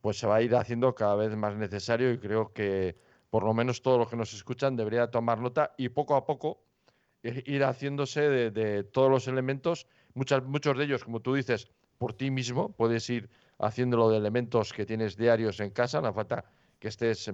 pues 0.00 0.18
se 0.18 0.26
va 0.26 0.36
a 0.36 0.42
ir 0.42 0.54
haciendo 0.54 0.94
cada 0.94 1.16
vez 1.16 1.36
más 1.36 1.56
necesario 1.56 2.12
y 2.12 2.18
creo 2.18 2.52
que 2.52 2.96
por 3.28 3.42
lo 3.42 3.52
menos 3.52 3.82
todos 3.82 3.98
los 3.98 4.08
que 4.08 4.16
nos 4.16 4.32
escuchan 4.32 4.76
debería 4.76 5.10
tomar 5.10 5.40
nota 5.40 5.74
y 5.76 5.88
poco 5.88 6.14
a 6.14 6.24
poco 6.24 6.62
ir 7.22 7.64
haciéndose 7.64 8.50
de, 8.50 8.84
todos 8.84 9.10
los 9.10 9.28
elementos, 9.28 9.88
muchas, 10.14 10.44
muchos 10.44 10.78
de 10.78 10.84
ellos, 10.84 11.04
como 11.04 11.20
tú 11.20 11.34
dices, 11.34 11.68
por 11.98 12.14
ti 12.14 12.30
mismo, 12.30 12.72
puedes 12.72 13.10
ir 13.10 13.28
haciéndolo 13.58 14.10
de 14.10 14.16
elementos 14.16 14.72
que 14.72 14.86
tienes 14.86 15.16
diarios 15.16 15.58
en 15.58 15.70
casa, 15.70 16.00
no 16.00 16.14
falta 16.14 16.44
que 16.78 16.88
estés 16.88 17.30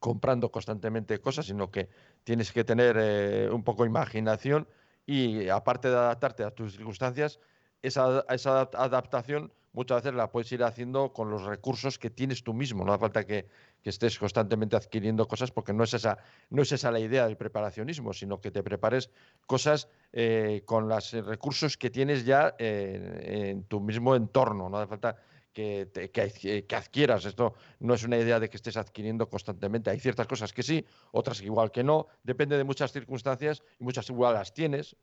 comprando 0.00 0.50
constantemente 0.50 1.20
cosas, 1.20 1.46
sino 1.46 1.70
que 1.70 1.90
tienes 2.24 2.52
que 2.52 2.64
tener 2.64 2.96
eh, 2.98 3.50
un 3.52 3.62
poco 3.62 3.84
de 3.84 3.90
imaginación 3.90 4.66
y 5.06 5.48
aparte 5.48 5.88
de 5.88 5.96
adaptarte 5.96 6.42
a 6.42 6.50
tus 6.50 6.72
circunstancias, 6.72 7.38
esa, 7.82 8.24
esa 8.28 8.62
adap- 8.62 8.76
adaptación 8.76 9.52
muchas 9.72 10.02
veces 10.02 10.16
la 10.16 10.30
puedes 10.32 10.50
ir 10.50 10.64
haciendo 10.64 11.12
con 11.12 11.30
los 11.30 11.44
recursos 11.44 11.98
que 11.98 12.10
tienes 12.10 12.42
tú 12.42 12.52
mismo. 12.52 12.84
No 12.84 12.92
hace 12.92 13.00
falta 13.00 13.24
que, 13.24 13.46
que 13.82 13.90
estés 13.90 14.18
constantemente 14.18 14.76
adquiriendo 14.76 15.28
cosas 15.28 15.52
porque 15.52 15.72
no 15.72 15.84
es 15.84 15.94
esa, 15.94 16.18
no 16.50 16.62
es 16.62 16.72
esa 16.72 16.90
la 16.90 16.98
idea 16.98 17.26
del 17.26 17.36
preparacionismo, 17.36 18.12
sino 18.12 18.40
que 18.40 18.50
te 18.50 18.62
prepares 18.62 19.10
cosas 19.46 19.88
eh, 20.12 20.62
con 20.64 20.88
los 20.88 21.12
recursos 21.12 21.76
que 21.76 21.88
tienes 21.90 22.24
ya 22.24 22.54
eh, 22.58 23.50
en 23.50 23.64
tu 23.64 23.80
mismo 23.80 24.16
entorno. 24.16 24.68
No 24.68 24.78
hace 24.78 24.88
falta 24.88 25.16
que, 25.52 25.86
te- 25.92 26.10
que 26.10 26.22
adqui- 26.22 26.66
que 26.66 26.76
adquieras. 26.76 27.24
Esto 27.24 27.54
no 27.80 27.94
es 27.94 28.04
una 28.04 28.16
idea 28.18 28.38
de 28.38 28.48
que 28.48 28.56
estés 28.56 28.76
adquiriendo 28.76 29.28
constantemente. 29.28 29.90
Hay 29.90 29.98
ciertas 29.98 30.26
cosas 30.26 30.52
que 30.52 30.62
sí, 30.62 30.84
otras 31.12 31.40
igual 31.42 31.70
que 31.70 31.82
no. 31.82 32.06
Depende 32.22 32.56
de 32.56 32.64
muchas 32.64 32.92
circunstancias 32.92 33.62
y 33.78 33.84
muchas 33.84 34.08
igual 34.10 34.34
las 34.34 34.52
tienes. 34.54 34.96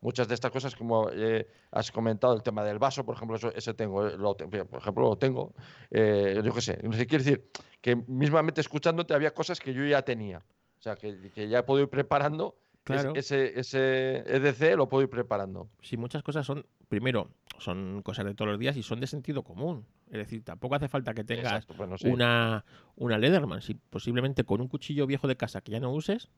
muchas 0.00 0.28
de 0.28 0.34
estas 0.34 0.50
cosas, 0.50 0.74
como 0.76 1.10
eh, 1.12 1.46
has 1.72 1.90
comentado, 1.92 2.34
el 2.34 2.42
tema 2.42 2.64
del 2.64 2.78
vaso, 2.78 3.04
por 3.04 3.16
ejemplo, 3.16 3.36
eso, 3.36 3.52
ese 3.54 3.74
tengo, 3.74 4.06
eh, 4.06 4.16
lo 4.16 4.34
te- 4.34 4.46
por 4.46 4.80
ejemplo, 4.80 5.08
lo 5.08 5.16
tengo. 5.18 5.54
Eh, 5.90 6.40
yo 6.44 6.52
qué 6.54 6.60
sé, 6.60 6.78
no 6.82 6.92
sé, 6.92 7.06
quiere 7.06 7.24
decir 7.24 7.50
que 7.80 7.96
mismamente 8.06 8.60
escuchándote 8.60 9.14
había 9.14 9.32
cosas 9.34 9.60
que 9.60 9.72
yo 9.74 9.84
ya 9.84 10.02
tenía. 10.02 10.38
O 10.78 10.82
sea, 10.82 10.94
que, 10.96 11.30
que 11.34 11.48
ya 11.48 11.64
puedo 11.66 11.82
ir 11.82 11.88
preparando. 11.88 12.56
es- 12.58 12.62
Claro. 12.86 13.12
ese, 13.16 13.58
ese 13.58 14.18
EDC 14.26 14.76
lo 14.76 14.88
puedo 14.88 15.02
ir 15.02 15.10
preparando. 15.10 15.68
Si 15.82 15.96
muchas 15.96 16.22
cosas 16.22 16.46
son, 16.46 16.64
primero, 16.88 17.28
son 17.58 18.02
cosas 18.02 18.24
de 18.26 18.34
todos 18.34 18.50
los 18.50 18.58
días 18.58 18.76
y 18.76 18.82
son 18.82 19.00
de 19.00 19.06
sentido 19.06 19.42
común. 19.42 19.86
Es 20.06 20.18
decir, 20.18 20.42
tampoco 20.44 20.74
hace 20.74 20.88
falta 20.88 21.14
que 21.14 21.24
tengas 21.24 21.46
Exacto, 21.52 21.74
bueno, 21.74 21.98
sí. 21.98 22.08
una, 22.08 22.64
una 22.96 23.18
Leatherman. 23.18 23.62
Si 23.62 23.74
posiblemente 23.74 24.44
con 24.44 24.60
un 24.60 24.68
cuchillo 24.68 25.06
viejo 25.06 25.26
de 25.28 25.36
casa 25.36 25.60
que 25.60 25.72
ya 25.72 25.80
no 25.80 25.92
uses, 25.92 26.28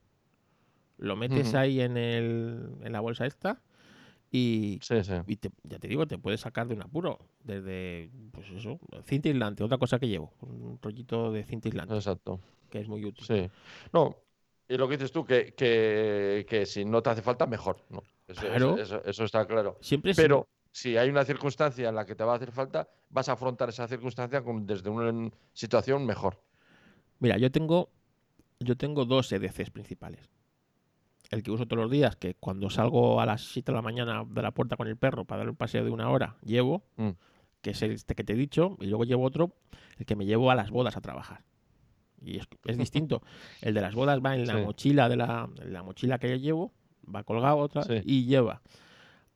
lo 0.96 1.16
metes 1.16 1.54
ahí 1.54 1.80
en, 1.80 1.96
el, 1.96 2.70
en 2.82 2.92
la 2.92 3.00
bolsa 3.00 3.24
esta 3.26 3.60
y, 4.30 4.78
Sí, 4.82 5.02
sí. 5.04 5.12
y 5.26 5.36
te- 5.36 5.50
ya 5.62 5.78
te 5.78 5.88
digo, 5.88 6.06
te 6.06 6.18
puedes 6.18 6.40
sacar 6.40 6.66
de 6.68 6.74
un 6.74 6.82
apuro. 6.82 7.18
Desde, 7.44 8.10
pues 8.32 8.48
eso, 8.50 8.78
cinta 9.04 9.28
aislante, 9.28 9.62
otra 9.64 9.78
cosa 9.78 9.98
que 9.98 10.08
llevo. 10.08 10.32
Un 10.40 10.78
rollito 10.82 11.30
de 11.32 11.44
cinta 11.44 11.68
aislante, 11.68 11.94
Exacto. 11.94 12.40
que 12.68 12.80
es 12.80 12.88
muy 12.88 13.04
útil. 13.04 13.24
Sí. 13.24 13.48
No, 13.92 14.16
y 14.68 14.76
lo 14.76 14.86
que 14.88 14.96
dices 14.96 15.12
tú, 15.12 15.24
que, 15.24 15.54
que, 15.54 16.44
que 16.48 16.66
si 16.66 16.84
no 16.84 17.02
te 17.02 17.10
hace 17.10 17.22
falta, 17.22 17.46
mejor. 17.46 17.78
¿no? 17.90 18.02
Eso, 18.26 18.40
Claro. 18.42 18.76
eso- 18.78 19.02
eso 19.04 19.24
está 19.24 19.46
claro. 19.46 19.78
Siempre 19.80 20.12
Pero 20.14 20.46
si 20.72 20.96
hay 20.96 21.08
una 21.10 21.24
circunstancia 21.24 21.88
en 21.88 21.94
la 21.94 22.04
que 22.04 22.14
te 22.14 22.24
va 22.24 22.32
a 22.32 22.36
hacer 22.36 22.52
falta, 22.52 22.88
vas 23.10 23.28
a 23.28 23.32
afrontar 23.32 23.68
esa 23.70 23.88
circunstancia 23.88 24.42
con- 24.42 24.66
desde 24.66 24.90
una 24.90 25.30
situación 25.52 26.04
mejor. 26.06 26.40
Mira, 27.20 27.36
yo 27.38 27.50
tengo, 27.50 27.90
yo 28.60 28.76
tengo 28.76 29.04
dos 29.04 29.32
EDCs 29.32 29.70
principales. 29.70 30.28
El 31.30 31.42
que 31.42 31.50
uso 31.50 31.66
todos 31.66 31.82
los 31.82 31.90
días, 31.90 32.16
que 32.16 32.34
cuando 32.34 32.70
salgo 32.70 33.20
a 33.20 33.26
las 33.26 33.42
7 33.52 33.72
de 33.72 33.76
la 33.76 33.82
mañana 33.82 34.24
de 34.26 34.42
la 34.42 34.50
puerta 34.52 34.76
con 34.76 34.86
el 34.88 34.96
perro 34.96 35.24
para 35.24 35.40
dar 35.40 35.50
un 35.50 35.56
paseo 35.56 35.84
de 35.84 35.90
una 35.90 36.08
hora, 36.10 36.36
llevo, 36.42 36.84
Mm. 36.96 37.10
que 37.60 37.70
es 37.70 37.82
este 37.82 38.14
que 38.14 38.24
te 38.24 38.32
he 38.32 38.36
dicho, 38.36 38.76
y 38.80 38.86
luego 38.86 39.04
llevo 39.04 39.24
otro, 39.24 39.52
el 39.98 40.06
que 40.06 40.16
me 40.16 40.24
llevo 40.24 40.50
a 40.50 40.54
las 40.54 40.70
bodas 40.70 40.96
a 40.96 41.00
trabajar. 41.00 41.44
Y 42.22 42.38
es, 42.38 42.46
es 42.64 42.78
distinto. 42.92 43.22
El 43.60 43.74
de 43.74 43.80
las 43.80 43.94
bodas 43.94 44.20
va 44.24 44.34
en 44.36 44.46
la 44.46 44.54
Sí. 44.54 44.60
mochila 44.64 45.08
de 45.08 45.16
la, 45.16 45.48
en 45.60 45.72
la 45.72 45.82
mochila 45.82 46.18
que 46.18 46.30
yo 46.30 46.36
llevo, 46.36 46.72
va 47.14 47.24
colgado 47.24 47.58
otra 47.58 47.82
Sí. 47.82 48.00
y 48.04 48.24
lleva, 48.24 48.62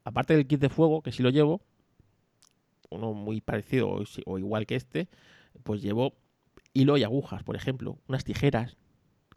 aparte 0.04 0.34
del 0.34 0.46
kit 0.46 0.60
de 0.60 0.68
fuego, 0.68 1.02
que 1.02 1.12
sí 1.12 1.22
lo 1.22 1.30
llevo, 1.30 1.60
uno 2.90 3.12
muy 3.14 3.40
parecido 3.40 3.98
o, 4.26 4.38
igual 4.38 4.66
que 4.66 4.76
este, 4.76 5.08
pues 5.62 5.82
llevo 5.82 6.14
hilo 6.74 6.96
y 6.96 7.04
agujas, 7.04 7.42
por 7.42 7.56
ejemplo, 7.56 7.98
unas 8.08 8.24
tijeras, 8.24 8.76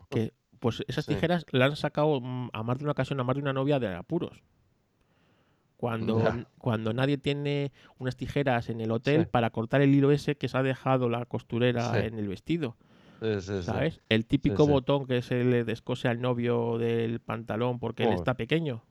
que 0.10 0.34
pues 0.60 0.84
esas 0.88 1.06
Sí. 1.06 1.14
tijeras 1.14 1.46
las 1.52 1.70
han 1.72 1.76
sacado 1.76 2.20
mm, 2.22 2.50
a 2.54 2.64
más 2.64 2.78
de 2.78 2.84
una 2.86 2.92
ocasión 2.94 3.20
a 3.20 3.24
más 3.24 3.36
de 3.36 3.42
una 3.42 3.54
novia 3.54 3.80
de 3.80 3.94
apuros. 3.94 4.42
Cuando, 5.78 6.24
cuando 6.58 6.94
nadie 6.94 7.18
tiene 7.18 7.72
unas 8.00 8.16
tijeras 8.16 8.70
en 8.70 8.80
el 8.82 8.92
hotel 8.92 9.24
Sí. 9.24 9.28
para 9.30 9.50
cortar 9.50 9.82
el 9.82 9.94
hilo 9.94 10.12
ese 10.12 10.36
que 10.36 10.48
se 10.48 10.58
ha 10.58 10.64
dejado 10.64 11.10
la 11.10 11.26
costurera 11.26 11.92
Sí. 11.92 12.08
en 12.08 12.18
el 12.18 12.28
vestido. 12.28 12.78
¿sabes? 13.62 14.02
El 14.10 14.26
típico 14.26 14.68
botón 14.68 15.08
que 15.08 15.22
se 15.22 15.44
le 15.44 15.64
descose 15.64 16.08
al 16.08 16.22
novio 16.22 16.78
del 16.78 17.20
pantalón 17.20 17.80
porque 17.80 18.04
él 18.04 18.14
está 18.14 18.36
pequeño. 18.36 18.84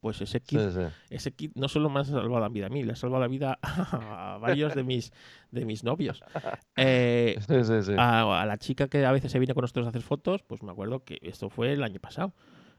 Pues 0.00 0.20
ese 0.20 0.40
kit, 0.40 0.60
sí, 0.60 0.70
sí. 0.70 0.80
ese 1.10 1.32
kit 1.32 1.52
no 1.56 1.66
solo 1.68 1.90
me 1.90 1.98
ha 2.00 2.04
salvado 2.04 2.38
la 2.38 2.48
vida 2.48 2.66
a 2.66 2.68
mí, 2.68 2.84
le 2.84 2.92
ha 2.92 2.96
salvado 2.96 3.20
la 3.20 3.26
vida 3.28 3.58
a 3.62 4.38
varios 4.40 4.74
de 4.76 4.84
mis, 4.84 5.12
de 5.50 5.64
mis 5.64 5.82
novios. 5.84 6.22
Eh, 6.76 7.36
Sí, 7.40 7.92
a, 7.98 8.40
a 8.42 8.46
la 8.46 8.56
chica 8.58 8.86
que 8.86 9.04
a 9.04 9.10
veces 9.10 9.32
se 9.32 9.40
viene 9.40 9.54
con 9.54 9.62
nosotros 9.62 9.86
a 9.86 9.88
hacer 9.88 10.02
fotos, 10.02 10.42
pues 10.44 10.62
me 10.62 10.70
acuerdo 10.70 11.02
que 11.02 11.18
esto 11.22 11.50
fue 11.50 11.72
el 11.72 11.82
año 11.82 11.98
pasado. 11.98 12.32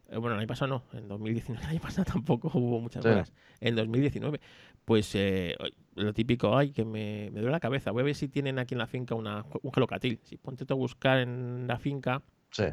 Eh, 0.09 0.17
bueno, 0.17 0.35
el 0.35 0.39
año 0.39 0.47
pasado 0.47 0.69
no, 0.93 0.97
en 0.97 1.07
2019. 1.09 1.61
El 1.65 1.69
año 1.71 1.81
pasado 1.81 2.05
tampoco 2.05 2.49
hubo 2.53 2.79
muchas 2.79 3.03
horas. 3.11 3.33
En 3.59 3.75
2019, 3.75 4.39
pues 4.85 5.11
eh, 5.15 5.55
lo 5.95 6.13
típico, 6.13 6.57
ay, 6.57 6.71
que 6.71 6.85
me, 6.85 7.29
me 7.31 7.41
duele 7.41 7.51
la 7.51 7.59
cabeza. 7.59 7.91
Voy 7.91 8.01
a 8.01 8.05
ver 8.05 8.15
si 8.15 8.29
tienen 8.29 8.57
aquí 8.57 8.73
en 8.75 8.79
la 8.79 8.87
finca 8.87 9.13
una, 9.15 9.45
un 9.61 9.71
gelocatil. 9.73 10.19
Si 10.23 10.37
ponte 10.37 10.65
tú 10.65 10.73
a 10.73 10.77
buscar 10.77 11.19
en 11.19 11.67
la 11.67 11.77
finca 11.77 12.23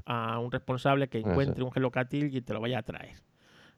a 0.06 0.39
un 0.39 0.51
responsable 0.52 1.09
que 1.09 1.18
encuentre 1.18 1.62
un 1.64 1.73
gelocatil 1.73 2.35
y 2.35 2.40
te 2.40 2.55
lo 2.55 2.60
vaya 2.60 2.78
a 2.78 2.82
traer. 2.82 3.16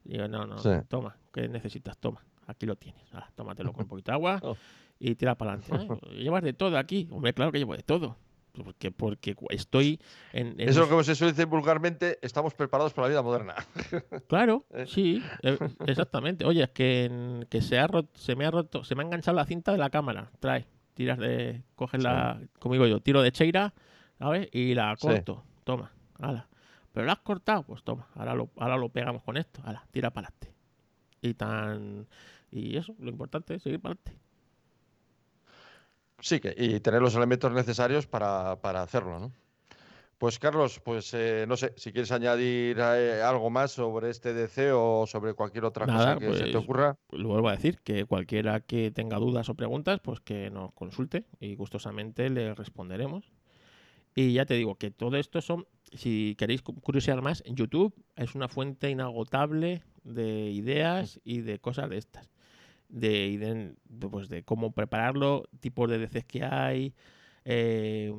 Digo, 0.08 0.26
no, 0.26 0.46
no, 0.46 0.58
Sí. 0.58 0.70
toma, 0.88 1.16
¿qué 1.32 1.48
necesitas? 1.48 1.96
Toma, 1.98 2.24
aquí 2.46 2.66
lo 2.66 2.74
tienes. 2.76 3.02
Ahora, 3.14 3.30
tómatelo 3.36 3.72
con 3.72 3.82
un 3.84 3.88
poquito 3.88 4.10
de 4.10 4.14
agua 4.16 4.40
Oh. 4.42 4.56
y 4.98 5.14
tira 5.14 5.36
para 5.36 5.52
adelante. 5.52 5.68
¿Llevas 6.16 6.42
de 6.42 6.52
todo 6.54 6.76
aquí? 6.78 7.06
Hombre, 7.12 7.32
claro 7.34 7.52
que 7.52 7.58
llevo 7.58 7.76
de 7.76 7.82
todo. 7.82 8.16
Porque, 8.64 8.90
porque 8.90 9.36
estoy 9.50 10.00
en. 10.32 10.60
en 10.60 10.68
Eso 10.68 10.80
los- 10.80 10.88
es 10.88 10.90
como 10.90 11.04
se 11.04 11.14
suele 11.14 11.32
decir 11.32 11.46
vulgarmente, 11.46 12.18
estamos 12.22 12.54
preparados 12.54 12.92
para 12.92 13.06
la 13.06 13.10
vida 13.10 13.22
moderna. 13.22 13.54
Claro, 14.28 14.64
¿Eh? 14.70 14.86
sí, 14.88 15.22
eh, 15.42 15.56
exactamente. 15.86 16.44
Oye, 16.44 16.64
es 16.64 16.70
que, 16.70 17.04
en- 17.04 17.46
que 17.48 17.60
se, 17.62 17.78
ha 17.78 17.86
roto, 17.86 18.10
se 18.18 18.34
me 18.34 18.46
ha 18.46 18.50
roto, 18.50 18.82
se 18.82 18.96
me 18.96 19.02
ha 19.02 19.06
enganchado 19.06 19.36
la 19.36 19.44
cinta 19.44 19.70
de 19.70 19.78
la 19.78 19.90
cámara. 19.90 20.32
Trae, 20.40 20.66
tiras 20.94 21.18
de, 21.18 21.62
coges 21.76 22.02
la, 22.02 22.40
como 22.58 22.72
digo 22.74 22.86
yo, 22.86 22.98
tiro 23.00 23.22
de 23.22 23.30
cheira, 23.30 23.74
¿sabes? 24.18 24.48
Y 24.52 24.74
la 24.74 24.96
Sí. 24.96 25.06
corto. 25.06 25.44
Toma, 25.62 25.92
ala. 26.18 26.48
Pero 26.92 27.06
la 27.06 27.12
has 27.12 27.20
cortado, 27.20 27.62
pues 27.64 27.82
toma, 27.82 28.08
ahora 28.14 28.34
lo, 28.34 28.50
ahora 28.56 28.76
lo 28.76 28.88
pegamos 28.88 29.22
con 29.22 29.36
esto, 29.36 29.60
ala, 29.64 29.86
tira 29.90 30.10
para 30.10 30.28
adelante. 30.28 30.54
Y 31.20 31.34
tan, 31.34 32.06
y 32.50 32.76
eso, 32.76 32.94
lo 32.98 33.10
importante 33.10 33.54
es 33.54 33.62
seguir 33.62 33.80
para 33.80 33.94
adelante. 33.94 34.22
Sí, 36.20 36.40
que, 36.40 36.54
y 36.56 36.80
tener 36.80 37.00
los 37.00 37.14
elementos 37.14 37.52
necesarios 37.52 38.06
para, 38.06 38.60
para 38.60 38.82
hacerlo, 38.82 39.20
¿no? 39.20 39.32
Pues 40.18 40.40
Carlos, 40.40 40.80
pues 40.80 41.14
eh, 41.14 41.44
no 41.46 41.56
sé, 41.56 41.72
si 41.76 41.92
quieres 41.92 42.10
añadir 42.10 42.76
eh, 42.80 43.22
algo 43.22 43.50
más 43.50 43.70
sobre 43.70 44.10
este 44.10 44.34
DC 44.34 44.72
o 44.72 45.06
sobre 45.06 45.34
cualquier 45.34 45.64
otra 45.64 45.86
Nada, 45.86 46.16
cosa 46.16 46.18
que 46.18 46.32
se 46.34 46.44
te 46.46 46.52
pues, 46.52 46.64
ocurra. 46.64 46.96
Lo 47.12 47.28
vuelvo 47.28 47.48
a 47.48 47.52
decir, 47.52 47.78
que 47.84 48.04
cualquiera 48.04 48.58
que 48.58 48.90
tenga 48.90 49.16
dudas 49.18 49.48
o 49.48 49.54
preguntas, 49.54 50.00
pues 50.00 50.18
que 50.18 50.50
nos 50.50 50.72
consulte 50.72 51.24
y 51.38 51.54
gustosamente 51.54 52.30
le 52.30 52.52
responderemos. 52.54 53.30
Y 54.16 54.32
ya 54.32 54.44
te 54.44 54.54
digo 54.54 54.74
que 54.74 54.90
todo 54.90 55.16
esto 55.18 55.40
son, 55.40 55.68
si 55.94 56.34
queréis 56.38 56.62
cu- 56.62 56.74
curiosear 56.80 57.20
más, 57.22 57.42
en 57.46 57.56
YouTube 57.56 57.94
es 58.16 58.34
una 58.34 58.48
fuente 58.48 58.90
inagotable 58.90 59.82
de 60.04 60.50
ideas 60.50 61.20
y 61.24 61.40
de 61.40 61.58
cosas 61.58 61.88
de 61.90 61.98
estas. 61.98 62.30
De, 62.88 63.36
de, 63.38 63.74
de, 63.88 64.08
pues 64.08 64.28
de 64.30 64.42
cómo 64.44 64.72
prepararlo, 64.72 65.44
tipos 65.60 65.90
de 65.90 65.98
DCs 65.98 66.24
que 66.24 66.42
hay, 66.44 66.94
eh, 67.44 68.12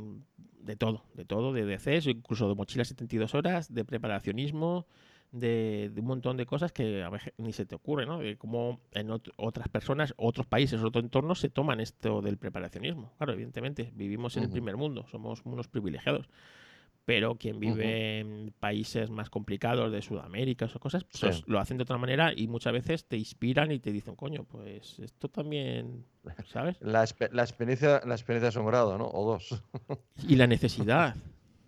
de 0.62 0.76
todo, 0.76 1.04
de 1.16 1.26
todo, 1.26 1.54
de 1.54 1.66
DCs, 1.66 2.08
incluso 2.08 2.48
de 2.48 2.56
mochilas 2.56 2.88
72 2.90 3.34
horas, 3.34 3.74
de 3.74 3.84
preparacionismo, 3.86 4.86
de, 5.32 5.90
de 5.94 6.02
un 6.02 6.08
montón 6.08 6.38
de 6.38 6.46
cosas 6.46 6.72
que 6.72 7.04
a 7.04 7.10
veces 7.10 7.34
ni 7.38 7.54
se 7.54 7.66
te 7.66 7.76
ocurre, 7.76 8.06
¿no? 8.06 8.20
De 8.20 8.36
cómo 8.38 8.80
en 8.92 9.10
ot- 9.10 9.32
otras 9.38 9.68
personas, 9.70 10.14
otros 10.18 10.46
países, 10.48 10.82
otros 10.84 11.04
entornos 11.04 11.40
se 11.40 11.50
toman 11.50 11.80
esto 11.80 12.22
del 12.22 12.38
preparacionismo. 12.38 13.12
Claro, 13.18 13.34
evidentemente, 13.34 13.92
vivimos 13.96 14.38
en 14.38 14.44
el 14.44 14.50
primer 14.54 14.78
mundo, 14.78 15.06
somos 15.12 15.42
unos 15.46 15.68
privilegiados. 15.68 16.30
Pero 17.10 17.34
quien 17.38 17.60
vive 17.60 18.20
en 18.20 18.54
países 18.60 19.10
más 19.10 19.32
complicados 19.32 19.92
de 19.92 20.00
Sudamérica, 20.04 20.66
esas 20.66 20.80
cosas, 20.80 21.04
pues 21.20 21.38
Sí. 21.38 21.44
lo 21.48 21.60
hacen 21.60 21.78
de 21.78 21.82
otra 21.82 21.98
manera 21.98 22.32
y 22.36 22.48
muchas 22.48 22.72
veces 22.72 23.04
te 23.06 23.18
inspiran 23.18 23.72
y 23.72 23.80
te 23.80 23.92
dicen, 23.92 24.16
coño, 24.16 24.44
pues 24.44 25.00
esto 25.00 25.28
también, 25.28 26.06
¿sabes? 26.46 26.78
La, 26.82 27.06
la 27.32 27.42
experiencia, 27.42 28.00
la 28.06 28.14
experiencia 28.14 28.50
es 28.50 28.56
un 28.58 28.68
grado, 28.68 28.96
¿no? 29.00 29.08
O 29.12 29.26
dos. 29.26 29.60
Y 30.28 30.36
la 30.36 30.46
necesidad. 30.46 31.16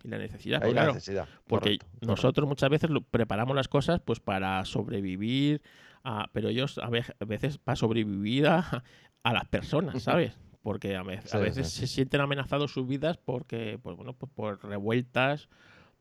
Y 0.04 0.08
la 0.08 0.18
necesidad, 0.18 0.60
la 0.62 0.70
claro, 0.70 0.92
necesidad. 0.94 1.26
porque 1.48 1.78
correcto, 1.78 1.86
correcto. 1.86 2.06
nosotros 2.06 2.48
muchas 2.48 2.70
veces 2.70 2.90
lo- 2.90 3.00
preparamos 3.02 3.56
las 3.56 3.66
cosas 3.66 4.00
pues 4.00 4.20
para 4.20 4.64
sobrevivir, 4.64 5.60
a- 6.04 6.28
pero 6.32 6.50
ellos 6.50 6.78
a 6.78 6.88
veces 7.26 7.58
para 7.58 7.74
sobrevivir 7.74 8.46
a, 8.46 8.84
a 9.24 9.32
las 9.32 9.48
personas, 9.48 10.00
¿sabes? 10.04 10.38
Porque 10.62 10.96
a, 10.96 11.02
ve- 11.02 11.20
a 11.30 11.38
veces 11.38 11.68
sí. 11.68 11.80
se 11.80 11.86
sienten 11.88 12.20
amenazados 12.20 12.72
sus 12.72 12.86
vidas 12.86 13.18
porque, 13.18 13.78
pues 13.82 13.96
bueno, 13.96 14.14
pues 14.14 14.30
por 14.32 14.64
revueltas, 14.64 15.48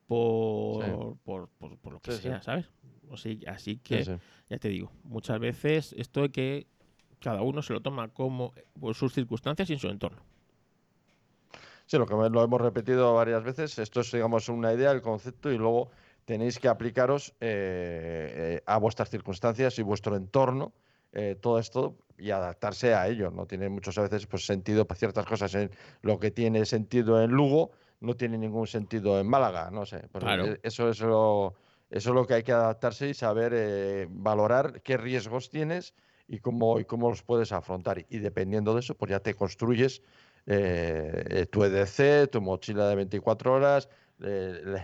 por, 0.08 1.18
por, 1.24 1.50
por- 1.50 1.78
por 1.78 1.94
lo 1.94 2.00
que 2.00 2.12
sea, 2.12 2.42
¿sabes? 2.42 2.68
O 3.10 3.18
sea, 3.18 3.36
así 3.48 3.78
Sí, 3.78 3.84
que, 3.84 4.20
ya 4.50 4.58
te 4.60 4.70
digo, 4.70 4.92
muchas 5.04 5.40
veces 5.40 5.94
esto 5.98 6.22
de 6.22 6.30
que 6.32 6.68
cada 7.20 7.42
uno 7.42 7.62
se 7.62 7.74
lo 7.74 7.82
toma 7.82 8.10
como 8.10 8.54
por 8.80 8.96
sus 8.96 9.14
circunstancias 9.14 9.70
y 9.70 9.74
en 9.74 9.80
su 9.80 9.88
entorno. 9.90 10.22
Sí, 11.86 11.98
lo 11.98 12.06
que 12.06 12.14
lo 12.16 12.44
hemos 12.44 12.62
repetido 12.62 13.14
varias 13.14 13.44
veces, 13.44 13.78
esto 13.80 14.00
es, 14.02 14.12
digamos, 14.12 14.50
una 14.50 14.74
idea, 14.74 14.92
el 14.92 15.02
concepto, 15.02 15.52
y 15.52 15.58
luego 15.58 15.92
tenéis 16.26 16.60
que 16.60 16.68
aplicaros 16.70 17.32
eh, 17.42 18.58
eh, 18.60 18.64
a 18.66 18.78
vuestras 18.78 19.10
circunstancias 19.10 19.78
y 19.80 19.82
vuestro 19.84 20.16
entorno, 20.16 20.74
eh, 21.14 21.36
todo 21.40 21.60
esto, 21.60 21.98
y 22.18 22.32
adaptarse 22.32 22.94
a 22.94 23.08
ello. 23.08 23.32
No 23.32 23.46
tiene 23.48 23.68
muchas 23.70 23.98
veces 23.98 24.28
pues, 24.28 24.46
sentido 24.46 24.86
para 24.86 25.00
ciertas 25.00 25.26
cosas. 25.26 25.54
En 25.56 25.72
lo 26.02 26.20
que 26.20 26.32
tiene 26.32 26.66
sentido 26.66 27.22
en 27.22 27.32
Lugo 27.32 27.72
no 28.00 28.16
tiene 28.16 28.38
ningún 28.38 28.68
sentido 28.68 29.20
en 29.20 29.28
Málaga, 29.28 29.70
no 29.72 29.86
sé. 29.86 30.08
Pero 30.12 30.26
Claro. 30.26 30.46
eso 30.64 30.90
es 30.90 31.00
lo, 31.02 31.56
eso 31.90 32.10
es 32.10 32.16
lo 32.16 32.26
que 32.26 32.36
hay 32.36 32.44
que 32.44 32.52
adaptarse 32.52 33.10
y 33.10 33.14
saber 33.14 33.54
eh, 33.56 34.08
valorar 34.10 34.82
qué 34.82 34.98
riesgos 34.98 35.50
tienes 35.50 35.94
y 36.28 36.40
cómo, 36.40 36.80
y 36.80 36.86
cómo 36.86 37.10
los 37.10 37.24
puedes 37.24 37.52
afrontar. 37.52 38.06
Y 38.10 38.20
dependiendo 38.20 38.74
de 38.74 38.80
eso, 38.82 38.96
pues 38.96 39.10
ya 39.10 39.20
te 39.20 39.34
construyes 39.34 40.02
eh, 40.46 41.46
tu 41.52 41.64
EDC, 41.64 42.30
tu 42.32 42.42
mochila 42.42 42.88
de 42.88 42.96
24 42.96 43.54
horas, 43.54 43.90
eh, 44.24 44.84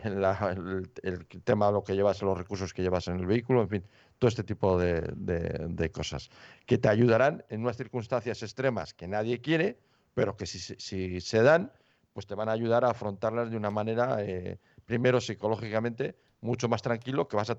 el, 1.04 1.28
tema 1.44 1.68
de 1.68 1.72
lo 1.74 1.84
que 1.84 1.96
llevas, 1.96 2.22
los 2.22 2.38
recursos 2.38 2.74
que 2.74 2.82
llevas 2.82 3.08
en 3.08 3.20
el 3.20 3.26
vehículo, 3.26 3.62
en 3.62 3.70
fin, 3.70 3.84
todo 4.18 4.28
este 4.30 4.44
tipo 4.44 4.78
de, 4.78 5.92
cosas 5.94 6.30
que 6.66 6.78
te 6.78 6.90
ayudarán 6.90 7.46
en 7.50 7.62
unas 7.62 7.78
circunstancias 7.78 8.42
extremas 8.44 8.94
que 8.94 9.08
nadie 9.08 9.42
quiere, 9.42 9.80
pero 10.14 10.36
que 10.36 10.46
si, 10.46 10.60
se- 10.60 11.42
dan, 11.42 11.72
pues 12.14 12.26
te 12.26 12.36
van 12.36 12.50
a 12.50 12.52
ayudar 12.52 12.84
a 12.86 12.90
afrontarlas 12.90 13.52
de 13.52 13.58
una 13.58 13.72
manera, 13.72 14.18
eh, 14.22 14.60
primero 14.86 15.22
psicológicamente, 15.22 16.16
mucho 16.42 16.68
más 16.68 16.82
tranquilo, 16.82 17.28
que 17.28 17.38
vas 17.38 17.50
a, 17.50 17.58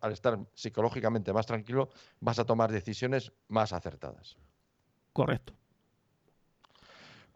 al 0.00 0.12
estar 0.12 0.38
psicológicamente 0.54 1.32
más 1.32 1.46
tranquilo, 1.46 1.90
vas 2.20 2.38
a 2.38 2.44
tomar 2.44 2.72
decisiones 2.72 3.32
más 3.48 3.72
acertadas. 3.72 4.36
Correcto. 5.12 5.54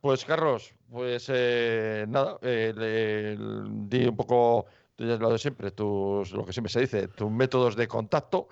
Pues 0.06 0.24
Carlos, 0.24 0.72
pues 0.88 1.26
eh, 1.34 2.06
nada, 2.08 2.38
eh, 2.42 2.72
le- 2.76 3.36
le- 3.36 3.68
di 3.88 4.06
un 4.06 4.14
poco 4.16 4.66
tú 4.94 5.04
ya 5.04 5.16
lo 5.16 5.32
de 5.32 5.38
siempre, 5.38 5.72
tus, 5.72 6.30
lo 6.30 6.44
que 6.44 6.52
siempre 6.52 6.70
se 6.72 6.78
dice, 6.80 7.08
tus 7.08 7.28
métodos 7.28 7.74
de 7.74 7.88
contacto. 7.88 8.46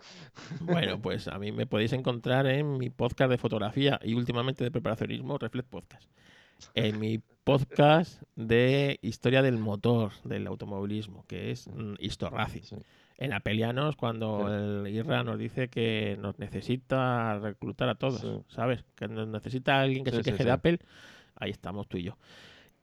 Bueno, 0.61 1.01
pues 1.03 1.29
a 1.29 1.39
mí 1.39 1.53
me 1.53 1.67
podéis 1.67 1.93
encontrar 1.93 2.47
en 2.49 2.77
mi 2.77 2.91
podcast 2.91 3.31
de 3.31 3.39
fotografía 3.39 4.01
y 4.03 4.15
últimamente 4.15 4.65
de 4.65 4.73
preparacionismo, 4.73 5.39
Reflex 5.39 5.69
Podcast. 5.69 6.11
En 6.75 6.99
mi 6.99 7.21
podcast 7.45 8.21
de 8.35 8.99
historia 9.03 9.41
del 9.41 9.59
motor, 9.59 10.11
del 10.25 10.49
automovilismo, 10.49 11.25
que 11.29 11.53
es 11.53 11.69
mm, 11.69 11.95
Historracing. 12.01 12.65
Sí. 12.65 12.77
En 13.17 13.33
Apelianos, 13.33 13.95
cuando 13.95 14.41
Sí. 14.49 14.55
el 14.55 14.89
IRA 14.93 15.23
nos 15.23 15.39
dice 15.39 15.69
que 15.69 16.19
nos 16.21 16.37
necesita 16.41 17.39
reclutar 17.39 17.89
a 17.89 17.95
todos, 17.95 18.21
Sí. 18.21 18.43
¿sabes? 18.49 18.85
Que 18.97 19.07
nos 19.07 19.29
necesita 19.29 19.81
alguien 19.81 20.03
que 20.05 20.11
se 20.11 20.23
queje 20.23 20.43
de 20.43 20.51
Apple, 20.51 20.79
ahí 21.37 21.51
estamos 21.51 21.89
tú 21.89 21.97
y 21.99 22.05
yo. 22.05 22.17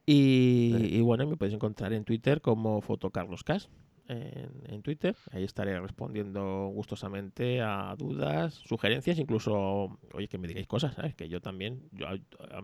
Y, 0.06 0.74
Sí. 0.76 0.96
y 0.96 1.00
bueno, 1.00 1.26
me 1.26 1.36
podéis 1.36 1.54
encontrar 1.54 1.92
en 1.92 2.04
Twitter 2.04 2.40
como 2.40 2.80
Fotocarloscas 2.80 3.70
en, 4.08 4.50
en 4.66 4.82
Twitter. 4.82 5.14
Ahí 5.30 5.44
estaré 5.44 5.78
respondiendo 5.80 6.66
gustosamente 6.74 7.60
a 7.60 7.94
dudas, 7.96 8.54
sugerencias, 8.54 9.18
incluso, 9.18 9.96
oye, 10.12 10.26
que 10.28 10.38
me 10.38 10.48
digáis 10.48 10.66
cosas, 10.66 10.94
¿sabes? 10.96 11.14
Que 11.14 11.28
yo 11.28 11.40
también, 11.40 11.82
yo, 11.92 12.06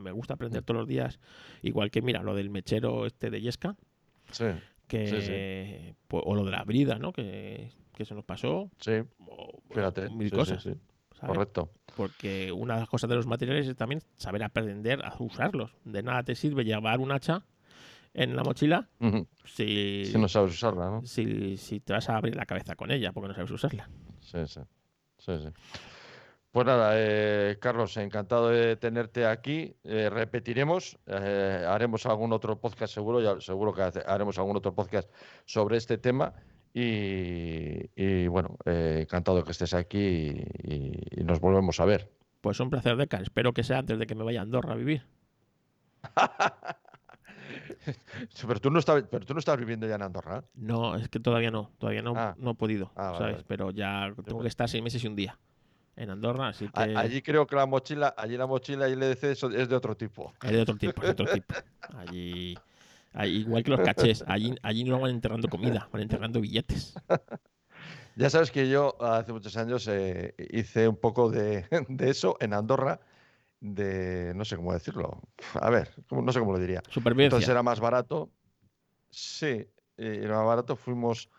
me 0.00 0.10
gusta 0.10 0.34
aprender 0.34 0.62
todos 0.64 0.80
los 0.80 0.88
días, 0.88 1.20
igual 1.62 1.90
que, 1.92 2.02
mira, 2.02 2.22
lo 2.24 2.34
del 2.34 2.50
mechero 2.50 3.06
este 3.06 3.30
de 3.30 3.40
Yesca, 3.40 3.76
Sí, 4.32 4.44
que, 4.88 5.94
pues, 6.08 6.22
o 6.26 6.34
lo 6.34 6.44
de 6.44 6.50
la 6.50 6.64
brida, 6.64 6.98
¿no? 6.98 7.12
Que, 7.12 7.70
que 7.94 8.04
se 8.04 8.14
nos 8.14 8.24
pasó, 8.24 8.70
sí, 8.80 8.92
o- 9.26 9.62
fíjate. 9.70 10.10
mil 10.10 10.28
sí, 10.30 10.36
cosas, 10.36 10.62
sí, 10.62 10.72
¿sabes? 11.18 11.36
correcto. 11.36 11.70
Porque 11.96 12.52
una 12.52 12.74
de 12.74 12.80
las 12.80 12.88
cosas 12.88 13.10
de 13.10 13.16
los 13.16 13.26
materiales 13.26 13.66
es 13.66 13.76
también 13.76 14.02
saber 14.16 14.42
aprender 14.42 15.04
a 15.04 15.14
usarlos. 15.18 15.72
De 15.84 16.02
nada 16.02 16.22
te 16.22 16.34
sirve 16.34 16.64
llevar 16.64 17.00
un 17.00 17.12
hacha 17.12 17.44
en 18.14 18.34
la 18.36 18.42
mochila 18.42 18.88
si, 19.44 20.04
Si 20.06 20.18
no 20.18 20.28
sabes 20.28 20.52
usarla, 20.54 20.90
¿no? 20.90 21.02
si, 21.04 21.56
si 21.56 21.80
te 21.80 21.92
vas 21.92 22.08
a 22.08 22.16
abrir 22.16 22.34
la 22.36 22.46
cabeza 22.46 22.74
con 22.74 22.90
ella 22.90 23.12
porque 23.12 23.28
no 23.28 23.34
sabes 23.34 23.50
usarla. 23.50 23.88
Sí, 24.20 24.38
sí. 24.46 24.60
sí, 25.18 25.32
sí. 25.38 25.48
Pues 26.50 26.66
nada, 26.66 26.92
eh, 26.94 27.58
Carlos, 27.60 27.94
encantado 27.98 28.48
de 28.48 28.76
tenerte 28.76 29.26
aquí. 29.26 29.76
Eh, 29.84 30.08
repetiremos, 30.10 30.98
eh, 31.06 31.64
haremos 31.68 32.06
algún 32.06 32.32
otro 32.32 32.58
podcast 32.58 32.92
seguro, 32.94 33.20
ya 33.20 33.38
seguro 33.40 33.74
que 33.74 33.82
hace- 33.82 34.02
haremos 34.06 34.38
algún 34.38 34.56
otro 34.56 34.74
podcast 34.74 35.10
sobre 35.44 35.76
este 35.76 35.98
tema. 35.98 36.32
Y, 36.74 37.90
y 37.96 38.26
bueno, 38.28 38.56
eh, 38.64 39.00
encantado 39.02 39.38
de 39.38 39.44
que 39.44 39.50
estés 39.52 39.74
aquí 39.74 39.98
y, 39.98 41.22
nos 41.24 41.40
volvemos 41.40 41.80
a 41.80 41.84
ver. 41.84 42.10
Pues 42.40 42.60
un 42.60 42.70
placer, 42.70 42.96
Deca. 42.96 43.18
Espero 43.18 43.52
que 43.52 43.64
sea 43.64 43.78
antes 43.78 43.98
de 43.98 44.06
que 44.06 44.14
me 44.14 44.22
vaya 44.24 44.40
a 44.40 44.42
Andorra 44.42 44.72
a 44.74 44.76
vivir. 44.76 45.02
Pero 48.46 48.60
tú 48.60 48.70
no 48.70 48.78
estás, 48.78 49.04
pero 49.10 49.24
tú 49.24 49.32
no 49.34 49.38
estás 49.38 49.56
viviendo 49.58 49.86
ya 49.86 49.94
en 49.94 50.02
Andorra. 50.02 50.38
¿eh? 50.38 50.42
No, 50.54 50.96
es 50.96 51.08
que 51.08 51.20
todavía 51.20 51.50
no, 51.50 51.70
todavía 51.78 52.02
no, 52.02 52.12
Ah. 52.16 52.34
no 52.38 52.50
he 52.50 52.54
podido, 52.54 52.90
Ah, 52.96 53.14
¿sabes? 53.16 53.36
vale. 53.36 53.44
Pero 53.48 53.70
ya 53.70 54.12
tengo 54.24 54.42
que 54.42 54.48
estar 54.48 54.68
seis 54.68 54.82
meses 54.82 55.02
y 55.02 55.06
un 55.06 55.16
día 55.16 55.38
en 55.96 56.10
Andorra, 56.10 56.48
así 56.48 56.68
que 56.68 56.80
Allí 56.96 57.22
creo 57.22 57.46
que 57.46 57.56
la 57.56 57.66
mochila, 57.66 58.14
allí 58.16 58.36
la 58.36 58.46
mochila 58.46 58.88
y 58.88 58.92
el 58.92 59.02
EDC 59.02 59.24
es 59.24 59.42
es 59.42 59.68
de 59.68 59.74
otro 59.74 59.96
tipo. 59.96 60.32
es 60.42 60.52
de 60.52 60.60
otro 60.60 60.76
tipo, 60.76 61.00
es 61.02 61.06
de 61.06 61.12
otro 61.12 61.26
tipo. 61.26 61.54
Allí, 61.96 62.56
igual 63.24 63.62
que 63.62 63.70
los 63.70 63.80
cachés, 63.80 64.24
allí, 64.26 64.54
allí 64.62 64.84
no 64.84 65.00
van 65.00 65.12
enterrando 65.12 65.48
comida, 65.48 65.88
van 65.92 66.02
enterrando 66.02 66.40
billetes. 66.40 66.94
Ya 68.16 68.30
sabes 68.30 68.50
que 68.50 68.68
yo 68.68 69.00
hace 69.00 69.32
muchos 69.32 69.56
años 69.56 69.86
eh, 69.86 70.34
hice 70.50 70.88
un 70.88 70.96
poco 70.96 71.30
de, 71.30 71.66
de 71.88 72.10
eso 72.10 72.36
en 72.40 72.52
Andorra 72.52 73.00
de, 73.60 74.32
no 74.34 74.44
sé 74.44 74.56
cómo 74.56 74.72
decirlo. 74.72 75.20
A 75.54 75.70
ver, 75.70 75.90
no 76.10 76.32
sé 76.32 76.40
cómo 76.40 76.52
lo 76.52 76.58
diría. 76.58 76.82
Supervivencia. 76.88 77.26
Entonces 77.36 77.48
era 77.48 77.62
más 77.62 77.80
barato. 77.80 78.30
Sí, 79.10 79.66
eh, 79.96 80.20
era 80.22 80.36
más 80.36 80.46
barato. 80.46 80.76
Fuimos 80.76 81.30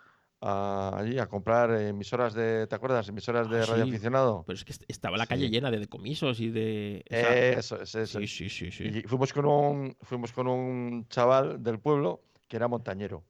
a- 0.41 0.95
allí 0.97 1.19
a 1.19 1.27
comprar 1.27 1.71
emisoras 1.81 2.33
de, 2.33 2.65
¿te 2.67 2.75
acuerdas? 2.75 3.07
Emisoras 3.09 3.49
de 3.49 3.61
Ah, 3.61 3.65
radio 3.65 3.83
sí. 3.85 3.89
aficionado. 3.91 4.43
Pero 4.47 4.55
es 4.57 4.65
que 4.65 4.71
est- 4.71 4.83
estaba 4.87 5.17
la 5.17 5.25
calle 5.27 5.45
Sí. 5.47 5.51
llena 5.51 5.69
de 5.71 5.79
decomisos 5.79 6.39
y 6.39 6.49
de. 6.49 7.03
esa- 7.07 7.35
Eso 7.37 7.81
es, 7.81 7.95
eso 7.95 8.19
sí, 8.19 8.27
sí, 8.27 8.49
sí, 8.49 8.71
sí. 8.71 8.83
Y 8.85 9.01
fuimos 9.03 9.33
con 9.33 9.45
un, 9.45 9.95
fuimos 10.01 10.31
con 10.31 10.47
un 10.47 11.07
chaval 11.09 11.61
del 11.61 11.79
pueblo 11.79 12.21
que 12.47 12.57
era 12.57 12.67
montañero. 12.67 13.23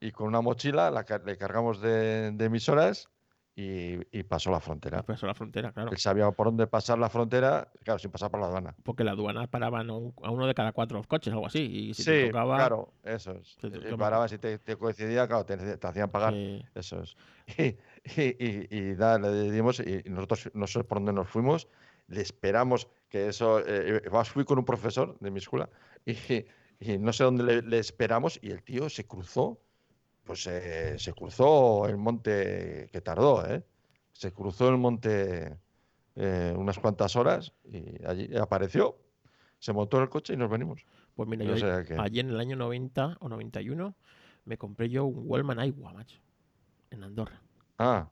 Y 0.00 0.10
con 0.10 0.26
una 0.28 0.40
mochila 0.40 0.90
la 0.90 1.04
le 1.24 1.36
cargamos 1.36 1.80
de, 1.80 2.32
de 2.32 2.44
emisoras 2.44 3.08
y, 3.54 3.98
y 4.18 4.22
pasó 4.22 4.50
la 4.50 4.60
frontera. 4.60 5.02
Pasó 5.02 5.26
la 5.26 5.34
frontera, 5.34 5.72
claro. 5.72 5.90
Él 5.90 5.98
sabía 5.98 6.30
por 6.30 6.46
dónde 6.46 6.66
pasar 6.66 6.98
la 6.98 7.08
frontera, 7.10 7.70
claro, 7.84 7.98
sin 7.98 8.10
pasar 8.10 8.30
por 8.30 8.40
la 8.40 8.46
aduana. 8.46 8.74
Porque 8.82 9.04
la 9.04 9.12
aduana 9.12 9.46
paraban 9.46 9.90
a, 9.90 9.94
un- 9.94 10.14
a 10.22 10.30
uno 10.30 10.46
de 10.46 10.54
cada 10.54 10.72
cuatro 10.72 11.02
coches, 11.06 11.32
algo 11.32 11.46
así. 11.46 11.60
Y 11.60 11.94
si 11.94 12.02
sí, 12.04 12.10
te 12.10 12.26
tocaba. 12.28 12.56
claro, 12.56 12.92
eso 13.02 13.32
es. 13.32 13.56
te- 13.56 13.70
Parabas 13.96 14.30
si 14.30 14.38
te, 14.38 14.58
te 14.58 14.76
coincidía, 14.76 15.26
claro, 15.28 15.44
te, 15.44 15.56
te 15.76 15.86
hacían 15.86 16.10
pagar. 16.10 16.34
eh, 16.34 16.62
Eso 16.74 17.02
es. 17.02 17.16
Y, 17.58 18.22
y, 18.22 18.68
y- 18.70 18.78
y 18.92 18.96
nada, 18.96 19.18
le 19.18 19.50
dimos 19.50 19.80
y 19.80 20.02
y 20.04 20.10
nosotros 20.10 20.50
no 20.54 20.66
sé 20.66 20.82
por 20.84 20.98
dónde 20.98 21.12
nos 21.12 21.28
fuimos, 21.28 21.68
le 22.08 22.20
esperamos 22.22 22.88
que 23.08 23.28
eso, 23.28 23.60
eh, 23.60 24.02
eh, 24.04 24.24
fui 24.24 24.44
con 24.44 24.58
un 24.58 24.64
profesor 24.64 25.18
de 25.20 25.30
mi 25.30 25.38
escuela 25.38 25.68
y, 26.04 26.16
y 26.80 26.98
no 26.98 27.12
sé 27.12 27.24
dónde 27.24 27.44
le, 27.44 27.62
le 27.62 27.78
esperamos 27.78 28.38
y 28.42 28.50
el 28.50 28.62
tío 28.62 28.88
se 28.88 29.06
cruzó, 29.06 29.60
pues 30.32 30.46
eh, 30.46 30.98
se 30.98 31.12
cruzó 31.12 31.86
el 31.86 31.98
monte 31.98 32.88
que 32.90 33.00
tardó, 33.02 33.44
¿eh? 33.46 33.62
Se 34.14 34.32
cruzó 34.32 34.70
el 34.70 34.78
monte 34.78 35.58
eh, 36.16 36.54
unas 36.56 36.78
cuantas 36.78 37.16
horas 37.16 37.52
y 37.70 38.02
allí 38.06 38.34
apareció, 38.36 38.96
se 39.58 39.74
montó 39.74 40.00
el 40.00 40.08
coche 40.08 40.32
y 40.32 40.38
nos 40.38 40.50
venimos. 40.50 40.86
pues 41.14 41.28
mira, 41.28 41.44
yo 41.44 41.54
que- 41.84 41.96
allí 41.98 42.20
en 42.20 42.30
el 42.30 42.40
año 42.40 42.56
90 42.56 43.18
o 43.20 43.28
91 43.28 43.94
me 44.46 44.56
compré 44.56 44.88
yo 44.88 45.04
un 45.04 45.24
Wallman 45.26 45.58
Aiwa, 45.58 45.92
macho. 45.92 46.18
En 46.90 47.02
Andorra. 47.04 47.38
Ah, 47.76 48.10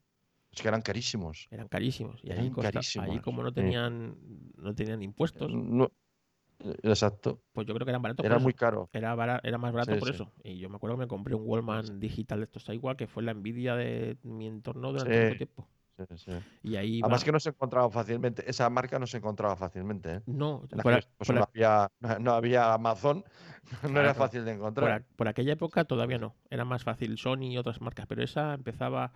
es 0.52 0.60
que 0.60 0.68
eran 0.68 0.82
carísimos. 0.82 1.48
Eran 1.50 1.68
carísimos. 1.68 2.20
Y 2.22 2.32
Eran 2.32 2.44
allí, 2.44 2.50
costa- 2.54 2.80
allí 3.02 3.20
como 3.20 3.42
no 3.42 3.50
tenían, 3.52 4.14
no 4.56 4.74
tenían 4.74 5.02
impuestos, 5.02 5.50
No- 5.50 5.90
exacto, 6.82 7.40
pues 7.52 7.66
yo 7.66 7.74
creo 7.74 7.84
que 7.84 7.90
eran 7.90 8.02
baratos. 8.02 8.24
era 8.24 8.36
por 8.36 8.42
muy 8.42 8.54
caro. 8.54 8.88
Era, 8.92 9.40
era 9.42 9.58
más 9.58 9.72
barato 9.72 9.92
Sí, 9.94 9.98
por 9.98 10.08
sí. 10.08 10.14
eso. 10.14 10.32
Y 10.44 10.58
yo 10.58 10.68
me 10.68 10.76
acuerdo 10.76 10.96
que 10.96 11.00
me 11.04 11.08
compré 11.08 11.34
un 11.34 11.42
Wallman 11.46 12.00
digital 12.00 12.40
de 12.40 12.44
estos 12.44 12.68
Aiwa, 12.68 12.96
que 12.96 13.06
fue 13.06 13.22
la 13.22 13.32
envidia 13.32 13.74
de 13.76 14.16
mi 14.22 14.46
entorno 14.46 14.92
durante 14.92 15.12
Sí. 15.14 15.24
mucho 15.24 15.36
tiempo. 15.36 15.68
Sí, 15.98 16.04
sí. 16.16 16.32
Y 16.62 16.76
ahí 16.76 17.00
Además 17.02 17.20
va- 17.20 17.24
que 17.26 17.32
no 17.32 17.40
se 17.40 17.50
encontraba 17.50 17.90
fácilmente, 17.90 18.48
esa 18.48 18.70
marca 18.70 18.98
no 18.98 19.06
se 19.06 19.18
encontraba 19.18 19.54
fácilmente. 19.56 20.14
¿eh? 20.14 20.20
No, 20.26 20.62
En 20.70 20.78
por, 20.80 20.94
a- 20.94 21.00
por 21.18 21.36
a- 21.36 21.40
no, 21.40 21.44
había, 21.52 21.90
no 22.20 22.32
había 22.32 22.72
Amazon, 22.72 23.22
no 23.94 24.00
era 24.00 24.14
fácil 24.14 24.44
de 24.44 24.52
por 24.52 24.56
encontrar. 24.60 24.90
a- 25.02 25.04
por 25.16 25.28
aquella 25.28 25.52
época 25.52 25.84
todavía 25.84 26.16
no. 26.18 26.34
Era 26.48 26.64
más 26.64 26.84
fácil 26.84 27.18
Sony 27.18 27.50
y 27.52 27.58
otras 27.58 27.80
marcas, 27.82 28.06
pero 28.06 28.22
esa 28.22 28.54
empezaba, 28.54 29.12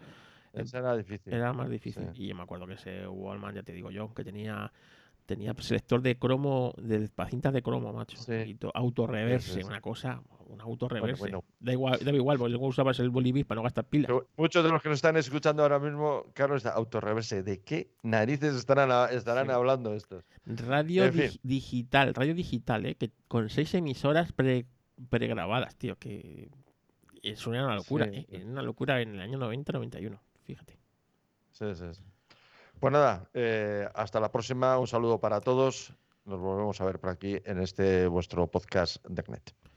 Esa 0.52 0.78
era 0.78 0.94
difícil. 0.96 1.32
era 1.32 1.52
más 1.54 1.70
difícil. 1.70 2.10
Y 2.14 2.28
yo 2.28 2.34
me 2.34 2.42
acuerdo 2.42 2.66
que 2.66 2.74
ese 2.74 3.08
Wallman, 3.08 3.54
ya 3.54 3.62
te 3.62 3.72
digo 3.72 3.90
yo, 3.90 4.12
que 4.12 4.24
tenía 4.24 4.70
tenía 5.26 5.54
selector 5.58 6.02
de 6.02 6.18
cromo, 6.18 6.74
de 6.76 7.08
cintas 7.28 7.52
de 7.52 7.62
cromo, 7.62 7.92
macho. 7.92 8.16
Sí. 8.16 8.56
Autorreverse, 8.74 9.46
Sí, 9.48 9.54
sí, 9.54 9.60
sí. 9.62 9.66
una 9.66 9.80
cosa, 9.80 10.22
un 10.46 10.60
autorreverse. 10.60 11.18
bueno. 11.18 11.44
Da 11.60 11.72
igual, 11.72 11.98
da 12.04 12.12
igual, 12.12 12.38
porque 12.38 12.50
luego 12.50 12.66
usabas 12.66 12.98
el 13.00 13.10
bolivís 13.10 13.44
para 13.46 13.56
no 13.58 13.62
gastar 13.62 13.84
pilas. 13.84 14.06
Pero 14.06 14.28
muchos 14.36 14.62
de 14.64 14.70
los 14.70 14.82
que 14.82 14.88
nos 14.88 14.96
están 14.96 15.16
escuchando 15.16 15.62
ahora 15.62 15.78
mismo, 15.78 16.26
Carlos, 16.34 16.66
autorreverse, 16.66 17.42
¿de 17.42 17.60
qué 17.62 17.90
narices 18.02 18.54
estarán, 18.54 19.12
estarán 19.14 19.50
hablando 19.50 19.94
estos? 19.94 20.24
Radio 20.46 21.10
fin. 21.12 21.30
digital, 21.42 22.14
radio 22.14 22.34
digital, 22.34 22.86
¿eh? 22.86 22.94
que 22.96 23.10
con 23.28 23.48
seis 23.48 23.72
emisoras 23.74 24.32
pre, 24.32 24.66
pregrabadas, 25.08 25.76
tío, 25.76 25.96
que 25.96 26.50
era 27.22 27.64
una 27.64 27.76
locura, 27.76 28.06
¿eh? 28.06 28.26
una 28.44 28.62
locura 28.62 29.00
en 29.00 29.14
el 29.14 29.20
año 29.20 29.38
90-91, 29.38 30.18
fíjate. 30.44 30.78
Sí, 31.52 31.64
sí, 31.74 31.84
sí. 31.94 32.02
Pues 32.84 32.92
nada, 32.92 33.30
eh, 33.32 33.88
hasta 33.94 34.20
la 34.20 34.30
próxima. 34.30 34.78
Un 34.78 34.86
saludo 34.86 35.18
para 35.18 35.40
todos. 35.40 35.94
Nos 36.26 36.38
volvemos 36.38 36.78
a 36.82 36.84
ver 36.84 37.00
por 37.00 37.08
aquí 37.08 37.40
en 37.46 37.62
este 37.62 38.06
vuestro 38.08 38.46
podcast 38.46 39.02
de 39.06 39.22
CNET. 39.22 39.73